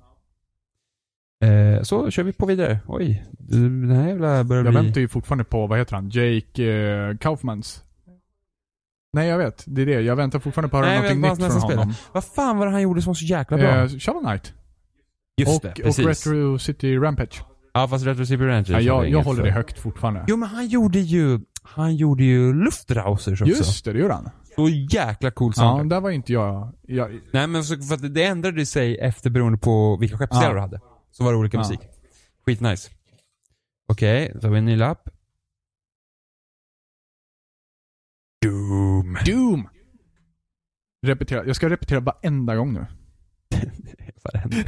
Eh, 1.43 1.81
så 1.83 2.11
kör 2.11 2.23
vi 2.23 2.33
på 2.33 2.45
vidare. 2.45 2.79
Oj, 2.87 3.25
den 3.39 3.91
här 3.91 4.07
jävla 4.07 4.43
börjar 4.43 4.63
Jag 4.63 4.73
bli... 4.73 4.83
väntar 4.83 5.01
ju 5.01 5.07
fortfarande 5.07 5.43
på, 5.43 5.67
vad 5.67 5.79
heter 5.79 5.95
han? 5.95 6.09
Jake 6.09 6.63
eh, 6.73 7.17
Kaufmans. 7.17 7.81
Nej 9.13 9.27
jag 9.27 9.37
vet, 9.37 9.63
det 9.67 9.81
är 9.81 9.85
det. 9.85 10.01
Jag 10.01 10.15
väntar 10.15 10.39
fortfarande 10.39 10.69
på 10.69 10.77
att 10.77 10.85
höra 10.85 10.93
Nej, 11.01 11.15
någonting 11.15 11.45
jag 11.45 11.53
nytt 11.53 11.61
från 11.61 11.77
honom. 11.77 11.93
Vad 12.11 12.23
fan 12.23 12.57
var 12.57 12.65
det 12.65 12.71
han 12.71 12.81
gjorde 12.81 13.01
som 13.01 13.09
var 13.09 13.15
så 13.15 13.25
jäkla 13.25 13.57
bra? 13.57 13.67
Eh, 13.83 13.87
Shovel 13.89 14.23
Knight. 14.23 14.53
Just 15.37 15.55
och, 15.55 15.61
det, 15.61 15.69
och 15.69 15.95
precis. 15.95 16.05
Retro 16.27 16.59
City 16.59 16.97
Rampage. 16.97 17.43
Ja 17.73 17.87
fast 17.87 18.05
Retro 18.05 18.25
City 18.25 18.43
Ranchers 18.43 18.69
Ja, 18.69 18.79
jag, 18.81 19.09
jag 19.09 19.23
håller 19.23 19.39
för- 19.39 19.45
det 19.47 19.51
högt 19.53 19.79
fortfarande. 19.79 20.25
Jo 20.27 20.37
men 20.37 20.49
han 20.49 20.67
gjorde 20.67 20.99
ju, 20.99 21.39
han 21.63 21.95
gjorde 21.95 22.23
ju 22.23 22.53
Luftrausers 22.53 23.41
också. 23.41 23.45
Just 23.53 23.85
det, 23.85 23.93
det 23.93 23.99
gjorde 23.99 24.13
han. 24.13 24.29
Så 24.55 24.69
jäkla 24.69 25.31
cool 25.31 25.53
Ja, 25.55 25.61
soundtrack. 25.61 25.89
där 25.89 26.01
var 26.01 26.09
inte 26.09 26.33
jag... 26.33 26.73
jag 26.81 27.19
Nej 27.33 27.47
men 27.47 27.63
så, 27.63 27.77
för 27.81 27.95
att 27.95 28.13
det 28.13 28.23
ändrade 28.23 28.65
sig 28.65 28.97
efter 28.97 29.29
beroende 29.29 29.57
på 29.57 29.97
vilka 29.97 30.17
skeppsdelar 30.17 30.47
Ja. 30.49 30.53
du 30.53 30.59
hade. 30.59 30.79
Så 31.11 31.23
var 31.23 31.31
det 31.31 31.37
olika 31.37 31.57
Ja. 31.57 31.61
musik. 31.61 31.79
Skitnice. 32.45 32.89
Okej, 33.87 34.31
då 34.33 34.39
tar 34.39 34.49
vi 34.49 34.57
en 34.57 34.65
ny 34.65 34.75
lapp. 34.75 35.09
Doom. 38.41 39.17
Doom! 39.25 39.69
Repetera. 41.05 41.45
Jag 41.45 41.55
ska 41.55 41.69
repetera 41.69 41.99
varenda 41.99 42.55
gång 42.55 42.73
nu. 42.73 42.85
Varenda. 44.23 44.57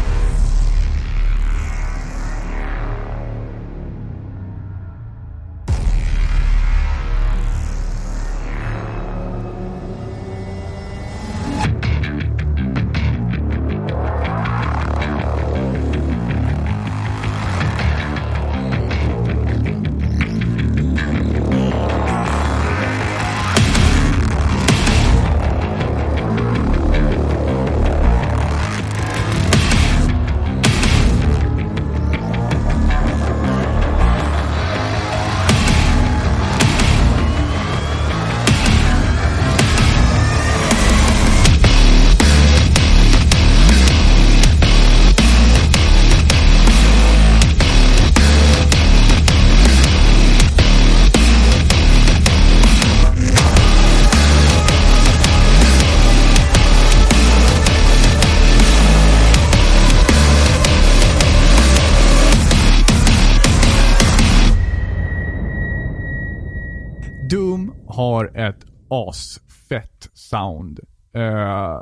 asfett 68.91 70.09
sound. 70.13 70.79
Eh, 71.13 71.79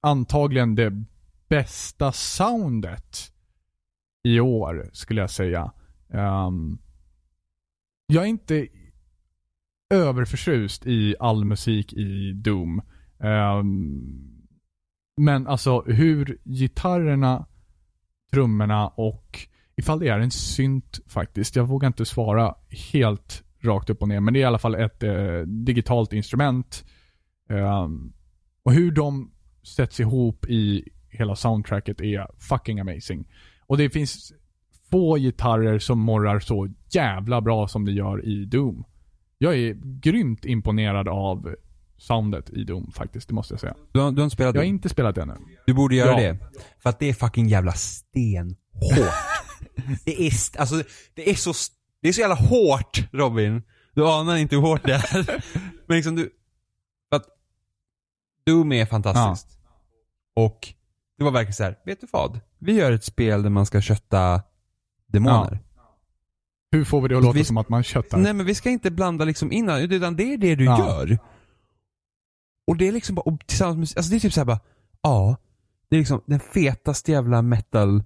antagligen 0.00 0.74
det 0.74 1.04
bästa 1.48 2.12
soundet 2.12 3.32
i 4.22 4.40
år, 4.40 4.90
skulle 4.92 5.20
jag 5.20 5.30
säga. 5.30 5.72
Um, 6.08 6.78
jag 8.06 8.24
är 8.24 8.28
inte 8.28 8.68
överförtjust 9.90 10.86
i 10.86 11.16
all 11.20 11.44
musik 11.44 11.92
i 11.92 12.32
Doom. 12.32 12.82
Um, 13.18 14.36
men 15.16 15.46
alltså 15.46 15.82
hur 15.82 16.38
gitarrerna, 16.44 17.46
trummorna 18.32 18.88
och 18.88 19.48
ifall 19.76 19.98
det 19.98 20.08
är 20.08 20.18
en 20.18 20.30
synt 20.30 21.00
faktiskt. 21.06 21.56
Jag 21.56 21.66
vågar 21.68 21.86
inte 21.86 22.06
svara 22.06 22.54
helt 22.92 23.44
rakt 23.66 23.90
upp 23.90 24.02
och 24.02 24.08
ner, 24.08 24.20
men 24.20 24.34
det 24.34 24.40
är 24.40 24.42
i 24.42 24.44
alla 24.44 24.58
fall 24.58 24.74
ett 24.74 25.02
eh, 25.02 25.40
digitalt 25.46 26.12
instrument. 26.12 26.84
Ehm, 27.50 28.12
och 28.62 28.72
hur 28.72 28.90
de 28.90 29.30
sätts 29.76 30.00
ihop 30.00 30.46
i 30.48 30.88
hela 31.10 31.36
soundtracket 31.36 32.00
är 32.00 32.26
fucking 32.38 32.80
amazing. 32.80 33.28
Och 33.66 33.76
det 33.78 33.90
finns 33.90 34.32
få 34.90 35.16
gitarrer 35.18 35.78
som 35.78 35.98
morrar 36.00 36.40
så 36.40 36.68
jävla 36.90 37.40
bra 37.40 37.68
som 37.68 37.84
det 37.84 37.92
gör 37.92 38.24
i 38.24 38.44
Doom. 38.44 38.84
Jag 39.38 39.54
är 39.56 39.74
grymt 40.00 40.44
imponerad 40.44 41.08
av 41.08 41.54
soundet 41.98 42.50
i 42.50 42.64
Doom 42.64 42.92
faktiskt, 42.92 43.28
det 43.28 43.34
måste 43.34 43.54
jag 43.54 43.60
säga. 43.60 43.74
Du, 43.92 44.00
har, 44.00 44.12
du 44.12 44.20
har 44.20 44.24
inte 44.24 44.34
spelat 44.34 44.54
Jag 44.54 44.62
har 44.62 44.66
inte 44.66 44.88
spelat 44.88 45.14
det 45.14 45.22
ännu. 45.22 45.34
Du 45.66 45.74
borde 45.74 45.96
göra 45.96 46.22
Ja. 46.22 46.32
det. 46.32 46.38
För 46.82 46.90
att 46.90 46.98
det 46.98 47.08
är 47.08 47.14
fucking 47.14 47.48
jävla 47.48 47.72
stenhårt. 47.72 48.56
det 50.04 50.26
är, 50.26 50.32
alltså, 50.60 50.82
det 51.14 51.30
är 51.30 51.34
så, 51.34 51.52
det 52.06 52.10
är 52.10 52.12
så 52.12 52.20
jävla 52.20 52.34
hårt 52.34 53.08
Robin. 53.12 53.62
Du 53.94 54.06
anar 54.08 54.36
inte 54.36 54.56
hur 54.56 54.62
hårt 54.62 54.84
det 54.84 54.92
är. 54.94 55.44
Men 55.86 55.96
liksom 55.96 56.16
du, 56.16 56.30
för 57.08 57.16
att 57.16 57.26
Doom 58.46 58.72
är 58.72 58.86
fantastiskt. 58.86 59.58
Och 60.36 60.68
det 61.18 61.24
var 61.24 61.30
verkligen 61.30 61.54
så 61.54 61.62
här, 61.64 61.78
vet 61.86 62.00
du 62.00 62.06
vad? 62.10 62.40
Vi 62.58 62.72
gör 62.72 62.92
ett 62.92 63.04
spel 63.04 63.42
där 63.42 63.50
man 63.50 63.66
ska 63.66 63.80
kötta 63.80 64.42
demoner. 65.06 65.58
Hur 66.70 66.84
får 66.84 67.00
vi 67.00 67.08
det 67.08 67.16
att 67.16 67.22
låta 67.22 67.38
Vi- 67.38 67.44
som 67.44 67.56
att 67.56 67.68
man 67.68 67.82
köttar? 67.82 68.18
Nej 68.18 68.32
men 68.32 68.46
vi 68.46 68.54
ska 68.54 68.70
inte 68.70 68.90
blanda 68.90 69.24
liksom 69.24 69.52
in 69.52 69.68
utan 69.70 70.16
det 70.16 70.32
är 70.34 70.38
det 70.38 70.54
du 70.54 70.64
Ja. 70.64 70.78
gör. 70.78 71.18
Och 72.66 72.76
det 72.76 72.88
är 72.88 72.92
liksom 72.92 73.14
bara, 73.14 73.38
tillsammans 73.46 73.76
med, 73.76 73.98
alltså 73.98 74.10
det 74.10 74.16
är 74.16 74.20
typ 74.20 74.32
såhär 74.32 74.44
bara, 74.44 74.60
ja, 75.02 75.36
det 75.88 75.96
är 75.96 76.00
liksom 76.00 76.22
den 76.26 76.40
fetaste 76.40 77.12
jävla 77.12 77.42
metal 77.42 78.02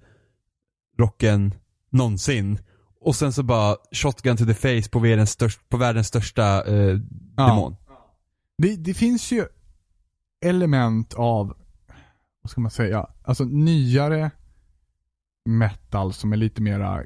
rocken 0.99 1.53
någonsin. 1.89 2.59
Och 3.01 3.15
sen 3.15 3.33
så 3.33 3.43
bara 3.43 3.75
shotgun 3.91 4.37
to 4.37 4.45
the 4.45 4.53
face 4.53 4.89
på 4.91 4.99
världens, 4.99 5.29
störst, 5.31 5.69
på 5.69 5.77
världens 5.77 6.07
största 6.07 6.63
eh, 6.67 6.99
Ja. 7.37 7.47
demon. 7.47 7.75
Det, 8.57 8.75
det 8.75 8.93
finns 8.93 9.31
ju 9.31 9.45
element 10.45 11.13
av, 11.13 11.57
vad 12.41 12.51
ska 12.51 12.61
man 12.61 12.71
säga, 12.71 13.07
alltså 13.23 13.43
nyare 13.43 14.31
metal 15.49 16.13
som 16.13 16.33
är 16.33 16.37
lite 16.37 16.61
mera 16.61 17.03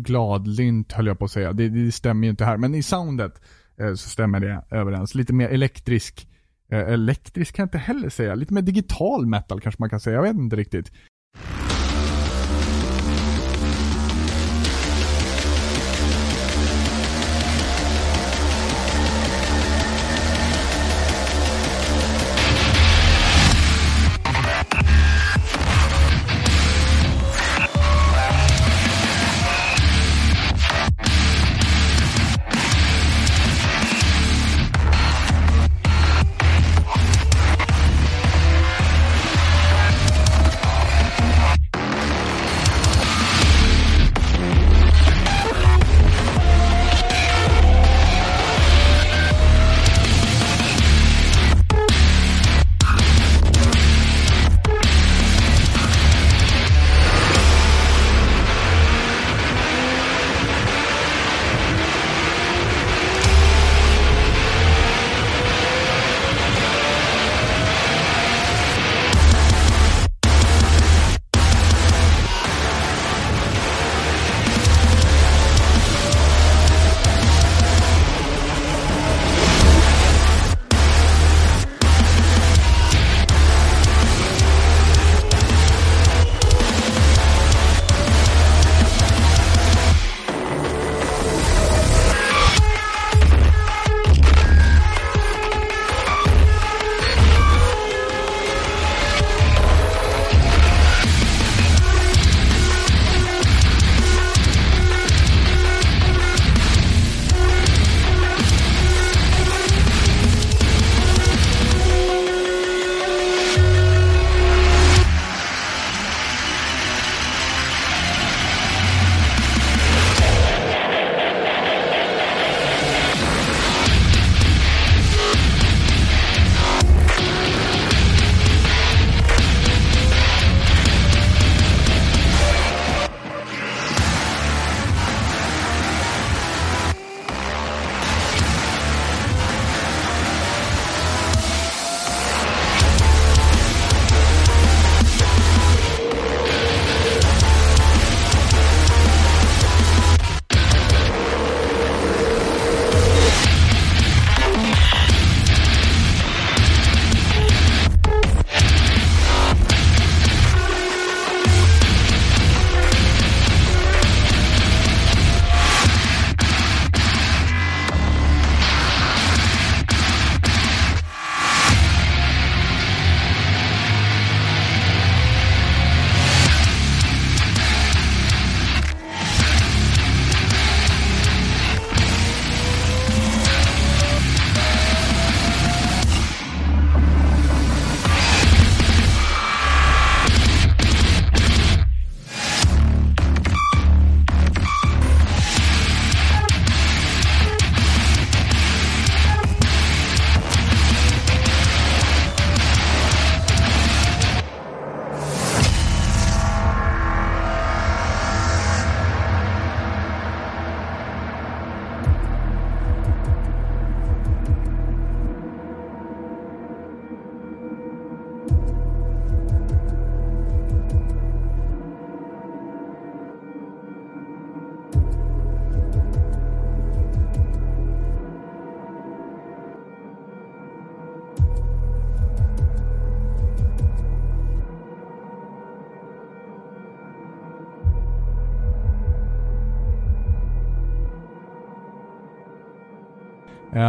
gladlynt 0.00 0.92
höll 0.92 1.06
jag 1.06 1.18
på 1.18 1.24
att 1.24 1.30
säga. 1.30 1.52
Det, 1.52 1.68
det 1.68 1.92
stämmer 1.92 2.26
ju 2.26 2.30
inte 2.30 2.44
här, 2.44 2.56
men 2.56 2.74
i 2.74 2.82
soundet 2.82 3.40
eh, 3.76 3.94
så 3.94 4.08
stämmer 4.08 4.40
det 4.40 4.64
överens. 4.70 5.14
Lite 5.14 5.32
mer 5.32 5.48
elektrisk, 5.48 6.28
eh, 6.70 6.78
elektrisk 6.78 7.54
kan 7.54 7.62
jag 7.62 7.66
inte 7.66 7.78
heller 7.78 8.08
säga. 8.08 8.34
Lite 8.34 8.54
mer 8.54 8.62
digital 8.62 9.26
metal 9.26 9.60
kanske 9.60 9.82
man 9.82 9.90
kan 9.90 10.00
säga, 10.00 10.14
jag 10.16 10.22
vet 10.22 10.36
inte 10.36 10.56
riktigt. 10.56 10.92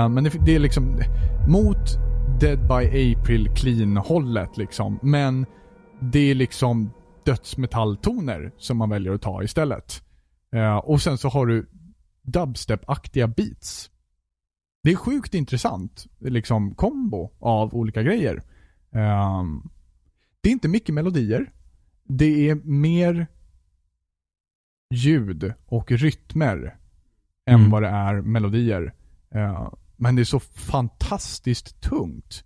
Eh, 0.07 0.13
men 0.13 0.23
det, 0.23 0.29
det 0.45 0.55
är 0.55 0.59
liksom 0.59 0.99
mot 1.47 1.97
Dead 2.39 2.59
by 2.59 3.13
April 3.15 3.49
clean-hållet 3.55 4.57
liksom. 4.57 4.99
Men 5.01 5.45
det 6.01 6.19
är 6.31 6.35
liksom 6.35 6.91
dödsmetalltoner 7.25 8.51
som 8.57 8.77
man 8.77 8.89
väljer 8.89 9.13
att 9.13 9.21
ta 9.21 9.43
istället. 9.43 10.03
Eh, 10.53 10.77
och 10.77 11.01
sen 11.01 11.17
så 11.17 11.29
har 11.29 11.45
du 11.45 11.69
dubstep-aktiga 12.23 13.27
beats. 13.27 13.91
Det 14.83 14.91
är 14.91 14.95
sjukt 14.95 15.33
intressant 15.33 16.05
liksom 16.19 16.75
kombo 16.75 17.31
av 17.39 17.75
olika 17.75 18.03
grejer. 18.03 18.43
Ehm, 18.91 19.61
det 20.41 20.49
är 20.49 20.53
inte 20.53 20.67
mycket 20.67 20.95
melodier. 20.95 21.51
Det 22.03 22.49
är 22.49 22.55
mer 22.55 23.27
ljud 24.93 25.53
och 25.65 25.91
rytmer 25.91 26.77
än 27.45 27.55
Mm. 27.59 27.69
vad 27.71 27.83
det 27.83 27.89
är 27.89 28.21
melodier. 28.21 28.93
Eh, 29.31 29.69
men 29.97 30.15
det 30.15 30.21
är 30.21 30.25
så 30.25 30.39
fantastiskt 30.39 31.81
tungt. 31.81 32.43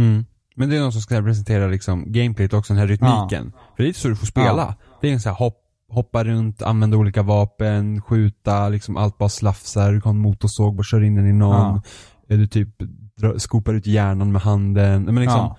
Mm. 0.00 0.24
Men 0.56 0.68
det 0.68 0.76
är 0.76 0.80
någon 0.80 0.92
som 0.92 1.02
ska 1.02 1.22
presentera 1.22 1.66
liksom 1.66 2.12
gameplayet 2.12 2.52
också, 2.52 2.72
den 2.72 2.80
här 2.80 2.86
rytmiken. 2.86 3.52
För 3.76 3.82
det 3.82 3.88
är 3.88 3.92
så 3.92 4.08
du 4.08 4.16
får 4.16 4.26
spela. 4.26 4.76
Det 5.00 5.08
är 5.08 5.12
en 5.12 5.20
sån 5.20 5.30
här 5.30 5.38
hopp, 5.38 5.58
hoppa 5.88 6.24
runt, 6.24 6.62
använda 6.62 6.96
olika 6.96 7.22
vapen, 7.22 8.02
skjuta, 8.02 8.68
liksom 8.68 8.96
allt 8.96 9.18
bara 9.18 9.28
slafsar, 9.28 9.92
du 9.92 10.00
har 10.00 10.10
en 10.10 10.18
motorsåg, 10.18 10.76
bara 10.76 10.82
kör 10.82 11.02
in 11.02 11.14
den 11.14 11.26
i 11.26 11.32
någon. 11.32 11.54
Ja. 11.74 11.82
Eller 12.28 12.46
typ 12.46 12.68
dra, 13.16 13.38
skopar 13.38 13.74
ut 13.74 13.86
hjärnan 13.86 14.32
med 14.32 14.42
handen. 14.42 15.02
Men 15.04 15.14
liksom, 15.16 15.38
ja. 15.38 15.56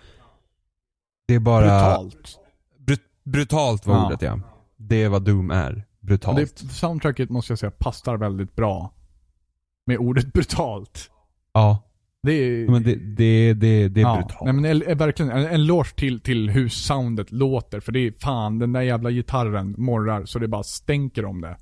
det 1.28 1.36
är 1.36 1.40
bara... 1.40 1.62
Brutalt. 1.62 2.40
Brut- 2.88 3.24
brutalt 3.24 3.86
var 3.86 3.96
Ja. 3.96 4.06
ordet 4.06 4.22
ja. 4.22 4.40
Det 4.78 5.04
är 5.04 5.10
vad 5.10 5.26
Doom 5.26 5.52
är. 5.52 5.86
Brutalt. 6.00 6.38
det, 6.38 6.72
soundtracket 6.72 7.30
måste 7.30 7.52
jag 7.52 7.60
säga 7.60 7.72
passar 7.72 8.18
väldigt 8.18 8.56
bra. 8.56 8.94
Med 9.86 9.98
ordet 9.98 10.34
brutalt. 10.34 11.10
Ja, 11.54 11.84
Det 12.24 12.32
är... 12.34 12.68
men 12.72 12.84
det, 12.84 12.96
det, 12.96 13.54
det, 13.54 13.88
det 13.88 14.02
är 14.02 14.06
ja. 14.06 14.16
brutalt. 14.16 14.42
Nej 14.46 14.54
men 14.54 14.66
är, 14.66 14.90
är 14.90 14.96
verkligen 14.96 15.32
en, 15.32 15.38
en 15.46 15.54
eloge 15.54 15.96
till, 15.96 16.20
till 16.22 16.50
hur 16.50 16.70
soundet 16.70 17.32
låter. 17.32 17.80
För 17.80 17.92
det 17.92 18.00
är 18.00 18.14
fan, 18.20 18.60
den 18.60 18.74
där 18.74 18.82
jävla 18.82 19.12
gitarren 19.12 19.76
morrar 19.78 20.26
så 20.26 20.40
det 20.40 20.48
bara 20.48 20.64
stänker 20.64 21.26
om 21.26 21.42
det. 21.42 21.58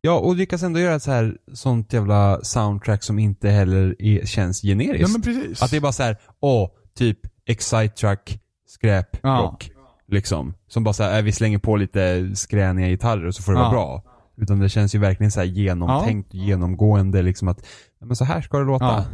Ja, 0.00 0.18
och 0.18 0.36
lyckas 0.36 0.62
ändå 0.62 0.80
göra 0.80 0.94
ett 0.94 1.02
så 1.02 1.10
här, 1.10 1.36
sånt 1.52 1.92
jävla 1.92 2.40
soundtrack 2.42 3.02
som 3.02 3.18
inte 3.18 3.48
heller 3.50 3.96
är, 3.98 4.26
känns 4.26 4.62
generiskt. 4.62 5.00
Ja 5.00 5.08
men 5.08 5.22
precis. 5.22 5.62
Att 5.62 5.70
det 5.70 5.76
är 5.76 5.80
bara 5.80 5.92
så 5.92 6.02
här, 6.02 6.16
åh, 6.40 6.68
typ 6.98 7.18
Excite-track, 7.46 8.38
skräp, 8.66 9.16
Ja. 9.22 9.28
rock. 9.42 9.70
Liksom. 10.08 10.54
Som 10.68 10.84
bara 10.84 10.92
såhär, 10.94 11.22
vi 11.22 11.32
slänger 11.32 11.58
på 11.58 11.76
lite 11.76 12.30
skräniga 12.36 12.88
gitarrer 12.88 13.26
och 13.26 13.34
så 13.34 13.42
får 13.42 13.52
det 13.52 13.58
Ja. 13.58 13.62
vara 13.62 13.72
bra. 13.72 14.02
Utan 14.36 14.58
det 14.58 14.68
känns 14.68 14.94
ju 14.94 14.98
verkligen 14.98 15.30
så 15.30 15.40
här 15.40 15.46
genomtänkt, 15.46 16.34
genomgående 16.34 17.22
liksom 17.22 17.48
att, 17.48 17.66
men 18.00 18.16
så 18.16 18.24
här 18.24 18.40
ska 18.40 18.58
det 18.58 18.64
låta. 18.64 18.84
Ja. 18.84 19.04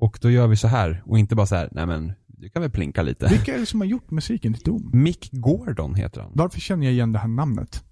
Och 0.00 0.18
då 0.22 0.30
gör 0.30 0.46
vi 0.46 0.56
så 0.56 0.68
här. 0.68 1.02
Och 1.06 1.18
inte 1.18 1.34
bara 1.34 1.46
så 1.46 1.54
här, 1.54 1.68
nej 1.72 1.86
men, 1.86 2.12
du 2.26 2.48
kan 2.48 2.62
väl 2.62 2.70
plinka 2.70 3.02
lite. 3.02 3.26
Vilka 3.26 3.54
är 3.54 3.58
det 3.58 3.66
som 3.66 3.80
har 3.80 3.86
gjort 3.86 4.10
musiken 4.10 4.54
till 4.54 4.62
Doom? 4.62 4.90
Mick 4.92 5.28
Gordon 5.32 5.94
heter 5.94 6.20
han. 6.20 6.30
Varför 6.34 6.60
känner 6.60 6.86
jag 6.86 6.92
igen 6.92 7.12
det 7.12 7.18
här 7.18 7.28
namnet? 7.28 7.84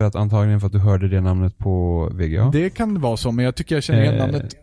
För 0.00 0.06
att 0.06 0.14
antagligen 0.14 0.60
för 0.60 0.66
att 0.66 0.72
du 0.72 0.78
hörde 0.78 1.08
det 1.08 1.20
namnet 1.20 1.58
på 1.58 2.08
VGA. 2.12 2.50
Det 2.52 2.70
kan 2.70 2.94
det 2.94 3.00
vara 3.00 3.16
så, 3.16 3.32
men 3.32 3.44
jag 3.44 3.54
tycker 3.54 3.74
jag 3.74 3.84
känner 3.84 4.02
igen 4.02 4.14
Eh, 4.14 4.20
namnet. 4.20 4.54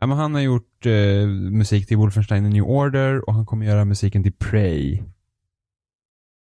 Ja, 0.00 0.06
men 0.06 0.18
han 0.18 0.34
har 0.34 0.40
gjort 0.40 0.86
eh, 0.86 1.26
musik 1.50 1.86
till 1.88 1.96
Wolfenstein 1.96 2.44
The 2.44 2.50
New 2.50 2.64
Order 2.64 3.28
och 3.28 3.34
han 3.34 3.46
kommer 3.46 3.66
göra 3.66 3.84
musiken 3.84 4.22
till 4.22 4.32
Prey. 4.32 5.02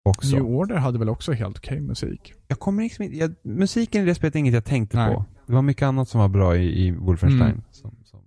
Också. 0.03 0.35
New 0.35 0.45
Order 0.45 0.75
hade 0.75 0.99
väl 0.99 1.09
också 1.09 1.31
helt 1.31 1.57
okej 1.57 1.81
musik? 1.81 2.33
Jag 2.47 2.59
kommer 2.59 2.83
liksom 2.83 3.05
inte, 3.05 3.17
jag, 3.17 3.35
musiken 3.43 4.01
i 4.01 4.05
det 4.05 4.15
spelet 4.15 4.35
är 4.35 4.39
inget 4.39 4.53
jag 4.53 4.65
tänkte 4.65 4.97
Nej. 4.97 5.15
på. 5.15 5.25
Det 5.47 5.53
var 5.53 5.61
mycket 5.61 5.83
annat 5.83 6.09
som 6.09 6.19
var 6.19 6.29
bra 6.29 6.57
i, 6.57 6.85
i 6.85 6.91
Wolfenstein. 6.91 7.51
Mm. 7.51 7.63
Som, 7.71 7.95
som, 8.05 8.19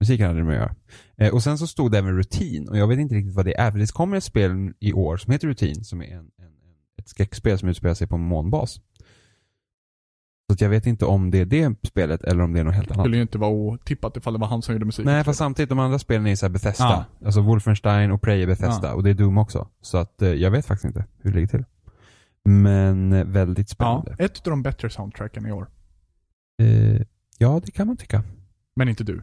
musiken 0.00 0.26
hade 0.26 0.38
det 0.38 0.44
med 0.44 0.54
att 0.54 0.60
göra. 0.60 0.74
Eh, 1.16 1.34
och 1.34 1.42
sen 1.42 1.58
så 1.58 1.66
stod 1.66 1.92
det 1.92 1.98
även 1.98 2.16
Routine 2.16 2.68
och 2.68 2.78
jag 2.78 2.86
vet 2.86 2.98
inte 2.98 3.14
riktigt 3.14 3.34
vad 3.34 3.44
det 3.44 3.58
är. 3.58 3.70
För 3.70 3.78
det 3.78 3.92
kommer 3.92 4.16
ett 4.16 4.24
spel 4.24 4.72
i 4.80 4.92
år 4.92 5.16
som 5.16 5.32
heter 5.32 5.48
Routine 5.48 5.84
som 5.84 6.02
är 6.02 6.06
en, 6.06 6.12
en, 6.12 6.44
en, 6.44 6.74
ett 6.98 7.08
skräckspel 7.08 7.58
som 7.58 7.68
utspelar 7.68 7.94
sig 7.94 8.06
på 8.06 8.16
en 8.16 8.22
månbas. 8.22 8.80
Så 10.50 10.64
jag 10.64 10.68
vet 10.70 10.86
inte 10.86 11.04
om 11.04 11.30
det 11.30 11.38
är 11.38 11.44
det 11.44 11.74
spelet 11.88 12.24
eller 12.24 12.42
om 12.42 12.52
det 12.52 12.60
är 12.60 12.64
något 12.64 12.74
helt 12.74 12.88
Det 12.88 12.94
annat. 12.94 13.04
skulle 13.04 13.16
ju 13.16 13.22
inte 13.22 13.38
vara 13.38 13.50
otippat 13.50 14.16
ifall 14.16 14.32
det 14.32 14.38
var 14.38 14.46
han 14.46 14.62
som 14.62 14.74
gjorde 14.74 14.84
musiken. 14.84 15.12
Nej, 15.12 15.24
fast 15.24 15.38
samtidigt 15.38 15.68
de 15.68 15.78
andra 15.78 15.98
spelen 15.98 16.26
är 16.26 16.36
så 16.36 16.46
här 16.46 16.50
Bethesda. 16.50 17.06
Alltså 17.24 17.40
Wolfenstein 17.40 18.10
och 18.10 18.22
Prey 18.22 18.42
är 18.42 18.46
Bethesda 18.46 18.88
Ja. 18.88 18.94
och 18.94 19.02
det 19.02 19.10
är 19.10 19.14
Doom 19.14 19.38
också. 19.38 19.68
Så 19.80 19.98
att 19.98 20.22
eh, 20.22 20.28
jag 20.28 20.50
vet 20.50 20.66
faktiskt 20.66 20.84
inte 20.84 21.04
hur 21.22 21.30
det 21.30 21.36
ligger 21.36 21.48
till. 21.48 21.64
Men 22.44 23.12
eh, 23.12 23.24
väldigt 23.24 23.68
Ja, 23.70 23.74
spännande. 23.74 24.24
ett 24.24 24.38
av 24.46 24.50
de 24.50 24.62
bättre 24.62 24.90
soundtracken 24.90 25.46
i 25.46 25.52
år. 25.52 25.68
Eh, 26.62 27.02
ja, 27.38 27.60
det 27.64 27.70
kan 27.70 27.86
man 27.86 27.96
tycka. 27.96 28.22
Men 28.76 28.88
inte 28.88 29.04
du. 29.04 29.14
Nej, 29.16 29.22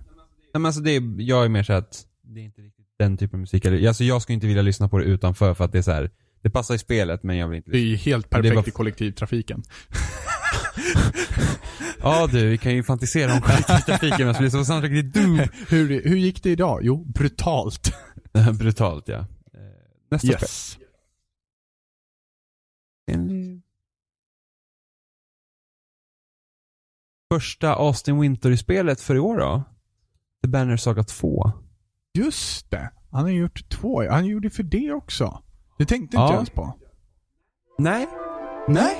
men 0.53 0.65
alltså 0.65 0.81
det 0.81 0.91
är, 0.91 1.21
jag 1.21 1.45
är 1.45 1.49
mer 1.49 1.63
så 1.63 1.73
att 1.73 2.05
det 2.23 2.39
är 2.39 2.43
inte 2.43 2.61
riktigt 2.61 2.85
den 2.99 3.17
typen 3.17 3.37
av 3.37 3.41
musik. 3.41 3.65
Alltså 3.65 4.03
jag 4.03 4.21
skulle 4.21 4.33
inte 4.33 4.47
vilja 4.47 4.61
lyssna 4.61 4.89
på 4.89 4.97
det 4.97 5.03
utanför 5.05 5.53
för 5.53 5.65
att 5.65 5.71
det 5.71 5.77
är 5.77 5.81
så 5.81 5.91
här. 5.91 6.11
det 6.41 6.49
passar 6.49 6.75
i 6.75 6.77
spelet 6.77 7.23
men 7.23 7.37
jag 7.37 7.47
vill 7.47 7.57
inte 7.57 7.71
Det 7.71 7.77
är 7.77 7.81
lyssna. 7.81 8.03
ju 8.05 8.11
helt 8.11 8.25
det 8.25 8.37
perfekt 8.37 8.55
var- 8.55 8.67
i 8.67 8.71
kollektivtrafiken. 8.71 9.63
Ja 12.01 12.27
du, 12.27 12.49
vi 12.49 12.57
kan 12.57 12.73
ju 12.75 12.83
fantisera 12.83 13.33
om 13.33 13.41
kollektivtrafiken 13.41 14.17
medan 14.17 14.35
vi 14.39 14.43
lyssnar 14.43 14.61
på 14.61 14.65
soundtracket 14.65 14.97
i 14.97 15.01
Doom. 15.01 15.41
hur, 15.69 16.03
hur 16.03 16.15
gick 16.17 16.43
det 16.43 16.49
idag? 16.49 16.79
Jo, 16.83 17.03
brutalt. 17.05 17.93
Brutalt 18.59 19.07
ja. 19.07 19.17
Eh, 19.17 19.25
Nästa 20.11 20.27
spel. 20.27 20.37
Yes. 20.41 20.77
Första 27.33 27.73
Austin 27.75 28.19
Winter-spelet 28.19 29.01
för 29.01 29.15
i 29.15 29.19
år 29.19 29.37
då? 29.37 29.63
The 30.43 30.47
Banner 30.49 30.77
Saga 30.77 31.03
2. 31.03 31.51
Just 32.13 32.71
det. 32.71 32.91
Han 33.11 33.23
har 33.23 33.29
gjort 33.29 33.69
två. 33.69 34.09
Han 34.09 34.25
gjorde 34.25 34.49
för 34.49 34.63
det 34.63 34.91
också. 34.93 35.43
Det 35.77 35.85
tänkte 35.85 36.03
inte 36.03 36.17
Ja. 36.17 36.25
jag 36.27 36.33
ens 36.33 36.49
på. 36.49 36.79
Nej. 37.77 38.07
Nej. 38.67 38.97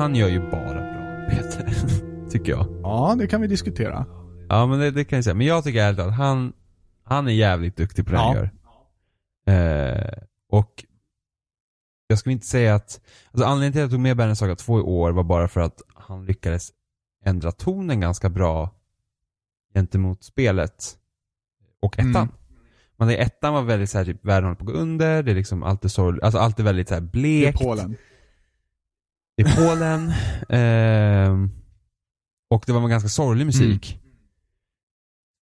Han 0.00 0.14
gör 0.14 0.28
ju 0.28 0.40
bara 0.50 0.74
bra 0.74 0.80
arbete. 0.82 1.74
tycker 2.30 2.52
jag. 2.52 2.80
Ja, 2.82 3.14
det 3.18 3.26
kan 3.26 3.40
vi 3.40 3.46
diskutera. 3.46 4.06
Ja 4.48 4.66
men 4.66 4.78
det, 4.78 4.90
det 4.90 5.04
kan 5.04 5.16
jag 5.16 5.24
säga. 5.24 5.34
Men 5.34 5.46
jag 5.46 5.64
tycker 5.64 5.82
ärligt 5.82 6.00
att 6.00 6.14
han, 6.14 6.52
han 7.04 7.28
är 7.28 7.32
jävligt 7.32 7.76
duktig 7.76 8.06
på 8.06 8.12
det 8.12 8.18
han 8.18 8.36
Ja. 8.36 8.40
gör. 8.40 8.50
Eh, 9.46 10.12
och 10.50 10.84
jag 12.06 12.18
skulle 12.18 12.32
inte 12.32 12.46
säga 12.46 12.74
att, 12.74 13.00
alltså 13.32 13.46
anledningen 13.46 13.72
till 13.72 13.80
att 13.80 13.84
jag 13.84 13.90
tog 13.90 14.00
med 14.00 14.16
Berner 14.16 14.34
Saga 14.34 14.56
2 14.56 14.78
i 14.78 14.82
år 14.82 15.10
var 15.10 15.22
bara 15.24 15.48
för 15.48 15.60
att 15.60 15.82
han 15.94 16.26
lyckades 16.26 16.70
ändra 17.24 17.52
tonen 17.52 18.00
ganska 18.00 18.28
bra 18.28 18.70
gentemot 19.74 20.24
spelet 20.24 20.96
och 21.82 21.94
ettan. 21.98 22.16
Mm. 22.16 22.28
Men 22.96 23.08
det 23.08 23.16
ettan 23.16 23.54
var 23.54 23.62
väldigt 23.62 23.90
såhär, 23.90 24.04
typ 24.04 24.24
världen 24.24 24.44
håller 24.44 24.56
på 24.56 24.64
att 24.64 24.72
gå 24.72 24.78
under, 24.80 25.22
det 25.22 25.30
är 25.30 25.34
liksom 25.34 25.62
alltid 25.62 25.90
sorgligt, 25.90 26.24
alltså 26.24 26.38
allt 26.38 26.58
är 26.60 26.64
väldigt 26.64 26.88
såhär 26.88 27.00
Det 27.00 27.06
är 27.06 27.10
blekt. 27.10 27.58
Polen. 27.58 27.96
Det 29.44 29.50
är 29.50 29.56
Polen. 29.68 30.12
ehm, 30.48 31.50
och 32.50 32.64
det 32.66 32.72
var 32.72 32.82
en 32.82 32.90
ganska 32.90 33.08
sorglig 33.08 33.46
musik. 33.46 34.00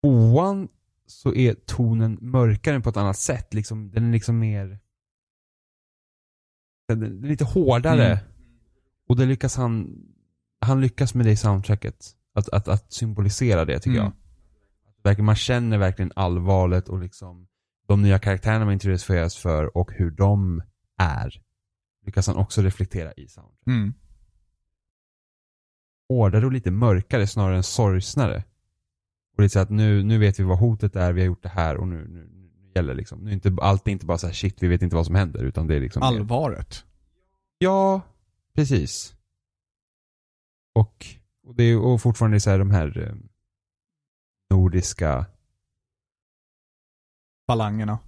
Tvåan 0.02 0.68
så 1.06 1.34
är 1.34 1.55
tonen 1.55 2.18
mörkare 2.20 2.81
på 2.81 2.89
ett 2.90 2.97
annat 2.97 3.18
sätt. 3.18 3.55
Liksom, 3.55 3.90
den 3.90 4.08
är 4.08 4.12
liksom 4.12 4.39
mer... 4.39 4.78
Den 6.89 7.02
är 7.02 7.28
lite 7.28 7.44
hårdare. 7.44 8.06
Mm. 8.06 8.18
Och 9.08 9.16
det 9.16 9.26
lyckas 9.26 9.56
han... 9.56 10.02
Han 10.60 10.81
lyckas 10.81 11.15
med 11.15 11.26
det 11.26 11.32
i 11.32 11.36
soundtracket. 11.36 12.06
Att, 12.34 12.48
att, 12.48 12.68
att 12.68 12.92
symbolisera 12.92 13.65
det 13.65 13.78
tycker 13.78 14.00
Mm. 14.00 14.12
jag. 15.05 15.20
Man 15.20 15.36
känner 15.36 15.78
verkligen 15.78 16.12
allvaret 16.16 16.89
och 16.89 16.98
liksom 16.98 17.47
de 17.89 18.02
nya 18.02 18.18
karaktärerna 18.18 18.65
man 18.65 18.74
introduceras 18.74 19.36
för 19.36 19.76
och 19.76 19.92
hur 19.92 20.10
de 20.10 20.62
är. 20.98 21.42
Lyckas 22.07 22.26
han 22.26 22.36
också 22.36 22.62
reflektera 22.62 23.12
i 23.12 23.28
soundtracket 23.28 23.67
Mm. 23.67 23.94
hårdare 26.09 26.47
och 26.47 26.52
lite 26.52 26.70
mörkare 26.70 27.26
snarare 27.26 27.57
än 27.57 27.62
sorgsnare. 27.62 28.44
Och 29.36 29.43
det 29.43 29.44
är 29.44 29.49
så 29.49 29.59
att 29.59 29.70
nu, 29.70 30.02
nu 30.02 30.18
vet 30.18 30.41
vi 30.41 30.44
vad 30.44 30.59
hotet 30.59 30.97
är, 30.97 31.12
vi 31.12 31.20
har 31.20 31.26
gjort 31.26 31.43
det 31.43 31.49
här 31.49 31.76
och 31.76 31.89
nu, 31.89 32.09
nu, 32.09 32.28
nu 32.33 32.73
gäller 32.75 32.94
liksom. 32.94 33.18
Nu 33.18 33.31
är 33.31 33.35
inte, 33.35 33.57
allt 33.60 33.89
är 33.89 33.93
inte 33.93 34.07
bara 34.07 34.18
så 34.18 34.26
här 34.26 34.35
shit, 34.35 34.62
vi 34.62 34.68
vet 34.68 34.83
inte 34.83 34.97
vad 34.97 35.07
som 35.07 35.15
händer 35.15 35.44
utan 35.44 35.67
det 35.67 35.75
är 35.75 35.81
liksom 35.81 36.02
Allvaret. 36.02 36.85
Ja, 37.59 38.01
precis. 38.55 39.15
Och, 40.75 41.07
och 41.43 41.55
det 41.55 41.62
är 41.65 41.78
och 41.78 42.02
fortfarande 42.02 42.41
så 42.41 42.51
här 42.51 42.59
de 42.59 42.70
här 42.70 42.99
eh, 42.99 43.15
nordiska 44.51 45.26
Falangerna. 47.47 47.99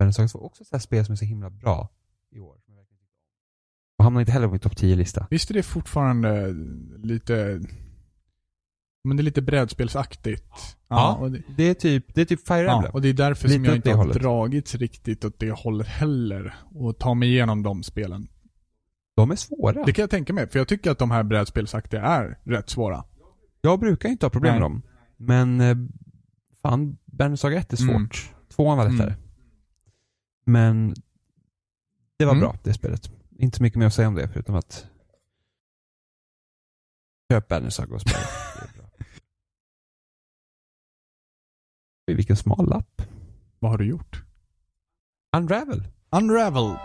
Bernsaks 0.00 0.34
var 0.34 0.42
också 0.44 0.64
så 0.64 0.68
här 0.72 0.80
spel 0.80 1.04
som 1.04 1.12
är 1.12 1.16
så 1.16 1.24
himla 1.24 1.50
bra 1.50 1.88
i 2.30 2.40
år. 2.40 2.56
Och 3.98 4.04
hamnar 4.04 4.20
inte 4.20 4.32
heller 4.32 4.46
på 4.46 4.50
min 4.52 4.60
topp 4.60 4.72
10-lista. 4.72 5.26
Visst 5.30 5.50
är 5.50 5.54
det 5.54 5.62
fortfarande 5.62 6.52
lite... 6.96 7.60
Men 9.04 9.16
det 9.16 9.20
är 9.20 9.24
lite 9.24 9.42
brädspelsaktigt. 9.42 10.76
Ja, 10.88 11.16
och 11.16 11.30
det, 11.30 11.42
Det 11.56 11.64
är 11.64 11.74
typ, 11.74 12.14
det 12.14 12.20
är 12.20 12.24
typ 12.24 12.46
Fire 12.46 12.62
ja, 12.62 12.74
Emblem. 12.76 12.92
och 12.92 13.02
det 13.02 13.08
är 13.08 13.12
därför 13.12 13.48
Lite 13.48 13.54
som 13.56 13.64
jag 13.64 13.76
inte 13.76 13.90
har 13.90 13.96
hållet. 13.96 14.16
dragits 14.22 14.74
riktigt 14.74 15.24
åt 15.24 15.38
det 15.38 15.50
hållet 15.50 15.86
heller. 15.86 16.54
Och 16.74 16.98
ta 16.98 17.14
mig 17.14 17.28
igenom 17.28 17.62
de 17.62 17.82
spelen. 17.82 18.28
De 19.16 19.30
är 19.30 19.36
svåra. 19.36 19.84
Det 19.84 19.92
kan 19.92 20.02
jag 20.02 20.10
tänka 20.10 20.32
mig, 20.32 20.48
för 20.48 20.58
jag 20.58 20.68
tycker 20.68 20.90
att 20.90 20.98
de 20.98 21.10
här 21.10 21.22
brädspelsaktiga 21.22 22.02
är 22.02 22.38
rätt 22.44 22.70
svåra. 22.70 23.04
Jag 23.60 23.80
brukar 23.80 24.08
inte 24.08 24.26
ha 24.26 24.30
problem 24.30 24.52
med 24.52 24.60
Nej. 24.60 24.70
dem. 24.70 24.82
Men 25.16 25.60
eh, 25.60 25.76
fan, 26.62 26.96
Berns 27.04 27.40
Saga 27.40 27.58
1 27.58 27.72
är 27.72 27.76
svårt. 27.76 27.90
Mm. 27.96 28.08
Tvåan 28.56 28.78
var 28.78 28.88
lättare. 28.90 29.14
Men 30.44 30.94
det 32.16 32.24
var 32.24 32.32
Mm. 32.32 32.40
bra, 32.40 32.56
det 32.62 32.74
spelet. 32.74 33.10
Inte 33.38 33.56
så 33.56 33.62
mycket 33.62 33.78
mer 33.78 33.86
att 33.86 33.94
säga 33.94 34.08
om 34.08 34.14
det, 34.14 34.28
förutom 34.28 34.54
att 34.54 34.86
köp 37.32 37.48
Berns 37.48 37.74
Saga 37.74 37.94
och 37.94 38.00
spela. 38.00 38.26
Vilken 42.16 42.36
smal 42.36 42.68
lapp. 42.68 43.02
Vad 43.58 43.70
har 43.70 43.78
du 43.78 43.84
gjort? 43.86 44.24
Unravel. 45.36 45.82
Unravel. 46.10 46.76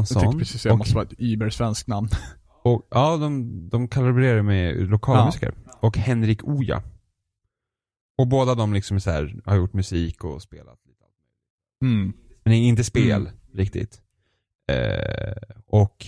Jag 0.00 0.06
Johansson. 0.06 0.22
tänkte 0.22 0.38
precis 0.38 0.62
säga, 0.62 0.70
det 0.70 0.74
och, 0.74 0.78
måste 0.78 0.94
vara 0.94 1.04
ett 1.04 1.14
Uber-svenskt 1.18 1.86
namn. 1.88 2.08
och, 2.62 2.86
ja, 2.90 3.16
de, 3.16 3.68
de 3.68 3.88
kollaborerar 3.88 4.42
med 4.42 4.90
lokala 4.90 5.18
Ja. 5.20 5.26
musiker. 5.26 5.54
Och 5.80 5.96
Henrik 5.96 6.44
Oja. 6.44 6.82
Och 8.18 8.26
båda 8.28 8.54
de 8.54 8.72
liksom 8.74 9.00
så 9.00 9.10
här, 9.10 9.40
har 9.44 9.56
gjort 9.56 9.72
musik 9.72 10.24
och 10.24 10.42
spelat. 10.42 10.78
Mm. 11.82 12.12
Men 12.44 12.52
inte 12.52 12.84
spel 12.84 13.20
Mm. 13.26 13.32
riktigt. 13.54 14.02
Eh, 14.72 15.32
och 15.66 16.06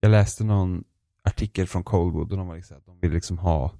jag 0.00 0.10
läste 0.10 0.44
någon 0.44 0.84
artikel 1.24 1.66
från 1.66 1.84
Coldwood 1.84 2.32
och 2.32 2.38
de 2.38 2.46
var 2.46 2.56
liksom 2.56 2.76
att 2.76 2.86
de 2.86 3.00
vill 3.00 3.12
liksom 3.12 3.38
ha 3.38 3.72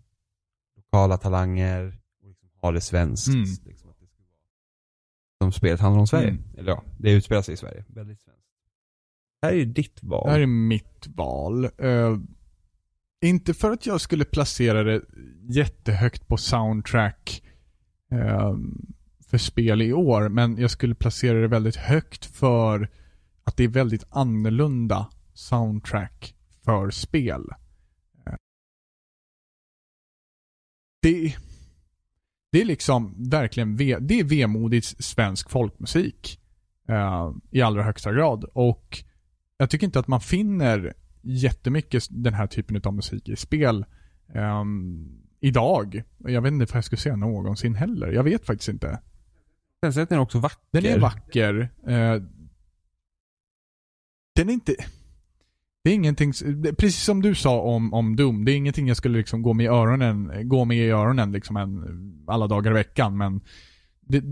lokala 0.76 1.16
talanger 1.18 1.98
och 2.22 2.28
liksom 2.28 2.48
ha 2.62 2.72
det 2.72 2.80
svenskt. 2.80 3.28
Mm. 3.28 3.40
Liksom, 3.64 3.90
att 3.90 3.98
det 4.00 4.06
skulle 4.06 4.26
vara... 4.28 5.44
Som 5.44 5.52
spelet 5.52 5.80
handlar 5.80 6.00
om 6.00 6.06
Sverige. 6.06 6.28
Mm. 6.28 6.42
Eller 6.58 6.72
ja, 6.72 6.82
det 6.98 7.12
utspelar 7.12 7.42
sig 7.42 7.54
i 7.54 7.56
Sverige. 7.56 7.84
Väldigt 7.88 8.20
svenskt. 8.20 8.35
Det 9.40 9.46
här 9.46 9.54
är 9.54 9.58
ju 9.58 9.64
ditt 9.64 10.02
val. 10.02 10.26
Det 10.26 10.32
här 10.32 10.40
är 10.40 10.46
mitt 10.46 11.06
val. 11.14 11.64
Uh, 11.64 12.18
inte 13.20 13.54
för 13.54 13.70
att 13.70 13.86
jag 13.86 14.00
skulle 14.00 14.24
placera 14.24 14.82
det 14.82 15.02
jättehögt 15.48 16.28
på 16.28 16.36
soundtrack 16.36 17.42
uh, 18.12 18.56
för 19.26 19.38
spel 19.38 19.82
i 19.82 19.92
år, 19.92 20.28
men 20.28 20.58
jag 20.58 20.70
skulle 20.70 20.94
placera 20.94 21.40
det 21.40 21.48
väldigt 21.48 21.76
högt 21.76 22.24
för 22.24 22.90
att 23.44 23.56
det 23.56 23.64
är 23.64 23.68
väldigt 23.68 24.04
annorlunda 24.10 25.10
soundtrack 25.34 26.34
för 26.64 26.90
spel. 26.90 27.44
Eh, 28.26 28.34
det, 31.02 31.36
det 32.52 32.60
är 32.60 32.64
liksom 32.64 33.30
verkligen 33.30 33.76
ve, 33.76 33.98
det 33.98 34.20
är 34.20 34.24
vemodigt 34.24 35.04
svensk 35.04 35.50
folkmusik 35.50 36.40
eh, 36.88 37.32
i 37.50 37.62
allra 37.62 37.82
högsta 37.82 38.12
grad. 38.12 38.44
Och 38.44 39.04
jag 39.56 39.70
tycker 39.70 39.86
inte 39.86 39.98
att 39.98 40.08
man 40.08 40.20
finner 40.20 40.94
jättemycket 41.22 42.04
den 42.10 42.34
här 42.34 42.46
typen 42.46 42.80
av 42.84 42.94
musik 42.94 43.28
i 43.28 43.36
spel 43.36 43.84
ehm, 44.34 45.26
idag. 45.40 46.02
Jag 46.18 46.42
vet 46.42 46.52
inte 46.52 46.64
om 46.64 46.70
jag 46.74 46.84
skulle 46.84 47.00
säga 47.00 47.16
någonsin 47.16 47.74
heller. 47.74 48.12
Jag 48.12 48.24
vet 48.24 48.46
faktiskt 48.46 48.68
inte. 48.68 49.00
Så 49.92 50.00
är 50.00 50.18
också 50.18 50.38
vacker. 50.38 50.66
Den 50.70 50.84
är 50.86 50.98
vacker. 50.98 51.68
Eh, 51.86 52.22
den 54.36 54.48
är 54.48 54.52
inte... 54.52 54.74
Det 55.84 55.90
är 55.90 55.94
ingenting, 55.94 56.32
precis 56.78 57.02
som 57.02 57.22
du 57.22 57.34
sa 57.34 57.60
om, 57.60 57.94
om 57.94 58.16
Doom, 58.16 58.44
det 58.44 58.52
är 58.52 58.56
ingenting 58.56 58.88
jag 58.88 58.96
skulle 58.96 59.18
liksom 59.18 59.42
gå 59.42 59.52
med 59.52 59.64
i 59.64 59.68
öronen, 59.68 60.48
gå 60.48 60.64
med 60.64 60.76
i 60.76 60.90
öronen 60.90 61.32
liksom 61.32 61.56
en, 61.56 62.24
alla 62.26 62.46
dagar 62.46 62.70
i 62.70 62.74
veckan, 62.74 63.16
men 63.16 63.40
det, 64.00 64.22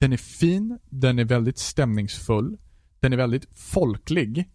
den 0.00 0.12
är 0.12 0.16
fin, 0.16 0.78
den 0.84 1.18
är 1.18 1.24
väldigt 1.24 1.58
stämningsfull, 1.58 2.58
den 3.06 3.12
är 3.12 3.16
väldigt 3.22 3.58
folklig. 3.58 4.50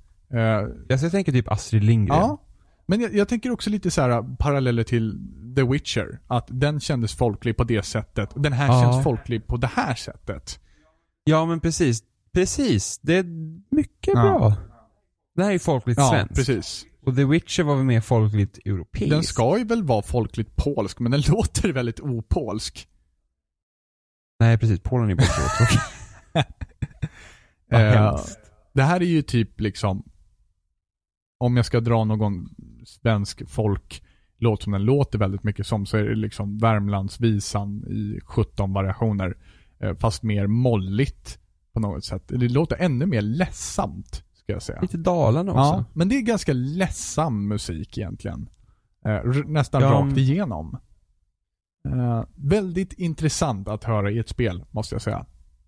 Alltså 0.92 1.06
jag 1.06 1.12
tänker 1.12 1.32
typ 1.32 1.52
Astrid 1.52 1.84
Lindgren. 1.84 2.20
Ja. 2.20 2.42
Men 2.86 3.02
jag, 3.02 3.16
jag 3.16 3.28
tänker 3.28 3.52
också 3.52 3.70
lite 3.70 3.92
så 3.92 4.02
här 4.02 4.36
paralleller 4.38 4.84
till 4.84 5.20
The 5.56 5.64
Witcher. 5.64 6.20
Att 6.28 6.46
den 6.50 6.80
kändes 6.80 7.16
folklig 7.16 7.58
på 7.58 7.64
det 7.64 7.84
sättet. 7.84 8.30
Den 8.36 8.54
här 8.54 8.68
Ja. 8.68 8.82
känns 8.82 9.04
folklig 9.04 9.48
på 9.48 9.58
det 9.58 9.68
här 9.68 9.96
sättet. 9.96 10.60
Ja 11.24 11.46
men 11.46 11.60
precis. 11.60 12.04
Precis. 12.34 13.00
Det 13.02 13.16
är 13.18 13.24
mycket 13.76 14.14
Ja. 14.14 14.22
bra. 14.22 14.54
Det 15.36 15.44
här 15.44 15.52
är 15.52 15.60
folkligt 15.60 16.00
Ja, 16.00 16.10
svenskt. 16.10 16.36
precis. 16.36 16.86
Och 17.06 17.16
The 17.16 17.26
Witcher 17.26 17.64
var 17.64 17.76
väl 17.76 17.86
mer 17.86 18.02
folkligt 18.02 18.58
europeiskt. 18.66 19.10
Den 19.10 19.24
ska 19.24 19.58
ju 19.58 19.64
väl 19.64 19.84
vara 19.84 20.02
folkligt 20.02 20.56
polsk, 20.56 21.00
men 21.00 21.12
den 21.12 21.22
låter 21.28 21.70
väldigt 21.74 22.00
opolsk. 22.00 22.88
Nej 24.40 24.58
precis, 24.58 24.80
Polen 24.80 25.10
är 25.10 25.16
bara 25.16 25.28
så 25.28 25.42
tråkig. 25.58 25.80
Det 28.74 28.84
här 28.84 29.02
är 29.02 29.06
ju 29.06 29.22
typ 29.22 29.62
liksom 29.62 30.04
om 31.38 31.56
jag 31.58 31.66
ska 31.66 31.80
dra 31.80 32.04
någon 32.04 32.50
svensk 32.86 33.50
folklåt 33.50 34.62
som 34.62 34.72
den 34.72 34.84
låter 34.86 35.20
väldigt 35.20 35.44
mycket 35.44 35.68
som 35.68 35.86
så 35.86 35.98
är 35.98 36.04
det 36.04 36.16
liksom 36.16 36.58
Värmlandsvisan 36.58 37.86
i 37.88 38.20
17 38.26 38.74
variationer. 38.74 39.38
Eh, 39.80 39.96
fast 39.98 40.24
mer 40.24 40.48
molligt 40.48 41.40
på 41.74 41.80
något 41.80 42.06
sätt. 42.06 42.24
Det 42.28 42.50
låter 42.50 42.78
ännu 42.80 43.06
mer 43.06 43.22
ledsamt, 43.22 44.24
ska 44.34 44.54
jag 44.54 44.62
säga. 44.62 44.82
Lite 44.82 44.98
Dalarna 44.98 45.52
också. 45.52 45.62
Ja, 45.62 45.86
men 45.94 46.10
det 46.10 46.16
är 46.16 46.22
ganska 46.22 46.54
ledsam 46.54 47.48
musik 47.48 47.98
egentligen. 47.98 48.50
Eh, 49.06 49.24
nästan 49.46 49.82
Ja, 49.82 49.92
rakt 49.92 50.18
igenom. 50.18 50.78
Eh, 51.86 52.24
väldigt 52.36 52.94
intressant 52.94 53.68
att 53.68 53.84
höra 53.84 54.12
i 54.12 54.20
ett 54.20 54.30
spel, 54.30 54.66
måste 54.72 54.96
jag 54.96 55.02
säga. 55.02 55.26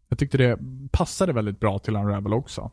Jag 0.10 0.20
tyckte 0.20 0.38
det 0.38 0.60
passade 0.92 1.34
väldigt 1.34 1.60
bra 1.60 1.80
till 1.80 1.96
Unravel 1.96 2.34
också. 2.34 2.72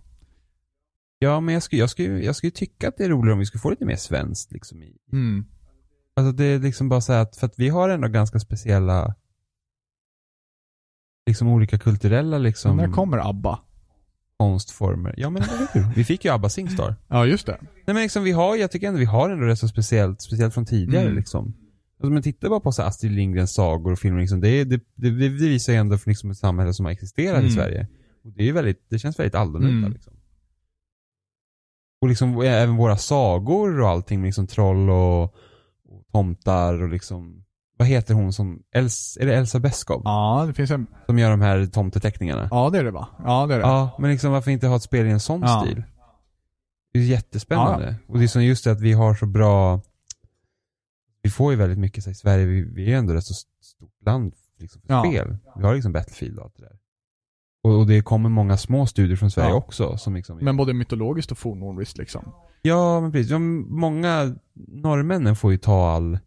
Ja, 1.23 1.41
men 1.41 1.55
jag 1.55 1.63
skulle, 1.63 1.81
jag, 1.81 1.91
skulle, 1.91 2.09
jag 2.25 2.37
skulle 2.37 2.51
tycka 2.51 2.89
att 2.89 2.97
det 2.97 3.05
är 3.05 3.09
roligare 3.09 3.33
om 3.33 3.39
vi 3.39 3.47
skulle 3.47 3.61
få 3.61 3.71
lite 3.71 3.85
mer 3.85 3.97
svenskt 3.97 4.53
liksom 4.53 4.83
i. 4.83 4.97
Mm. 5.13 5.45
Alltså 6.17 6.33
det 6.33 6.45
är 6.45 6.59
liksom 6.59 6.89
bara 6.89 7.01
så 7.01 7.13
här 7.13 7.23
att, 7.23 7.37
för 7.37 7.47
att 7.47 7.55
vi 7.59 7.69
har 7.69 7.89
ändå 7.89 8.09
ganska 8.09 8.39
speciella 8.41 9.15
liksom 11.27 11.49
olika 11.49 11.79
kulturella 11.79 12.39
liksom 12.39 12.77
När 12.77 12.89
kommer 12.89 13.29
ABBA? 13.31 13.59
konstformer. 14.37 15.15
Ja 15.17 15.31
men? 15.31 15.43
Vi 15.97 16.05
fick 16.05 16.25
ju 16.25 16.31
ABBA 16.31 16.49
Singstar. 16.49 16.95
Ja, 17.09 17.27
just 17.27 17.47
det. 17.47 17.59
Nej 17.61 17.71
men 17.95 17.97
liksom 17.97 18.25
vi 18.25 18.33
har, 18.33 18.57
jag 18.57 18.71
tycker 18.71 18.89
ändå 18.89 18.99
vi 18.99 19.05
har 19.05 19.31
ändå 19.31 19.45
rätt 19.47 19.59
så 19.59 19.69
speciellt, 19.69 20.21
speciellt 20.23 20.55
från 20.55 20.67
tidigare 20.67 21.05
Mm. 21.05 21.17
liksom. 21.17 21.45
Alltså, 21.47 22.07
om 22.07 22.13
man 22.15 22.23
tittar 22.23 22.49
bara 22.49 22.61
på 22.61 22.73
så 22.73 22.83
Astrid 22.83 23.13
Lindgrens 23.13 23.55
sagor 23.55 23.93
och 23.93 23.99
filmer 23.99 24.21
liksom, 24.21 24.41
det, 24.41 24.65
det, 24.65 24.81
det, 24.95 25.11
det 25.11 25.29
visar 25.29 25.73
ju 25.73 25.79
ändå 25.79 25.99
för 25.99 26.11
liksom 26.11 26.31
ett 26.31 26.37
samhälle 26.37 26.75
som 26.75 26.85
har 26.87 26.93
existerat 26.93 27.39
Mm. 27.39 27.47
i 27.47 27.51
Sverige. 27.51 27.89
Och 28.25 28.33
det 28.33 28.43
är 28.43 28.47
ju 28.47 28.53
väldigt, 28.53 28.87
det 28.91 28.99
känns 28.99 29.19
väldigt 29.19 29.35
annorlunda 29.35 29.69
Mm. 29.87 29.93
liksom. 29.93 30.13
Och 32.01 32.09
liksom 32.09 32.41
även 32.43 32.77
våra 32.77 32.97
sagor 32.97 33.81
och 33.81 33.89
allting, 33.89 34.23
liksom 34.23 34.47
troll 34.47 34.91
och, 34.91 35.23
och 35.25 35.33
tomtar 36.13 36.83
och 36.83 36.89
liksom, 36.89 37.45
vad 37.79 37.89
heter 37.89 38.15
hon 38.15 38.33
som, 38.33 38.63
Els, 38.75 39.19
är 39.21 39.27
det 39.27 39.35
Elsa 39.37 39.61
Beskow? 39.61 40.03
Ja, 40.05 40.45
det 40.47 40.55
finns 40.55 40.71
en... 40.71 40.87
Som 41.07 41.19
gör 41.19 41.31
de 41.31 41.41
här 41.41 41.67
tomteteckningarna? 41.67 42.49
Ja, 42.51 42.71
det 42.71 42.79
är 42.79 42.85
det 42.85 42.91
va? 42.91 43.09
Ja, 43.25 43.47
det 43.47 43.55
är 43.55 43.59
det. 43.59 43.65
Ja, 43.67 43.97
men 43.99 44.11
liksom 44.11 44.33
varför 44.33 44.51
inte 44.51 44.67
ha 44.67 44.77
ett 44.77 44.83
spel 44.83 45.07
i 45.07 45.11
en 45.11 45.21
sån 45.21 45.41
Ja. 45.43 45.63
stil? 45.65 45.83
Det 46.93 46.99
är 46.99 47.03
jättespännande. 47.03 47.97
Och 48.09 48.19
det 48.19 48.25
är 48.25 48.29
som 48.29 48.45
just 48.45 48.65
det 48.65 48.73
att 48.73 48.81
vi 48.81 48.93
har 48.93 49.15
så 49.15 49.27
bra, 49.27 49.81
vi 51.23 51.31
får 51.31 51.53
ju 51.53 51.59
väldigt 51.59 51.79
mycket 51.79 52.05
så 52.05 52.11
i 52.11 52.15
Sverige, 52.15 52.47
vi, 52.47 52.63
vi 52.63 52.83
är 52.85 52.89
ju 52.89 52.95
ändå 52.95 53.15
ett 53.15 53.25
så 53.25 53.35
stort 53.63 54.03
land 54.07 54.35
liksom, 54.59 54.83
för 54.83 54.95
Ja. 54.95 55.01
spel. 55.05 55.37
Vi 55.57 55.63
har 55.67 55.75
liksom 55.75 55.93
Battlefield 55.93 56.39
och 56.39 56.45
allt 56.45 56.57
det 56.57 56.63
där. 56.63 56.77
Och, 57.63 57.87
det 57.87 58.03
kommer 58.03 58.29
många 58.29 58.57
små 58.57 58.87
studier 58.87 59.17
från 59.17 59.31
Sverige 59.31 59.49
Ja. 59.51 59.55
också 59.57 59.97
som 59.97 60.15
liksom 60.15 60.39
Men 60.43 60.57
både 60.57 60.73
mytologiskt 60.75 61.33
och 61.33 61.39
fornnordiskt 61.39 61.99
liksom. 61.99 62.33
Ja, 62.63 63.01
men 63.01 63.13
precis. 63.13 63.31
Ja, 63.31 63.39
många 63.39 64.37
norrmännen 64.69 65.37
får 65.37 65.53
ju 65.53 65.59
ta 65.59 65.91
all 65.91 66.19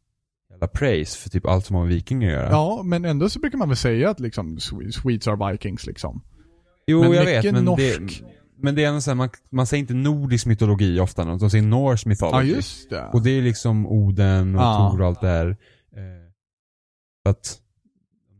jävla 0.49 0.67
praise 0.67 1.17
för 1.19 1.29
typ 1.29 1.45
allt 1.47 1.65
som 1.65 1.75
har 1.75 1.83
med 1.83 1.93
vikingar 1.93 2.27
att 2.29 2.33
göra. 2.33 2.49
Ja, 2.49 2.81
men 2.83 3.05
ändå 3.05 3.29
så 3.29 3.39
brukar 3.39 3.57
man 3.57 3.67
väl 3.69 3.77
säga 3.77 4.09
att 4.09 4.19
liksom 4.19 4.57
Swe- 4.57 4.91
Swedes 4.91 5.27
are 5.27 5.51
vikings 5.51 5.85
liksom. 5.85 6.21
jo, 6.87 7.01
men 7.01 7.11
jag 7.11 7.25
vet, 7.25 7.53
men 7.53 7.65
norsk. 7.65 7.99
det, 8.21 8.25
men 8.57 8.75
det 8.75 8.83
är 8.83 8.87
ändå 8.89 9.01
så 9.01 9.09
här, 9.09 9.15
man, 9.15 9.29
man 9.49 9.67
säger 9.67 9.81
inte 9.81 9.93
nordisk 9.93 10.45
mytologi 10.45 10.99
ofta, 10.99 11.25
de 11.25 11.49
säger 11.49 11.63
Norse 11.65 12.09
mythology. 12.09 12.49
Ja, 12.49 12.55
just 12.55 12.89
det. 12.89 13.09
Och 13.13 13.21
det 13.21 13.29
är 13.31 13.41
liksom 13.41 13.87
Oden 13.87 14.55
och 14.55 14.61
Ja. 14.61 14.89
Tor 14.91 15.01
och 15.01 15.07
allt 15.07 15.21
det 15.21 15.27
här. 15.27 15.47
Eh, 15.95 16.31
så 17.23 17.29
att 17.29 17.59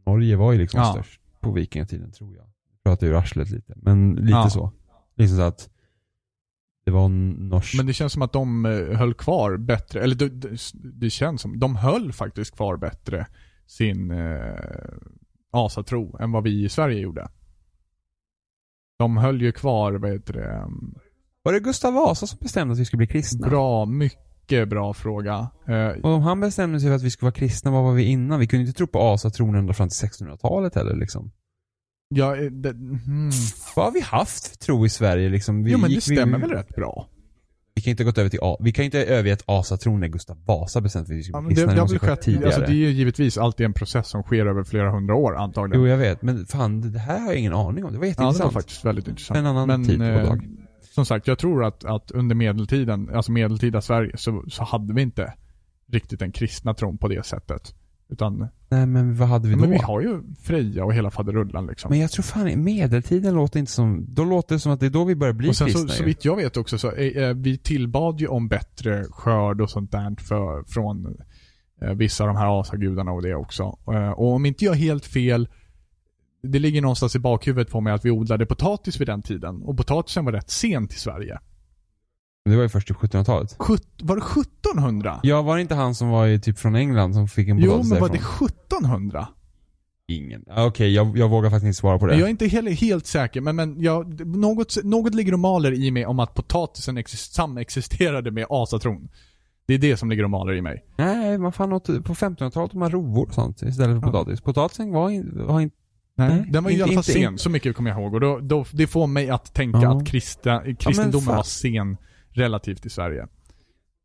Norge 0.05 0.35
var 0.35 0.51
ju 0.51 0.57
liksom 0.59 0.79
Ja. 0.79 0.91
störst 0.93 1.21
på 1.41 1.51
vikingatiden, 1.51 2.11
tror 2.11 2.35
jag. 2.35 2.45
Pratar 2.83 3.07
ur 3.07 3.13
arslet 3.15 3.49
lite, 3.49 3.73
men 3.75 4.11
lite 4.15 4.31
Ja. 4.31 4.49
så. 4.49 4.71
Liksom 5.15 5.37
så 5.37 5.43
att 5.43 5.69
det 6.85 6.91
var 6.91 7.09
norsk. 7.09 7.77
Men 7.77 7.85
det 7.85 7.93
känns 7.93 8.13
som 8.13 8.21
att 8.21 8.33
de 8.33 8.65
eh, 8.65 8.97
höll 8.97 9.13
kvar 9.13 9.57
bättre, 9.57 10.01
eller 10.01 10.15
det, 10.15 10.29
det, 10.29 10.57
det 10.73 11.09
känns 11.09 11.41
som, 11.41 11.59
de 11.59 11.75
höll 11.75 12.13
faktiskt 12.13 12.55
kvar 12.55 12.77
bättre 12.77 13.27
sin 13.65 14.11
eh, 14.11 14.53
asatro 15.51 16.17
än 16.19 16.31
vad 16.31 16.43
vi 16.43 16.63
i 16.65 16.69
Sverige 16.69 16.99
gjorde. 16.99 17.27
De 18.99 19.17
höll 19.17 19.41
ju 19.41 19.51
kvar, 19.51 19.93
vad 19.93 20.11
heter 20.11 20.33
det, 20.33 20.61
um, 20.65 20.95
Var 21.43 21.53
det 21.53 21.59
Gustav 21.59 21.93
Vasa 21.93 22.27
som 22.27 22.37
bestämde 22.41 22.71
att 22.73 22.79
vi 22.79 22.85
skulle 22.85 22.97
bli 22.97 23.07
kristna? 23.07 23.47
bra, 23.47 23.85
mycket 23.85 24.69
bra 24.69 24.93
fråga. 24.93 25.49
Eh, 25.67 25.87
Och 25.87 26.09
om 26.11 26.21
han 26.21 26.39
bestämde 26.39 26.79
sig 26.79 26.89
för 26.89 26.95
att 26.95 27.01
vi 27.03 27.11
skulle 27.11 27.27
vara 27.27 27.35
kristna, 27.39 27.71
vad 27.71 27.83
var 27.83 27.93
vi 27.93 28.03
innan? 28.03 28.39
Vi 28.39 28.47
kunde 28.47 28.65
inte 28.65 28.77
tro 28.77 28.87
på 28.87 28.99
asatron 29.01 29.55
ända 29.55 29.73
fram 29.73 29.89
till 29.89 30.07
1600-talet 30.07 30.75
heller 30.75 30.95
liksom. 30.95 31.31
Ja, 32.15 32.35
eh, 32.35 32.51
det, 32.51 32.69
hmm. 32.69 33.31
Vad 33.75 33.85
har 33.85 33.91
vi 33.91 34.01
haft 34.01 34.47
för 34.47 34.57
tro 34.57 34.85
i 34.85 34.89
Sverige 34.89 35.29
liksom? 35.29 35.63
Vi 35.63 35.71
Jo 35.71 35.77
men 35.77 35.91
det 35.91 36.01
stämmer 36.01 36.37
vi, 36.37 36.41
väl 36.41 36.51
rätt 36.51 36.75
bra? 36.75 37.09
Vi 37.75 37.81
kan 37.81 37.91
inte 37.91 38.03
gått 38.03 38.17
över 38.17 38.29
till 38.29 38.39
A. 38.41 38.57
Vi 38.59 38.71
kan 38.71 38.85
inte 38.85 39.05
övergett 39.05 39.43
asatron 39.45 39.99
när 39.99 40.07
Gustav 40.07 40.37
Vasa 40.45 40.79
att 40.79 41.09
vi 41.09 41.23
Ja, 41.33 41.41
men 41.41 41.55
det, 41.55 41.65
det 41.65 41.73
Det 41.73 41.81
har 41.81 41.87
väl 41.87 41.99
skett 41.99 42.21
tidigare. 42.21 42.45
alltså 42.45 42.61
det 42.61 42.71
är 42.71 42.75
ju 42.75 42.89
givetvis 42.89 43.37
alltid 43.37 43.65
en 43.65 43.73
process 43.73 44.07
som 44.07 44.23
sker 44.23 44.45
över 44.45 44.63
flera 44.63 44.91
hundra 44.91 45.15
år 45.15 45.35
antagligen. 45.35 45.81
Jo, 45.83 45.87
jag 45.87 45.97
vet. 45.97 46.21
Men 46.21 46.45
fan, 46.45 46.91
det 46.91 46.99
här 46.99 47.19
har 47.19 47.27
jag 47.27 47.35
ingen 47.35 47.53
aning 47.53 47.85
om. 47.85 47.93
Det 47.93 47.99
var 47.99 48.05
ja, 48.05 48.07
det 48.07 48.07
jätteintressant. 48.07 48.53
var 48.53 48.61
faktiskt 48.61 48.85
väldigt 48.85 49.07
intressant. 49.07 49.37
En 49.37 49.45
annan 49.45 49.85
tid 49.85 49.97
på 49.97 50.03
eh, 50.03 50.23
dag. 50.23 50.47
Som 50.81 51.05
sagt, 51.05 51.27
jag 51.27 51.37
tror 51.37 51.65
att, 51.65 51.85
att 51.85 52.11
under 52.11 52.35
medeltiden, 52.35 53.09
alltså 53.15 53.31
medeltida 53.31 53.81
Sverige, 53.81 54.17
så, 54.17 54.43
så 54.47 54.63
hade 54.63 54.93
vi 54.93 55.01
inte 55.01 55.33
riktigt 55.91 56.19
den 56.19 56.31
kristna 56.31 56.73
tron 56.73 56.97
på 56.97 57.07
det 57.07 57.25
sättet. 57.25 57.73
Utan, 58.13 58.47
Nej 58.69 58.85
men 58.85 59.15
vad 59.15 59.27
hade 59.27 59.47
vi 59.47 59.53
ja, 59.53 59.57
då? 59.57 59.61
men 59.61 59.71
vi 59.71 59.77
har 59.77 60.01
ju 60.01 60.21
Freja 60.41 60.85
och 60.85 60.93
hela 60.93 61.11
faderullan 61.11 61.67
liksom. 61.67 61.89
Men 61.89 61.99
jag 61.99 62.11
tror 62.11 62.23
fan 62.23 62.63
medeltiden 62.63 63.35
låter 63.35 63.59
inte 63.59 63.71
som, 63.71 64.05
då 64.07 64.25
låter 64.25 64.55
det 64.55 64.59
som 64.59 64.71
att 64.71 64.79
det 64.79 64.85
är 64.85 64.89
då 64.89 65.03
vi 65.03 65.15
börjar 65.15 65.33
bli 65.33 65.49
och 65.49 65.55
sen 65.55 65.67
så, 65.67 65.73
kristna 65.73 65.93
så 65.93 66.03
ju. 66.03 66.05
vitt 66.05 66.25
jag 66.25 66.35
vet 66.35 66.57
också 66.57 66.77
så, 66.77 66.91
eh, 66.91 67.23
eh, 67.23 67.33
vi 67.33 67.57
tillbad 67.57 68.19
ju 68.19 68.27
om 68.27 68.47
bättre 68.47 69.03
skörd 69.09 69.61
och 69.61 69.69
sånt 69.69 69.91
där 69.91 70.15
för, 70.23 70.63
från 70.63 71.17
eh, 71.81 71.93
vissa 71.93 72.23
av 72.23 72.27
de 72.27 72.37
här 72.37 72.61
asagudarna 72.61 73.11
och 73.11 73.21
det 73.21 73.35
också. 73.35 73.77
Eh, 73.93 74.09
och 74.09 74.33
om 74.33 74.45
inte 74.45 74.65
jag 74.65 74.73
helt 74.73 75.05
fel, 75.05 75.47
det 76.43 76.59
ligger 76.59 76.81
någonstans 76.81 77.15
i 77.15 77.19
bakhuvudet 77.19 77.71
på 77.71 77.81
mig 77.81 77.93
att 77.93 78.05
vi 78.05 78.11
odlade 78.11 78.45
potatis 78.45 79.01
vid 79.01 79.07
den 79.07 79.21
tiden. 79.21 79.61
Och 79.61 79.77
potatisen 79.77 80.25
var 80.25 80.31
rätt 80.31 80.49
sent 80.49 80.93
i 80.93 80.97
Sverige. 80.97 81.39
Det 82.45 82.55
var 82.55 82.63
ju 82.63 82.69
först 82.69 82.89
i 82.89 82.93
1700-talet. 82.93 83.55
Sjut, 83.59 83.87
var 84.03 84.15
det 84.15 84.21
1700? 84.21 85.19
Ja, 85.23 85.41
var 85.41 85.55
det 85.55 85.61
inte 85.61 85.75
han 85.75 85.95
som 85.95 86.09
var 86.09 86.27
i, 86.27 86.39
typ 86.39 86.59
från 86.59 86.75
England 86.75 87.13
som 87.13 87.27
fick 87.27 87.47
en 87.47 87.57
jo, 87.57 87.71
potatis 87.71 87.89
men 87.91 88.01
var 88.01 88.07
det 88.09 88.13
därifrån? 88.13 88.47
1700? 88.47 89.27
Ingen. 90.07 90.43
Okej, 90.57 90.93
jag, 90.93 91.17
jag 91.17 91.29
vågar 91.29 91.49
faktiskt 91.49 91.65
inte 91.67 91.77
svara 91.77 91.99
på 91.99 92.05
det. 92.07 92.13
Jag 92.15 92.25
är 92.25 92.29
inte 92.29 92.47
heller 92.47 92.71
helt 92.71 93.07
säker, 93.07 93.41
men, 93.41 93.55
men 93.55 93.81
jag, 93.81 94.27
något, 94.27 94.83
något 94.83 95.15
ligger 95.15 95.33
och 95.33 95.39
maler 95.39 95.71
i 95.73 95.91
mig 95.91 96.05
om 96.05 96.19
att 96.19 96.33
potatisen 96.33 96.97
exist, 96.97 97.33
samexisterade 97.33 98.31
med 98.31 98.45
asatron. 98.49 99.09
Det 99.67 99.73
är 99.73 99.77
det 99.77 99.97
som 99.97 100.09
ligger 100.09 100.23
och 100.23 100.29
maler 100.29 100.53
i 100.53 100.61
mig. 100.61 100.85
Nej, 100.97 101.37
man 101.37 101.51
fan 101.53 101.73
åt, 101.73 101.85
på 101.85 102.13
1500-talet 102.13 102.71
tog 102.71 102.75
man 102.79 102.91
rovor 102.91 103.27
och 103.27 103.33
sånt 103.33 103.61
istället 103.61 104.01
för 104.01 104.07
Ja. 104.07 104.11
potatis. 104.11 104.41
Potatisen 104.41 104.91
var, 104.91 105.09
in, 105.09 105.45
var 105.47 105.61
inte... 105.61 105.75
Nej, 106.17 106.45
den 106.49 106.63
var 106.63 106.71
ju 106.71 106.77
i 106.77 106.79
inte- 106.79 106.83
alla 106.93 107.03
fall 107.03 107.15
inte- 107.17 107.27
sen, 107.27 107.37
så 107.37 107.49
mycket 107.49 107.75
kommer 107.75 107.89
jag 107.89 107.99
ihåg. 108.01 108.13
Och 108.13 108.19
då, 108.19 108.39
då, 108.39 108.65
det 108.71 108.87
får 108.87 109.07
mig 109.07 109.29
att 109.29 109.53
tänka 109.53 109.79
Ja. 109.81 109.97
att 109.97 110.07
krista, 110.07 110.61
kristendomen 110.79 111.25
fan. 111.25 111.35
var 111.35 111.43
sen 111.43 111.97
relativt 112.33 112.85
i 112.85 112.89
Sverige. 112.89 113.27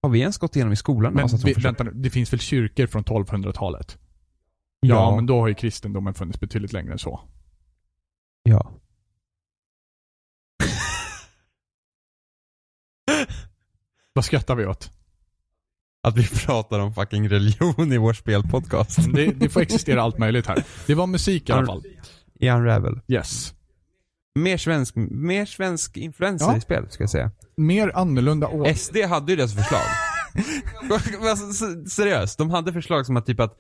Har 0.03 0.11
vi 0.11 0.21
ens 0.21 0.39
gått 0.39 0.57
igenom 0.57 0.73
i 0.73 0.77
skolan? 0.77 1.13
Men 1.15 1.23
Alltså, 1.23 1.47
vi, 1.47 1.53
vänta 1.53 1.85
nu, 1.85 1.91
det 1.95 2.11
finns 2.11 2.33
väl 2.33 2.41
kyrkor 2.41 2.87
från 2.87 3.05
1200-talet? 3.05 3.99
Ja, 4.81 5.17
men 5.17 5.27
då 5.27 5.41
har 5.41 5.49
ju 5.49 5.55
kristendomen 5.55 6.15
funnits 6.15 6.41
betydligt 6.41 6.73
längre 6.73 6.93
än 6.93 6.99
så. 6.99 7.21
Ja. 8.43 8.73
Vad 14.13 14.25
skrattar 14.25 14.55
vi 14.55 14.67
åt? 14.67 14.91
Att 16.03 16.17
vi 16.17 16.29
pratar 16.29 16.81
om 16.81 16.95
fucking 16.95 17.29
religion 17.29 17.93
i 17.93 17.99
vår 17.99 18.13
spelpodcast. 18.13 18.99
Det, 19.15 19.27
det 19.27 19.49
får 19.49 19.61
existera 19.61 20.03
allt 20.03 20.19
möjligt 20.19 20.47
här. 20.47 20.65
Det 20.87 20.95
var 20.95 21.07
musik 21.07 21.49
i 21.49 21.53
alla 21.53 21.67
fall. 21.67 21.85
I 22.35 22.51
Unravel. 22.51 23.01
Yes. 23.09 23.55
Mer 24.43 24.57
svensk, 24.57 24.97
mer 24.97 25.47
svensk 25.47 25.97
influencer 25.97 26.47
Ja. 26.47 26.57
i 26.57 26.61
spel, 26.61 26.87
ska 26.91 27.03
jag 27.03 27.11
säga. 27.11 27.31
Mer 27.57 27.93
annorlunda 27.95 28.49
år. 28.49 28.73
SD 28.75 28.97
hade 29.09 29.33
ju 29.33 29.37
deras 29.37 29.55
förslag. 29.55 29.83
Alltså, 31.31 31.65
s- 31.67 31.93
Seriöst, 31.95 32.39
de 32.39 32.51
hade 32.51 32.73
förslag 32.73 33.07
som 33.07 33.17
att 33.17 33.27
typ 33.27 33.41
att 33.41 33.57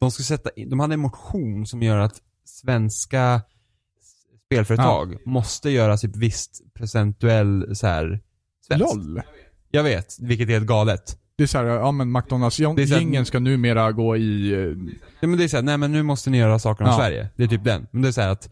de 0.00 0.10
skulle 0.10 0.24
sätta 0.24 0.50
in, 0.56 0.70
de 0.70 0.80
hade 0.80 0.94
en 0.94 1.00
motion 1.00 1.66
som 1.66 1.82
gör 1.82 1.98
att 1.98 2.14
svenska 2.44 3.42
spelföretag 4.46 5.16
måste 5.26 5.70
göra 5.70 5.96
typ 5.96 6.16
visst 6.16 6.60
procentuell 6.74 7.76
så 7.76 7.86
här 7.86 8.20
svenskt. 8.66 8.94
LOL. 8.96 9.22
Jag 9.70 9.82
vet, 9.82 10.16
vilket 10.20 10.48
är 10.48 10.52
helt 10.52 10.66
galet. 10.66 11.16
Det 11.36 11.42
är 11.42 11.46
såhär, 11.46 11.64
ja 11.64 11.92
men 11.92 12.12
McDonalds 12.12 12.56
Det 12.56 12.62
är 12.64 12.86
så 12.86 12.94
här- 12.94 13.00
gängen 13.00 13.26
ska 13.26 13.38
numera 13.38 13.92
gå 13.92 14.16
i... 14.16 14.52
eh, 14.52 14.58
Ja, 15.20 15.28
men 15.28 15.38
det 15.38 15.44
är 15.44 15.48
såhär, 15.48 15.62
nej 15.62 15.76
men 15.78 15.92
nu 15.92 16.02
måste 16.02 16.30
ni 16.30 16.38
göra 16.38 16.58
saker 16.58 16.84
om 16.84 16.90
Ja. 16.90 16.96
Sverige. 16.96 17.28
Det 17.36 17.42
är 17.44 17.48
typ 17.48 17.64
den. 17.64 17.86
Men 17.90 18.02
det 18.02 18.08
är 18.08 18.12
såhär 18.12 18.28
att 18.28 18.50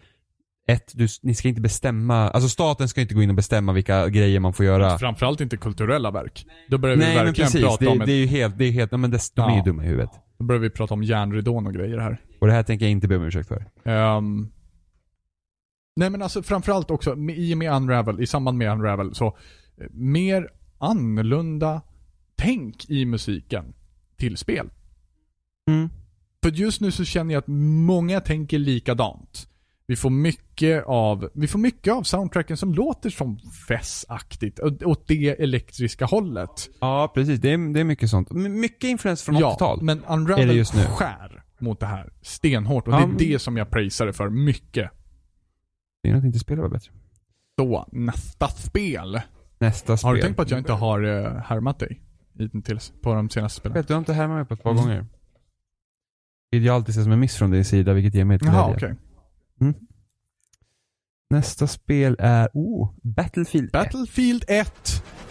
ett, 0.68 0.92
du, 0.94 1.08
ni 1.22 1.34
ska 1.34 1.48
inte 1.48 1.60
bestämma, 1.60 2.30
alltså 2.30 2.48
staten 2.48 2.88
ska 2.88 3.00
inte 3.00 3.14
gå 3.14 3.22
in 3.22 3.30
och 3.30 3.36
bestämma 3.36 3.72
vilka 3.72 4.08
grejer 4.08 4.40
man 4.40 4.52
får 4.52 4.66
göra. 4.66 4.98
Framförallt 4.98 5.40
inte 5.40 5.56
kulturella 5.56 6.10
verk. 6.10 6.46
Då 6.68 6.78
börjar 6.78 6.96
vi 6.96 7.02
Nej 7.04 7.16
men 7.16 7.24
verkligen 7.24 7.46
precis, 7.46 7.62
prata 7.62 7.84
det, 7.84 7.90
om, 7.90 7.98
det 7.98 8.04
ett, 8.04 8.08
är 8.08 8.14
ju 8.14 8.26
helt, 8.26 8.58
det 8.58 8.64
är 8.64 8.70
helt, 8.72 8.92
ja, 8.92 8.98
men 8.98 9.10
det, 9.10 9.20
de 9.34 9.42
är 9.42 9.50
ju 9.52 9.56
Ja. 9.58 9.64
dumma 9.64 9.84
i 9.84 9.86
huvudet. 9.86 10.10
då 10.38 10.44
börjar 10.44 10.60
vi 10.60 10.70
prata 10.70 10.94
om 10.94 11.02
järnridån 11.02 11.66
och 11.66 11.74
grejer 11.74 11.98
här. 11.98 12.20
Och 12.40 12.46
det 12.46 12.52
här 12.52 12.62
tänker 12.62 12.84
jag 12.86 12.92
inte 12.92 13.08
be 13.08 13.16
om 13.16 13.22
ursäkt 13.22 13.48
för. 13.48 13.64
Ehm, 13.84 14.48
nej 15.96 16.10
men 16.10 16.22
alltså 16.22 16.42
framförallt 16.42 16.90
också, 16.90 17.16
i 17.30 17.54
och 17.54 17.58
med 17.58 17.72
Unravel, 17.72 18.20
i 18.20 18.26
samband 18.26 18.58
med 18.58 18.72
Unravel, 18.72 19.14
så 19.14 19.26
eh, 19.26 19.86
mer 19.90 20.48
annorlunda 20.78 21.82
tänk 22.36 22.90
i 22.90 23.04
musiken 23.04 23.74
till 24.16 24.36
spel. 24.36 24.70
Mm. 25.70 25.88
För 26.42 26.50
just 26.50 26.80
nu 26.80 26.90
så 26.90 27.04
känner 27.04 27.34
jag 27.34 27.38
att 27.40 27.48
många 27.86 28.20
tänker 28.20 28.58
likadant. 28.58 29.48
Vi 29.90 29.96
får 29.96 30.10
mycket 30.10 30.84
av, 30.86 31.30
vi 31.34 31.46
får 31.46 31.58
mycket 31.58 31.92
av 31.94 32.02
soundtracken 32.02 32.56
som 32.56 32.74
låter 32.74 33.10
som 33.10 33.38
Fess-aktigt, 33.68 34.60
åt- 34.84 35.06
det 35.08 35.42
elektriska 35.42 36.04
hållet. 36.04 36.68
Ja, 36.80 37.10
precis. 37.14 37.40
Det 37.40 37.52
är, 37.52 37.72
det 37.74 37.80
är 37.80 37.84
mycket 37.84 38.10
sånt. 38.10 38.30
Mycket 38.32 38.84
influens 38.84 39.22
från 39.22 39.36
80-tal. 39.36 39.82
men 39.82 40.04
är 40.04 40.12
Unravel 40.12 40.64
skär 40.64 41.42
mot 41.58 41.80
det 41.80 41.86
här 41.86 42.12
stenhårt 42.22 42.88
och 42.88 42.94
Ja, 42.94 42.98
det 42.98 43.02
är 43.04 43.06
men- 43.06 43.16
det 43.16 43.38
som 43.38 43.56
jag 43.56 43.70
prisar 43.70 44.06
det 44.06 44.12
för 44.12 44.28
mycket. 44.30 44.90
Det 46.02 46.10
är 46.10 46.14
att 46.14 46.24
inte 46.24 46.38
spela 46.38 46.62
var 46.62 46.68
bättre. 46.68 46.90
Så, 47.60 47.88
nästa 47.92 48.48
spel. 48.48 49.20
Nästa 49.58 49.96
spel. 49.96 50.08
Har 50.08 50.14
du 50.14 50.20
tänkt 50.22 50.36
på 50.36 50.42
att 50.42 50.50
jag 50.50 50.60
inte 50.60 50.72
har 50.72 51.04
uh, 51.04 51.28
härmat 51.38 51.78
dig 51.78 52.00
hittills 52.38 52.92
på 53.02 53.14
de 53.14 53.30
senaste 53.30 53.60
spelen? 53.60 53.74
Vet, 53.74 53.88
du 53.88 53.94
har 53.94 53.98
inte 53.98 54.12
härmat 54.12 54.36
mig 54.36 54.44
på 54.46 54.54
ett 54.54 54.62
par 54.62 54.70
Mm. 54.70 54.82
gånger. 54.82 55.06
Vilket 56.50 56.66
jag 56.66 56.74
alltid 56.74 56.94
ser 56.94 57.02
som 57.02 57.12
en 57.12 57.20
miss 57.20 57.36
från 57.36 57.50
din 57.50 57.64
sida, 57.64 57.92
vilket 57.92 58.14
ger 58.14 58.24
mig 58.24 58.36
ett 58.36 58.42
Jaha, 58.44 58.76
glädje. 58.76 58.96
Mm. 59.60 59.74
Nästa 61.30 61.66
spel 61.66 62.16
är, 62.18 62.48
oh, 62.54 62.94
Battlefield 63.02 63.66
1. 63.66 63.72
Battlefield 63.72 64.44
1. 64.48 64.68
apropå 64.68 65.27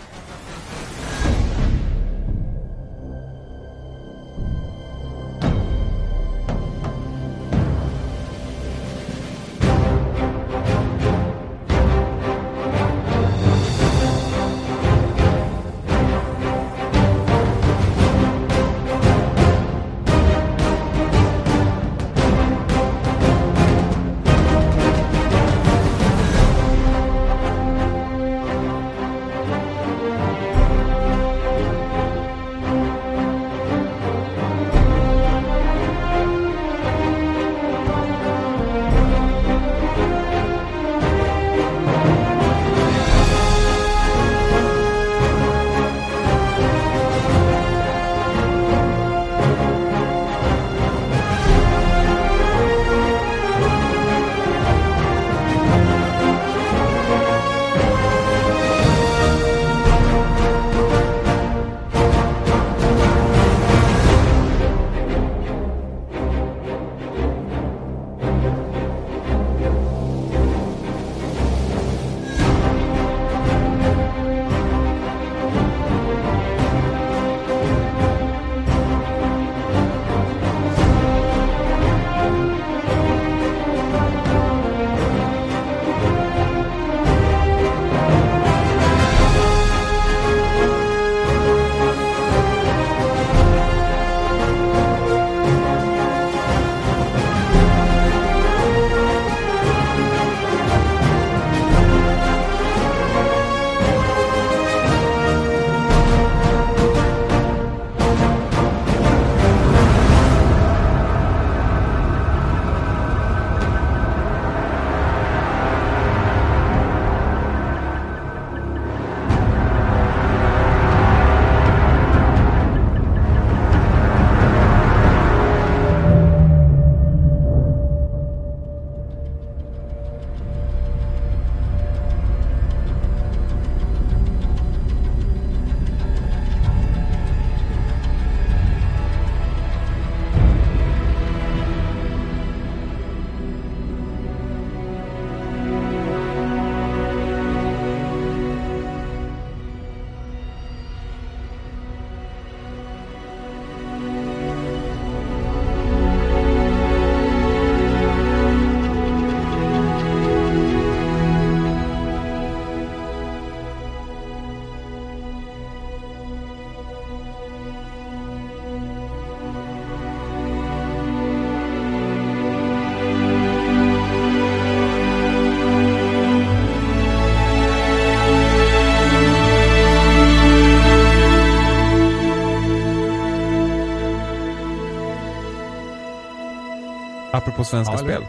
svenska 187.68 187.94
Ja, 187.94 187.98
spel. 187.98 188.24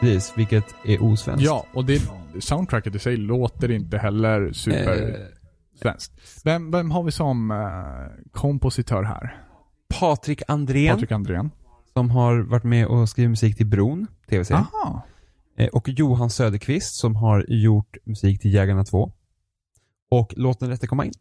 Precis, 0.00 0.32
vilket 0.36 0.74
är 0.84 1.02
osvenskt. 1.02 1.44
Ja, 1.44 1.66
och 1.72 1.84
det, 1.84 2.02
soundtracket 2.40 2.94
i 2.94 2.98
sig 2.98 3.16
låter 3.16 3.70
inte 3.70 3.98
heller 3.98 4.52
super 4.52 5.02
Eh, 5.10 5.26
svenskt. 5.80 6.12
Vem, 6.44 6.70
vem 6.70 6.90
har 6.90 7.02
vi 7.02 7.10
som 7.12 7.50
eh, 7.50 8.30
kompositör 8.32 9.02
här? 9.02 9.40
Patrik 10.00 10.42
Andrén, 10.48 10.94
Patrik 10.94 11.12
Andrén. 11.12 11.50
som 11.92 12.10
har 12.10 12.38
varit 12.38 12.64
med 12.64 12.86
och 12.86 13.08
skrivit 13.08 13.30
musik 13.30 13.56
till 13.56 13.66
Bron, 13.66 14.06
tv-serien. 14.28 14.64
Eh, 15.58 15.68
Och 15.68 15.88
Johan 15.88 16.30
Söderqvist 16.30 16.94
som 16.94 17.16
har 17.16 17.44
gjort 17.48 17.96
musik 18.04 18.40
till 18.40 18.54
Jägarna 18.54 18.84
2. 18.84 19.12
Och 20.10 20.34
Låt 20.36 20.60
den 20.60 20.68
rätte 20.68 20.86
komma 20.86 21.04
in. 21.04 21.12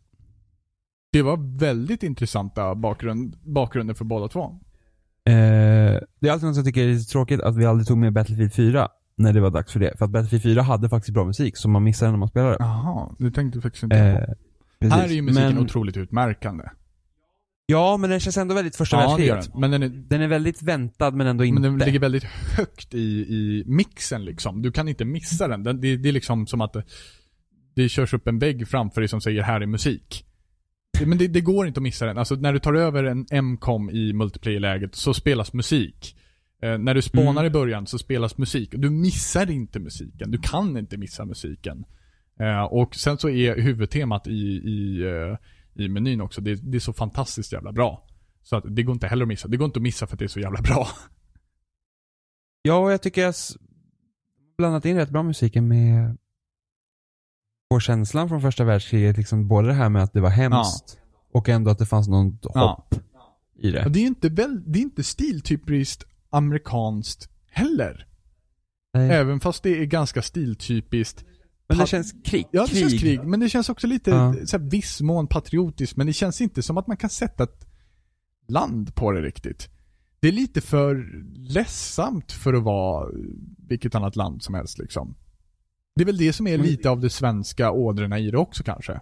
Det 1.12 1.22
var 1.22 1.58
väldigt 1.60 2.04
intressanta 2.04 2.76
bakgrund, 2.76 3.36
bakgrunder 3.44 3.94
för 3.94 4.06
båda 4.06 4.28
två. 4.28 4.60
Eh, 5.26 5.34
det 6.20 6.28
är 6.28 6.32
alltid 6.32 6.48
något 6.48 6.56
jag 6.56 6.66
tycker 6.66 6.84
är 6.84 6.94
lite 6.94 7.12
tråkigt 7.12 7.42
att 7.42 7.58
vi 7.58 7.66
aldrig 7.66 7.88
tog 7.88 7.98
med 7.98 8.14
Battlefield 8.14 8.54
4 8.54 8.88
när 9.18 9.34
det 9.34 9.42
var 9.42 9.50
dags 9.50 9.72
för 9.72 9.80
det. 9.80 9.98
För 9.98 10.06
att 10.06 10.12
Battlefield 10.12 10.44
4 10.44 10.62
hade 10.62 10.90
faktiskt 10.90 11.14
bra 11.14 11.26
musik, 11.26 11.58
så 11.58 11.70
man 11.70 11.84
missar 11.84 12.06
den 12.06 12.14
när 12.14 12.20
man 12.20 12.28
spelar 12.30 12.50
det. 12.50 12.58
Jaha, 12.60 13.16
det 13.20 13.32
tänkte 13.32 13.58
jag 13.58 13.64
faktiskt 13.64 13.84
inte 13.84 13.96
på. 13.96 14.32
Eh, 14.32 14.36
precis. 14.80 14.94
Här 14.96 15.08
är 15.08 15.14
ju 15.14 15.22
musiken 15.22 15.54
men, 15.56 15.64
otroligt 15.64 15.98
utmärkande. 15.98 16.64
Ja, 17.66 17.98
men 17.98 18.10
den 18.10 18.20
känns 18.20 18.38
ändå 18.38 18.56
väldigt 18.56 18.76
första 18.76 18.98
Ja, 18.98 19.02
världskriget. 19.02 19.52
den. 19.52 19.62
Men 19.62 19.72
den 19.72 19.84
är, 19.84 19.90
Den 19.90 20.22
är 20.22 20.28
väldigt 20.28 20.62
väntad 20.62 21.12
men 21.12 21.28
ändå 21.28 21.44
inte. 21.44 21.62
men 21.62 21.78
den 21.78 21.86
ligger 21.88 22.00
väldigt 22.00 22.24
högt 22.58 22.94
i, 22.94 22.98
i 23.20 23.64
mixen 23.68 24.26
liksom. 24.26 24.62
Du 24.62 24.72
kan 24.72 24.88
inte 24.88 25.06
missa 25.06 25.48
den. 25.48 25.64
den 25.64 25.82
det, 25.82 25.98
det 25.98 26.10
är 26.10 26.14
liksom 26.14 26.48
som 26.48 26.62
att 26.62 26.74
det, 26.74 26.84
det 27.76 27.90
körs 27.90 28.14
upp 28.14 28.28
en 28.28 28.40
vägg 28.40 28.68
framför 28.68 29.02
dig 29.02 29.08
som 29.08 29.22
säger 29.22 29.44
här 29.44 29.62
är 29.62 29.66
musik. 29.66 30.26
Men 31.06 31.18
det, 31.18 31.28
det 31.28 31.42
går 31.42 31.68
inte 31.68 31.80
att 31.80 31.84
missa 31.84 32.06
den. 32.06 32.18
Alltså 32.18 32.36
när 32.36 32.54
du 32.54 32.60
tar 32.60 32.74
över 32.74 33.04
en 33.04 33.44
MCOM 33.46 33.90
i 33.90 34.14
multiplayer-läget 34.14 34.96
så 34.96 35.14
spelas 35.14 35.54
musik. 35.54 36.18
Eh, 36.62 36.78
när 36.78 36.94
du 36.94 37.02
spånar 37.02 37.32
Mm. 37.42 37.46
i 37.46 37.50
början 37.50 37.88
så 37.88 37.98
spelas 38.00 38.38
musik. 38.38 38.70
Du 38.78 38.90
missar 38.90 39.52
inte 39.52 39.80
musiken. 39.80 40.32
Du 40.32 40.38
kan 40.38 40.78
inte 40.78 40.98
missa 40.98 41.26
musiken. 41.26 41.86
Eh, 42.40 42.64
och 42.64 42.96
sen 42.96 43.18
så 43.18 43.30
är 43.30 43.56
huvudtemat 43.62 44.28
i, 44.28 44.32
i, 44.32 45.02
eh, 45.04 45.38
i 45.84 45.90
menyn 45.90 46.22
också, 46.22 46.42
det, 46.42 46.56
det 46.72 46.78
är 46.78 46.80
så 46.80 46.94
fantastiskt 46.94 47.54
jävla 47.54 47.72
bra. 47.72 48.08
Så 48.44 48.56
att 48.56 48.64
det 48.76 48.84
går 48.84 48.94
inte 48.94 49.08
heller 49.08 49.24
att 49.24 49.28
missa. 49.28 49.48
Det 49.48 49.58
går 49.58 49.66
inte 49.66 49.80
att 49.80 49.84
missa 49.84 50.08
för 50.08 50.16
att 50.16 50.20
det 50.20 50.26
är 50.26 50.28
så 50.28 50.40
jävla 50.40 50.62
bra. 50.62 50.88
Ja, 52.62 52.78
och 52.78 52.92
jag 52.92 53.02
tycker 53.02 53.22
jag 53.22 53.30
s- 53.30 53.58
blandat 54.58 54.86
in 54.86 54.96
rätt 54.98 55.10
bra 55.10 55.24
musiken 55.24 55.68
med 55.68 56.18
på 57.74 57.80
känslan 57.80 58.30
från 58.30 58.42
första 58.42 58.64
världskriget, 58.64 59.18
liksom 59.18 59.48
både 59.48 59.68
det 59.68 59.74
här 59.74 59.90
med 59.90 60.04
att 60.04 60.14
det 60.14 60.22
var 60.22 60.30
hemskt 60.30 60.98
och 61.34 61.50
ändå 61.50 61.72
att 61.72 61.78
det 61.80 61.86
fanns 61.86 62.08
något 62.08 62.46
Ja. 62.54 62.86
hopp 62.90 63.02
i 63.60 63.72
det. 63.72 63.86
Och 63.86 63.92
det 63.92 64.00
är 64.00 64.02
ju 64.02 64.08
inte, 64.08 64.30
väl, 64.30 64.72
det 64.72 64.80
är 64.80 64.84
inte 64.84 65.04
stiltypiskt 65.04 66.04
amerikanskt 66.30 67.30
heller. 67.52 68.08
Nej. 68.94 69.10
Även 69.12 69.40
fast 69.40 69.64
det 69.64 69.70
är 69.82 69.86
ganska 69.86 70.22
stiltypiskt. 70.22 71.26
Men 71.70 71.78
det 71.78 71.88
känns 71.88 72.14
krig. 72.26 72.46
Ja, 72.52 72.66
det 72.70 72.76
känns 72.76 73.00
krig. 73.02 73.24
Men 73.24 73.40
det 73.40 73.50
känns 73.50 73.70
också 73.70 73.88
lite, 73.88 74.12
Ja. 74.12 74.36
så 74.46 74.58
här, 74.58 74.70
viss 74.70 75.02
mån 75.02 75.28
patriotiskt. 75.28 75.98
Men 75.98 76.08
det 76.08 76.14
känns 76.14 76.42
inte 76.42 76.64
som 76.64 76.78
att 76.78 76.88
man 76.88 76.98
kan 76.98 77.10
sätta 77.10 77.44
ett 77.44 77.68
land 78.48 78.96
på 78.96 79.12
det 79.12 79.22
riktigt. 79.22 79.70
Det 80.20 80.28
är 80.28 80.32
lite 80.32 80.62
för 80.62 81.12
ledsamt 81.54 82.32
för 82.32 82.54
att 82.54 82.64
vara 82.64 83.10
vilket 83.68 83.96
annat 83.96 84.16
land 84.16 84.44
som 84.44 84.56
helst 84.56 84.78
liksom. 84.80 85.16
Det 85.96 86.02
är 86.02 86.06
väl 86.06 86.18
det 86.18 86.34
som 86.34 86.48
är 86.48 86.58
lite 86.58 86.90
av 86.90 87.00
de 87.00 87.10
svenska 87.10 87.72
ådrorna 87.72 88.20
i 88.20 88.32
det 88.32 88.38
också 88.38 88.64
kanske. 88.64 89.00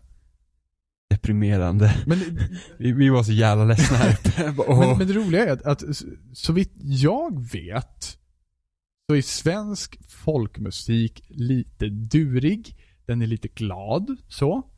Deprimerande. 1.09 1.95
Men 2.05 2.19
Vi, 2.77 2.91
vi 2.91 3.09
var 3.09 3.23
så 3.23 3.31
jävla 3.31 3.65
ledsna 3.65 3.97
här 3.97 4.13
uppe. 4.13 4.53
Åh. 4.67 4.79
Men, 4.79 4.97
men 4.97 5.07
det 5.07 5.13
roliga 5.13 5.45
är 5.45 5.51
att, 5.51 5.65
att 5.65 5.83
så 6.33 6.53
vitt 6.53 6.73
jag 6.81 7.51
vet 7.51 8.17
så 9.09 9.15
är 9.15 9.21
svensk 9.21 10.09
folkmusik 10.09 11.25
lite 11.29 11.89
durig. 11.89 12.77
Den 13.05 13.21
är 13.21 13.27
lite 13.27 13.47
glad 13.47 14.17
så. 14.27 14.71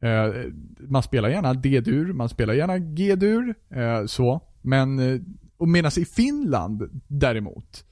Eh, 0.00 0.34
man 0.78 1.02
spelar 1.02 1.28
gärna 1.28 1.54
D-dur, 1.54 2.12
man 2.12 2.28
spelar 2.28 2.54
gärna 2.54 2.78
G-dur, 2.78 3.54
eh, 3.70 4.06
så. 4.06 4.40
Men, 4.62 4.98
eh, 4.98 5.20
och 5.56 5.68
medan 5.68 5.90
i 5.98 6.04
Finland 6.04 7.02
däremot 7.06 7.84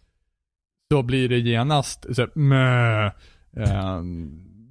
så 0.92 1.02
blir 1.02 1.28
det 1.28 1.38
genast 1.38 2.06
så 2.14 2.22
här, 2.22 2.30
mö, 2.34 3.10
eh, 3.58 4.02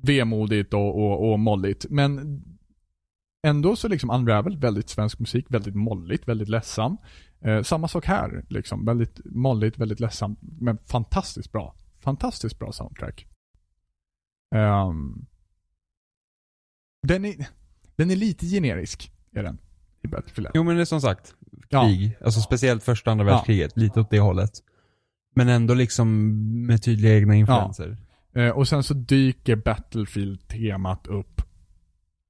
vemodigt 0.01 0.73
och, 0.73 0.95
och, 1.03 1.31
och 1.31 1.39
molligt. 1.39 1.85
Men 1.89 2.41
ändå 3.47 3.75
så 3.75 3.87
liksom 3.87 4.09
Unravel, 4.09 4.57
väldigt 4.57 4.89
svensk 4.89 5.19
musik, 5.19 5.45
väldigt 5.49 5.75
molligt, 5.75 6.27
väldigt 6.27 6.49
ledsam. 6.49 6.97
Eh, 7.41 7.61
samma 7.63 7.87
sak 7.87 8.05
här, 8.05 8.45
liksom. 8.49 8.85
Väldigt 8.85 9.19
molligt, 9.25 9.77
väldigt 9.77 9.99
ledsamt, 9.99 10.39
men 10.41 10.77
fantastiskt 10.77 11.51
bra. 11.51 11.75
Fantastiskt 11.99 12.59
bra 12.59 12.71
soundtrack. 12.71 13.27
Ehm, 14.55 15.25
den, 17.07 17.25
är, 17.25 17.35
den 17.95 18.11
är 18.11 18.15
lite 18.15 18.45
generisk, 18.45 19.11
är 19.31 19.43
den. 19.43 19.57
I 20.01 20.07
Battlefield 20.07 20.47
1. 20.47 20.51
Jo 20.55 20.63
men 20.63 20.75
det 20.75 20.81
är 20.81 20.85
som 20.85 21.01
sagt, 21.01 21.35
Ja. 21.69 21.83
krig. 21.83 22.17
Alltså 22.25 22.41
speciellt 22.41 22.83
första 22.83 23.11
andra 23.11 23.25
Ja. 23.25 23.31
världskriget. 23.31 23.77
Lite 23.77 23.99
åt 23.99 24.09
det 24.09 24.19
hållet. 24.19 24.51
Men 25.35 25.47
ändå 25.49 25.73
liksom 25.73 26.09
med 26.65 26.83
tydliga 26.83 27.15
egna 27.17 27.35
influenser. 27.35 27.97
Eh, 28.37 28.49
och 28.49 28.67
sen 28.67 28.83
så 28.83 28.93
dyker 28.93 29.55
Battlefield-temat 29.55 31.07
upp 31.07 31.41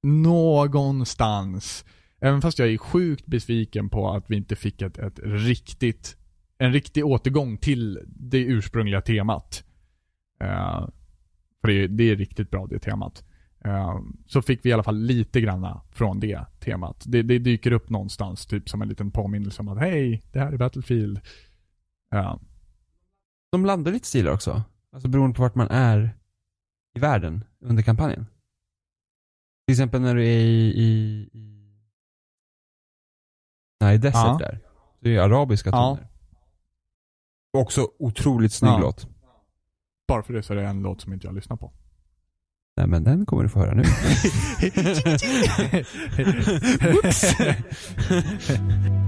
någonstans. 0.02 1.84
Även 2.20 2.42
fast 2.42 2.58
jag 2.58 2.68
är 2.68 2.78
sjukt 2.78 3.26
besviken 3.26 3.88
på 3.88 4.10
att 4.10 4.24
vi 4.30 4.36
inte 4.36 4.56
fick 4.56 4.82
ett, 4.82 4.98
ett 4.98 5.18
riktigt, 5.22 6.16
en 6.58 6.72
riktig 6.72 7.06
återgång 7.06 7.56
till 7.56 8.00
det 8.06 8.38
ursprungliga 8.38 9.00
temat. 9.00 9.64
Eh, 10.40 10.88
för 11.60 11.68
det, 11.68 11.86
det 11.86 12.10
är 12.10 12.16
riktigt 12.16 12.50
bra 12.50 12.66
det 12.66 12.78
temat. 12.78 13.24
Eh, 13.64 14.00
så 14.26 14.42
fick 14.42 14.64
vi 14.64 14.70
i 14.70 14.72
alla 14.72 14.82
fall 14.82 14.98
lite 14.98 15.40
granna 15.40 15.80
från 15.90 16.20
det 16.20 16.44
temat. 16.60 17.04
Det, 17.06 17.22
det 17.22 17.38
dyker 17.38 17.72
upp 17.72 17.90
någonstans, 17.90 18.46
typ 18.46 18.68
som 18.68 18.82
en 18.82 18.88
liten 18.88 19.10
påminnelse 19.10 19.62
om 19.62 19.68
att 19.68 19.78
hej, 19.78 20.22
det 20.32 20.38
här 20.38 20.52
är 20.52 20.56
Battlefield. 20.56 21.20
Eh, 22.14 22.36
De 23.52 23.62
blandar 23.62 23.92
lite 23.92 24.06
stilar 24.06 24.32
också. 24.32 24.62
Alltså 24.98 25.08
beroende 25.08 25.36
på 25.36 25.42
vart 25.42 25.54
man 25.54 25.68
är 25.70 26.16
i 26.94 26.98
världen 27.00 27.44
under 27.60 27.82
kampanjen. 27.82 28.26
Till 29.66 29.72
exempel 29.72 30.00
när 30.00 30.14
du 30.14 30.22
är 30.22 30.38
i, 30.38 30.68
i, 30.68 30.82
i 31.32 31.72
nej, 33.80 33.98
Desert 33.98 34.14
Ja. 34.14 34.36
där. 34.40 34.60
Det 35.00 35.16
är 35.16 35.20
arabiska 35.20 35.70
Ja. 35.70 35.96
toner. 35.96 36.08
Också 37.52 37.88
otroligt 37.98 38.52
snygg 38.52 38.70
Ja. 38.70 38.78
låt. 38.78 39.08
bara 40.08 40.22
för 40.22 40.32
det 40.34 40.42
så 40.42 40.52
är 40.52 40.56
det 40.56 40.66
en 40.66 40.82
låt 40.82 41.00
som 41.00 41.12
inte 41.12 41.26
jag 41.26 41.34
lyssnar 41.34 41.56
på. 41.56 41.72
Nej 42.76 42.86
men 42.86 43.04
den 43.04 43.26
kommer 43.26 43.42
du 43.42 43.48
få 43.48 43.58
höra 43.58 43.74
nu. 43.74 43.82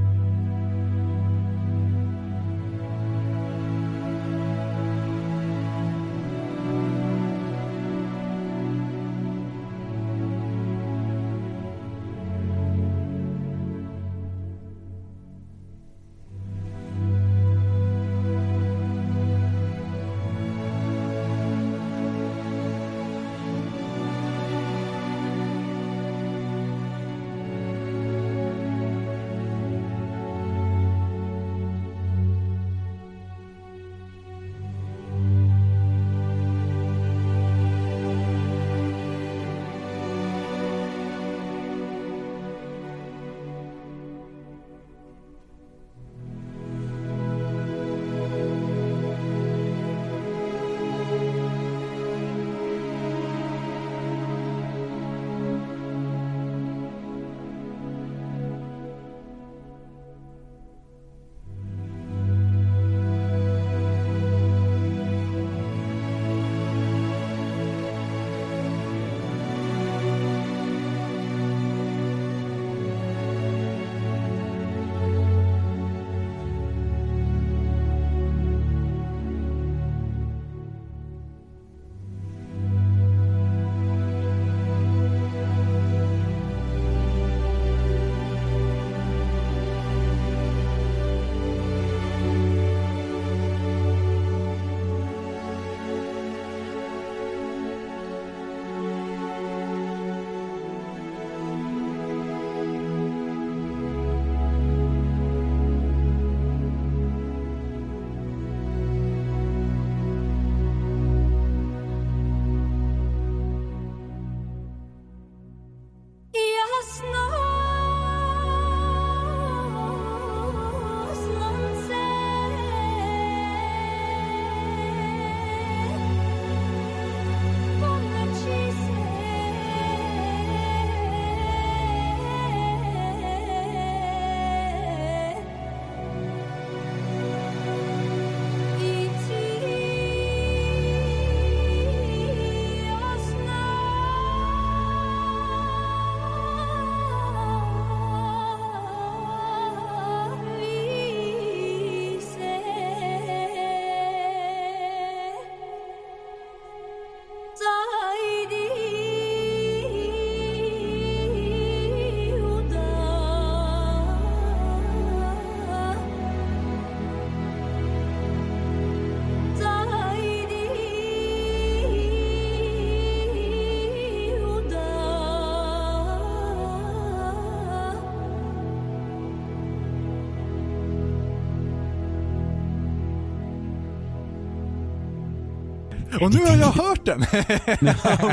Och 186.20 186.34
nu 186.34 186.40
har 186.40 186.56
jag 186.56 186.72
hört 186.72 187.04
den! 187.04 187.20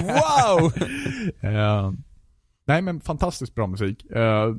wow! 0.07 0.73
Eh, 1.41 1.91
nej 2.65 2.81
men 2.81 3.01
fantastiskt 3.01 3.55
bra 3.55 3.67
musik. 3.67 4.05
Eh, 4.11 4.55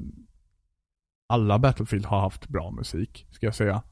alla 1.28 1.58
Battlefield 1.58 2.07
har 2.07 2.20
haft 2.20 2.48
bra 2.48 2.70
musik, 2.70 3.26
ska 3.31 3.47
jag 3.47 3.55
säga. 3.55 3.82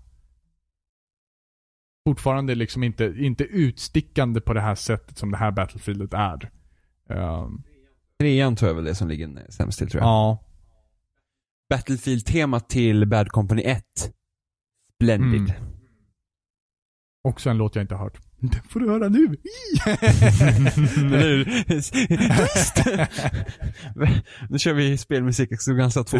Fortfarande 2.09 2.55
liksom 2.55 2.83
inte, 2.83 3.05
inte 3.19 3.45
utstickande 3.45 4.41
på 4.41 4.55
det 4.55 4.61
här 4.61 4.75
sättet 4.75 5.19
som 5.19 5.31
det 5.31 5.37
här 5.37 5.51
Battlefieldet 5.51 6.15
är. 6.15 6.51
Eh, 7.11 7.49
Trean 8.19 8.57
tror 8.57 8.69
jag 8.69 8.75
väl 8.75 8.85
det 8.85 8.95
som 8.95 9.09
ligger 9.09 9.47
sämst 9.51 9.79
till 9.79 9.91
tror 9.91 10.03
jag. 10.03 10.09
ja. 10.09 10.43
Battlefield-temat 11.71 12.69
till 12.69 13.07
Bad 13.09 13.29
Company 13.29 13.63
1. 13.63 13.85
Splendid. 14.95 15.51
Mm. 15.51 15.63
Också 17.25 17.51
en 17.51 17.57
låt 17.57 17.75
jag 17.75 17.83
inte 17.83 17.95
har 17.95 18.05
hört. 18.05 18.26
Det 18.41 18.61
får 18.69 18.81
du 18.81 18.91
höra 18.91 19.09
nu! 19.09 19.27
Tyst! 22.37 22.77
nu 24.51 24.59
kör 24.59 24.73
vi 24.73 24.99
spelmusik 24.99 25.53
Extravaganza 25.53 26.05
2. 26.05 26.19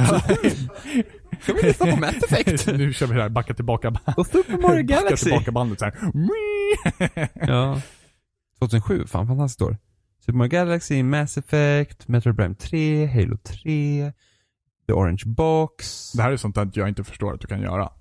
Ska 1.41 1.53
vi 1.53 1.63
lyssna 1.63 1.87
på 1.87 1.97
Mass 1.97 2.17
Effect? 2.17 2.67
nu 2.77 2.93
kör 2.93 3.07
vi 3.07 3.15
det 3.15 3.23
här, 3.23 3.29
backa 3.29 3.55
tillbaka. 3.55 4.01
Och 4.17 4.27
Super 4.27 4.53
Mario 4.53 4.87
Backa 4.87 5.01
Galaxy. 5.03 5.25
tillbaka 5.25 5.53
bandet 5.53 5.79
så 5.79 5.85
här. 5.85 5.95
Ja. 7.35 7.81
2007, 8.59 9.07
fan 9.07 9.27
fantastiskt 9.27 9.63
år. 9.63 9.77
Super 10.21 10.39
Mario 10.39 10.51
Galaxy, 10.51 11.03
Mass 11.03 11.39
Effect, 11.39 12.09
Metroid 12.09 12.37
Prime 12.37 12.55
3, 12.55 13.07
Halo 13.07 13.37
3, 13.37 14.13
The 14.87 14.93
Orange 14.93 15.23
Box. 15.27 16.13
Det 16.13 16.23
här 16.23 16.33
är 16.33 16.37
sånt 16.37 16.55
där 16.55 16.71
jag 16.75 16.89
inte 16.89 17.05
förstår 17.05 17.35
att 17.35 17.41
du 17.41 17.47
kan 17.47 17.61
göra. 17.61 17.93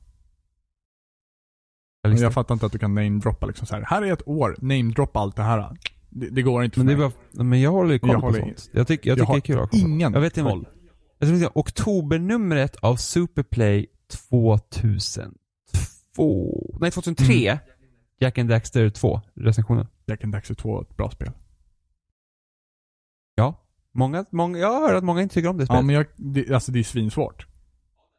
Men 2.13 2.21
jag 2.21 2.33
fattar 2.33 2.55
inte 2.55 2.65
att 2.65 2.71
du 2.71 2.79
kan 2.79 2.95
namedroppa 2.95 3.45
liksom 3.45 3.67
så 3.67 3.75
här. 3.75 3.83
Här 3.87 4.01
är 4.01 4.13
ett 4.13 4.27
år, 4.27 4.55
namedroppa 4.61 5.19
allt 5.19 5.35
det 5.35 5.43
här. 5.43 5.77
Det, 6.09 6.29
det 6.29 6.41
går 6.41 6.63
inte 6.63 6.75
för 6.79 6.85
Men 6.85 6.99
mig. 6.99 7.09
bara, 7.31 7.43
men 7.43 7.61
jag 7.61 7.71
håller 7.71 7.93
ju 7.93 7.99
koll 7.99 8.09
Jag 8.09 8.19
på 8.19 8.25
håller- 8.27 8.39
sånt. 8.39 8.69
Jag, 8.73 8.87
tycker 8.87 9.09
jag 9.09 9.17
jag 9.19 9.27
tycker 9.27 9.33
det 9.33 9.39
är 9.39 9.41
kul 9.41 9.59
att 9.59 9.71
ha 9.71 9.79
ingen 9.79 10.13
Jag 10.13 10.21
vet 10.21 10.35
koll. 10.35 10.67
Jag 11.19 11.29
ska 11.29 11.37
säga, 11.37 11.51
oktobernumret 11.55 12.75
av 12.75 12.95
Superplay 12.95 13.87
2002. 14.29 15.35
Nej, 16.81 16.91
2003. 16.91 17.33
Mm. 17.33 17.57
Jack 18.19 18.37
and 18.37 18.49
Daxter 18.49 18.89
2, 18.89 19.21
recensionen. 19.35 19.87
Jack 20.07 20.23
and 20.23 20.33
Daxter 20.33 20.55
2 20.55 20.81
ett 20.81 20.97
bra 20.97 21.11
spel. 21.11 21.31
Ja. 23.35 23.61
Många, 23.93 24.25
många, 24.31 24.57
jag 24.59 24.71
har 24.73 24.87
hört 24.87 24.97
att 24.97 25.03
många 25.03 25.21
inte 25.21 25.33
tycker 25.35 25.49
om 25.49 25.57
det 25.57 25.63
Ja 25.63 25.65
spelet. 25.65 25.85
men 25.85 25.95
jag, 25.95 26.05
det, 26.15 26.51
alltså 26.53 26.71
det 26.71 26.79
är 26.79 26.83
svinsvårt. 26.83 27.47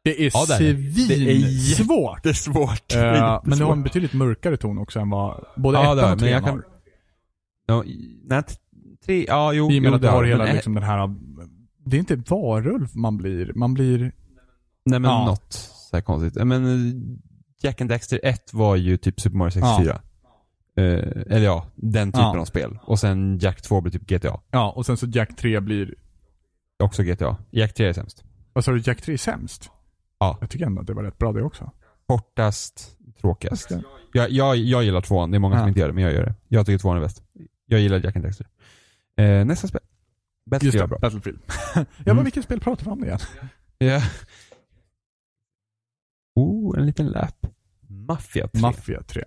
Det 0.07 0.25
är 0.25 0.31
Ja, 0.33 0.45
det 0.47 0.65
är 0.69 0.73
det. 0.73 0.73
Det 0.73 0.91
svinsvårt! 1.03 2.23
det 2.23 2.29
är 2.29 2.33
svårt. 2.33 2.95
Eh, 2.95 3.41
men 3.43 3.57
det 3.59 3.65
har 3.65 3.71
en 3.71 3.83
betydligt 3.83 4.13
mörkare 4.13 4.57
ton 4.57 4.77
också 4.77 4.99
än 4.99 5.09
vad 5.09 5.45
både 5.55 5.77
Ja, 5.77 5.95
det 5.95 6.01
ettan 6.01 6.11
och 6.11 6.17
det, 6.17 6.23
trean 6.25 6.43
kan- 6.43 6.49
har. 6.53 6.63
Ja, 7.67 7.83
nej, 8.23 8.43
tre, 9.05 9.25
ja, 9.27 9.53
jo. 9.53 9.71
I 9.71 9.79
och 9.79 9.83
med 9.83 9.93
att 9.93 10.01
du 10.01 10.07
det 10.07 10.13
har 10.13 10.23
det, 10.23 10.29
hela 10.29 10.45
liksom 10.45 10.73
den 10.73 10.83
här... 10.83 11.15
Det 11.85 11.97
är 11.97 11.99
inte 11.99 12.15
varulv 12.15 12.87
man 12.93 13.17
blir. 13.17 13.51
Man 13.55 13.73
blir... 13.73 13.99
Nej 14.85 14.99
men 14.99 15.03
Ja. 15.11 15.25
något 15.25 15.53
så 15.89 15.95
här 15.97 16.01
konstigt. 16.01 16.45
Men 16.45 16.65
eh, 16.65 16.95
Jack 17.61 17.81
and 17.81 17.89
Daxter 17.89 18.19
1 18.23 18.53
var 18.53 18.75
ju 18.75 18.97
typ 18.97 19.21
Super 19.21 19.37
Mario 19.37 19.51
64. 19.51 19.91
Eh, 20.77 20.83
eller 21.35 21.45
ja, 21.45 21.65
den 21.75 22.11
typen 22.11 22.21
Ja. 22.33 22.39
av 22.39 22.45
spel. 22.45 22.79
Och 22.83 22.99
sen 22.99 23.37
Jack 23.39 23.61
2 23.61 23.81
blir 23.81 23.91
typ 23.91 24.07
GTA. 24.07 24.39
Ja, 24.51 24.71
och 24.71 24.85
sen 24.85 24.97
så 24.97 25.05
Jack 25.07 25.35
3 25.35 25.59
blir... 25.59 25.95
Också 26.83 27.03
GTA. 27.03 27.37
Jack 27.51 27.73
3 27.73 27.85
är 27.87 27.93
sämst. 27.93 28.23
Vad 28.53 28.65
sa 28.65 28.71
du? 28.71 28.81
Jack 28.85 29.01
3 29.01 29.13
är 29.13 29.17
sämst? 29.17 29.71
Ja. 30.19 30.37
Jag 30.41 30.49
tycker 30.49 30.65
ändå 30.65 30.81
att 30.81 30.87
det 30.87 30.93
var 30.93 31.03
rätt 31.03 31.17
bra 31.17 31.33
det 31.33 31.43
också. 31.43 31.71
Kortast, 32.07 32.97
tråkigast. 33.21 33.71
Jag 33.71 33.81
Jag, 34.13 34.29
jag, 34.31 34.55
jag 34.57 34.83
gillar 34.83 35.01
tvåan, 35.01 35.31
det 35.31 35.37
är 35.37 35.39
många 35.39 35.55
som 35.55 35.61
Ja. 35.61 35.67
inte 35.67 35.79
gör 35.79 35.87
det, 35.87 35.93
men 35.93 36.03
jag 36.03 36.13
gör 36.13 36.25
det. 36.25 36.35
Jag 36.47 36.65
tycker 36.65 36.79
tvåan 36.79 36.97
är 36.97 37.01
bäst. 37.01 37.23
Jag 37.65 37.79
gillar 37.79 37.99
Jack 38.03 38.15
and 38.15 38.25
Daxter. 38.25 38.47
Eh, 39.17 39.45
nästa 39.45 39.67
spel. 39.67 39.81
Just 39.81 40.51
Battlefield 40.51 40.79
det, 40.79 40.83
är 40.83 40.87
bra. 40.87 40.99
Battlefield. 40.99 41.39
ja, 41.75 41.85
Mm. 42.05 42.15
men 42.15 42.23
vilket 42.23 42.43
spel 42.43 42.59
pratar 42.59 42.85
vi 42.85 42.91
om 42.91 43.01
det 43.01 43.07
igen? 43.07 43.19
Ja. 43.77 44.01
Oh, 46.35 46.79
en 46.79 46.85
liten 46.85 47.05
lapp. 47.07 47.45
Mafia 47.89 48.47
3. 48.47 48.61
Mafia 48.61 49.03
3. 49.03 49.23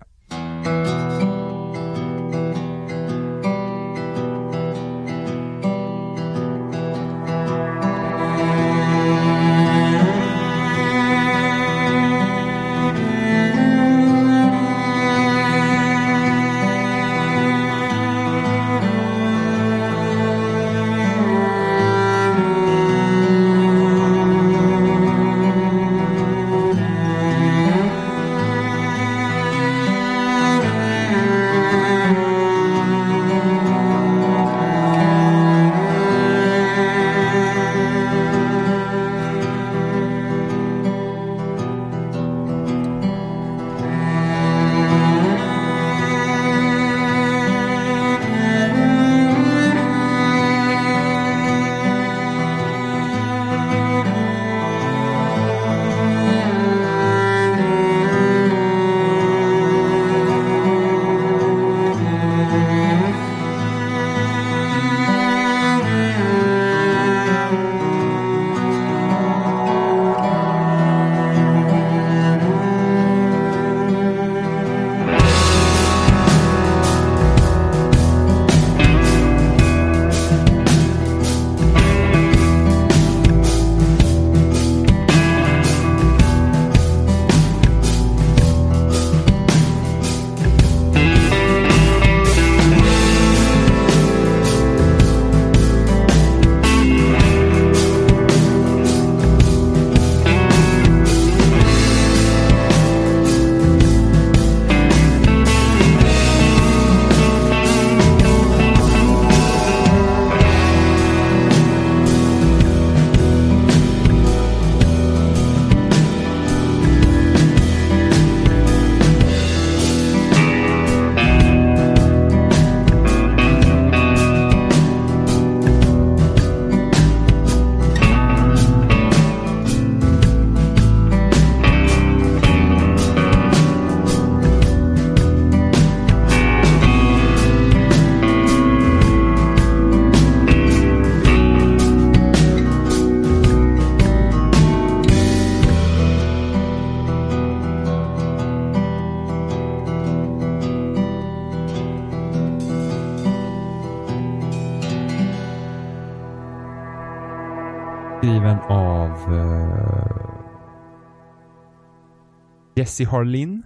Jesse 163.01 163.11
Harlin. 163.11 163.63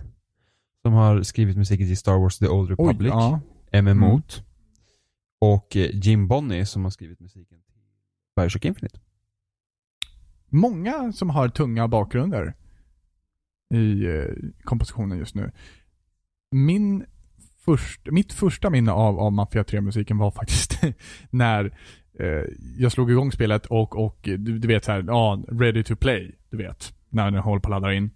Som 0.82 0.94
har 0.94 1.24
skrivit 1.24 1.58
musiken 1.58 1.88
till 1.88 1.98
Star 1.98 2.18
Wars 2.18 2.38
The 2.38 2.48
Old 2.48 2.70
Oj, 2.70 2.74
Republic. 2.74 3.10
ja. 3.10 3.42
MMO. 3.82 4.22
Och 5.40 5.76
eh, 5.76 5.90
Jim 5.94 6.28
Bonney 6.28 6.66
som 6.66 6.84
har 6.84 6.92
skrivit 6.92 7.20
musiken 7.20 7.62
till 7.62 7.82
Bioshock 8.36 8.66
Infinite. 8.66 9.00
Många 10.50 11.12
som 11.12 11.30
har 11.30 11.50
tunga 11.50 11.88
bakgrunder 11.88 12.54
i 13.74 14.06
eh, 14.06 14.26
kompositionen 14.64 15.18
just 15.18 15.36
nu. 15.36 15.52
Min 16.52 17.06
först, 17.66 18.12
mitt 18.12 18.34
första 18.34 18.70
minne 18.70 18.92
av, 18.92 19.20
av 19.20 19.34
Mafia 19.34 19.64
3-musiken 19.64 20.18
var 20.18 20.32
faktiskt 20.42 20.80
när 21.30 21.66
eh, 22.20 22.44
jag 22.78 22.92
slog 22.92 23.12
igång 23.12 23.32
spelet 23.32 23.66
och, 23.66 24.06
och 24.06 24.20
du, 24.24 24.38
du 24.38 24.68
vet 24.68 24.86
så 24.86 24.92
här, 24.92 25.04
ja, 25.08 25.44
ready 25.48 25.84
to 25.84 25.96
play, 25.96 26.36
du 26.50 26.58
vet, 26.58 26.94
när 27.10 27.32
den 27.32 27.42
håller 27.42 27.60
på 27.60 27.68
att 27.68 27.82
ladda 27.82 27.94
in. 27.94 28.10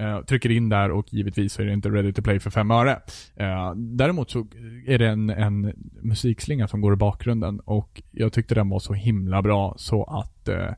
Uh, 0.00 0.24
trycker 0.24 0.50
in 0.50 0.68
där 0.68 0.90
och 0.90 1.12
givetvis 1.12 1.52
så 1.52 1.62
är 1.62 1.66
det 1.66 1.72
inte 1.72 1.88
ready 1.88 2.12
to 2.12 2.22
play 2.22 2.40
för 2.40 2.50
fem 2.50 2.70
öre. 2.70 3.00
Uh, 3.40 3.74
däremot 3.76 4.30
så 4.30 4.46
är 4.86 4.98
det 4.98 5.08
en, 5.08 5.30
en 5.30 5.72
musikslinga 6.02 6.68
som 6.68 6.80
går 6.80 6.92
i 6.92 6.96
bakgrunden 6.96 7.60
och 7.60 8.02
jag 8.10 8.32
tyckte 8.32 8.54
den 8.54 8.68
var 8.68 8.78
så 8.78 8.92
himla 8.92 9.42
bra 9.42 9.74
så 9.78 10.04
att 10.04 10.48
uh, 10.48 10.72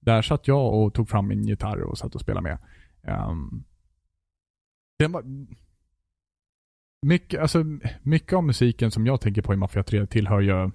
där 0.00 0.22
satt 0.22 0.48
jag 0.48 0.74
och 0.74 0.94
tog 0.94 1.08
fram 1.08 1.28
min 1.28 1.46
gitarr 1.46 1.82
och 1.82 1.98
satt 1.98 2.14
och 2.14 2.20
spelade 2.20 2.42
med. 2.42 2.58
Um, 3.28 3.64
den 4.98 5.12
var... 5.12 5.24
Mycket, 7.02 7.40
alltså, 7.40 7.64
mycket 8.02 8.32
av 8.32 8.44
musiken 8.44 8.90
som 8.90 9.06
jag 9.06 9.20
tänker 9.20 9.42
på 9.42 9.54
i 9.54 9.56
Mafia 9.56 9.82
3 9.82 10.06
tillhör 10.06 10.40
ju 10.40 10.70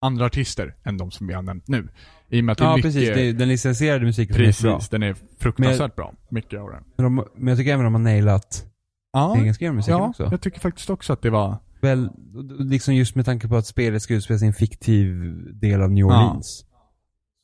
andra 0.00 0.24
artister 0.26 0.74
än 0.84 0.98
de 0.98 1.10
som 1.10 1.26
vi 1.26 1.34
har 1.34 1.42
nämnt 1.42 1.68
nu. 1.68 1.88
I 2.28 2.40
och 2.40 2.44
med 2.44 2.52
att 2.52 2.58
det 2.58 2.64
är 2.64 2.68
Ja, 2.68 2.76
mycket... 2.76 2.92
precis. 2.94 3.08
Det, 3.08 3.32
den 3.32 3.48
licensierade 3.48 4.04
musiken 4.04 4.36
är 4.36 4.38
precis, 4.40 4.62
bra. 4.62 4.80
den 4.90 5.02
är 5.02 5.16
fruktansvärt 5.38 5.96
bra. 5.96 6.14
Mycket 6.30 6.60
av 6.60 6.70
den. 6.70 6.84
Men, 6.96 7.04
de, 7.04 7.24
men 7.36 7.48
jag 7.48 7.58
tycker 7.58 7.72
även 7.72 7.84
de 7.84 7.94
har 7.94 8.00
nailat 8.00 8.64
Ja, 9.12 9.36
engelska 9.38 9.72
musiken 9.72 9.98
ja 9.98 10.08
också. 10.08 10.28
jag 10.30 10.40
tycker 10.40 10.60
faktiskt 10.60 10.90
också 10.90 11.12
att 11.12 11.22
det 11.22 11.30
var... 11.30 11.56
Väl, 11.80 12.10
liksom 12.58 12.94
just 12.94 13.14
med 13.14 13.24
tanke 13.24 13.48
på 13.48 13.56
att 13.56 13.66
spelet 13.66 14.02
ska 14.02 14.14
utspelas 14.14 14.42
i 14.42 14.46
en 14.46 14.52
fiktiv 14.54 15.14
del 15.60 15.82
av 15.82 15.90
New 15.90 16.06
Ja. 16.06 16.06
Orleans. 16.06 16.64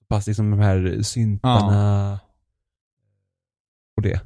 Fast 0.08 0.26
liksom 0.26 0.50
de 0.50 0.60
här 0.60 1.02
syntarna 1.02 2.20
och 3.96 4.02
det. 4.02 4.20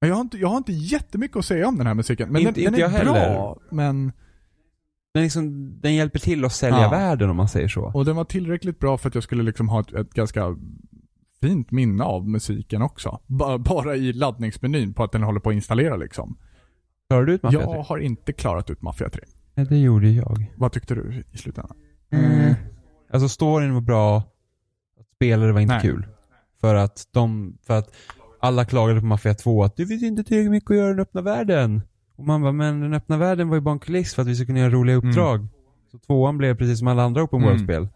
Men 0.00 0.08
Jag 0.08 0.16
har, 0.16 0.20
inte, 0.20 0.36
jag 0.38 0.48
har 0.48 0.56
inte 0.56 0.72
jättemycket 0.72 1.36
att 1.36 1.44
säga 1.44 1.68
om 1.68 1.78
den 1.78 1.86
här 1.86 1.94
musiken. 1.94 2.28
Men 2.32 2.42
Inte- 2.42 2.52
den, 2.60 2.64
den 2.64 2.74
inte 2.74 2.80
är 2.96 3.04
jag 3.04 3.04
bra, 3.06 3.14
heller. 3.14 3.54
men... 3.70 4.12
Den, 5.14 5.22
liksom, 5.22 5.72
den 5.80 5.94
hjälper 5.94 6.18
till 6.18 6.44
att 6.44 6.52
sälja 6.52 6.80
Ja. 6.82 6.90
världen 6.90 7.30
om 7.30 7.36
man 7.36 7.48
säger 7.48 7.68
så. 7.68 7.82
Och 7.94 8.04
den 8.04 8.16
var 8.16 8.24
tillräckligt 8.24 8.78
bra 8.78 8.98
för 8.98 9.08
att 9.08 9.14
jag 9.14 9.24
skulle 9.24 9.42
liksom 9.42 9.68
ha 9.68 9.80
ett, 9.80 9.92
ett 9.92 10.10
ganska 10.14 10.56
fint 11.40 11.70
minne 11.70 12.04
av 12.04 12.28
musiken 12.28 12.82
också. 12.82 13.20
Ba- 13.26 13.58
Bara 13.58 13.96
i 13.96 14.12
laddningsmenyn 14.12 14.94
på 14.94 15.02
att 15.04 15.12
den 15.12 15.22
håller 15.22 15.40
på 15.40 15.48
att 15.50 15.54
installera 15.54 15.96
liksom. 15.96 16.38
Klarar 17.08 17.24
du 17.24 17.32
ut 17.32 17.42
Mafia 17.42 17.60
Jag 17.60 17.72
3? 17.72 17.82
har 17.88 17.98
inte 17.98 18.32
klarat 18.32 18.70
ut 18.70 18.82
Mafia 18.82 19.08
3. 19.10 19.20
Ja, 19.54 19.64
det 19.64 19.78
gjorde 19.78 20.08
jag. 20.10 20.52
Vad 20.56 20.72
tyckte 20.72 20.94
du 20.94 21.24
i 21.32 21.36
slutändan? 21.38 21.76
Mm. 22.10 22.54
Alltså 23.12 23.28
storyn 23.28 23.74
var 23.74 23.80
bra, 23.80 24.22
spelare 25.16 25.52
var 25.52 25.60
inte 25.60 25.74
Nej. 25.74 25.82
kul. 25.82 26.06
För 26.60 26.74
att 26.74 27.08
de, 27.12 27.58
för 27.66 27.78
att 27.78 27.94
alla 28.40 28.64
klagade 28.64 29.00
på 29.00 29.06
Mafia 29.06 29.34
2 29.34 29.64
att 29.64 29.76
det 29.76 29.86
finns 29.86 30.02
inte 30.02 30.24
tillräckligt 30.24 30.50
mycket 30.50 30.70
att 30.70 30.76
göra 30.76 30.88
i 30.88 30.92
den 30.92 31.00
öppna 31.00 31.20
världen. 31.20 31.82
Och 32.18 32.26
man 32.26 32.42
bara, 32.42 32.52
men 32.52 32.80
den 32.80 32.94
öppna 32.94 33.16
världen 33.16 33.48
var 33.48 33.56
ju 33.56 33.60
bara 33.60 33.72
en 33.72 33.78
kuliss 33.78 34.14
för 34.14 34.22
att 34.22 34.28
vi 34.28 34.34
skulle 34.34 34.46
kunna 34.46 34.58
göra 34.58 34.70
roliga 34.70 34.96
uppdrag. 34.96 35.46
Så 35.90 35.98
tvåan 35.98 36.38
blev 36.38 36.56
precis 36.56 36.78
som 36.78 36.88
alla 36.88 37.02
andra 37.02 37.22
open 37.22 37.38
Mm. 37.38 37.48
world-spel. 37.50 37.88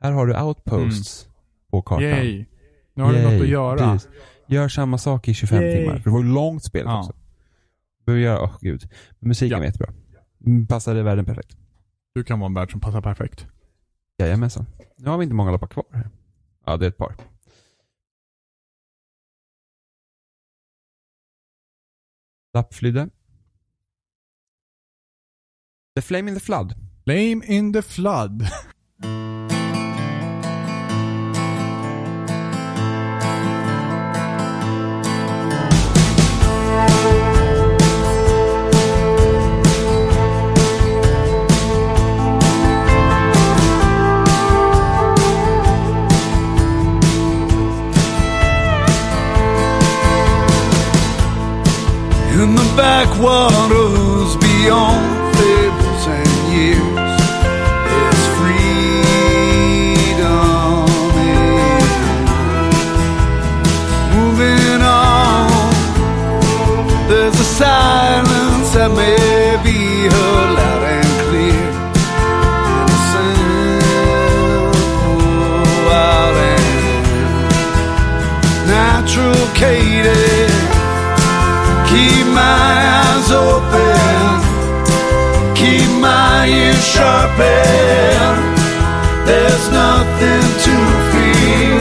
Här 0.00 0.12
har 0.12 0.26
du 0.26 0.40
outposts 0.40 1.28
på 1.70 1.82
kartan. 1.82 2.02
Yay! 2.04 2.46
Nu 2.94 3.02
har 3.02 3.12
du 3.12 3.18
Yay, 3.18 3.32
något 3.34 3.42
att 3.42 3.48
göra. 3.48 3.92
precis. 3.92 4.10
Gör 4.48 4.68
samma 4.68 4.98
sak 4.98 5.28
i 5.28 5.34
25 5.34 5.62
Yay. 5.62 5.76
timmar. 5.78 5.96
För 5.98 6.04
det 6.04 6.10
var 6.10 6.22
ju 6.22 6.32
långt 6.32 6.64
spel 6.64 6.82
Ja. 6.86 6.98
också. 7.00 7.12
Behöver 8.06 8.22
göra, 8.24 8.42
åh 8.42 8.56
gud. 8.60 8.88
Musiken 9.18 9.50
Ja. 9.52 9.58
var 9.58 9.64
jättebra. 9.64 9.92
Mm, 10.46 10.66
Passade 10.66 11.02
världen 11.02 11.24
perfekt. 11.24 11.56
Du 12.14 12.24
kan 12.24 12.40
vara 12.40 12.46
en 12.48 12.54
värld 12.54 12.70
som 12.70 12.80
passar 12.80 13.00
perfekt. 13.02 13.46
Jajamensan. 14.18 14.66
Nu 14.96 15.10
har 15.10 15.18
vi 15.18 15.22
inte 15.24 15.34
många 15.34 15.50
lappar 15.50 15.66
kvar 15.66 15.84
här. 15.92 16.10
Ja, 16.66 16.76
det 16.76 16.86
är 16.86 16.88
ett 16.88 16.96
par. 16.98 17.14
Lappflydde. 22.54 23.08
The 25.96 26.02
Flame 26.02 26.28
in 26.28 26.34
the 26.34 26.40
Flood. 26.40 26.76
Flame 27.04 27.42
in 27.42 27.72
the 27.72 27.82
flood. 27.82 28.42
In 52.32 52.54
the 52.54 52.72
backwaters 52.76 54.36
beyond 54.36 55.19
cadence. 79.60 80.56
Keep 81.90 82.26
my 82.32 82.72
eyes 83.04 83.28
open, 83.30 84.40
keep 85.54 85.90
my 86.00 86.46
ears 86.48 86.84
sharpened. 86.94 88.40
There's 89.28 89.66
nothing 89.82 90.46
to 90.64 90.74
fear 91.12 91.80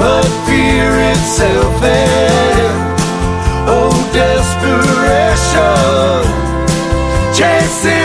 but 0.00 0.26
fear 0.46 0.88
itself. 1.12 1.82
And 1.82 2.74
oh, 3.68 3.94
desperation, 4.14 5.52
chasing 7.38 8.03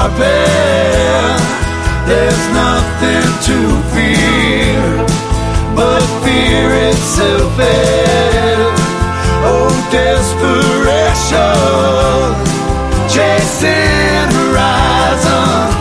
Our 0.00 0.08
bed. 0.16 1.40
There's 2.08 2.46
nothing 2.54 3.28
to 3.48 3.58
fear 3.92 4.82
but 5.76 6.02
fear 6.24 6.68
itself. 6.88 7.52
Oh, 9.44 9.68
desperation 9.92 11.52
chasing 13.12 14.28
horizons 14.38 15.74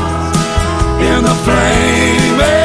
in 0.99 1.19
the 1.23 1.35
flame. 1.45 2.58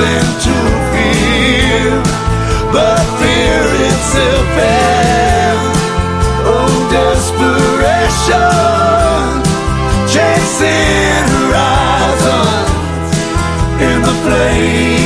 Nothing 0.00 0.28
to 0.44 0.54
fear 0.92 1.90
but 2.72 3.02
fear 3.18 3.64
itself 3.88 4.48
and 4.58 5.60
oh 6.46 6.72
desperation 6.90 8.40
chasing 10.08 11.26
horizons 11.34 12.70
in 13.80 13.98
the 14.02 14.14
flame 14.24 14.99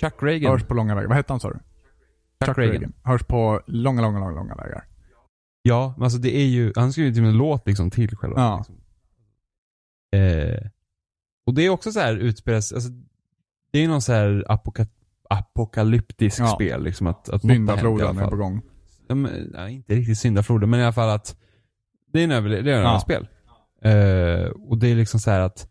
Chuck 0.00 0.14
Reagan. 0.22 0.52
Hörs 0.52 0.62
på 0.64 0.74
långa 0.74 0.94
vägar. 0.94 1.08
Vad 1.08 1.16
hette 1.16 1.32
han 1.32 1.40
sa 1.40 1.50
du? 1.50 1.58
Chuck, 2.46 2.58
Reagan. 2.58 2.92
Hörs 3.02 3.22
på 3.22 3.62
långa, 3.66 4.02
långa, 4.02 4.18
långa, 4.18 4.34
långa 4.34 4.54
vägar. 4.54 4.84
Ja, 5.62 5.94
men 5.96 6.04
alltså 6.04 6.18
det 6.18 6.36
är 6.36 6.44
ju, 6.46 6.72
han 6.76 6.92
skrev 6.92 7.06
ju 7.06 7.12
till 7.12 7.20
och 7.20 7.24
med 7.24 7.30
en 7.32 7.38
låt 7.38 7.66
liksom 7.66 7.90
till 7.90 8.16
själva. 8.16 8.40
Ja. 8.40 8.56
Liksom. 8.58 8.74
Eh, 10.12 10.70
och 11.46 11.54
det 11.54 11.62
är 11.62 11.70
också 11.70 11.92
så 11.92 12.00
här 12.00 12.16
utspelas, 12.16 12.72
alltså 12.72 12.90
det 13.72 13.78
är 13.84 13.88
någon 13.88 14.02
så 14.02 14.12
här 14.12 14.44
apoka, 14.48 14.86
apokalyptisk 15.30 16.40
Ja. 16.40 16.46
spel 16.46 16.82
liksom 16.82 17.06
att, 17.06 17.28
att 17.28 17.42
Syndafloden 17.42 18.18
är 18.18 18.28
på 18.28 18.36
gång. 18.36 18.62
Ja, 19.08 19.14
men, 19.14 19.50
nej, 19.54 19.74
inte 19.74 19.94
riktigt 19.94 20.18
syndafloden, 20.18 20.70
men 20.70 20.80
i 20.80 20.82
alla 20.82 20.92
fall 20.92 21.08
att 21.10 21.36
det 22.12 22.20
är 22.20 22.24
en 22.24 22.32
överle- 22.32 22.62
det 22.62 22.72
är 22.72 22.76
en 22.76 22.82
Ja. 23.82 23.90
Eh, 23.90 24.46
och 24.50 24.78
det 24.78 24.88
är 24.88 24.94
liksom 24.94 25.20
så 25.20 25.30
här 25.30 25.40
att 25.40 25.68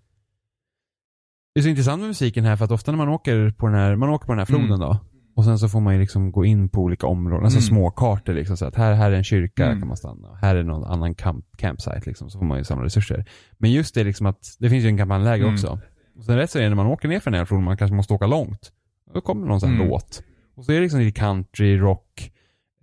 det 1.57 1.61
är 1.61 1.63
så 1.63 1.69
intressant 1.69 1.99
med 1.99 2.07
musiken 2.07 2.45
här 2.45 2.55
för 2.55 2.65
att 2.65 2.71
ofta 2.71 2.91
när 2.91 2.97
man 2.97 3.09
åker 3.09 3.51
på 3.51 3.67
den 3.67 3.75
här, 3.75 3.95
man 3.95 4.09
åker 4.09 4.25
på 4.25 4.31
den 4.31 4.39
här 4.39 4.45
floden 4.45 4.65
Mm. 4.65 4.79
då 4.79 4.97
och 5.35 5.45
sen 5.45 5.59
så 5.59 5.69
får 5.69 5.79
man 5.79 5.93
ju 5.93 5.99
liksom 5.99 6.31
gå 6.31 6.45
in 6.45 6.69
på 6.69 6.81
olika 6.81 7.07
områden, 7.07 7.43
alltså 7.45 7.59
Mm. 7.59 7.67
små 7.67 7.91
kartor 7.91 8.33
liksom 8.33 8.57
så 8.57 8.65
att 8.65 8.75
här, 8.75 8.93
här 8.93 9.11
är 9.11 9.15
en 9.15 9.23
kyrka, 9.23 9.65
Mm. 9.65 9.79
kan 9.79 9.87
man 9.87 9.97
stanna. 9.97 10.35
Här 10.41 10.55
är 10.55 10.63
någon 10.63 10.83
annan 10.83 11.15
camp, 11.15 11.45
campsite 11.57 12.01
liksom, 12.05 12.29
så 12.29 12.39
får 12.39 12.45
man 12.45 12.57
ju 12.57 12.63
samla 12.63 12.85
resurser. 12.85 13.25
Men 13.57 13.71
just 13.71 13.95
det 13.95 14.03
liksom 14.03 14.25
att, 14.25 14.55
det 14.59 14.69
finns 14.69 14.83
ju 14.85 14.87
en 14.87 14.97
kampanjläge 14.97 15.43
Mm. 15.43 15.53
också. 15.53 15.79
Och 16.17 16.23
sen 16.25 16.35
rätt 16.37 16.51
så 16.51 16.59
är 16.59 16.63
det 16.63 16.69
när 16.69 16.75
man 16.75 16.87
åker 16.87 17.07
ner 17.07 17.19
för 17.19 17.31
den 17.31 17.37
här 17.37 17.45
floden, 17.45 17.65
man 17.65 17.77
kanske 17.77 17.95
måste 17.95 18.13
åka 18.13 18.27
långt. 18.27 18.71
Då 19.13 19.21
kommer 19.21 19.47
någon 19.47 19.59
sån 19.59 19.69
här 19.69 19.75
Mm. 19.75 19.87
låt. 19.89 20.23
Och 20.55 20.65
så 20.65 20.71
är 20.71 20.75
det 20.75 20.81
liksom 20.81 20.99
lite 20.99 21.19
country, 21.19 21.77
rock, 21.77 22.31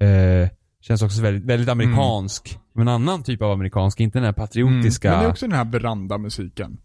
eh, 0.00 0.48
känns 0.80 1.02
också 1.02 1.22
väldigt, 1.22 1.44
väldigt 1.44 1.68
amerikansk. 1.68 2.58
Men 2.72 2.88
en 2.88 2.94
annan 2.94 3.22
typ 3.22 3.42
av 3.42 3.50
amerikansk, 3.50 4.00
inte 4.00 4.18
den 4.18 4.24
här 4.26 4.32
patriotiska. 4.32 5.08
Mm. 5.08 5.16
Men 5.18 5.24
det 5.24 5.28
är 5.28 5.32
också 5.32 5.46
den 5.46 5.56
här 5.56 5.64
verandamusiken. 5.64 6.76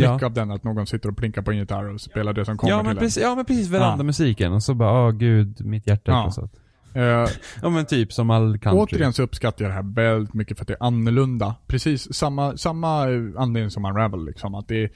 Ja. 0.00 0.12
Mycket 0.12 0.26
av 0.26 0.32
den 0.32 0.50
att 0.50 0.64
någon 0.64 0.86
sitter 0.86 1.08
och 1.08 1.16
plinkar 1.16 1.42
på 1.42 1.50
en 1.50 1.56
gitarr 1.58 1.94
och 1.94 2.00
spelar 2.00 2.32
det 2.32 2.44
som 2.44 2.56
kommer 2.56 2.70
ja, 2.72 2.82
men 2.82 2.92
till 2.92 2.98
precis, 2.98 3.22
ja 3.22 3.34
men 3.34 3.44
precis, 3.44 3.68
verandamusiken. 3.68 4.52
Och 4.52 4.62
så 4.62 4.74
bara, 4.74 5.06
åh 5.06 5.10
gud, 5.12 5.66
mitt 5.66 5.86
hjärta 5.86 6.10
Ja. 6.12 6.30
så. 6.30 6.48
en. 6.92 7.22
Eh, 7.22 7.28
Ja 7.62 7.68
men 7.70 7.86
typ 7.86 8.12
som 8.12 8.30
all 8.30 8.58
country. 8.58 8.80
återigen 8.82 9.12
så 9.12 9.22
uppskattar 9.22 9.64
jag 9.64 9.70
det 9.70 9.74
här 9.74 9.94
väldigt 9.94 10.34
mycket 10.34 10.56
för 10.58 10.64
att 10.64 10.68
det 10.68 10.74
är 10.80 10.86
annorlunda. 10.86 11.54
Precis 11.66 12.14
samma, 12.14 12.56
samma 12.56 13.10
eh, 13.10 13.20
anledning 13.36 13.70
som 13.70 13.84
Unravel 13.84 14.24
liksom. 14.24 14.54
Att 14.54 14.68
det, 14.68 14.92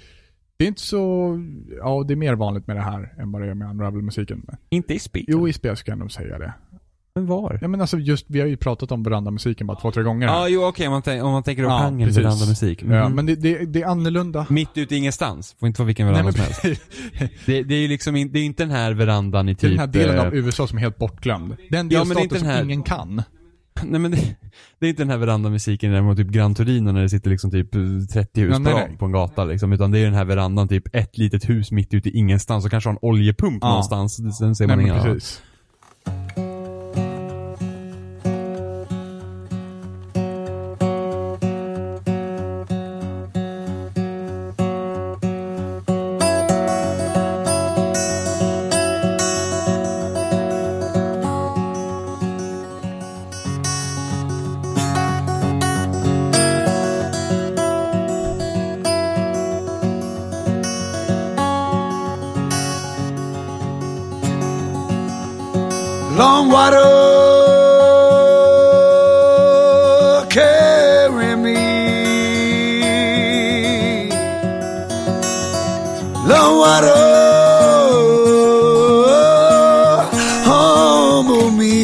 det 0.56 0.64
är 0.64 0.68
inte 0.68 0.80
så, 0.82 1.36
ja 1.78 2.04
det 2.08 2.14
är 2.14 2.16
mer 2.16 2.34
vanligt 2.34 2.66
med 2.66 2.76
det 2.76 2.82
här 2.82 3.14
än 3.18 3.32
vad 3.32 3.42
det 3.42 3.50
är 3.50 3.54
med 3.54 3.70
Unravel-musiken. 3.70 4.46
Inte 4.68 4.94
i 4.94 4.98
spel. 4.98 5.24
Jo, 5.28 5.48
i 5.48 5.52
spel 5.52 5.76
ska 5.76 5.90
jag 5.92 5.98
nog 5.98 6.12
säga 6.12 6.38
det. 6.38 6.52
Men 7.20 7.26
var? 7.26 7.58
Ja 7.62 7.68
men 7.68 7.80
alltså 7.80 7.98
just, 7.98 8.24
vi 8.28 8.40
har 8.40 8.46
ju 8.46 8.56
pratat 8.56 8.92
om 8.92 9.02
verandamusiken 9.02 9.66
bara 9.66 9.80
två, 9.80 9.90
tre 9.90 10.02
gånger. 10.02 10.26
Ja, 10.26 10.32
här. 10.40 10.48
jo 10.48 10.64
okej, 10.64 10.86
om, 10.86 10.92
man 10.92 11.02
tänk, 11.02 11.22
om 11.24 11.32
man 11.32 11.42
tänker 11.42 11.62
på 11.62 11.68
Ja, 11.68 11.78
genren 11.78 12.10
verandamusik. 12.12 12.82
Ja, 12.82 13.06
Mhm. 13.06 13.14
men 13.16 13.26
det, 13.26 13.34
det, 13.34 13.64
det 13.64 13.82
är 13.82 13.86
annorlunda. 13.86 14.46
Mitt 14.50 14.68
ute 14.74 14.94
i 14.94 14.98
ingenstans. 14.98 15.56
Får 15.60 15.66
inte 15.66 15.80
vara 15.82 15.86
vilken 15.86 16.06
veranda 16.06 16.30
Nej, 16.30 16.32
men 16.46 16.54
som 16.54 16.68
helst. 16.68 16.82
Det, 17.46 17.62
det 17.62 17.74
är 17.74 17.80
ju 17.80 17.88
liksom 17.88 18.16
in, 18.16 18.32
det 18.32 18.38
är 18.38 18.44
inte 18.44 18.62
den 18.62 18.70
här 18.72 18.92
verandan 18.92 19.48
i 19.48 19.52
Det 19.54 19.58
är 19.58 19.60
typ... 19.60 19.70
den 19.70 19.78
här 19.78 19.86
delen 19.86 20.16
eh, 20.16 20.22
av 20.26 20.34
USA 20.34 20.66
som 20.66 20.78
är 20.78 20.82
helt 20.82 20.98
bortglömd. 20.98 21.48
Den 21.48 21.58
Ja, 21.70 21.78
men 21.80 21.88
det 21.88 21.94
är 21.94 21.98
delstaten 21.98 22.22
inte 22.22 22.34
den 22.34 22.40
som 22.40 22.48
här- 22.50 22.64
ingen 22.64 22.82
kan. 22.82 23.22
Nej 23.82 24.00
men 24.00 24.10
det, 24.10 24.36
det 24.78 24.86
är 24.86 24.90
inte 24.90 25.02
den 25.02 25.10
här 25.10 25.16
verandamusiken 25.18 25.92
där 25.92 26.02
mot 26.02 26.16
typ 26.16 26.28
Gran 26.28 26.54
Torino 26.54 26.92
när 26.92 27.02
det 27.02 27.08
sitter 27.08 27.30
liksom 27.30 27.50
typ 27.50 27.70
30 28.12 28.40
hus 28.40 28.50
Ja, 28.50 28.56
på 28.56 28.62
nej, 28.62 28.74
nej. 28.74 28.96
på 28.98 29.04
en 29.04 29.12
gata 29.12 29.44
liksom. 29.44 29.72
Utan 29.72 29.90
det 29.90 29.98
är 29.98 30.04
den 30.04 30.14
här 30.14 30.24
verandan 30.24 30.68
typ 30.68 30.84
ett 30.96 31.18
litet 31.18 31.48
hus 31.48 31.70
mitt 31.70 31.94
ute 31.94 32.08
i 32.08 32.12
ingenstans 32.18 32.64
och 32.64 32.70
kanske 32.70 32.88
har 32.88 32.92
en 32.94 32.98
oljepump 33.02 33.58
Ja. 33.62 33.68
någonstans. 33.68 34.16
Sen 34.38 34.54
ser 34.56 34.66
Nej 34.66 34.76
man 34.76 34.86
men 34.86 34.96
inga... 34.96 35.20
water 66.50 66.90
carry 70.28 71.36
me. 71.36 71.56
Long 76.30 76.52
water 76.64 77.06
humble 80.50 81.50
me. 81.50 81.78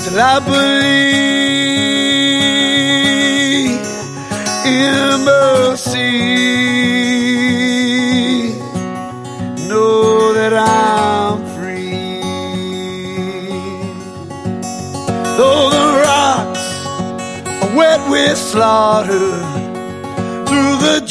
Till 0.00 0.20
I 0.20 0.38
believe 0.40 0.79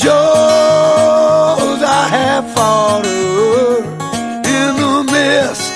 the 0.10 0.16
jaws 0.16 1.82
I 2.02 2.04
have 2.18 2.46
fought 2.56 3.06
her. 3.06 3.78
In 4.58 4.72
the 4.84 4.98
mist, 5.14 5.76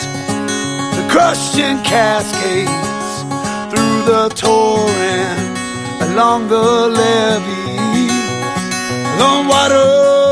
the 0.97 1.03
crushing 1.13 1.77
cascades, 1.83 3.11
through 3.69 3.97
the 4.11 4.23
torrent, 4.43 5.39
along 6.07 6.39
the 6.47 6.67
levee, 6.99 8.09
long 9.21 9.47
water 9.47 10.22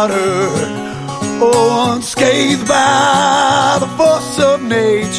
water, 0.00 0.48
oh, 1.42 1.92
unscathed 1.92 2.66
by 2.66 3.76
the 3.80 3.88
force 3.98 4.38
of 4.40 4.62
nature. 4.62 5.09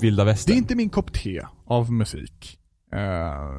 Typ 0.00 0.04
vilda 0.04 0.24
Det 0.24 0.30
västern. 0.30 0.54
är 0.54 0.58
inte 0.58 0.74
min 0.74 0.90
kopp 0.90 1.12
te 1.12 1.42
av 1.64 1.92
musik. 1.92 2.58
Eh, 2.92 3.50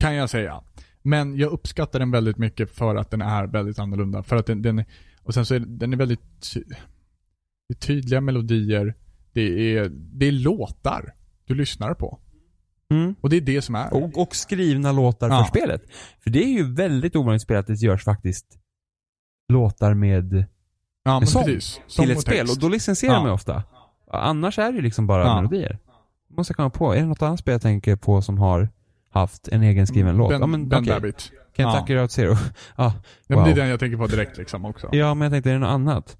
kan 0.00 0.14
jag 0.14 0.30
säga. 0.30 0.62
Men 1.02 1.36
jag 1.36 1.52
uppskattar 1.52 1.98
den 1.98 2.10
väldigt 2.10 2.38
mycket 2.38 2.70
för 2.70 2.94
att 2.96 3.10
den 3.10 3.22
är 3.22 3.46
väldigt 3.46 3.78
annorlunda. 3.78 4.22
För 4.22 4.36
att 4.36 4.46
den, 4.46 4.62
den 4.62 4.78
är- 4.78 4.86
och 5.22 5.34
sen 5.34 5.46
så 5.46 5.54
är 5.54 5.58
den 5.60 5.92
är 5.92 5.96
väldigt 5.96 6.20
ty, 6.52 6.62
det 7.68 7.74
är 7.74 7.78
tydliga 7.78 8.20
melodier. 8.20 8.94
Det 9.32 9.76
är, 9.76 9.88
det 9.92 10.26
är 10.26 10.32
låtar 10.32 11.14
du 11.44 11.54
lyssnar 11.54 11.94
på. 11.94 12.20
Mm. 12.90 13.14
Och 13.20 13.30
det 13.30 13.36
är 13.36 13.40
det 13.40 13.62
som 13.62 13.74
är. 13.74 13.94
Och, 13.94 14.18
och 14.22 14.36
skrivna 14.36 14.92
låtar 14.92 15.28
Ja. 15.28 15.38
för 15.44 15.58
spelet. 15.58 15.82
För 16.20 16.30
det 16.30 16.44
är 16.44 16.48
ju 16.52 16.74
väldigt 16.74 17.16
ovanligt 17.16 17.42
spel 17.42 17.56
att 17.56 17.66
det 17.66 17.74
görs 17.74 18.04
faktiskt 18.04 18.58
låtar 19.48 19.94
med 19.94 20.46
ja, 21.04 21.20
men 21.20 21.26
sång 21.26 21.44
precis. 21.44 21.80
Sång 21.86 22.04
till 22.06 22.12
ett 22.14 22.20
spel. 22.20 22.46
Och 22.50 22.58
då 22.60 22.68
licensierar 22.68 23.14
Ja. 23.14 23.22
man 23.22 23.30
ofta. 23.32 23.62
Annars 24.18 24.58
är 24.58 24.70
det 24.72 24.76
ju 24.76 24.82
liksom 24.82 25.06
bara 25.06 25.24
Ja. 25.26 25.36
melodier. 25.36 25.78
Måste 26.36 26.50
jag 26.50 26.56
komma 26.56 26.70
på. 26.70 26.92
Är 26.94 27.00
det 27.00 27.06
något 27.06 27.22
annat 27.22 27.40
spel 27.40 27.52
jag 27.52 27.62
tänker 27.62 27.96
på 27.96 28.22
som 28.22 28.38
har 28.38 28.68
haft 29.10 29.48
en 29.48 29.62
egen 29.62 29.86
skriven 29.86 30.16
låt? 30.16 30.30
Ben, 30.30 30.40
Ja 30.40 30.46
men 30.46 30.68
ben 30.68 30.82
okej. 30.82 30.92
Rabbit. 30.94 31.30
Kentucky 31.56 31.92
Ja. 31.92 32.02
Route 32.02 32.12
Zero. 32.14 32.32
ja, 32.76 32.94
Ja, 33.26 33.36
men 33.36 33.38
det 33.38 33.44
är 33.44 33.46
wow. 33.46 33.54
den 33.56 33.68
jag 33.68 33.80
tänker 33.80 33.96
på 33.98 34.06
direkt 34.06 34.36
liksom 34.38 34.64
också. 34.64 34.88
ja, 34.92 35.14
men 35.14 35.22
jag 35.26 35.32
tänkte, 35.32 35.50
är 35.50 35.54
det 35.54 35.60
något 35.60 35.68
annat? 35.68 36.16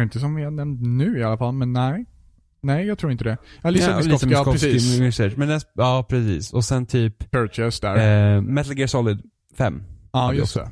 Inte 0.00 0.20
som 0.20 0.34
vi 0.34 0.44
har 0.44 0.50
nämnt 0.50 0.80
nu 0.82 1.18
i 1.18 1.24
alla 1.24 1.38
fall, 1.38 1.52
men 1.54 1.72
nej. 1.72 2.04
Nej, 2.60 2.86
jag 2.86 2.98
tror 2.98 3.12
inte 3.12 3.24
det. 3.24 3.36
Ja, 3.62 3.70
Lisa 3.70 3.90
ja, 3.90 3.96
Miskovsky, 3.96 4.30
ja 4.30 4.44
precis. 4.44 4.98
Research. 5.00 5.32
Men 5.36 5.48
den, 5.48 5.60
ja, 5.74 6.06
precis. 6.08 6.52
Och 6.52 6.64
sen 6.64 6.86
typ 6.86 7.30
Purchase 7.30 7.86
där. 7.86 8.34
eh, 8.36 8.42
Metal 8.42 8.78
Gear 8.78 8.86
Solid 8.86 9.22
5. 9.56 9.82
ja, 10.12 10.32
just 10.34 10.54
det. 10.54 10.70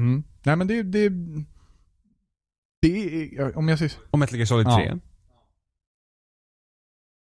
Mm. 0.00 0.22
Nej 0.42 0.56
men 0.56 0.66
det, 0.66 0.82
det, 0.82 1.08
det 2.80 3.36
är, 3.38 3.56
om 3.58 3.68
jag 3.68 3.78
säger 3.78 3.92
Och 4.10 4.18
Metal 4.18 4.36
Gear 4.36 4.46
Solid 4.46 4.66
Ja. 4.66 4.76
3. 4.76 4.98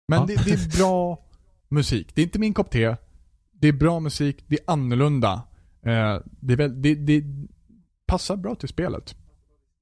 Men 0.07 0.19
Ja. 0.19 0.25
det, 0.25 0.35
det 0.45 0.51
är 0.51 0.77
bra 0.77 1.25
musik. 1.67 2.15
Det 2.15 2.21
är 2.21 2.25
inte 2.25 2.39
min 2.39 2.53
kopp 2.53 2.71
te. 2.71 2.95
Det 3.51 3.67
är 3.67 3.73
bra 3.73 3.99
musik, 3.99 4.43
det 4.47 4.55
är 4.59 4.63
annorlunda. 4.71 5.33
Eh, 5.81 6.19
det, 6.25 6.53
är 6.53 6.57
väl, 6.57 6.81
det, 6.81 6.95
det 6.95 7.23
passar 8.05 8.35
bra 8.37 8.55
till 8.55 8.69
spelet. 8.69 9.15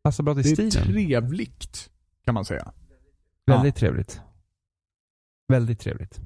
Passar 0.03 0.23
bra 0.23 0.33
till 0.33 0.43
Det 0.43 0.49
är 0.63 0.69
stilen. 0.69 0.87
trevligt, 0.93 1.89
kan 2.25 2.33
man 2.33 2.45
säga. 2.45 2.73
Väldigt 3.45 3.75
trevligt. 3.75 4.21
Väldigt 5.47 5.79
trevligt. 5.79 6.19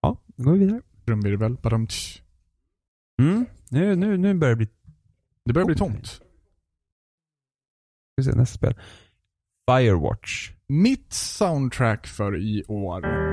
Ja, 0.00 0.22
då 0.26 0.44
går 0.44 0.52
vi 0.52 0.58
vidare. 0.58 0.80
Trumvirvel, 1.06 1.54
badumtsch. 1.56 2.22
Mm. 3.18 3.46
Nu, 3.68 3.96
nu, 3.96 4.16
nu 4.16 4.34
börjar 4.34 4.54
det 4.54 4.56
bli... 4.56 4.68
Det 5.44 5.52
börjar 5.52 5.66
bli 5.66 5.76
tomt. 5.76 6.21
Ska 8.12 8.16
vi 8.16 8.22
se, 8.22 8.38
nästa 8.38 8.58
spel. 8.58 8.74
Firewatch. 9.70 10.50
Mitt 10.68 11.12
soundtrack 11.12 12.06
för 12.06 12.36
i 12.36 12.64
år. 12.68 13.31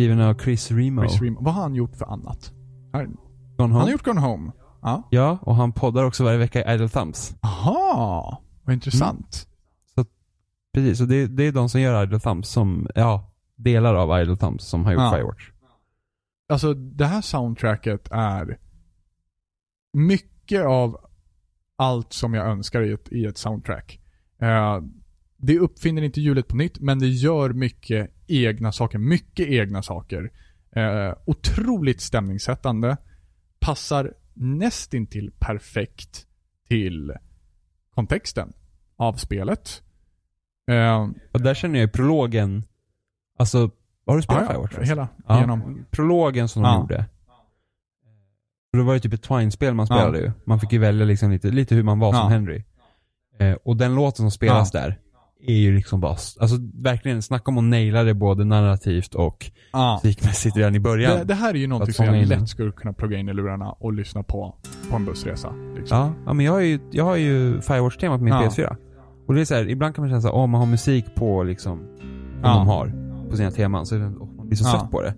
Skriven 0.00 0.20
av 0.20 0.34
Chris 0.34 0.70
Remo. 0.70 1.02
Chris 1.02 1.20
Remo. 1.22 1.40
Vad 1.42 1.54
har 1.54 1.62
han 1.62 1.74
gjort 1.74 1.96
för 1.96 2.06
annat? 2.06 2.52
Han 2.92 3.16
Home. 3.58 3.74
har 3.74 3.90
gjort 3.90 4.04
Gone 4.04 4.20
Home. 4.20 4.52
Ja. 4.82 5.08
Ja, 5.10 5.38
och 5.42 5.54
han 5.54 5.72
poddar 5.72 6.04
också 6.04 6.24
varje 6.24 6.38
vecka 6.38 6.64
i 6.70 6.74
Idle 6.74 6.88
Thumbs. 6.88 7.34
Aha, 7.42 8.42
vad 8.64 8.74
intressant. 8.74 9.46
Precis, 10.74 10.98
så 10.98 11.04
det, 11.04 11.26
det 11.26 11.42
är 11.44 11.52
de 11.52 11.68
som 11.68 11.80
gör 11.80 12.02
Idle 12.02 12.20
Thumbs 12.20 12.48
som, 12.48 12.88
ja, 12.94 13.32
delar 13.56 13.94
av 13.94 14.20
Idle 14.20 14.36
Thumbs 14.36 14.64
som 14.64 14.84
har 14.84 14.92
gjort 14.92 15.00
Ja. 15.02 15.10
Firewatch. 15.12 15.50
Alltså 16.48 16.74
det 16.74 17.06
här 17.06 17.20
soundtracket 17.20 18.08
är 18.10 18.58
mycket 19.92 20.64
av 20.66 20.96
allt 21.76 22.12
som 22.12 22.34
jag 22.34 22.46
önskar 22.46 22.82
i 22.82 22.92
ett, 22.92 23.08
i 23.12 23.24
ett 23.24 23.38
soundtrack. 23.38 24.00
Eh, 24.42 24.80
det 25.42 25.58
uppfinner 25.58 26.02
inte 26.02 26.20
hjulet 26.20 26.48
på 26.48 26.56
nytt, 26.56 26.80
men 26.80 26.98
det 26.98 27.08
gör 27.08 27.50
mycket 27.52 28.10
egna 28.26 28.72
saker. 28.72 28.98
Mycket 28.98 29.48
egna 29.48 29.82
saker. 29.82 30.30
Eh, 30.76 31.14
otroligt 31.26 32.00
stämningssättande. 32.00 32.96
Passar 33.60 34.12
nästintill 34.34 35.32
perfekt 35.38 36.26
till 36.68 37.12
kontexten 37.94 38.52
av 38.96 39.12
spelet. 39.12 39.82
Eh, 40.70 41.08
Och 41.32 41.40
där 41.40 41.54
känner 41.54 41.78
jag 41.78 41.86
ju 41.86 41.92
prologen, 41.92 42.64
alltså, 43.38 43.70
har 44.06 44.16
du 44.16 44.22
spelat 44.22 44.42
ja, 44.42 44.48
Firewatch? 44.48 44.74
ja, 44.78 44.82
hela 44.82 45.08
Ja, 45.26 45.38
igenom. 45.38 45.84
prologen 45.90 46.48
som 46.48 46.62
de 46.62 46.68
Ja. 46.68 46.80
gjorde. 46.80 47.04
Det 48.72 48.82
var 48.82 48.94
ju 48.94 49.00
typ 49.00 49.12
ett 49.12 49.22
Twine-spel 49.22 49.74
man 49.74 49.86
spelade 49.86 50.18
ju. 50.18 50.32
Man 50.44 50.60
fick 50.60 50.72
ju 50.72 50.78
välja 50.78 51.04
liksom 51.06 51.30
lite, 51.30 51.50
lite 51.50 51.74
hur 51.74 51.82
man 51.82 51.98
var 51.98 52.12
som. 52.12 52.30
Henry. 52.32 52.64
Eh, 53.38 53.52
och 53.52 53.76
den 53.76 53.94
låten 53.94 54.16
som 54.16 54.30
spelas 54.30 54.70
där 54.72 54.98
är 55.46 55.54
ju 55.56 55.74
liksom 55.74 56.00
bara, 56.00 56.10
alltså 56.10 56.56
verkligen, 56.74 57.22
snacka 57.22 57.50
om 57.50 57.58
att 57.58 57.64
naila 57.64 58.02
det 58.02 58.14
både 58.14 58.44
narrativt 58.44 59.14
och 59.14 59.50
Ja. 59.72 60.00
musikmässigt 60.04 60.56
redan 60.56 60.74
i 60.74 60.80
början. 60.80 61.18
Det, 61.18 61.24
det 61.24 61.34
här 61.34 61.50
är 61.54 61.58
ju 61.58 61.66
någonting 61.66 61.94
som 61.94 62.06
jag 62.06 62.26
lätt 62.26 62.48
skulle 62.48 62.72
kunna 62.72 62.92
plugga 62.92 63.18
in 63.18 63.28
i 63.28 63.34
lurarna 63.34 63.70
och 63.72 63.92
lyssna 63.92 64.22
på 64.22 64.54
på 64.90 64.96
en 64.96 65.04
bussresa. 65.04 65.52
Liksom. 65.76 65.98
Ja, 65.98 66.12
ja 66.26 66.32
men 66.32 66.46
jag 66.46 66.52
har 66.52 66.60
ju, 66.60 66.78
jag 66.90 67.04
har 67.04 67.16
ju 67.16 67.60
Firewatch-temat 67.60 68.18
på 68.18 68.24
min 68.24 68.34
Ja. 68.34 68.40
PS4. 68.42 68.76
Och 69.28 69.34
det 69.34 69.40
är 69.40 69.44
så 69.44 69.54
här, 69.54 69.68
ibland 69.68 69.94
kan 69.94 70.02
man 70.02 70.10
känna 70.10 70.20
såhär, 70.20 70.34
åh 70.34 70.46
man 70.46 70.60
har 70.60 70.66
musik 70.66 71.04
på 71.14 71.42
liksom, 71.42 71.78
som 71.78 72.40
Ja. 72.42 72.48
de 72.54 72.66
har 72.66 72.92
på 73.30 73.36
sina 73.36 73.50
teman. 73.50 73.86
Så 73.86 73.94
är 73.96 74.12
åh, 74.20 74.28
man 74.36 74.46
blir 74.48 74.56
så 74.56 74.68
Ja. 74.68 74.72
trött 74.80 74.90
på 74.90 75.02
det. 75.02 75.14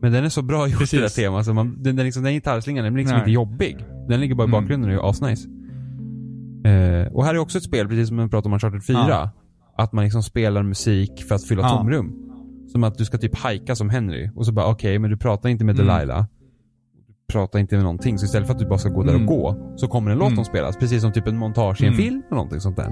Men 0.00 0.12
den 0.12 0.24
är 0.24 0.28
så 0.28 0.42
bra 0.42 0.68
gjort 0.68 0.78
Precis. 0.78 0.98
det 1.00 1.04
där 1.22 1.28
temat, 1.28 1.44
så 1.46 1.54
man, 1.54 1.82
den, 1.82 1.96
den, 1.96 2.04
liksom, 2.04 2.22
den 2.22 2.32
gitarrslingan, 2.32 2.84
den 2.84 2.94
blir 2.94 3.02
liksom 3.04 3.14
Nej. 3.18 3.22
inte 3.22 3.30
jobbig. 3.30 3.84
Den 4.08 4.20
ligger 4.20 4.34
bara 4.34 4.42
i 4.44 4.48
Mm. 4.48 4.60
bakgrunden 4.60 4.98
och 4.98 5.04
är 5.04 5.10
asnice. 5.10 5.48
Eh, 6.64 7.12
och 7.12 7.24
här 7.24 7.34
är 7.34 7.38
också 7.38 7.58
ett 7.58 7.64
spel, 7.64 7.88
precis 7.88 8.08
som 8.08 8.16
vi 8.16 8.28
pratade 8.28 8.46
om 8.48 8.52
Uncharted 8.52 8.84
4. 8.84 9.30
Att 9.78 9.92
man 9.92 10.04
liksom 10.04 10.22
spelar 10.22 10.62
musik 10.62 11.24
för 11.28 11.34
att 11.34 11.44
fylla 11.44 11.62
Ja. 11.62 11.68
tomrum. 11.68 12.12
Som 12.66 12.84
att 12.84 12.98
du 12.98 13.04
ska 13.04 13.18
typ 13.18 13.36
hajka 13.36 13.74
som 13.74 13.90
Henry. 13.90 14.30
Och 14.34 14.46
så 14.46 14.52
bara, 14.52 14.66
okej, 14.70 14.98
men 14.98 15.10
du 15.10 15.16
pratar 15.16 15.48
inte 15.48 15.64
med 15.64 15.80
Mm. 15.80 15.86
Delilah. 15.96 16.24
Du 17.06 17.32
pratar 17.32 17.58
inte 17.58 17.74
med 17.74 17.84
någonting. 17.84 18.18
Så 18.18 18.24
istället 18.26 18.46
för 18.46 18.54
att 18.54 18.60
du 18.60 18.66
bara 18.66 18.78
ska 18.78 18.88
gå 18.88 19.02
där 19.02 19.14
Mm. 19.14 19.22
och 19.22 19.28
gå, 19.28 19.72
så 19.76 19.88
kommer 19.88 20.10
en 20.10 20.18
låt 20.18 20.26
Mm. 20.26 20.36
som 20.36 20.44
spelas. 20.44 20.76
Precis 20.76 21.02
som 21.02 21.12
typ 21.12 21.26
en 21.26 21.36
montage 21.38 21.82
i 21.82 21.86
en 21.86 21.92
Mm. 21.92 22.04
film 22.04 22.22
eller 22.26 22.36
någonting 22.36 22.60
sånt 22.60 22.76
där. 22.76 22.88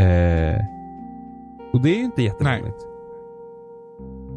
Eh, 0.00 0.60
och 1.72 1.82
det 1.82 1.90
är 1.94 1.98
ju 1.98 2.04
inte 2.04 2.22
jättevanligt. 2.22 2.76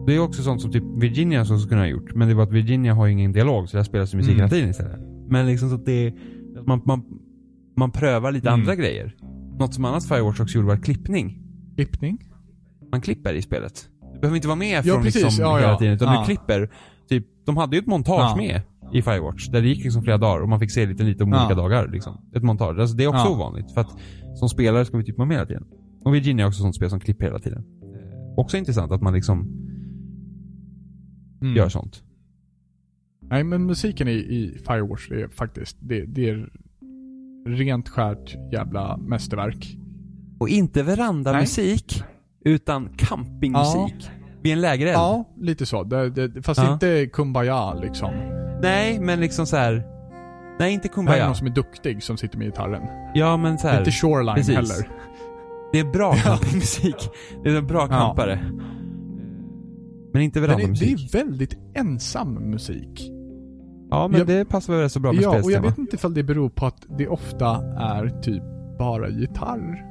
Det 0.07 0.15
är 0.15 0.19
också 0.19 0.41
sånt 0.43 0.61
som 0.61 0.71
typ 0.71 0.83
Virginia 0.97 1.45
så 1.45 1.57
skulle 1.57 1.81
ha 1.81 1.87
gjort. 1.87 2.15
Men 2.15 2.27
det 2.27 2.33
var 2.33 2.43
att 2.43 2.51
Virginia 2.51 2.93
har 2.93 3.05
ju 3.05 3.11
ingen 3.11 3.31
dialog, 3.31 3.69
så 3.69 3.77
där 3.77 3.83
spelas 3.83 4.13
ju 4.13 4.17
musik 4.17 4.29
Mm. 4.31 4.37
hela 4.39 4.49
tiden 4.49 4.69
istället. 4.69 4.99
Men 5.27 5.47
liksom 5.47 5.69
så 5.69 5.75
att 5.75 5.85
det 5.85 6.13
man, 6.67 6.81
man, 6.85 7.03
man 7.77 7.91
prövar 7.91 8.31
lite 8.31 8.49
Mm. 8.49 8.59
andra 8.59 8.75
grejer. 8.75 9.15
Något 9.59 9.73
som 9.73 9.85
annat 9.85 10.05
Firewatch 10.07 10.39
också 10.39 10.55
gjorde 10.57 10.67
var 10.67 10.75
klippning. 10.77 11.41
Klippning? 11.85 12.25
Man 12.91 13.01
klipper 13.01 13.33
i 13.33 13.41
spelet. 13.41 13.89
Du 14.13 14.19
behöver 14.19 14.35
inte 14.35 14.47
vara 14.47 14.55
med 14.57 14.85
Ja, 14.85 14.93
från 14.93 15.03
precis. 15.03 15.23
liksom 15.23 15.43
Ja, 15.45 15.57
hela 15.57 15.71
ja. 15.71 15.77
tiden, 15.77 15.93
utan 15.93 16.13
Ja. 16.13 16.19
du 16.19 16.25
klipper. 16.25 16.69
Typ, 17.09 17.25
de 17.45 17.57
hade 17.57 17.75
ju 17.75 17.79
ett 17.79 17.87
montage 17.87 18.37
med 18.37 18.61
i 18.93 19.01
Firewatch, 19.01 19.47
där 19.49 19.61
det 19.61 19.67
gick 19.67 19.83
liksom 19.83 20.03
flera 20.03 20.17
dagar 20.17 20.41
och 20.41 20.49
man 20.49 20.59
fick 20.59 20.71
se 20.71 20.85
lite, 20.85 21.03
lite 21.03 21.23
om 21.23 21.29
olika 21.33 21.55
dagar. 21.55 21.87
Liksom. 21.87 22.17
Ett 22.35 22.43
montage. 22.43 22.79
Alltså, 22.79 22.95
det 22.95 23.03
är 23.03 23.07
också 23.07 23.19
Ja. 23.27 23.35
ovanligt, 23.35 23.71
för 23.71 23.81
att 23.81 23.97
som 24.35 24.49
spelare 24.49 24.85
ska 24.85 24.97
vi 24.97 25.03
typ 25.03 25.17
vara 25.17 25.27
med 25.27 25.37
hela 25.37 25.47
tiden. 25.47 25.65
Och 26.03 26.13
Virginia 26.15 26.45
är 26.45 26.47
också 26.47 26.57
ett 26.57 26.61
sånt 26.61 26.75
spel 26.75 26.89
som 26.89 26.99
klipper 26.99 27.25
hela 27.25 27.39
tiden. 27.39 27.63
Eh, 27.81 28.39
Också 28.39 28.57
intressant 28.57 28.91
att 28.91 29.01
man 29.01 29.13
liksom 29.13 29.55
Mm. 31.41 31.55
gör 31.55 31.69
sånt. 31.69 32.03
Nej, 33.21 33.43
men 33.43 33.65
musiken 33.65 34.07
i, 34.07 34.11
i 34.11 34.57
Firewatch, 34.67 35.09
det 35.09 35.21
är 35.21 35.27
faktiskt, 35.27 35.77
det, 35.81 36.05
det 36.05 36.29
är 36.29 36.49
rent 37.47 37.89
skärt 37.89 38.35
jävla 38.53 38.97
mästerverk. 38.97 39.77
Och 40.39 40.49
inte 40.49 40.83
verandamusik, 40.83 42.03
utan 42.45 42.89
campingmusik. 42.97 44.09
Vid 44.41 44.53
en 44.53 44.61
lägereld. 44.61 44.95
Ja, 44.97 45.23
lite 45.37 45.65
så. 45.65 45.83
Det, 45.83 46.09
det, 46.09 46.41
fast 46.41 46.61
Ja. 46.63 46.73
inte 46.73 47.05
Kumbaya 47.13 47.73
liksom. 47.73 48.11
Nej, 48.61 48.99
men 48.99 49.19
liksom 49.19 49.45
så 49.45 49.57
här. 49.57 49.83
Nej, 50.59 50.73
inte 50.73 50.87
Det 50.87 50.89
här 50.89 50.91
är 50.91 50.95
Kumbaya. 50.95 51.25
någon 51.25 51.35
som 51.35 51.47
är 51.47 51.51
duktig 51.51 52.03
som 52.03 52.17
sitter 52.17 52.37
med 52.37 52.47
gitarren. 52.47 52.81
Ja, 53.13 53.37
men 53.37 53.57
så 53.57 53.67
här. 53.67 53.79
Inte 53.79 53.91
Shoreline 53.91 54.35
precis. 54.35 54.55
heller. 54.55 54.89
Det 55.71 55.79
är 55.79 55.83
bra 55.91 56.13
campingmusik. 56.13 56.95
Det 57.43 57.49
är 57.49 57.55
en 57.55 57.67
bra 57.67 57.87
Ja. 57.91 57.97
campare. 57.99 58.39
Men 60.13 60.21
inte 60.21 60.39
Men 60.39 60.49
det, 60.49 60.55
det 60.55 60.57
verandamusik. 60.57 61.13
är 61.15 61.17
väldigt 61.17 61.57
ensam 61.73 62.33
musik. 62.33 63.11
Ja, 63.89 64.07
men 64.07 64.17
jag- 64.19 64.27
det 64.27 64.45
passar 64.45 64.73
väl 64.75 64.89
så 64.89 64.99
bra 64.99 65.11
med 65.13 65.21
Ja, 65.23 65.41
och 65.43 65.51
jag 65.51 65.61
vet 65.61 65.77
inte 65.77 65.95
ifall 65.95 66.13
det 66.13 66.23
beror 66.23 66.49
på 66.49 66.65
att 66.65 66.85
det 66.97 67.07
ofta 67.07 67.55
är 67.79 68.21
typ 68.21 68.43
bara 68.79 69.09
gitarr. 69.09 69.85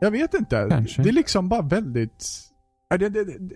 Jag 0.00 0.10
vet 0.10 0.34
inte. 0.34 0.66
Kanske. 0.70 1.02
Det 1.02 1.08
är 1.08 1.12
liksom 1.12 1.48
bara 1.48 1.62
väldigt... 1.62 2.50
Ja, 2.88 2.96
Det, 2.98 3.08
det, 3.08 3.24
det, 3.24 3.38
det, 3.38 3.54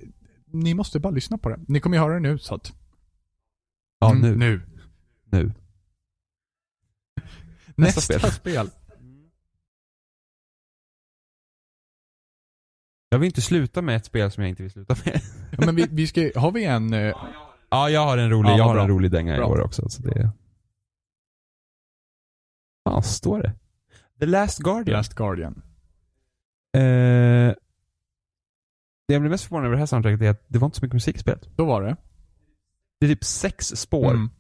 ni 0.53 0.75
måste 0.75 1.01
bara 1.01 1.11
lyssna 1.13 1.39
på 1.39 1.49
det. 1.49 1.61
Ni 1.69 1.81
kommer 1.81 1.97
ju 1.97 2.03
höra 2.03 2.15
det 2.15 2.21
nu 2.21 2.39
så 2.39 2.55
att... 2.55 2.73
Ja, 4.01 4.11
Mm, 4.13 4.23
nu. 4.23 4.37
nu. 4.37 4.63
Nu. 5.25 5.53
Nästa, 7.75 8.01
spel. 8.01 8.21
spel. 8.33 8.71
Jag 13.09 13.19
vill 13.19 13.27
inte 13.27 13.41
sluta 13.41 13.83
med 13.83 13.97
ett 13.97 14.05
spel 14.05 14.31
som 14.31 14.43
jag 14.43 14.49
inte 14.51 14.63
vill 14.63 14.73
sluta 14.73 14.97
med. 15.05 15.21
Ja, 15.51 15.67
men 15.67 15.75
vi, 15.75 15.87
vi 15.91 16.07
ska, 16.07 16.31
har 16.37 16.53
vi 16.53 16.65
en... 16.65 16.93
eh, 16.93 17.15
Ja, 17.71 17.91
jag 17.91 18.01
har 18.05 18.19
en 18.19 18.31
rolig, 18.31 18.51
Ja, 18.51 18.57
jag 18.59 18.65
har 18.65 18.75
bra. 18.75 18.83
en 18.83 18.89
rolig 18.89 19.11
dänga 19.11 19.35
i 19.35 19.39
Bra. 19.39 19.47
år 19.47 19.61
också. 19.61 19.89
Så 19.89 20.03
det... 20.03 20.31
Vad 22.83 23.05
står 23.07 23.43
det? 23.43 23.53
The 24.21 24.27
Last 24.27 24.59
Guardian. 24.59 24.97
Last 24.97 25.15
Guardian. 25.15 25.63
Eh, 26.73 27.55
det 29.09 29.15
jag 29.15 29.21
blev 29.23 29.31
mest 29.31 29.45
förvånad 29.45 29.65
över 29.67 29.75
det 29.75 29.79
här 29.79 29.87
soundtracket 29.87 30.23
är 30.23 30.31
att 30.31 30.45
det 30.49 30.59
var 30.59 30.67
inte 30.67 30.79
så 30.79 30.85
mycket 30.85 30.95
musik 30.95 31.17
i 31.17 31.19
spelet. 31.19 31.49
Då 31.57 31.65
var 31.65 31.83
det. 31.83 31.97
Det 33.01 33.07
är 33.07 33.11
typ 33.11 33.25
sex 33.25 33.67
spår. 33.67 34.11
Mm. 34.11 34.31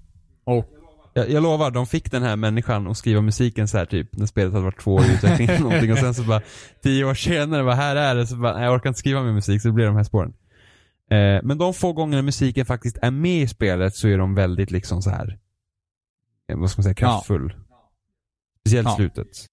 Och 0.45 0.67
Jag, 1.15 1.31
jag 1.31 1.43
lovar, 1.43 1.71
de 1.71 1.87
fick 1.87 2.11
den 2.11 2.23
här 2.23 2.37
människan 2.37 2.87
att 2.87 2.97
skriva 2.97 3.21
musiken 3.21 3.69
så 3.69 3.79
här 3.79 3.87
typ, 3.87 4.17
när 4.17 4.27
spelet 4.27 4.53
hade 4.53 4.65
varit 4.65 4.81
två 4.81 4.95
år 4.95 5.05
i 5.05 5.15
utveckling 5.15 5.49
eller 5.49 5.61
någonting 5.61 5.93
och 5.93 5.99
sen 5.99 6.15
så 6.15 6.23
bara, 6.23 6.43
tio 6.83 7.05
år 7.05 7.15
senare, 7.15 7.65
bara 7.65 7.75
här 7.75 7.97
är 7.97 8.15
det, 8.15 8.27
så 8.27 8.37
bara, 8.37 8.65
jag 8.65 8.75
orkar 8.75 8.89
inte 8.91 8.99
skriva 8.99 9.23
mer 9.23 9.33
musik, 9.33 9.63
så 9.63 9.69
det 9.69 9.75
blir 9.75 9.87
de 9.87 9.97
här 9.97 10.05
spåren. 10.05 10.33
Eh, 11.11 11.41
men 11.43 11.59
de 11.59 11.75
få 11.75 11.93
gånger 11.93 12.23
musiken 12.23 12.67
faktiskt 12.67 12.99
är 13.03 13.11
med 13.11 13.43
i 13.43 13.49
spelet 13.49 13.95
så 13.95 14.09
är 14.09 14.19
de 14.19 14.35
väldigt 14.35 14.71
liksom 14.71 15.03
så 15.03 15.11
här 15.11 15.39
eh, 16.49 16.59
vad 16.59 16.71
ska 16.71 16.79
man 16.79 16.85
säga, 16.85 16.95
kraftfull. 16.95 17.55
Speciellt 18.61 18.89
Ja. 18.89 18.97
slutet. 18.97 19.47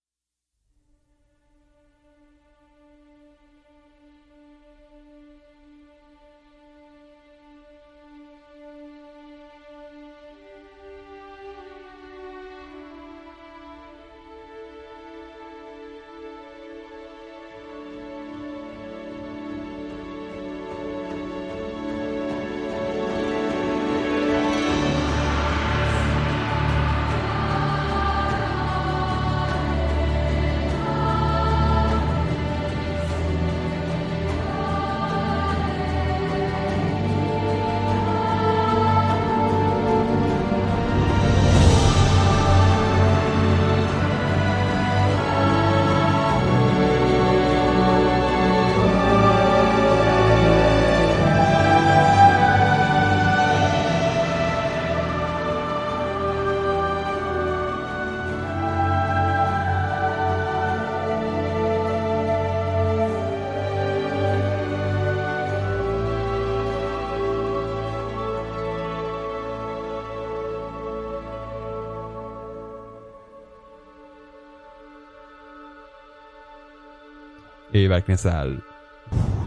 Ju 77.87 77.93
verkligen 77.93 78.17
så 78.17 78.29
här. 78.29 78.59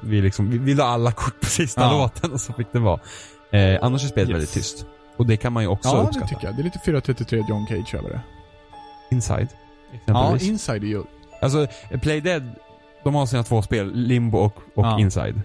Vi, 0.03 0.21
liksom, 0.21 0.51
vi, 0.51 0.59
vi 0.59 0.75
la 0.75 0.85
alla 0.85 1.13
kort 1.13 1.41
på 1.41 1.47
sista 1.47 1.81
Ja. 1.81 1.93
låten 1.93 2.33
och 2.33 2.41
så 2.41 2.53
fick 2.53 2.73
det 2.73 2.79
vara. 2.79 3.01
Eh, 3.53 3.79
annars 3.83 4.05
är 4.05 4.09
spelet 4.09 4.29
Yes. 4.29 4.35
väldigt 4.35 4.53
tyst. 4.53 4.87
Och 5.17 5.27
det 5.27 5.37
kan 5.37 5.53
man 5.53 5.63
ju 5.63 5.69
också 5.69 5.89
Ja, 5.89 5.97
det 5.97 6.03
uppskatta. 6.03 6.27
tycker 6.27 6.45
jag. 6.47 6.57
Det 6.57 6.63
är 6.63 6.65
lite 6.65 6.79
433 6.85 7.45
John 7.49 7.67
Cage 7.69 7.95
över 7.95 8.11
det. 8.11 8.21
Inside. 9.11 9.49
Ja. 10.05 10.37
Inside 10.41 10.83
är 10.85 10.89
ju... 10.89 11.03
Alltså, 11.43 11.67
Play 12.03 12.21
Dead, 12.21 12.51
de 13.05 13.15
har 13.15 13.27
sina 13.27 13.43
två 13.43 13.63
spel, 13.63 13.93
Limbo 13.95 14.39
och, 14.39 14.57
och 14.75 14.87
Ja. 14.87 14.99
Inside. 15.01 15.41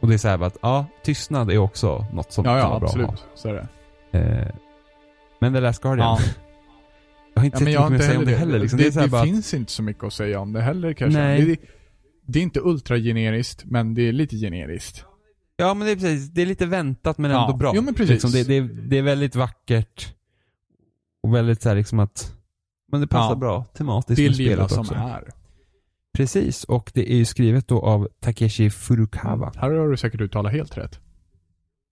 Och 0.00 0.08
det 0.08 0.14
är 0.14 0.18
så 0.18 0.28
här 0.28 0.42
att, 0.42 0.56
ja, 0.62 0.86
tystnad 1.02 1.50
är 1.50 1.58
också 1.58 2.04
något 2.12 2.32
som 2.32 2.44
Ja, 2.44 2.58
ja, 2.58 2.68
vara 2.68 2.78
bra 2.78 2.88
absolut. 2.88 3.08
att 3.08 3.24
Så 3.34 3.48
är 3.48 3.52
det. 3.52 3.66
ha. 4.18 4.24
Eh, 4.24 4.46
men 5.40 5.52
The 5.54 5.60
Last 5.60 5.82
Guardian, 5.82 6.06
Ja. 6.06 6.18
jag 7.34 7.40
har 7.40 7.46
inte 7.46 7.56
Ja, 7.70 7.80
sett 7.82 7.90
mycket 7.90 7.90
mer 7.90 7.98
att 7.98 8.04
säga 8.04 8.18
om 8.18 8.24
det 8.24 8.36
heller. 8.36 8.58
Liksom. 8.58 8.78
Det, 8.78 8.90
Det, 8.94 9.00
är 9.00 9.02
det 9.04 9.08
bara, 9.10 9.24
finns 9.24 9.54
inte 9.54 9.72
så 9.72 9.82
mycket 9.82 10.04
att 10.04 10.12
säga 10.12 10.40
om 10.40 10.52
det 10.52 10.60
heller 10.62 10.92
kanske. 10.92 11.20
Nej. 11.20 11.58
Det, 12.26 12.32
det 12.32 12.38
är 12.38 12.42
inte 12.42 12.60
ultra-generiskt, 12.60 13.64
men 13.64 13.94
det 13.94 14.02
är 14.08 14.12
lite 14.12 14.36
generiskt. 14.36 15.04
ja 15.56 15.74
men 15.74 15.86
det 15.86 15.92
är 15.92 15.96
precis, 15.96 16.28
det 16.30 16.42
är 16.42 16.46
lite 16.46 16.66
väntat 16.66 17.18
men 17.18 17.30
Ja. 17.30 17.44
ändå 17.44 17.56
bra. 17.56 17.72
Jo, 17.74 17.82
men 17.82 17.94
precis. 17.94 18.10
Liksom, 18.10 18.30
det, 18.30 18.42
det, 18.44 18.54
är, 18.54 18.62
det 18.62 18.98
är 18.98 19.02
väldigt 19.02 19.36
vackert. 19.36 20.14
Och 21.22 21.34
väldigt 21.34 21.62
så 21.62 21.68
här 21.68 21.76
liksom 21.76 21.98
att, 21.98 22.32
men 22.92 23.00
det 23.00 23.06
passar 23.06 23.30
Ja. 23.30 23.36
bra 23.36 23.64
tematiskt 23.64 24.16
Det 24.16 24.26
är 24.26 24.30
med 24.30 24.38
lilla 24.38 24.54
spelet 24.68 24.70
som 24.70 24.80
också. 24.80 24.94
är. 24.94 25.30
Precis, 26.16 26.64
och 26.64 26.90
det 26.94 27.12
är 27.12 27.16
ju 27.16 27.24
skrivet 27.24 27.68
då 27.68 27.80
av 27.80 28.08
Takeshi 28.20 28.70
Furukawa. 28.70 29.52
Här 29.56 29.70
har 29.70 29.88
du 29.90 29.96
säkert 29.96 30.20
uttalat 30.20 30.52
helt 30.52 30.78
rätt. 30.78 31.00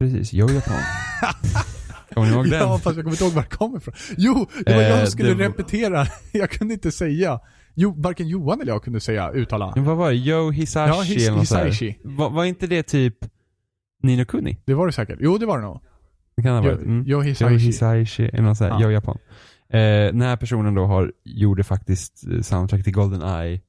Precis, 0.01 0.35
Yo 0.35 0.51
Japan. 0.51 0.75
Kommer 2.15 2.27
ni 2.27 2.33
ihåg 2.35 2.51
den? 2.51 2.61
Ja, 2.61 2.79
fast 2.79 2.97
jag 2.97 3.05
kommer 3.05 3.11
inte 3.11 3.25
ihåg 3.25 3.33
var 3.33 3.43
det 3.43 3.49
kommer 3.49 3.79
ifrån. 3.79 3.95
Jo, 4.17 4.47
det 4.65 4.75
var 4.75 4.83
jag 4.83 4.91
Eh, 4.93 4.99
som 4.99 5.11
skulle 5.11 5.35
det 5.35 5.45
repetera. 5.49 6.07
Jag 6.33 6.51
kunde 6.51 6.75
inte 6.75 6.93
säga. 6.93 7.41
Jo, 7.75 7.95
varken 7.97 8.29
Johan 8.29 8.61
eller 8.61 8.73
jag 8.73 8.83
kunde 8.83 9.01
säga, 9.01 9.31
uttala. 9.31 9.73
Men 9.77 9.85
vad 9.85 9.97
var 9.97 10.11
det? 10.11 10.17
Yo 10.17 10.51
Hisashi 10.51 10.89
Ja, 10.91 11.03
His- 11.03 11.29
eller. 11.29 11.39
Hisashi. 11.41 11.99
Var, 12.05 12.31
var 12.31 12.45
inte 12.45 12.67
det 12.67 12.83
typ 12.83 13.17
Nino 14.03 14.25
Kuni? 14.25 14.57
Det 14.65 14.75
var 14.75 14.87
det 14.87 14.93
säkert. 14.93 15.19
Jo, 15.23 15.39
det 15.39 15.47
var 15.47 15.59
det 15.59 15.65
nog. 15.65 15.81
Det 16.37 16.43
kan 16.43 16.55
ha 16.55 16.63
varit. 16.63 16.81
Mm. 16.81 16.99
Yo 17.07 17.19
Yo 17.19 17.21
Hisashi. 17.21 17.57
Hisashi, 17.57 18.25
eller 18.25 18.43
något 18.43 18.59
så 18.59 18.65
här. 18.65 18.71
Ja. 18.71 18.81
Yo 18.83 18.91
Japan. 18.91 19.19
Eh, 19.69 19.79
den 19.81 20.21
här 20.23 20.37
personen 20.37 20.75
då 20.75 20.85
har, 20.87 21.13
gjorde 21.25 21.65
faktiskt 21.65 22.25
eh, 22.33 22.41
soundtrack 22.41 22.85
till 22.85 22.93
GoldenEye 22.93 23.61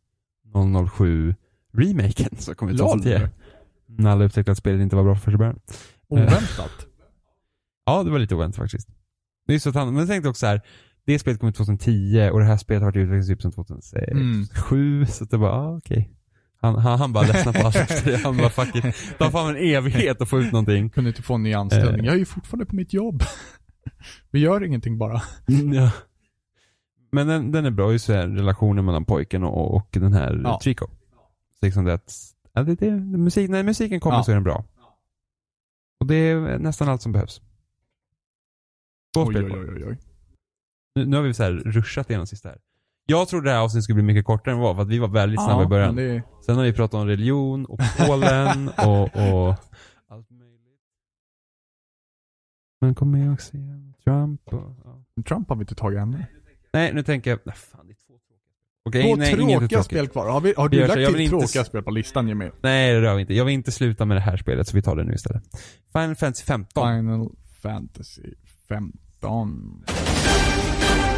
007 0.98 1.35
remaken 1.74 2.30
som 2.38 2.56
kom 2.56 2.69
ut 2.69 2.80
LOL. 2.80 2.88
2010. 3.00 3.30
När 3.88 4.11
alla 4.11 4.25
upptäckte 4.25 4.51
att 4.51 4.58
spelet 4.58 4.82
inte 4.82 4.95
var 4.95 5.03
bra 5.03 5.16
för 5.16 5.22
första 5.22 5.38
början. 5.38 5.59
Oväntat. 6.08 6.72
Ja, 7.88 8.03
det 8.03 8.11
var 8.11 8.19
lite 8.19 8.35
oväntat 8.35 8.58
faktiskt. 8.58 8.88
Det 9.48 9.53
är 9.53 9.59
så 9.59 9.69
att 9.69 9.75
han, 9.75 9.88
men 9.88 9.98
jag 9.98 10.08
tänkte 10.08 10.30
också 10.30 10.40
så 10.40 10.45
här. 10.45 10.61
Det 11.06 11.19
spelet 11.19 11.40
kom 11.40 11.50
ut 11.50 11.56
2010 11.56 12.30
och 12.34 12.40
det 12.40 12.45
här 12.45 12.58
spelet 12.58 12.82
har 12.82 12.88
varit 12.92 12.95
utvecklat 12.95 13.27
typ 13.27 13.42
sedan 13.42 13.51
2007. 13.51 14.00
Mm. 14.95 15.06
Så 15.06 15.25
det 15.25 15.38
bara, 15.38 15.51
ah, 15.51 15.77
okej. 15.77 16.11
Han, 16.61 16.75
han, 16.75 17.00
han 17.00 17.14
bara 17.14 17.27
ledsnade 17.27 17.59
på 17.59 17.67
allt. 17.67 18.06
Han 18.24 18.38
bara, 18.38 18.50
fuck 18.50 18.75
it. 18.75 18.84
Det 19.17 19.32
fan 19.32 19.50
en 19.50 19.58
evighet 19.58 20.22
att 20.22 20.30
få 20.30 20.40
ut 20.40 20.51
någonting. 20.51 20.90
Kunde 20.90 21.09
inte 21.09 21.22
få 21.22 21.34
en 21.34 21.43
ny 21.43 21.53
anställning. 21.53 22.00
Eh. 22.00 22.06
Jag 22.06 22.16
är 22.16 22.19
ju 22.19 22.25
fortfarande 22.25 22.66
på 22.66 22.75
mitt 22.75 22.93
jobb. 22.93 23.24
Vi 24.32 24.40
gör 24.40 24.64
ingenting 24.64 24.98
bara. 24.98 25.22
Ja. 25.74 25.92
Men 27.11 27.27
den, 27.27 27.51
den 27.51 27.66
är 27.66 27.72
bra 27.72 27.92
ju 27.92 28.00
så 28.00 28.14
här, 28.14 28.27
relationen 28.27 28.85
mellan 28.85 29.06
pojken 29.06 29.43
och, 29.43 29.75
och 29.75 29.88
den 29.92 30.14
här 30.14 30.42
Ja. 30.43 30.59
Trico. 30.64 30.88
Så 31.59 31.66
liksom 31.66 31.85
det 31.85 31.93
att, 31.93 32.14
ja, 32.53 32.64
det, 32.64 32.75
det, 32.75 32.92
musik, 32.92 33.50
när 33.50 33.64
musiken 33.64 34.00
kommer 34.00 34.17
Ja. 34.17 34.24
så 34.24 34.32
är 34.32 34.35
den 34.35 34.43
bra. 34.43 34.66
Och 36.00 36.06
det 36.08 36.16
är 36.16 36.59
nästan 36.59 36.90
allt 36.90 37.01
som 37.01 37.11
behövs. 37.11 37.42
Två 39.14 39.22
Oj, 39.22 39.34
spel 39.34 39.45
oj, 39.45 39.59
oj, 39.59 39.69
oj, 39.75 39.85
oj. 39.88 39.98
Nu, 40.95 41.06
nu 41.06 41.15
har 41.15 41.24
vi 41.24 41.33
så 41.33 41.43
här 41.43 41.51
ruschat 41.51 42.09
igenom 42.09 42.27
sista 42.27 42.49
här. 42.49 42.57
Jag 43.06 43.27
trodde 43.27 43.49
det 43.49 43.53
här 43.53 43.59
avsnittet 43.61 43.83
skulle 43.83 43.93
bli 43.95 44.03
mycket 44.03 44.25
kortare 44.25 44.53
än 44.56 44.59
vad 44.61 44.69
det 44.69 44.74
var, 44.74 44.75
för 44.75 44.82
att 44.82 44.90
vi 44.90 44.99
var 44.99 45.07
väldigt 45.07 45.43
snabba 45.43 45.64
i 45.64 45.67
början. 45.67 45.95
det, 45.95 46.24
Sen 46.45 46.56
har 46.56 46.64
vi 46.64 46.74
pratat 46.74 46.93
om 47.01 47.07
religion 47.07 47.65
och 47.65 47.80
Polen 48.07 48.69
och, 48.77 49.01
och 49.03 49.56
allt 50.07 50.30
möjligt. 50.30 50.80
Men 52.82 52.95
kommer 52.95 53.19
jag 53.19 53.33
också 53.33 53.57
igen? 53.57 53.93
Trump 54.03 54.41
och... 54.53 54.75
Ja. 54.85 55.24
Trump 55.27 55.49
har 55.49 55.56
vi 55.56 55.61
inte 55.61 55.75
tagit 55.75 55.99
ännu. 55.99 56.25
Nej, 56.74 56.93
nu 56.93 57.03
tänker 57.03 57.30
jag... 57.32 57.40
Nej, 57.43 57.56
fan, 57.56 57.88
det 57.88 57.91
är 57.91 57.95
två 57.95 58.14
tråkiga 58.14 58.38
spel. 58.38 58.57
Okej, 58.85 59.03
Två 59.03 59.15
nej, 59.15 59.33
inget 59.41 59.53
är 59.56 59.57
tråkiga 59.59 59.69
tråkigt. 59.69 59.85
spel 59.85 60.07
kvar. 60.07 60.30
Har, 60.30 60.41
vi, 60.41 60.53
har 60.57 60.69
Vi 60.69 60.75
du 60.77 60.82
gör 60.82 60.88
så, 60.90 60.95
lagt 60.99 61.11
till 61.14 61.22
inte 61.22 61.30
tråkiga 61.30 61.61
s- 61.61 61.67
spel 61.67 61.83
på 61.83 61.91
listan 61.91 62.27
Jimmy? 62.27 62.49
Nej, 62.61 62.93
det 62.93 63.01
rör 63.01 63.15
vi 63.15 63.22
inte. 63.22 63.33
Jag 63.33 63.45
vill 63.45 63.53
inte 63.53 63.72
sluta 63.72 64.06
med 64.06 64.17
det 64.17 64.22
här 64.22 64.38
spelet, 64.38 64.67
så 64.67 64.75
vi 64.77 64.82
tar 64.82 64.95
det 64.95 65.03
nu 65.03 65.14
istället. 65.14 65.43
Final 65.93 66.15
Fantasy 66.15 66.43
15. 66.45 66.83
Final 66.98 67.30
Fantasy 67.61 68.33
15. 68.67 68.99
stan. 69.25 71.14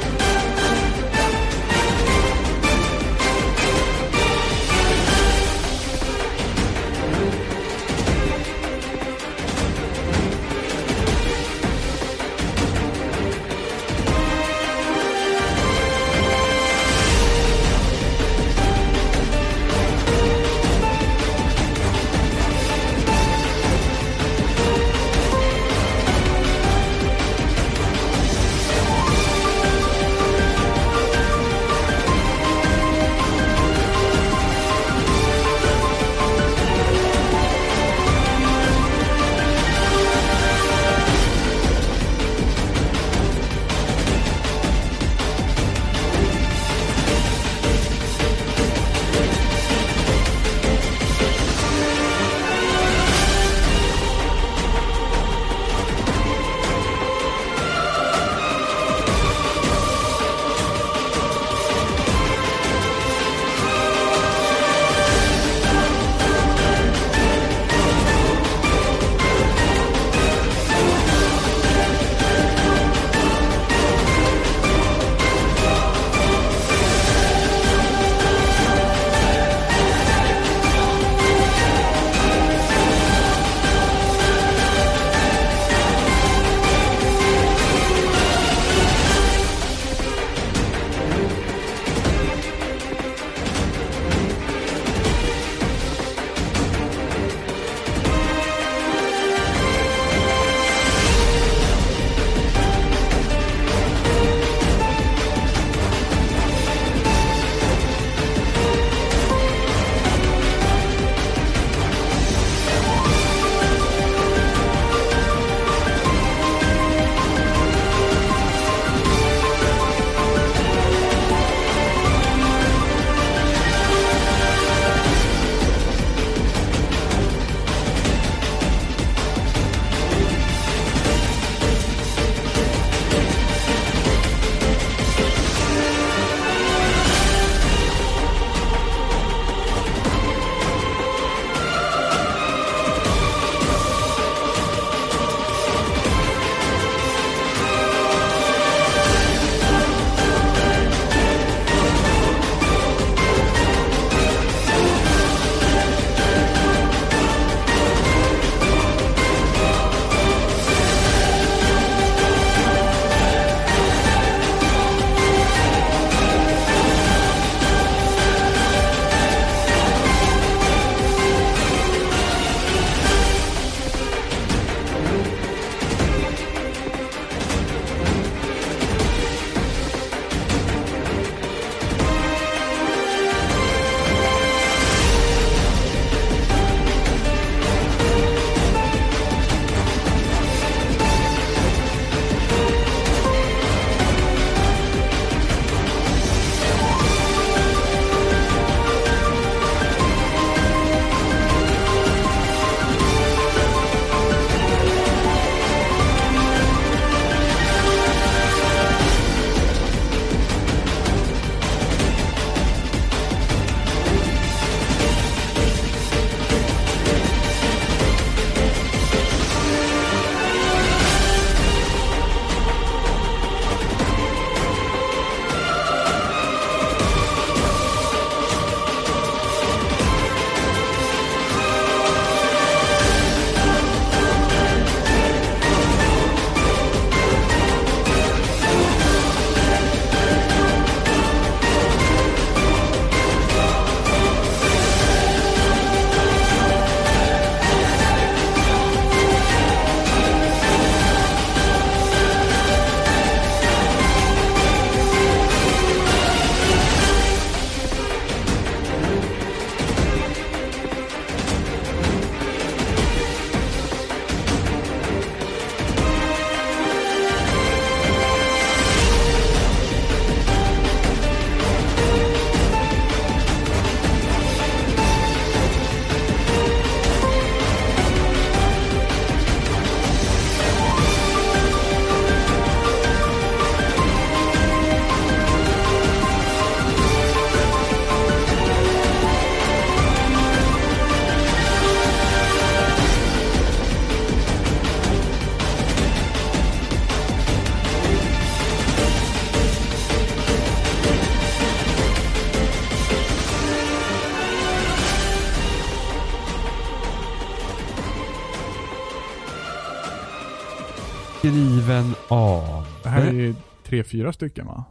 Skriven 311.87 312.15
av... 312.27 312.85
Det 313.03 313.09
här 313.09 313.33
är 313.33 313.55
tre, 313.83 314.03
fyra 314.03 314.33
stycken 314.33 314.65
va? 314.65 314.85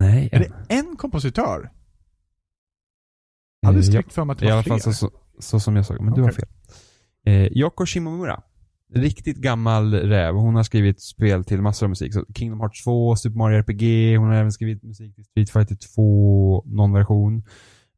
Nej, 0.00 0.28
Är 0.32 0.36
en. 0.36 0.42
det 0.68 0.74
en 0.74 0.96
kompositör? 0.96 1.70
Jag 3.60 3.68
hade 3.68 3.78
Eh, 3.78 3.82
strikt 3.82 4.12
för 4.12 4.24
mig 4.24 4.32
att 4.34 4.38
det 4.38 4.44
I 4.46 4.48
var 4.48 4.52
alla 4.54 4.62
fler. 4.62 4.78
fall 4.78 4.94
så, 4.94 5.10
så, 5.38 5.60
som 5.60 5.76
jag 5.76 5.86
såg 5.86 6.00
men 6.00 6.14
du 6.14 6.22
har 6.22 6.30
fel. 6.30 6.48
Eh, 7.26 7.34
Yoko 7.58 7.86
Shimomura. 7.86 8.42
Riktigt 8.94 9.36
gammal 9.36 9.94
räv. 9.94 10.34
Hon 10.34 10.54
har 10.54 10.62
skrivit 10.62 11.02
spel 11.02 11.44
till 11.44 11.62
massor 11.62 11.86
av 11.86 11.90
musik. 11.90 12.14
Så 12.14 12.24
Kingdom 12.34 12.60
Hearts 12.60 12.84
2, 12.84 13.16
Super 13.16 13.36
Mario 13.38 13.58
RPG. 13.58 14.16
Hon 14.18 14.28
har 14.28 14.34
även 14.34 14.52
skrivit 14.52 14.82
musik 14.82 15.14
till 15.14 15.24
Street 15.24 15.50
Fighter 15.50 15.76
2, 15.94 16.62
någon 16.66 16.92
version. 16.92 17.42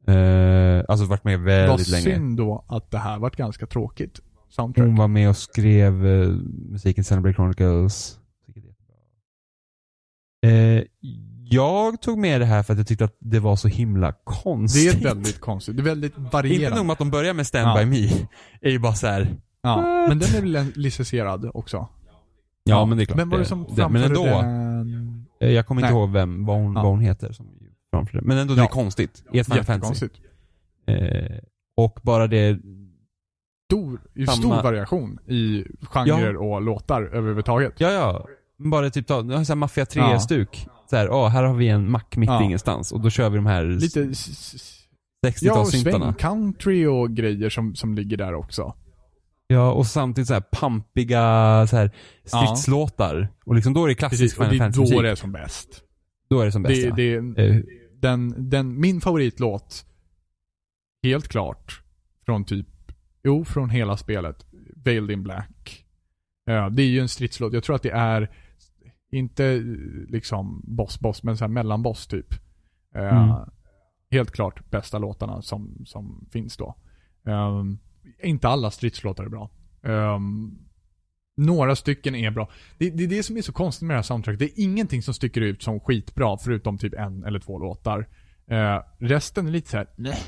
Eh, 0.06 0.84
alltså 0.88 1.06
varit 1.06 1.24
med 1.24 1.38
Vad 1.38 1.46
väldigt 1.46 1.88
länge. 1.88 2.02
synd 2.04 2.36
då 2.36 2.64
att 2.68 2.90
det 2.90 2.98
här 2.98 3.18
vart 3.18 3.36
ganska 3.36 3.66
tråkigt. 3.66 4.20
Soundtrack. 4.50 4.86
Hon 4.86 4.96
var 4.96 5.08
med 5.08 5.28
och 5.28 5.36
skrev 5.36 6.06
eh, 6.06 6.28
musiken 6.70 7.04
Xenoblade 7.04 7.34
Chronicles. 7.34 8.16
Eh, 10.46 10.82
jag 11.44 12.00
tog 12.02 12.18
med 12.18 12.40
det 12.40 12.44
här 12.44 12.62
för 12.62 12.72
att 12.72 12.78
jag 12.78 12.86
tyckte 12.86 13.04
att 13.04 13.16
det 13.18 13.38
var 13.40 13.56
så 13.56 13.68
himla 13.68 14.06
Det 14.06 14.16
konstigt. 14.24 14.94
är 14.94 15.04
väldigt 15.04 15.40
konstigt. 15.40 15.76
Det 15.76 15.82
är 15.82 15.84
väldigt 15.84 16.10
Inte 16.12 16.20
nog 16.22 16.32
varierande. 16.32 16.84
med 16.84 16.92
att 16.92 16.98
de 16.98 17.10
börjar 17.10 17.34
med 17.34 17.46
Stand 17.46 17.68
Ja. 17.68 17.78
By 17.78 17.86
Me. 17.86 18.08
är 18.60 18.70
ju 18.70 18.78
bara 18.78 18.94
så 18.94 19.06
här. 19.06 19.36
Ja, 19.62 19.82
men 20.08 20.18
den 20.18 20.34
är 20.36 20.40
väl 20.42 20.72
licensierad 20.74 21.50
också? 21.54 21.88
Ja, 22.64 22.84
men 22.86 22.98
det 22.98 23.04
är 23.04 23.06
klart. 23.06 23.18
Vem 23.18 23.30
var 23.30 23.38
det 23.38 23.44
som 23.44 23.66
det, 23.76 23.88
Men 23.88 24.02
ändå. 24.02 24.24
den? 24.24 25.26
eh, 25.40 25.50
Jag 25.50 25.66
kommer 25.66 25.80
inte 25.82 25.92
Nej. 25.94 26.00
ihåg 26.00 26.10
vem, 26.12 26.44
vad 26.46 26.56
hon, 26.56 26.74
Ja. 26.76 26.82
vad 26.82 26.90
hon 26.90 27.00
heter 27.00 27.32
som 27.32 27.46
framförde. 27.90 28.24
Men 28.26 28.38
ändå, 28.38 28.54
det 28.54 28.60
är 28.60 28.64
Ja. 28.64 28.68
konstigt. 28.68 29.24
I 29.32 29.38
ett 29.38 29.46
Final 29.46 29.64
Fantasy. 29.64 30.04
Jättekonstigt. 30.06 30.20
Eh, 30.86 31.38
och 31.76 31.98
bara 32.02 32.26
det, 32.26 32.58
Stor, 33.70 34.00
ju 34.14 34.26
Samma- 34.26 34.36
stor 34.36 34.62
variation 34.62 35.18
i 35.28 35.64
genrer 35.82 36.36
och 36.36 36.62
låtar 36.62 37.02
överhuvudtaget. 37.02 37.74
ja 37.76 37.90
ja. 37.90 38.26
Bara 38.58 38.90
typ 38.90 39.06
ta, 39.06 39.22
nu 39.22 39.32
har 39.32 39.40
jag 39.40 39.46
så 39.46 39.52
här 39.52 39.56
Mafia 39.56 39.86
Ja. 39.94 40.12
3-stuk. 40.14 40.66
Så 40.90 40.96
här, 40.96 41.10
åh, 41.10 41.28
här 41.28 41.42
har 41.42 41.54
vi 41.54 41.68
en 41.68 41.90
mack 41.90 42.16
mitt 42.16 42.30
Ja. 42.30 42.42
ingenstans. 42.42 42.92
Och 42.92 43.00
då 43.00 43.10
kör 43.10 43.30
vi 43.30 43.36
de 43.36 43.46
här 43.46 43.64
Lite 43.64 44.02
s- 44.02 44.28
s- 44.54 44.76
ja, 45.40 45.60
och 45.60 45.66
60-talssyntarna. 45.66 46.14
sväng-country 46.14 46.86
och 46.86 47.10
grejer 47.16 47.50
som, 47.50 47.74
som 47.74 47.94
ligger 47.94 48.16
där 48.16 48.34
också. 48.34 48.74
Ja, 49.46 49.72
och 49.72 49.86
samtidigt 49.86 50.28
så 50.28 50.34
här 50.34 50.40
pampiga 50.40 51.20
så 51.70 51.76
här 51.76 51.90
stridslåtar. 52.24 53.28
Och 53.44 53.54
liksom 53.54 53.74
då 53.74 53.84
är 53.84 53.88
det 53.88 53.94
klassisk 53.94 54.20
Precis, 54.22 54.38
och 54.38 54.44
Final 54.44 54.58
det 54.58 54.64
är 54.64 54.76
då 54.76 54.80
musik. 54.80 55.02
det 55.02 55.10
är 55.10 55.14
som 55.14 55.32
bäst. 55.32 55.68
Då 56.30 56.40
är 56.40 56.44
det 56.46 56.52
som 56.52 56.62
bäst 56.62 56.82
Det, 56.96 57.04
ja. 57.10 57.20
det, 57.20 57.44
Eh, 57.46 57.56
den, 58.00 58.50
den, 58.50 58.80
min 58.80 59.00
favoritlåt, 59.00 59.84
helt 61.02 61.28
klart, 61.28 61.82
från 62.26 62.44
typ, 62.44 62.66
jo, 63.22 63.44
från 63.44 63.70
hela 63.70 63.96
spelet, 63.96 64.46
Veiled 64.84 65.10
in 65.10 65.22
Black. 65.22 65.84
Ja, 66.44 66.68
det 66.70 66.82
är 66.82 66.86
ju 66.86 67.00
en 67.00 67.08
stridslåt. 67.08 67.52
Jag 67.52 67.64
tror 67.64 67.76
att 67.76 67.82
det 67.82 67.90
är, 67.90 68.30
inte 69.12 69.44
eh, 69.46 69.60
liksom 70.08 70.62
boss-boss, 70.64 71.22
men 71.22 71.36
så 71.36 71.44
här 71.44 71.48
mellanboss 71.52 72.06
typ. 72.06 72.32
Eh, 72.94 73.22
Mm. 73.22 73.50
Helt 74.12 74.30
klart 74.30 74.70
bästa 74.70 74.98
låtarna 74.98 75.42
som, 75.42 75.82
som 75.86 76.28
finns 76.32 76.56
då. 76.56 76.74
Ehm, 77.26 77.78
inte 78.22 78.48
alla 78.48 78.70
stridslåtar 78.70 79.24
är 79.24 79.28
bra. 79.28 79.50
Ehm, 79.82 80.58
några 81.36 81.76
stycken 81.76 82.14
är 82.14 82.30
bra. 82.30 82.50
Det, 82.78 82.90
det 82.90 83.04
är 83.04 83.08
det 83.08 83.22
som 83.22 83.36
är 83.36 83.42
så 83.42 83.52
konstigt 83.52 83.86
med 83.86 83.94
det 83.94 83.98
här 83.98 84.02
soundtracket. 84.02 84.38
Det 84.38 84.44
är 84.44 84.64
ingenting 84.64 85.02
som 85.02 85.14
sticker 85.14 85.40
ut 85.40 85.62
som 85.62 85.80
skitbra, 85.80 86.38
förutom 86.38 86.78
typ 86.78 86.94
en 86.94 87.24
eller 87.24 87.38
två 87.38 87.58
låtar. 87.58 88.08
Eh, 88.46 88.82
resten 88.98 89.46
är 89.46 89.50
lite 89.50 89.70
så 89.70 89.76
här. 89.76 89.86
nej. 89.96 90.18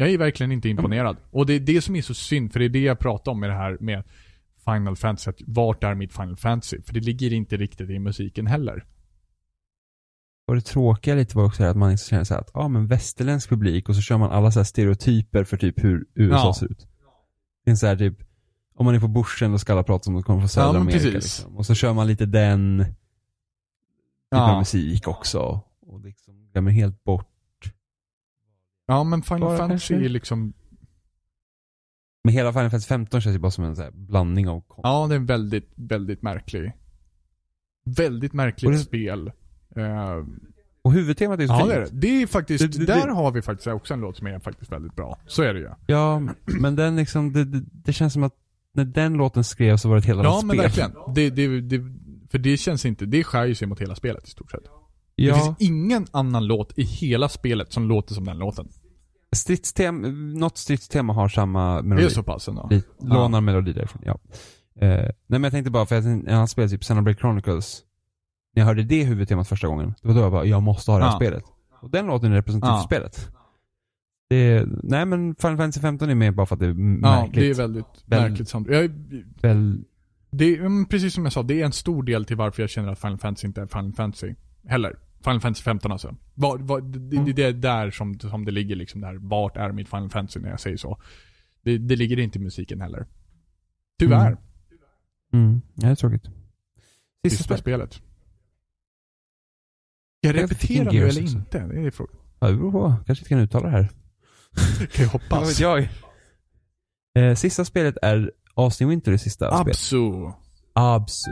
Jag 0.00 0.10
är 0.10 0.18
verkligen 0.18 0.52
inte 0.52 0.68
imponerad. 0.68 1.16
Och 1.30 1.46
det 1.46 1.52
är 1.52 1.60
det 1.60 1.82
som 1.82 1.96
är 1.96 2.02
så 2.02 2.14
synd, 2.14 2.52
för 2.52 2.60
det 2.60 2.66
är 2.66 2.68
det 2.68 2.80
jag 2.80 2.98
pratar 2.98 3.32
om 3.32 3.40
med 3.40 3.50
det 3.50 3.54
här 3.56 3.76
med 3.80 4.04
Final 4.64 4.96
Fantasy. 4.96 5.30
Att 5.30 5.40
vart 5.46 5.84
är 5.84 5.94
mitt 5.94 6.12
Final 6.12 6.36
Fantasy? 6.36 6.82
För 6.82 6.94
det 6.94 7.00
ligger 7.00 7.32
inte 7.32 7.56
riktigt 7.56 7.90
i 7.90 7.98
musiken 7.98 8.46
heller. 8.46 8.84
Och 10.46 10.54
det 10.54 10.60
tråkiga 10.60 11.14
lite 11.14 11.36
var 11.36 11.44
också 11.44 11.64
att 11.64 11.76
man 11.76 11.90
liksom 11.90 12.08
känner 12.10 12.24
så 12.24 12.34
att, 12.34 12.50
ja 12.54 12.60
ah, 12.60 12.68
men 12.68 12.86
västerländsk 12.86 13.48
publik 13.48 13.88
och 13.88 13.96
så 13.96 14.02
kör 14.02 14.18
man 14.18 14.30
alla 14.30 14.50
så 14.50 14.58
här 14.58 14.64
stereotyper 14.64 15.44
för 15.44 15.56
typ 15.56 15.84
hur 15.84 16.04
USA 16.14 16.46
Ja. 16.46 16.54
ser 16.54 16.66
ut. 16.66 16.86
Det 17.64 17.70
är 17.70 17.74
så 17.74 17.86
här 17.86 17.96
typ, 17.96 18.18
om 18.74 18.84
man 18.86 18.94
är 18.94 19.00
på 19.00 19.08
börsen 19.08 19.52
då 19.52 19.58
ska 19.58 19.72
alla 19.72 19.82
prata 19.82 20.10
om 20.10 20.16
att 20.16 20.24
komma 20.24 20.40
från 20.40 20.48
södra 20.48 20.74
Ja, 20.74 20.80
Amerika 20.80 21.08
liksom. 21.08 21.56
Och 21.56 21.66
så 21.66 21.74
kör 21.74 21.92
man 21.92 22.06
lite 22.06 22.26
den 22.26 22.84
typen 24.30 24.44
av 24.44 24.58
musik 24.58 25.08
också. 25.08 25.60
Och 25.86 26.00
liksom 26.00 26.50
glömmer 26.52 26.70
helt 26.70 27.04
bort. 27.04 27.29
Ja, 28.90 29.04
men 29.04 29.22
Final 29.22 29.40
Bara 29.40 29.56
Fantasy 29.58 29.94
kanske. 29.94 30.06
är 30.06 30.08
liksom... 30.08 30.52
Men 32.24 32.34
hela 32.34 32.52
Final 32.52 32.70
Fantasy 32.70 32.86
15 32.88 33.20
känns 33.20 33.34
ju 33.36 33.40
bara 33.40 33.50
som 33.50 33.64
en 33.64 33.76
så 33.76 33.82
här 33.82 33.90
blandning 33.90 34.48
av. 34.48 34.62
Ja, 34.82 35.06
det 35.08 35.14
är 35.14 35.16
en 35.16 35.26
väldigt, 35.26 35.72
väldigt 35.74 36.22
märklig. 36.22 36.72
Väldigt 37.84 38.32
märkligt 38.32 38.66
Och 38.66 38.72
det- 38.72 38.78
spel. 38.78 39.32
Eh, 39.76 40.24
Och 40.82 40.92
huvudtemat 40.92 41.40
är 41.40 41.46
så 41.46 41.52
ja, 41.52 41.58
fint. 41.58 41.68
det 41.70 41.74
är 41.76 41.80
det. 41.80 41.88
Det 41.92 42.22
är 42.22 42.26
faktiskt, 42.26 42.72
Det- 42.72 42.78
det- 42.78 42.86
där 42.86 43.06
det- 43.06 43.12
har 43.12 43.30
vi 43.30 43.42
faktiskt 43.42 43.66
också 43.66 43.94
en 43.94 44.00
låt 44.00 44.16
som 44.16 44.26
är 44.26 44.38
faktiskt 44.38 44.72
väldigt 44.72 44.96
bra. 44.96 45.18
Så 45.26 45.42
är 45.42 45.54
det 45.54 45.60
ju. 45.60 45.68
Ja, 45.86 46.22
men 46.44 46.76
den 46.76 46.96
liksom, 46.96 47.32
det, 47.32 47.44
det, 47.44 47.62
det 47.72 47.92
känns 47.92 48.12
som 48.12 48.22
att 48.22 48.34
när 48.72 48.84
den 48.84 49.12
låten 49.14 49.44
skrevs 49.44 49.82
så 49.82 49.88
var 49.88 49.96
det 49.96 50.02
ett 50.02 50.10
annat 50.10 50.24
Ja, 50.24 50.38
spel. 50.38 50.46
men 50.46 50.56
verkligen. 50.56 50.92
Det, 51.14 51.30
det, 51.30 51.60
det, 51.60 51.82
för 52.30 52.38
det 52.38 52.56
känns 52.56 52.84
inte, 52.86 53.06
det 53.06 53.24
skär 53.24 53.44
ju 53.46 53.54
sig 53.54 53.68
mot 53.68 53.80
hela 53.80 53.94
spelet 53.94 54.26
i 54.28 54.30
stort 54.30 54.50
sett. 54.50 54.64
Det 55.16 55.22
Ja, 55.24 55.34
finns 55.34 55.56
ingen 55.70 56.06
annan 56.10 56.46
låt 56.46 56.78
i 56.78 56.82
hela 56.82 57.28
spelet 57.28 57.72
som 57.72 57.88
låter 57.88 58.14
som 58.14 58.24
den 58.24 58.38
låten. 58.38 58.68
Stridstema, 59.36 60.08
något 60.38 60.58
stridstema 60.58 61.12
har 61.12 61.28
samma 61.28 61.76
Det 61.76 61.82
melodi. 61.88 62.06
är 62.06 62.10
så 62.10 62.22
pass 62.22 62.48
ändå. 62.48 62.68
Lite, 62.70 62.88
lånar 63.00 63.40
melodi 63.40 63.72
därifrån, 63.72 64.02
ja. 64.04 64.18
Eh, 64.80 64.88
nej 65.00 65.12
men 65.26 65.42
jag 65.42 65.52
tänkte 65.52 65.70
bara, 65.70 65.86
för 65.86 65.98
att 65.98 66.04
när 66.04 66.34
han 66.34 66.48
spelade 66.48 66.70
typ 66.70 66.80
Xenoblade 66.82 67.18
Chronicles, 67.18 67.82
när 68.54 68.60
jag 68.60 68.66
hörde 68.66 68.82
det 68.82 69.04
huvudtemat 69.04 69.48
första 69.48 69.66
gången, 69.66 69.94
det 70.02 70.08
var 70.08 70.14
då 70.14 70.20
jag 70.20 70.32
bara, 70.32 70.44
jag 70.44 70.62
måste 70.62 70.90
ha 70.90 70.98
det 70.98 71.04
här 71.04 71.12
Ja. 71.12 71.16
spelet. 71.16 71.44
Och 71.82 71.90
den 71.90 72.06
låten 72.06 72.32
är 72.32 72.36
representativ 72.36 72.72
Ja. 72.72 72.78
för 72.78 72.84
spelet. 72.86 73.28
Det 74.30 74.66
nej 74.82 75.04
men 75.06 75.34
Final 75.34 75.56
Fantasy 75.56 75.80
15 75.80 76.10
är 76.10 76.14
med 76.14 76.34
bara 76.34 76.46
för 76.46 76.54
att 76.56 76.60
det 76.60 76.66
är 76.66 76.68
Ja, 76.68 76.74
märkligt. 76.74 77.34
det 77.34 77.50
är 77.50 77.54
väldigt 77.54 77.86
Väl- 78.06 78.30
märkligt 78.30 78.48
samt. 78.48 78.68
Jag, 78.68 78.84
är- 78.84 79.24
Väl, 79.42 79.84
det 80.30 80.44
är, 80.44 80.60
mm, 80.60 80.86
precis 80.86 81.14
som 81.14 81.24
jag 81.24 81.32
sa, 81.32 81.42
det 81.42 81.60
är 81.60 81.64
en 81.64 81.72
stor 81.72 82.02
del 82.02 82.24
till 82.24 82.36
varför 82.36 82.62
jag 82.62 82.70
känner 82.70 82.92
att 82.92 82.98
Final 83.00 83.18
Fantasy 83.18 83.46
inte 83.46 83.62
är 83.62 83.66
Final 83.66 83.92
Fantasy. 83.92 84.34
Heller. 84.68 84.96
Final 85.24 85.40
Fantasy 85.40 85.62
15 85.62 85.92
alltså. 85.92 86.16
Var, 86.34 86.58
var, 86.58 86.80
det, 86.80 87.16
Mm. 87.16 87.34
det 87.34 87.42
är 87.42 87.52
där 87.52 87.90
som, 87.90 88.18
som 88.20 88.44
det 88.44 88.50
ligger 88.52 88.76
liksom 88.76 89.00
där. 89.00 89.14
Vart 89.14 89.56
är 89.56 89.72
mitt 89.72 89.88
Final 89.88 90.10
Fantasy 90.10 90.40
när 90.40 90.50
jag 90.50 90.60
säger 90.60 90.76
så? 90.76 91.00
Det, 91.62 91.78
det 91.78 91.96
ligger 91.96 92.18
inte 92.18 92.38
i 92.38 92.42
musiken 92.42 92.80
heller. 92.80 93.06
Tyvärr. 93.98 94.26
Mm. 95.32 95.44
mm, 95.48 95.60
ja, 95.74 95.86
det 95.86 95.92
är 95.92 95.94
tråkigt. 95.94 96.22
Sista 96.24 97.28
Sista 97.38 97.44
spel. 97.44 97.58
spelet. 97.58 97.92
Ska 97.92 98.02
jag 100.22 100.36
repetera 100.36 100.92
nu 100.92 101.08
eller 101.08 101.20
inte? 101.22 101.58
Det 101.66 101.80
är 101.86 101.90
frågan. 101.90 102.16
Ja, 102.40 102.48
det 102.48 102.56
beror 102.56 102.72
på. 102.72 102.94
Kanske 103.06 103.22
inte 103.22 103.28
kan 103.28 103.38
uttala 103.38 103.64
det 103.66 103.70
här. 103.72 103.82
Kan 104.92 105.04
jag 105.04 105.12
Vad 105.12 105.22
hoppas. 105.22 105.48
vet 105.50 105.60
jag? 105.60 105.88
Eh, 107.14 107.34
sista 107.34 107.64
spelet 107.64 107.96
är 108.02 108.32
Austin 108.54 108.88
Winter, 108.88 109.12
det 109.12 109.18
sista 109.18 109.46
spelet. 109.46 109.68
Absu. 109.68 110.02
Absu. 110.72 111.30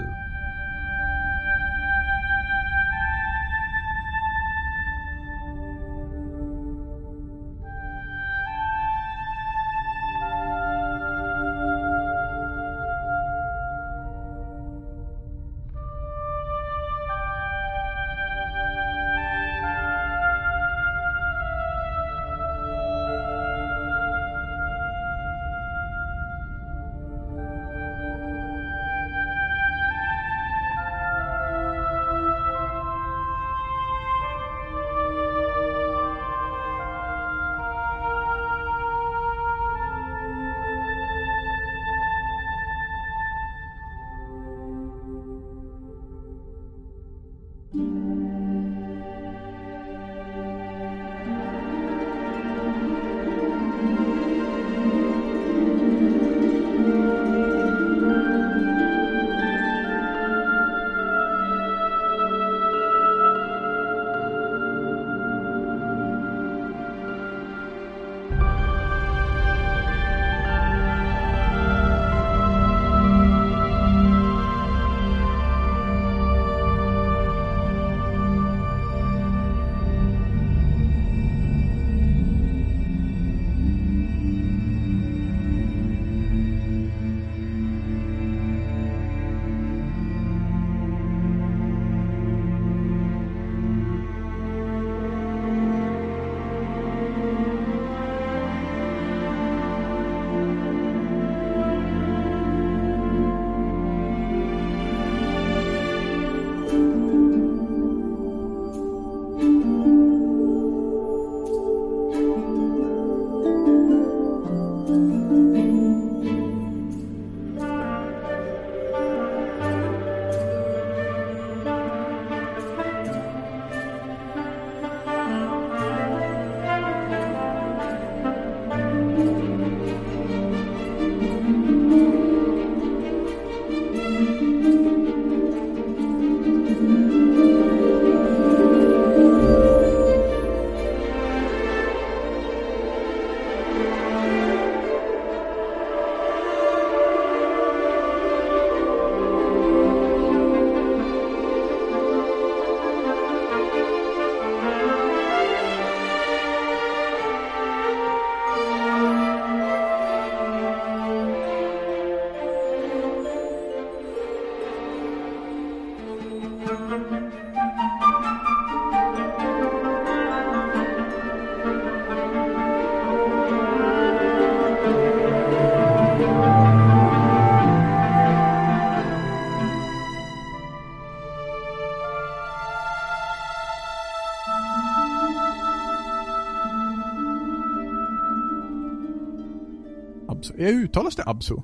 Uttalas 190.67 191.17
det 191.17 191.23
Absu? 191.27 191.55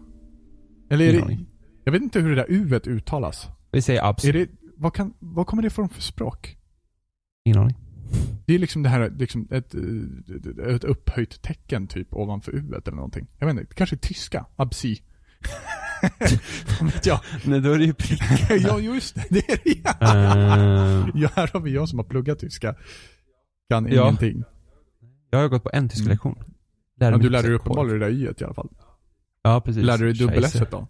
Eller 0.91 1.05
är 1.05 1.13
det... 1.13 1.39
Jag 1.85 1.93
vet 1.93 2.03
inte 2.03 2.21
hur 2.21 2.29
det 2.29 2.35
där 2.37 2.47
uet 2.51 2.87
uttalas. 2.87 3.49
Vi 3.73 3.83
säger 3.83 4.05
abs. 4.09 4.25
Är 4.25 4.33
det... 4.33 4.49
Vad, 4.77 4.95
kan, 4.95 5.15
vad 5.19 5.47
kommer 5.47 5.63
det 5.63 5.67
ifrån 5.67 5.89
för 5.89 6.03
språk? 6.03 6.57
Ingen 7.45 7.59
aning. 7.59 7.77
Det 8.47 8.55
är 8.55 8.59
liksom 8.59 8.83
det 8.83 8.89
här, 8.89 9.11
liksom 9.19 9.49
ett, 9.51 9.75
eh, 9.75 10.75
ett 10.75 10.85
upphöjt 10.85 11.43
tecken 11.43 11.87
typ 11.87 12.15
ovanför 12.15 12.53
uet 12.53 12.89
eller 12.89 12.97
någonting. 12.97 13.27
Jag 13.39 13.47
vet 13.47 13.61
inte, 13.61 13.75
kanske 13.75 13.97
tyska. 13.97 14.47
Absi. 14.57 15.03
Vad 16.81 16.93
vet 16.93 17.07
jag? 17.07 17.21
Nej, 17.45 17.61
då 17.61 17.73
är 17.73 17.79
det 17.79 17.85
ju 17.85 17.95
prick. 17.95 18.21
ja, 18.67 18.81
just 18.81 19.15
det. 19.15 19.25
Det 19.31 19.51
är 19.53 19.59
det 19.65 19.81
ja. 19.85 20.15
Ehm, 20.15 21.11
ja. 21.15 21.29
Här 21.35 21.51
har 21.53 21.61
vi 21.61 21.75
jag 21.75 21.89
som 21.89 21.99
har 21.99 22.05
pluggat 22.07 22.39
tyska. 22.39 22.75
Kan 23.71 23.87
Ja. 23.93 24.03
ingenting. 24.03 24.45
jag 25.31 25.39
har 25.39 25.49
gått 25.49 25.63
på 25.63 25.71
en 25.73 25.89
tysk 25.89 26.01
Mm. 26.03 26.11
lektion. 26.11 26.39
Ja, 26.99 27.17
du 27.19 27.29
lärde 27.31 27.49
dig 27.49 27.57
uppenbarligen 27.57 28.01
det 28.01 28.07
där 28.07 28.13
y 28.13 28.25
i 28.41 28.45
alla 28.45 28.55
fall. 28.55 28.69
Ja, 29.45 29.61
precis. 29.61 29.85
Lärde 29.85 30.05
du 30.05 30.13
dig 30.13 30.27
dubbel 30.27 30.45
s 30.45 30.63
då? 30.71 30.89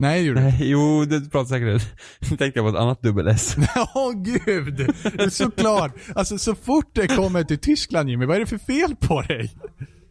Nej, 0.00 0.20
det 0.20 0.26
gjorde 0.26 0.40
du 0.40 0.48
inte. 0.48 0.64
Jo, 0.64 1.04
det 1.04 1.30
pratar 1.30 1.48
säkert. 1.48 1.94
Nu 2.30 2.36
tänkte 2.36 2.58
jag 2.58 2.64
på 2.64 2.68
ett 2.68 2.82
annat 2.82 3.02
dubbel-S. 3.02 3.56
Åh 3.94 4.12
gud! 4.12 4.76
Det 4.76 5.22
är 5.22 5.28
Såklart! 5.30 5.94
Alltså 6.14 6.38
så 6.38 6.54
fort 6.54 6.90
det 6.94 7.08
kommer 7.08 7.44
till 7.44 7.58
Tyskland 7.58 8.08
Jimmy, 8.08 8.26
vad 8.26 8.36
är 8.36 8.40
det 8.40 8.46
för 8.46 8.58
fel 8.58 8.96
på 8.96 9.22
dig? 9.22 9.54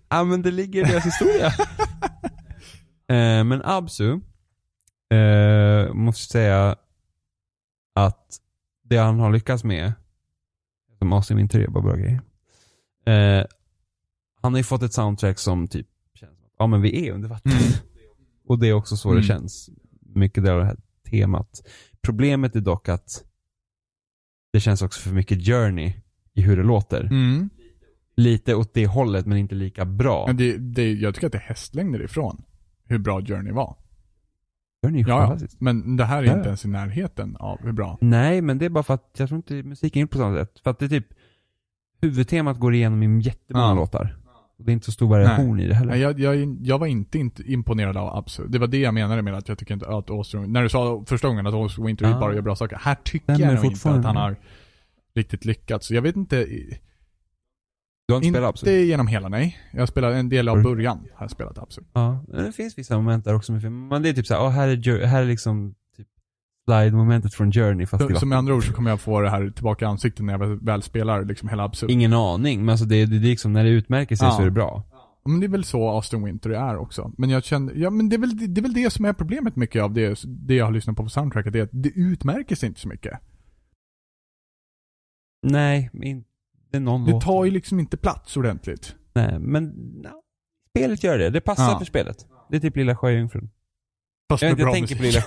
Ja, 0.10 0.24
men 0.24 0.42
det 0.42 0.52
ligger 0.52 0.88
i 0.88 0.92
deras 0.92 1.06
historia. 1.06 1.48
eh, 3.10 3.44
men 3.44 3.62
Absu, 3.66 4.20
eh, 5.14 5.94
måste 5.94 6.32
säga 6.32 6.76
att 7.96 8.38
det 8.84 8.98
han 8.98 9.20
har 9.20 9.32
lyckats 9.32 9.64
med, 9.64 9.94
som 11.00 11.14
Austin 11.14 11.38
Winter 11.38 11.60
är 11.60 11.68
bara 11.68 11.84
bra 11.84 11.96
grejer. 11.96 12.22
Eh, 13.06 13.46
han 14.42 14.54
har 14.54 14.58
ju 14.58 14.64
fått 14.64 14.84
ett 14.84 14.94
soundtrack 14.94 15.40
som 15.40 15.68
typ 15.68 15.88
ja 16.60 16.68
men 16.68 16.82
vi 16.82 17.08
är 17.08 17.14
under 17.14 17.30
vatten. 17.30 17.52
Mm. 17.52 17.64
Och 18.48 18.60
det 18.60 18.68
är 18.68 18.74
också 18.74 18.98
så 18.98 19.10
Mm. 19.10 19.22
det 19.22 19.28
känns. 19.28 19.70
Mycket 20.16 20.48
av 20.50 20.60
det 20.60 20.66
här 20.66 20.78
temat. 21.10 21.62
Problemet 22.02 22.56
är 22.56 22.62
dock 22.62 22.90
att 22.90 23.24
det 24.54 24.60
känns 24.60 24.82
också 24.82 25.00
för 25.02 25.16
mycket 25.16 25.46
journey 25.48 25.94
i 26.34 26.42
hur 26.42 26.58
det 26.58 26.64
låter. 26.64 27.02
Mm. 27.02 27.50
Lite 28.16 28.56
åt 28.56 28.74
det 28.74 28.88
hållet 28.88 29.26
men 29.26 29.38
inte 29.38 29.56
lika 29.56 29.86
bra. 29.86 30.28
Men 30.28 30.38
det, 30.38 30.58
det, 30.58 30.94
jag 30.94 31.16
tycker 31.16 31.28
att 31.28 31.32
det 31.34 31.38
är 31.38 31.42
hästlängder 31.42 32.02
ifrån 32.04 32.44
hur 32.86 32.98
bra 32.98 33.22
Journey 33.26 33.52
var. 33.54 33.76
Journey 34.86 35.02
är 35.04 35.08
Ja. 35.08 35.38
Men 35.60 35.98
det 35.98 36.06
här 36.06 36.24
är 36.24 36.28
Ja. 36.28 36.38
inte 36.38 36.48
ens 36.48 36.66
i 36.66 36.68
närheten 36.68 37.36
av 37.36 37.62
hur 37.62 37.72
bra. 37.72 37.98
Nej, 38.02 38.42
men 38.42 38.58
det 38.58 38.66
är 38.66 38.70
bara 38.70 38.84
för 38.84 38.94
att 38.94 39.16
jag 39.18 39.30
tror 39.30 39.38
inte 39.38 39.64
musiken 39.64 40.02
är 40.02 40.06
på 40.06 40.18
samma 40.18 40.38
sätt. 40.38 40.60
För 40.64 40.72
att 40.72 40.80
det 40.80 40.86
är 40.86 40.90
typ 40.90 41.08
huvudtemat 42.02 42.60
går 42.60 42.74
igenom 42.74 43.04
i 43.04 43.22
jättemånga 43.22 43.66
Ja. 43.66 43.74
låtar. 43.74 44.18
Och 44.60 44.66
det 44.66 44.72
är 44.72 44.74
inte 44.74 44.86
så 44.86 44.92
stor 44.92 45.08
variation 45.10 45.60
i 45.60 45.68
det 45.68 45.74
heller. 45.74 45.92
Nej, 45.92 46.00
jag, 46.02 46.20
jag, 46.20 46.58
jag 46.62 46.80
var 46.80 46.88
inte, 46.88 47.18
inte 47.20 47.52
imponerad 47.52 47.98
av 47.98 48.18
Absu. 48.18 48.48
Det 48.48 48.60
var 48.60 48.68
det 48.68 48.78
jag 48.80 48.94
menade 48.94 49.22
med 49.22 49.34
att 49.34 49.50
jag 49.50 49.58
tycker 49.58 49.74
inte 49.74 49.88
att 49.88 50.10
Austin, 50.10 50.54
när 50.54 50.64
du 50.64 50.70
sa 50.70 51.04
första 51.08 51.28
gången 51.28 51.48
att 51.48 51.54
Austin 51.54 51.86
Winter 51.86 52.06
Ja. 52.10 52.20
bara 52.20 52.34
gör 52.36 52.42
bra 52.42 52.56
saker. 52.56 52.78
Här 52.82 52.96
tycker 53.04 53.34
Stämmer 53.36 53.54
jag 53.54 53.64
nog 53.64 53.72
inte 53.72 53.90
att 53.90 54.06
han 54.06 54.16
har 54.16 54.36
riktigt 55.16 55.46
lyckats. 55.46 55.88
Så 55.88 55.94
jag 55.96 56.02
vet 56.02 56.16
inte, 56.16 56.46
Du 58.08 58.14
har 58.14 58.18
inte 58.18 58.40
spelat 58.40 58.56
inte 58.64 58.72
genom 58.72 59.08
hela 59.08 59.30
nej. 59.30 59.58
Jag 59.74 59.88
spelat 59.88 60.14
en 60.14 60.30
del 60.30 60.50
av 60.50 60.56
Mm. 60.58 60.64
början, 60.72 60.98
har 61.16 61.24
jag 61.24 61.32
spelat 61.32 61.58
Absu. 61.58 61.82
Ja, 61.94 62.26
det 62.28 62.52
finns 62.52 62.78
vissa 62.78 62.98
moment 62.98 63.26
där 63.26 63.36
också. 63.36 63.52
Men 63.52 64.02
det 64.02 64.10
är 64.10 64.14
typ 64.14 64.28
såhär, 64.28 64.42
oh, 64.42 64.50
här 64.50 64.68
är, 64.68 65.06
här 65.06 65.22
är 65.22 65.28
liksom 65.28 65.76
slide-momentet 66.70 67.34
från 67.34 67.52
Journey 67.52 67.86
fast 67.86 68.04
Så, 68.08 68.16
så 68.16 68.26
med 68.26 68.38
andra 68.38 68.54
ord 68.56 68.68
så 68.68 68.74
kommer 68.74 68.90
jag 68.90 69.02
få 69.02 69.22
det 69.22 69.30
här 69.30 69.50
tillbaka 69.50 69.86
i 69.86 69.88
ansiktet 69.88 70.26
när 70.26 70.34
jag 70.34 70.58
väl- 70.66 70.82
spelar 70.82 71.26
liksom 71.26 71.50
hela 71.50 71.64
Absu. 71.64 71.88
Ingen 71.90 72.14
aning, 72.14 72.60
men 72.66 72.70
alltså 72.70 72.86
det, 72.86 73.06
det, 73.06 73.20
det 73.20 73.28
är 73.28 73.30
liksom 73.30 73.54
när 73.54 73.64
det 73.64 73.70
utmärker 73.70 74.16
sig 74.16 74.28
Ja. 74.28 74.32
så 74.32 74.42
är 74.42 74.46
det 74.46 74.52
bra. 74.52 74.84
Ja, 74.92 75.30
Men 75.32 75.40
det 75.40 75.46
är 75.46 75.50
väl 75.50 75.64
så 75.64 75.90
Austin 75.90 76.24
Winter 76.24 76.50
är 76.50 76.78
också. 76.78 77.12
Men 77.18 77.30
jag 77.30 77.44
kände, 77.44 77.74
ja 77.74 77.90
men 77.90 78.10
det 78.10 78.16
är 78.16 78.18
väl 78.18 78.54
det, 78.54 78.62
är 78.62 78.64
väl 78.64 78.74
det 78.74 78.90
som 78.94 79.06
är 79.06 79.14
problemet 79.14 79.56
mycket 79.56 79.84
av 79.84 79.94
det, 79.94 80.20
det 80.26 80.56
jag 80.56 80.66
har 80.66 80.72
lyssnat 80.72 80.96
på 80.98 81.04
på 81.04 81.10
soundtracket, 81.10 81.54
det 81.54 81.60
är 81.60 81.64
att 81.64 81.70
det 81.74 81.90
utmärker 81.96 82.56
sig 82.56 82.68
inte 82.68 82.80
så 82.80 82.88
mycket. 82.88 83.20
Nej, 85.48 85.90
inte 85.94 86.80
någon 86.80 87.06
Det 87.06 87.22
tar 87.22 87.46
ju 87.46 87.52
liksom 87.52 87.80
inte 87.80 87.98
plats 87.98 88.38
ordentligt. 88.38 88.96
Nej, 89.14 89.40
men 89.40 89.64
no, 90.04 90.10
spelet 90.78 91.04
gör 91.04 91.18
det. 91.18 91.30
Det 91.30 91.42
passar 91.42 91.72
Ja. 91.72 91.78
för 91.80 91.86
spelet. 91.86 92.28
Det 92.50 92.56
är 92.56 92.60
typ 92.62 92.76
Lilla 92.76 92.96
Sjöjungfrun. 92.96 93.50
Fast 94.30 94.44
Jag, 94.44 94.50
med 94.52 94.60
jag, 94.60 94.66
bra 94.66 94.74
tänker 94.74 94.96
på 94.96 95.04
lilla, 95.04 95.22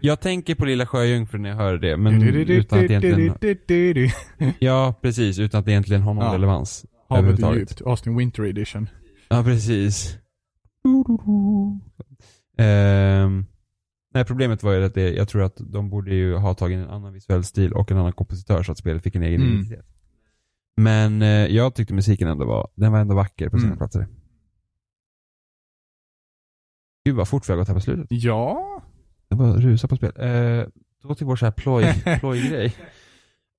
jag 0.00 0.20
tänker 0.20 0.54
på 0.54 0.64
Lilla 0.64 0.86
Sjöjungfrun 0.86 1.42
när 1.42 1.48
jag 1.50 1.56
hör 1.56 1.78
det, 1.78 1.96
men 1.96 2.22
utan 2.22 2.78
att 2.78 2.90
egentligen... 2.90 4.10
Ja, 4.58 4.94
precis. 5.02 5.38
Utan 5.38 5.58
att 5.58 5.64
det 5.64 5.72
egentligen 5.72 6.02
har 6.02 6.14
någon 6.14 6.24
Ja. 6.26 6.34
relevans. 6.34 6.86
Havet 7.08 7.42
är 7.42 7.54
djupt. 7.54 7.82
Austin 7.86 8.16
Winter 8.16 8.44
edition. 8.46 8.88
Ja, 9.28 9.42
precis. 9.44 10.18
Ehm, 12.58 13.46
nej, 14.14 14.24
problemet 14.24 14.62
var 14.62 14.72
ju 14.72 14.84
att 14.84 14.94
det, 14.94 15.10
jag 15.14 15.28
tror 15.28 15.42
att 15.42 15.56
de 15.60 15.90
borde 15.90 16.14
ju 16.14 16.34
ha 16.34 16.54
tagit 16.54 16.76
en 16.78 16.88
annan 16.90 17.12
visuell 17.12 17.44
stil 17.44 17.72
och 17.72 17.90
en 17.90 17.98
annan 17.98 18.12
kompositör 18.12 18.62
så 18.62 18.72
att 18.72 18.78
spelet 18.78 19.02
fick 19.02 19.14
en 19.14 19.22
egen 19.22 19.40
Mm. 19.42 19.54
identitet. 19.54 19.86
Men 20.76 21.22
eh, 21.22 21.28
jag 21.28 21.74
tyckte 21.74 21.94
musiken 21.94 22.28
ändå 22.28 22.44
var, 22.46 22.68
den 22.74 22.92
var 22.92 22.98
ändå 22.98 23.14
vacker 23.14 23.48
på 23.48 23.58
sina 23.58 23.66
Mm. 23.68 23.78
platser. 23.78 24.06
Gud 27.08 27.16
vad 27.16 27.28
fort 27.28 27.48
vi 27.48 27.52
har 27.52 27.58
gått 27.58 27.68
här 27.68 27.74
på 27.74 27.80
slutet. 27.80 28.06
Ja. 28.10 28.82
Det 29.28 29.36
bara 29.36 29.52
rusa 29.52 29.88
på 29.88 29.96
spel. 29.96 30.12
Eh, 30.16 30.66
då 31.02 31.14
till 31.14 31.26
vår 31.26 31.36
så 31.36 31.44
här 31.46 31.52
ploj, 31.52 32.02
plojgrej. 32.20 32.74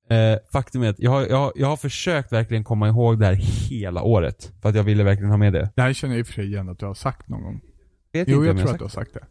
Eh, 0.10 0.38
faktum 0.52 0.84
är 0.84 0.90
att 0.90 1.00
jag 1.00 1.12
har, 1.12 1.22
jag, 1.28 1.38
har, 1.38 1.52
jag 1.56 1.68
har 1.68 1.78
försökt 1.78 2.32
verkligen 2.32 2.64
komma 2.64 2.88
ihåg 2.88 3.20
det 3.20 3.26
här 3.26 3.34
hela 3.70 4.02
året. 4.02 4.52
För 4.62 4.70
att 4.70 4.76
jag 4.76 4.84
ville 4.84 5.04
verkligen 5.04 5.30
ha 5.30 5.38
med 5.38 5.54
det. 5.54 5.70
Det 5.76 5.82
här 5.82 5.94
känner 5.94 6.14
jag 6.14 6.20
i 6.20 6.24
och 6.24 6.28
för 6.28 6.34
sig 6.34 6.46
igen 6.46 6.70
att 6.70 6.80
du 6.80 6.86
har 6.86 6.94
sagt 6.94 7.28
någon 7.30 7.44
gång. 7.44 7.62
Vet 8.14 8.28
Jo, 8.28 8.36
inte 8.36 8.48
jag 8.48 8.56
om 8.56 8.62
tror 8.62 8.72
att 8.72 8.78
du 8.78 8.84
har 8.84 8.90
sagt 8.90 9.14
det. 9.14 9.26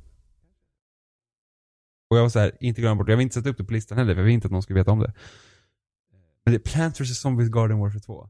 Och 2.10 2.16
jag 2.16 2.22
var 2.22 2.28
så 2.28 2.38
här, 2.38 2.52
inte 2.60 2.80
glömma 2.80 2.94
bort, 2.94 3.08
jag 3.08 3.16
vill 3.16 3.22
inte 3.24 3.34
sätta 3.34 3.48
upp 3.48 3.58
det 3.58 3.64
på 3.64 3.72
listan 3.72 3.98
heller 3.98 4.14
för 4.14 4.20
jag 4.20 4.24
vill 4.24 4.34
inte 4.34 4.46
att 4.46 4.52
någon 4.52 4.62
ska 4.62 4.74
veta 4.74 4.90
om 4.90 4.98
det. 4.98 5.12
Men 6.44 6.52
det 6.52 6.56
är 6.56 6.72
Plants 6.72 7.00
vs 7.00 7.20
Zombies 7.20 7.50
Garden 7.50 7.78
Warfare 7.78 8.00
2. 8.00 8.28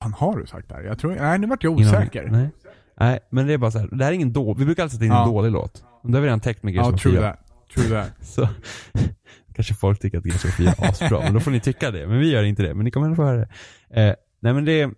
Han 0.00 0.12
har 0.12 0.36
du 0.36 0.46
sagt 0.46 0.68
det 0.68 0.74
här? 0.74 0.82
Jag 0.82 0.98
tror, 0.98 1.14
nej 1.14 1.38
nu 1.38 1.46
vart 1.46 1.64
jag 1.64 1.72
osäker. 1.72 2.28
Nej. 2.30 2.50
Nej, 3.00 3.18
men 3.30 3.46
det 3.46 3.52
är 3.52 3.58
bara 3.58 3.70
så 3.70 3.78
här, 3.78 3.88
det 3.92 4.04
här 4.04 4.10
är 4.12 4.14
ingen 4.14 4.32
dålig, 4.32 4.58
vi 4.58 4.64
brukar 4.64 4.82
alltid 4.82 4.94
sätta 4.98 5.04
in 5.04 5.10
Ja. 5.10 5.22
en 5.26 5.28
dålig 5.32 5.50
låt. 5.52 5.84
Och 6.02 6.10
det 6.10 6.16
har 6.16 6.20
vi 6.22 6.26
redan 6.26 6.40
täckt 6.40 6.62
med 6.62 6.74
Gears 6.74 6.86
Ja, 6.92 6.98
true 6.98 7.12
4. 7.12 7.22
that. 7.32 7.40
True 7.74 7.88
that. 7.88 8.12
Så 8.26 8.48
kanske 9.54 9.74
folk 9.74 10.00
tycker 10.00 10.18
att 10.18 10.26
Gears 10.26 10.44
of 10.44 10.56
4 10.56 10.70
är 10.78 10.88
asbra, 10.90 11.20
men 11.20 11.34
då 11.34 11.40
får 11.40 11.50
ni 11.50 11.60
tycka 11.60 11.90
det. 11.90 12.06
Men 12.06 12.18
vi 12.18 12.30
gör 12.30 12.42
inte 12.42 12.62
det, 12.62 12.74
men 12.74 12.84
ni 12.84 12.90
kommer 12.90 13.06
ändå 13.06 13.16
få 13.16 13.22
höra 13.22 13.36
det. 13.36 13.48
Eh, 14.08 14.14
nej 14.40 14.52
men 14.54 14.64
det 14.64 14.90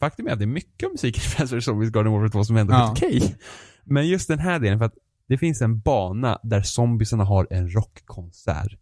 faktum 0.00 0.26
är 0.26 0.30
att 0.32 0.38
det 0.38 0.44
är 0.44 0.46
mycket 0.46 0.86
av 0.86 0.92
musiken 0.92 1.22
i 1.38 1.44
vs 1.56 1.64
Zombies 1.64 1.90
Garden 1.92 2.12
Warfare 2.12 2.28
2 2.30 2.44
som 2.44 2.56
ändå 2.56 2.72
är 2.74 2.78
Ja. 2.78 2.84
helt 2.86 2.98
okej. 2.98 3.36
Men 3.84 4.08
just 4.08 4.28
den 4.28 4.38
här 4.38 4.58
delen, 4.58 4.78
för 4.78 4.86
att 4.86 4.94
det 5.28 5.38
finns 5.38 5.62
en 5.62 5.80
bana 5.80 6.38
där 6.42 6.62
zombiesarna 6.62 7.24
har 7.24 7.46
en 7.50 7.74
rockkonsert. 7.74 8.72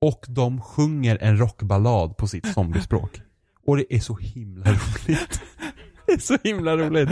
Och 0.00 0.24
de 0.28 0.60
sjunger 0.60 1.18
en 1.20 1.36
rockballad 1.40 2.16
på 2.16 2.26
sitt 2.26 2.46
zombiespråk. 2.54 3.20
Och 3.66 3.76
det 3.76 3.94
är 3.94 4.00
så 4.00 4.16
himla 4.16 4.64
roligt. 4.72 5.40
Det 6.12 6.16
är 6.16 6.20
så 6.20 6.38
himla 6.42 6.76
roligt. 6.76 7.08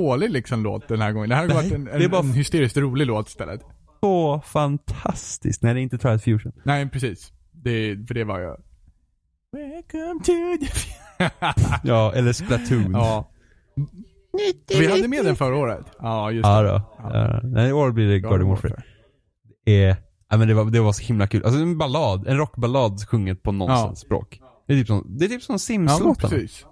Dålig 0.00 0.30
liksom 0.30 0.62
låt 0.62 0.88
den 0.88 1.00
här 1.00 1.12
gången. 1.12 1.28
Det 1.28 1.34
här 1.34 1.42
har 1.42 1.48
Nej, 1.48 1.56
varit 1.56 1.72
en, 1.72 1.84
det 1.84 1.90
är 1.90 2.00
en, 2.04 2.10
bara- 2.10 2.20
en 2.20 2.32
hysteriskt 2.32 2.76
rolig 2.76 3.06
låt 3.06 3.28
istället. 3.28 3.60
Så 4.00 4.40
fantastiskt. 4.46 5.62
Nej, 5.62 5.74
det 5.74 5.80
är 5.80 5.82
inte 5.82 5.98
Triad 5.98 6.22
Fusion. 6.22 6.52
Nej, 6.64 6.88
precis. 6.90 7.32
Det, 7.52 8.06
för 8.08 8.14
det 8.14 8.24
var 8.24 8.38
ju... 8.38 8.54
Welcome 9.52 10.20
to 10.24 10.32
the... 10.66 10.72
Ja, 11.88 12.12
eller 12.14 12.32
Splatoon. 12.32 12.92
ja. 12.92 13.30
Vi 14.68 14.86
hade 14.90 15.08
med 15.08 15.24
den 15.24 15.36
förra 15.36 15.56
året. 15.56 15.86
Ja, 15.98 16.30
just 16.30 16.46
Ja 16.46 16.62
det. 16.62 16.68
då. 16.68 16.82
Ja. 16.98 17.40
Nej, 17.44 17.68
i 17.68 17.72
år 17.72 17.90
blir 17.92 18.08
det 18.08 18.18
Garden 18.20 18.48
Warfare. 18.48 18.82
Eh, 19.66 19.74
ja, 20.30 20.36
men 20.36 20.48
det, 20.48 20.54
var, 20.54 20.64
det 20.64 20.80
var 20.80 20.92
så 20.92 21.02
himla 21.02 21.26
kul. 21.26 21.44
Alltså 21.44 21.60
en 21.60 21.78
ballad, 21.78 22.26
en 22.26 22.36
rockballad 22.36 23.08
sjunget 23.08 23.42
på 23.42 23.52
nonsensspråk. 23.52 24.40
Det 24.66 24.72
är 24.72 24.78
typ 24.78 24.86
som, 24.86 25.16
det 25.18 25.24
är 25.24 25.28
typ 25.28 25.42
som 25.42 25.52
Ja, 25.54 25.58
Sims-låtarna. 25.58 26.28
det 26.30 26.36
precis. 26.40 26.66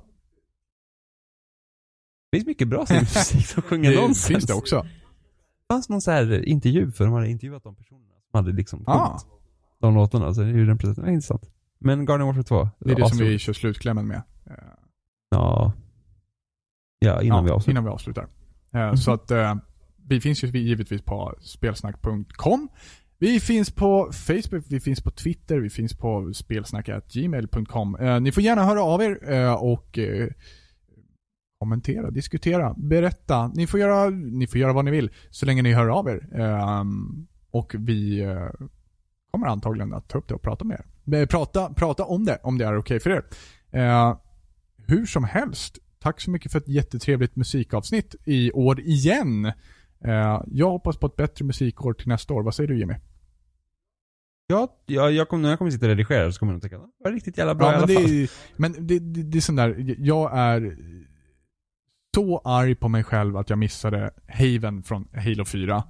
Finns 2.35 2.47
mycket 2.47 2.69
bra 2.69 2.87
Sims-musik 2.87 3.47
som 3.55 3.63
sjunger 3.63 3.91
Det 3.91 3.97
nonsens. 3.97 4.27
finns 4.27 4.45
det 4.45 4.55
också. 4.55 4.83
Det 4.83 5.75
fanns 5.75 5.89
någon 5.89 6.01
så 6.01 6.11
här 6.11 6.49
intervju 6.49 6.91
för 6.93 7.05
de 7.05 7.13
hade 7.15 7.29
intervjuat 7.29 7.63
de 7.63 7.75
personerna 7.75 8.05
som 8.31 8.39
hade 8.45 8.53
liksom 8.53 8.85
Ah. 8.87 9.19
de 9.81 9.95
låtarna. 9.95 10.35
Så 10.35 10.41
den 10.43 10.79
precis, 10.79 10.97
det 10.97 11.03
är 11.03 11.09
intressant. 11.09 11.51
Men 11.79 12.05
Garden 12.07 12.27
Warfare 12.27 12.43
2. 12.45 12.69
Det 12.81 12.91
är 12.93 12.97
det 12.97 13.09
som 13.09 13.19
vi 13.19 13.39
kör 13.39 13.53
slutklämmen 13.53 14.07
med. 14.07 14.23
Ja. 15.31 15.73
Ja, 16.99 17.23
innan 17.23 17.45
vi 17.45 17.51
avslutar. 17.51 17.71
Innan 17.73 17.85
vi 17.85 17.91
avslutar. 17.91 18.27
Eh, 18.75 18.95
Så 18.95 19.13
att 19.13 19.31
eh, 19.31 19.55
vi 20.09 20.21
finns 20.21 20.45
ju 20.45 20.49
givetvis 20.49 21.03
på 21.03 21.35
spelsnack.com. 21.41 22.69
Vi 23.19 23.41
finns 23.41 23.71
på 23.71 24.11
Facebook, 24.13 24.65
vi 24.69 24.81
finns 24.81 25.01
på 25.03 25.11
Twitter, 25.11 25.59
vi 25.59 25.71
finns 25.71 25.95
på 25.99 26.33
spelsnack.gmail.com. 26.35 27.97
Eh, 27.97 28.21
ni 28.21 28.33
får 28.33 28.43
gärna 28.43 28.65
höra 28.65 28.83
av 28.83 29.03
er 29.03 29.19
och 29.63 29.99
kommentera, 31.65 32.11
diskutera, 32.11 32.75
berätta. 32.77 33.49
Ni 33.55 33.67
får, 33.67 33.81
göra, 33.81 34.11
ni 34.11 34.47
får 34.47 34.59
göra 34.61 34.73
vad 34.73 34.85
ni 34.85 34.91
vill 34.91 35.11
så 35.31 35.47
länge 35.47 35.63
ni 35.63 35.73
hör 35.73 35.89
av 35.89 36.09
er. 36.09 36.41
Ehm, 36.41 37.27
och 37.51 37.75
vi 37.79 38.21
eh, 38.21 38.49
kommer 39.31 39.47
antagligen 39.47 39.95
att 39.95 40.09
ta 40.09 40.19
upp 40.19 40.29
det 40.29 40.35
och 40.35 40.43
prata 40.43 40.65
med 40.65 40.83
er. 41.07 41.27
Prata, 41.27 41.75
prata 41.75 42.05
om 42.05 42.25
det, 42.25 42.39
om 42.43 42.59
det 42.59 42.65
är 42.65 42.77
okej 42.77 43.01
för 43.01 43.11
er. 43.11 43.25
Eh, 43.71 44.17
hur 44.87 45.07
som 45.07 45.25
helst, 45.25 45.79
tack 45.99 46.21
så 46.21 46.31
mycket 46.31 46.53
för 46.53 46.59
ett 46.59 46.69
jättetrevligt 46.69 47.37
musikavsnitt 47.37 48.15
i 48.25 48.53
år 48.53 48.81
igen. 48.81 49.45
Eh, 50.05 50.43
jag 50.47 50.71
hoppas 50.71 50.97
på 50.97 51.07
ett 51.07 51.17
bättre 51.17 51.45
musikår 51.45 51.93
till 51.93 52.09
nästa 52.09 52.35
år. 52.35 52.43
Vad 52.43 52.55
säger 52.55 52.69
du 52.69 52.79
Jimmy? 52.79 52.95
Ja, 54.47 54.79
jag, 54.87 55.13
jag 55.13 55.29
kommer, 55.29 55.43
när 55.43 55.51
jag 55.51 55.59
kommer 55.59 55.71
sitta 55.71 55.87
och 55.87 55.91
redigera 55.91 56.33
så 56.33 56.39
kommer 56.39 56.53
jag 56.53 56.55
nog 56.55 56.63
tänka, 56.63 56.77
det 56.77 57.05
var 57.05 57.13
riktigt 57.13 57.39
jävla 57.39 57.55
bra 57.55 57.67
ja, 57.67 57.73
i 57.73 57.77
alla 57.77 57.87
men 57.87 57.97
fall. 57.97 58.05
det 58.05 58.23
är, 58.23 58.31
men 58.57 58.87
det, 58.87 58.99
det, 58.99 59.23
det 59.23 59.39
är 59.39 59.41
sån 59.41 59.57
där, 59.57 59.97
jag 59.99 60.39
är 60.39 60.77
så 62.15 62.39
arg 62.45 62.75
på 62.75 62.89
mig 62.89 63.05
själv 63.05 63.37
att 63.37 63.51
jag 63.51 63.59
missade 63.59 64.11
Haven 64.29 64.83
från 64.83 65.09
Halo 65.15 65.45
4. 65.45 65.85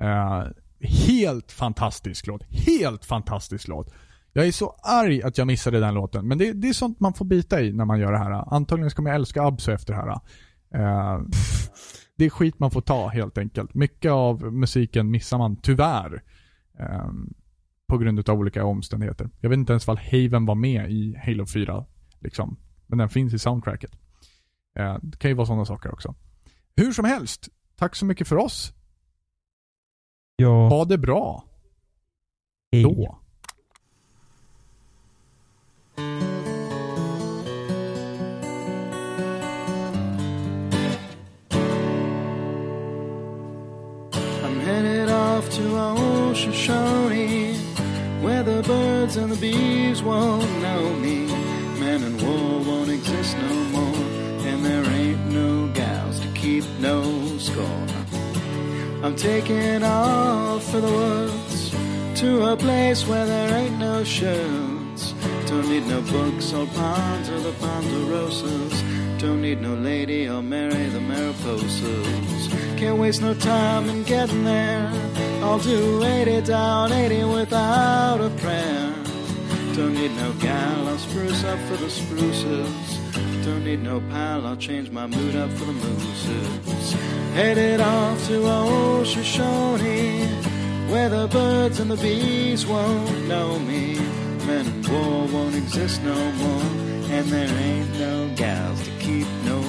Eh, 0.00 0.44
helt 0.80 1.52
fantastisk 1.52 2.26
låt. 2.26 2.42
Helt 2.42 3.04
fantastisk 3.04 3.68
låt. 3.68 3.94
Jag 4.32 4.46
är 4.46 4.52
så 4.52 4.74
arg 4.82 5.22
att 5.22 5.38
jag 5.38 5.46
missade 5.46 5.80
den 5.80 5.94
låten. 5.94 6.28
Men 6.28 6.38
det, 6.38 6.52
det 6.52 6.68
är 6.68 6.72
sånt 6.72 7.00
man 7.00 7.14
får 7.14 7.24
bita 7.24 7.60
i 7.60 7.72
när 7.72 7.84
man 7.84 8.00
gör 8.00 8.12
det 8.12 8.18
här. 8.18 8.54
Antagligen 8.54 8.90
kommer 8.90 9.10
jag 9.10 9.14
älska 9.16 9.42
Abso 9.42 9.72
efter 9.72 9.94
det 9.94 10.00
här. 10.00 10.20
Eh, 10.74 11.22
det 12.16 12.24
är 12.24 12.30
skit 12.30 12.58
man 12.58 12.70
får 12.70 12.80
ta 12.80 13.08
helt 13.08 13.38
enkelt. 13.38 13.74
Mycket 13.74 14.12
av 14.12 14.52
musiken 14.52 15.10
missar 15.10 15.38
man 15.38 15.56
tyvärr. 15.56 16.22
Eh, 16.78 17.10
på 17.86 17.98
grund 17.98 18.28
av 18.28 18.38
olika 18.38 18.64
omständigheter. 18.64 19.30
Jag 19.40 19.50
vet 19.50 19.56
inte 19.56 19.72
ens 19.72 19.86
vad 19.86 19.98
Haven 19.98 20.46
var 20.46 20.54
med 20.54 20.90
i 20.90 21.16
Halo 21.24 21.46
4. 21.46 21.84
Liksom. 22.18 22.56
Men 22.86 22.98
den 22.98 23.08
finns 23.08 23.34
i 23.34 23.38
soundtracket. 23.38 23.90
Eh, 24.74 24.96
det 25.02 25.18
kan 25.18 25.30
ju 25.30 25.34
vara 25.34 25.46
sådana 25.46 25.64
saker 25.64 25.92
också. 25.92 26.14
Hur 26.76 26.92
som 26.92 27.04
helst, 27.04 27.48
tack 27.76 27.96
så 27.96 28.04
mycket 28.06 28.28
för 28.28 28.36
oss. 28.36 28.72
Ja, 30.36 30.68
Ha 30.68 30.84
det 30.84 30.98
bra. 30.98 31.44
hej. 32.72 32.82
Då. 32.82 33.18
I'm 44.42 44.60
headed 44.60 45.08
off 45.10 45.48
to 45.56 45.78
old 45.78 46.36
Shoshone, 46.36 47.56
where 48.22 48.42
the 48.42 48.62
birds 48.62 49.16
and 49.16 49.32
the 49.32 49.36
bees 49.36 50.02
won't 50.02 50.48
know 50.60 50.94
me. 51.00 51.26
Man 51.80 52.02
and 52.02 52.20
war 52.20 52.60
won't 52.64 52.90
exist 52.90 53.36
no 53.38 53.63
I'm 59.04 59.14
taking 59.16 59.82
off 59.82 60.64
for 60.70 60.80
the 60.80 60.90
woods 60.90 61.70
to 62.20 62.52
a 62.52 62.56
place 62.56 63.06
where 63.06 63.26
there 63.26 63.54
ain't 63.54 63.78
no 63.78 64.02
shirts. 64.02 65.12
Don't 65.46 65.68
need 65.68 65.86
no 65.86 66.00
books 66.00 66.54
or 66.54 66.66
ponds 66.68 67.28
or 67.28 67.38
the 67.40 67.52
ponderosas. 67.52 69.18
Don't 69.20 69.42
need 69.42 69.60
no 69.60 69.74
lady 69.74 70.26
or 70.26 70.42
marry 70.42 70.86
the 70.86 71.00
Mariposas. 71.00 72.78
Can't 72.78 72.96
waste 72.96 73.20
no 73.20 73.34
time 73.34 73.90
in 73.90 74.04
getting 74.04 74.44
there. 74.44 74.90
I'll 75.42 75.58
do 75.58 76.02
80 76.02 76.40
down, 76.46 76.90
80 76.90 77.24
without 77.24 78.22
a 78.22 78.30
prayer. 78.30 78.94
Don't 79.74 79.92
need 79.92 80.12
no 80.12 80.32
gal, 80.40 80.88
I'll 80.88 80.96
spruce 80.96 81.44
up 81.44 81.58
for 81.68 81.76
the 81.76 81.90
spruces. 81.90 83.03
Don't 83.44 83.62
need 83.62 83.82
no 83.82 84.00
pile. 84.10 84.46
I'll 84.46 84.56
change 84.56 84.90
my 84.90 85.06
mood 85.06 85.36
up 85.36 85.50
for 85.50 85.66
the 85.66 85.72
mooses. 85.72 86.92
Headed 87.34 87.78
off 87.78 88.26
to 88.28 88.46
old 88.46 89.06
Shoshone, 89.06 90.26
where 90.90 91.10
the 91.10 91.28
birds 91.28 91.78
and 91.78 91.90
the 91.90 91.96
bees 91.98 92.66
won't 92.66 93.28
know 93.28 93.58
me. 93.58 93.98
Men 94.46 94.66
and 94.66 94.88
war 94.88 95.26
won't 95.26 95.54
exist 95.54 96.02
no 96.02 96.14
more, 96.32 96.62
and 97.12 97.26
there 97.26 97.46
ain't 97.46 97.98
no 97.98 98.30
gals 98.34 98.82
to 98.84 98.90
keep 98.92 99.26
no 99.44 99.60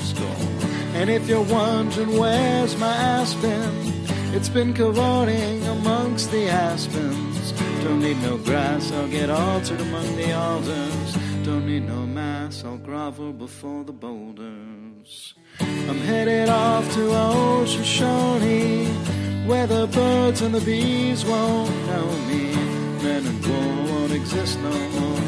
score. 0.00 0.48
And 0.94 1.10
if 1.10 1.28
you're 1.28 1.42
wondering 1.42 2.18
where's 2.18 2.78
my 2.78 2.94
aspen, 2.94 3.92
it's 4.34 4.48
been 4.48 4.72
cavorting 4.72 5.62
amongst 5.66 6.30
the 6.30 6.48
aspens. 6.48 7.52
Don't 7.84 8.00
need 8.00 8.22
no 8.22 8.38
grass, 8.38 8.90
I'll 8.90 9.08
get 9.08 9.28
altered 9.28 9.82
among 9.82 10.16
the 10.16 10.32
alders. 10.32 11.31
Don't 11.44 11.66
need 11.66 11.88
no 11.88 12.06
mass, 12.06 12.64
I'll 12.64 12.76
grovel 12.76 13.32
before 13.32 13.82
the 13.82 13.92
boulders. 13.92 15.34
I'm 15.60 15.98
headed 15.98 16.48
off 16.48 16.88
to 16.94 17.14
old 17.14 17.68
Shoshone, 17.68 18.86
where 19.46 19.66
the 19.66 19.88
birds 19.88 20.40
and 20.40 20.54
the 20.54 20.60
bees 20.60 21.24
won't 21.24 21.68
know 21.88 22.06
me. 22.28 22.54
Men 23.02 23.26
and 23.26 23.46
war 23.46 23.92
won't 23.92 24.12
exist 24.12 24.56
no 24.60 24.70
more, 24.70 25.20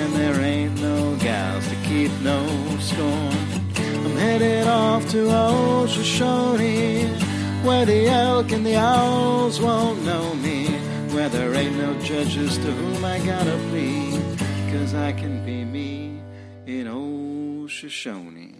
and 0.00 0.12
there 0.12 0.38
ain't 0.42 0.78
no 0.80 1.16
gals 1.16 1.66
to 1.68 1.76
keep 1.76 2.12
no 2.20 2.46
score. 2.78 3.32
I'm 4.04 4.16
headed 4.16 4.66
off 4.66 5.08
to 5.12 5.34
old 5.34 5.88
Shoshone, 5.88 7.08
where 7.64 7.86
the 7.86 8.08
elk 8.08 8.52
and 8.52 8.66
the 8.66 8.76
owls 8.76 9.58
won't 9.58 10.04
know 10.04 10.34
me, 10.34 10.66
where 11.14 11.30
there 11.30 11.54
ain't 11.54 11.76
no 11.76 11.98
judges 12.00 12.58
to 12.58 12.70
whom 12.70 13.04
I 13.04 13.18
gotta 13.20 13.56
plead, 13.70 14.21
cause 14.72 14.94
I 14.94 15.12
can 15.12 15.44
be 15.44 15.66
me 15.66 16.18
in 16.66 16.88
old 16.88 17.70
Shoshone. 17.70 18.56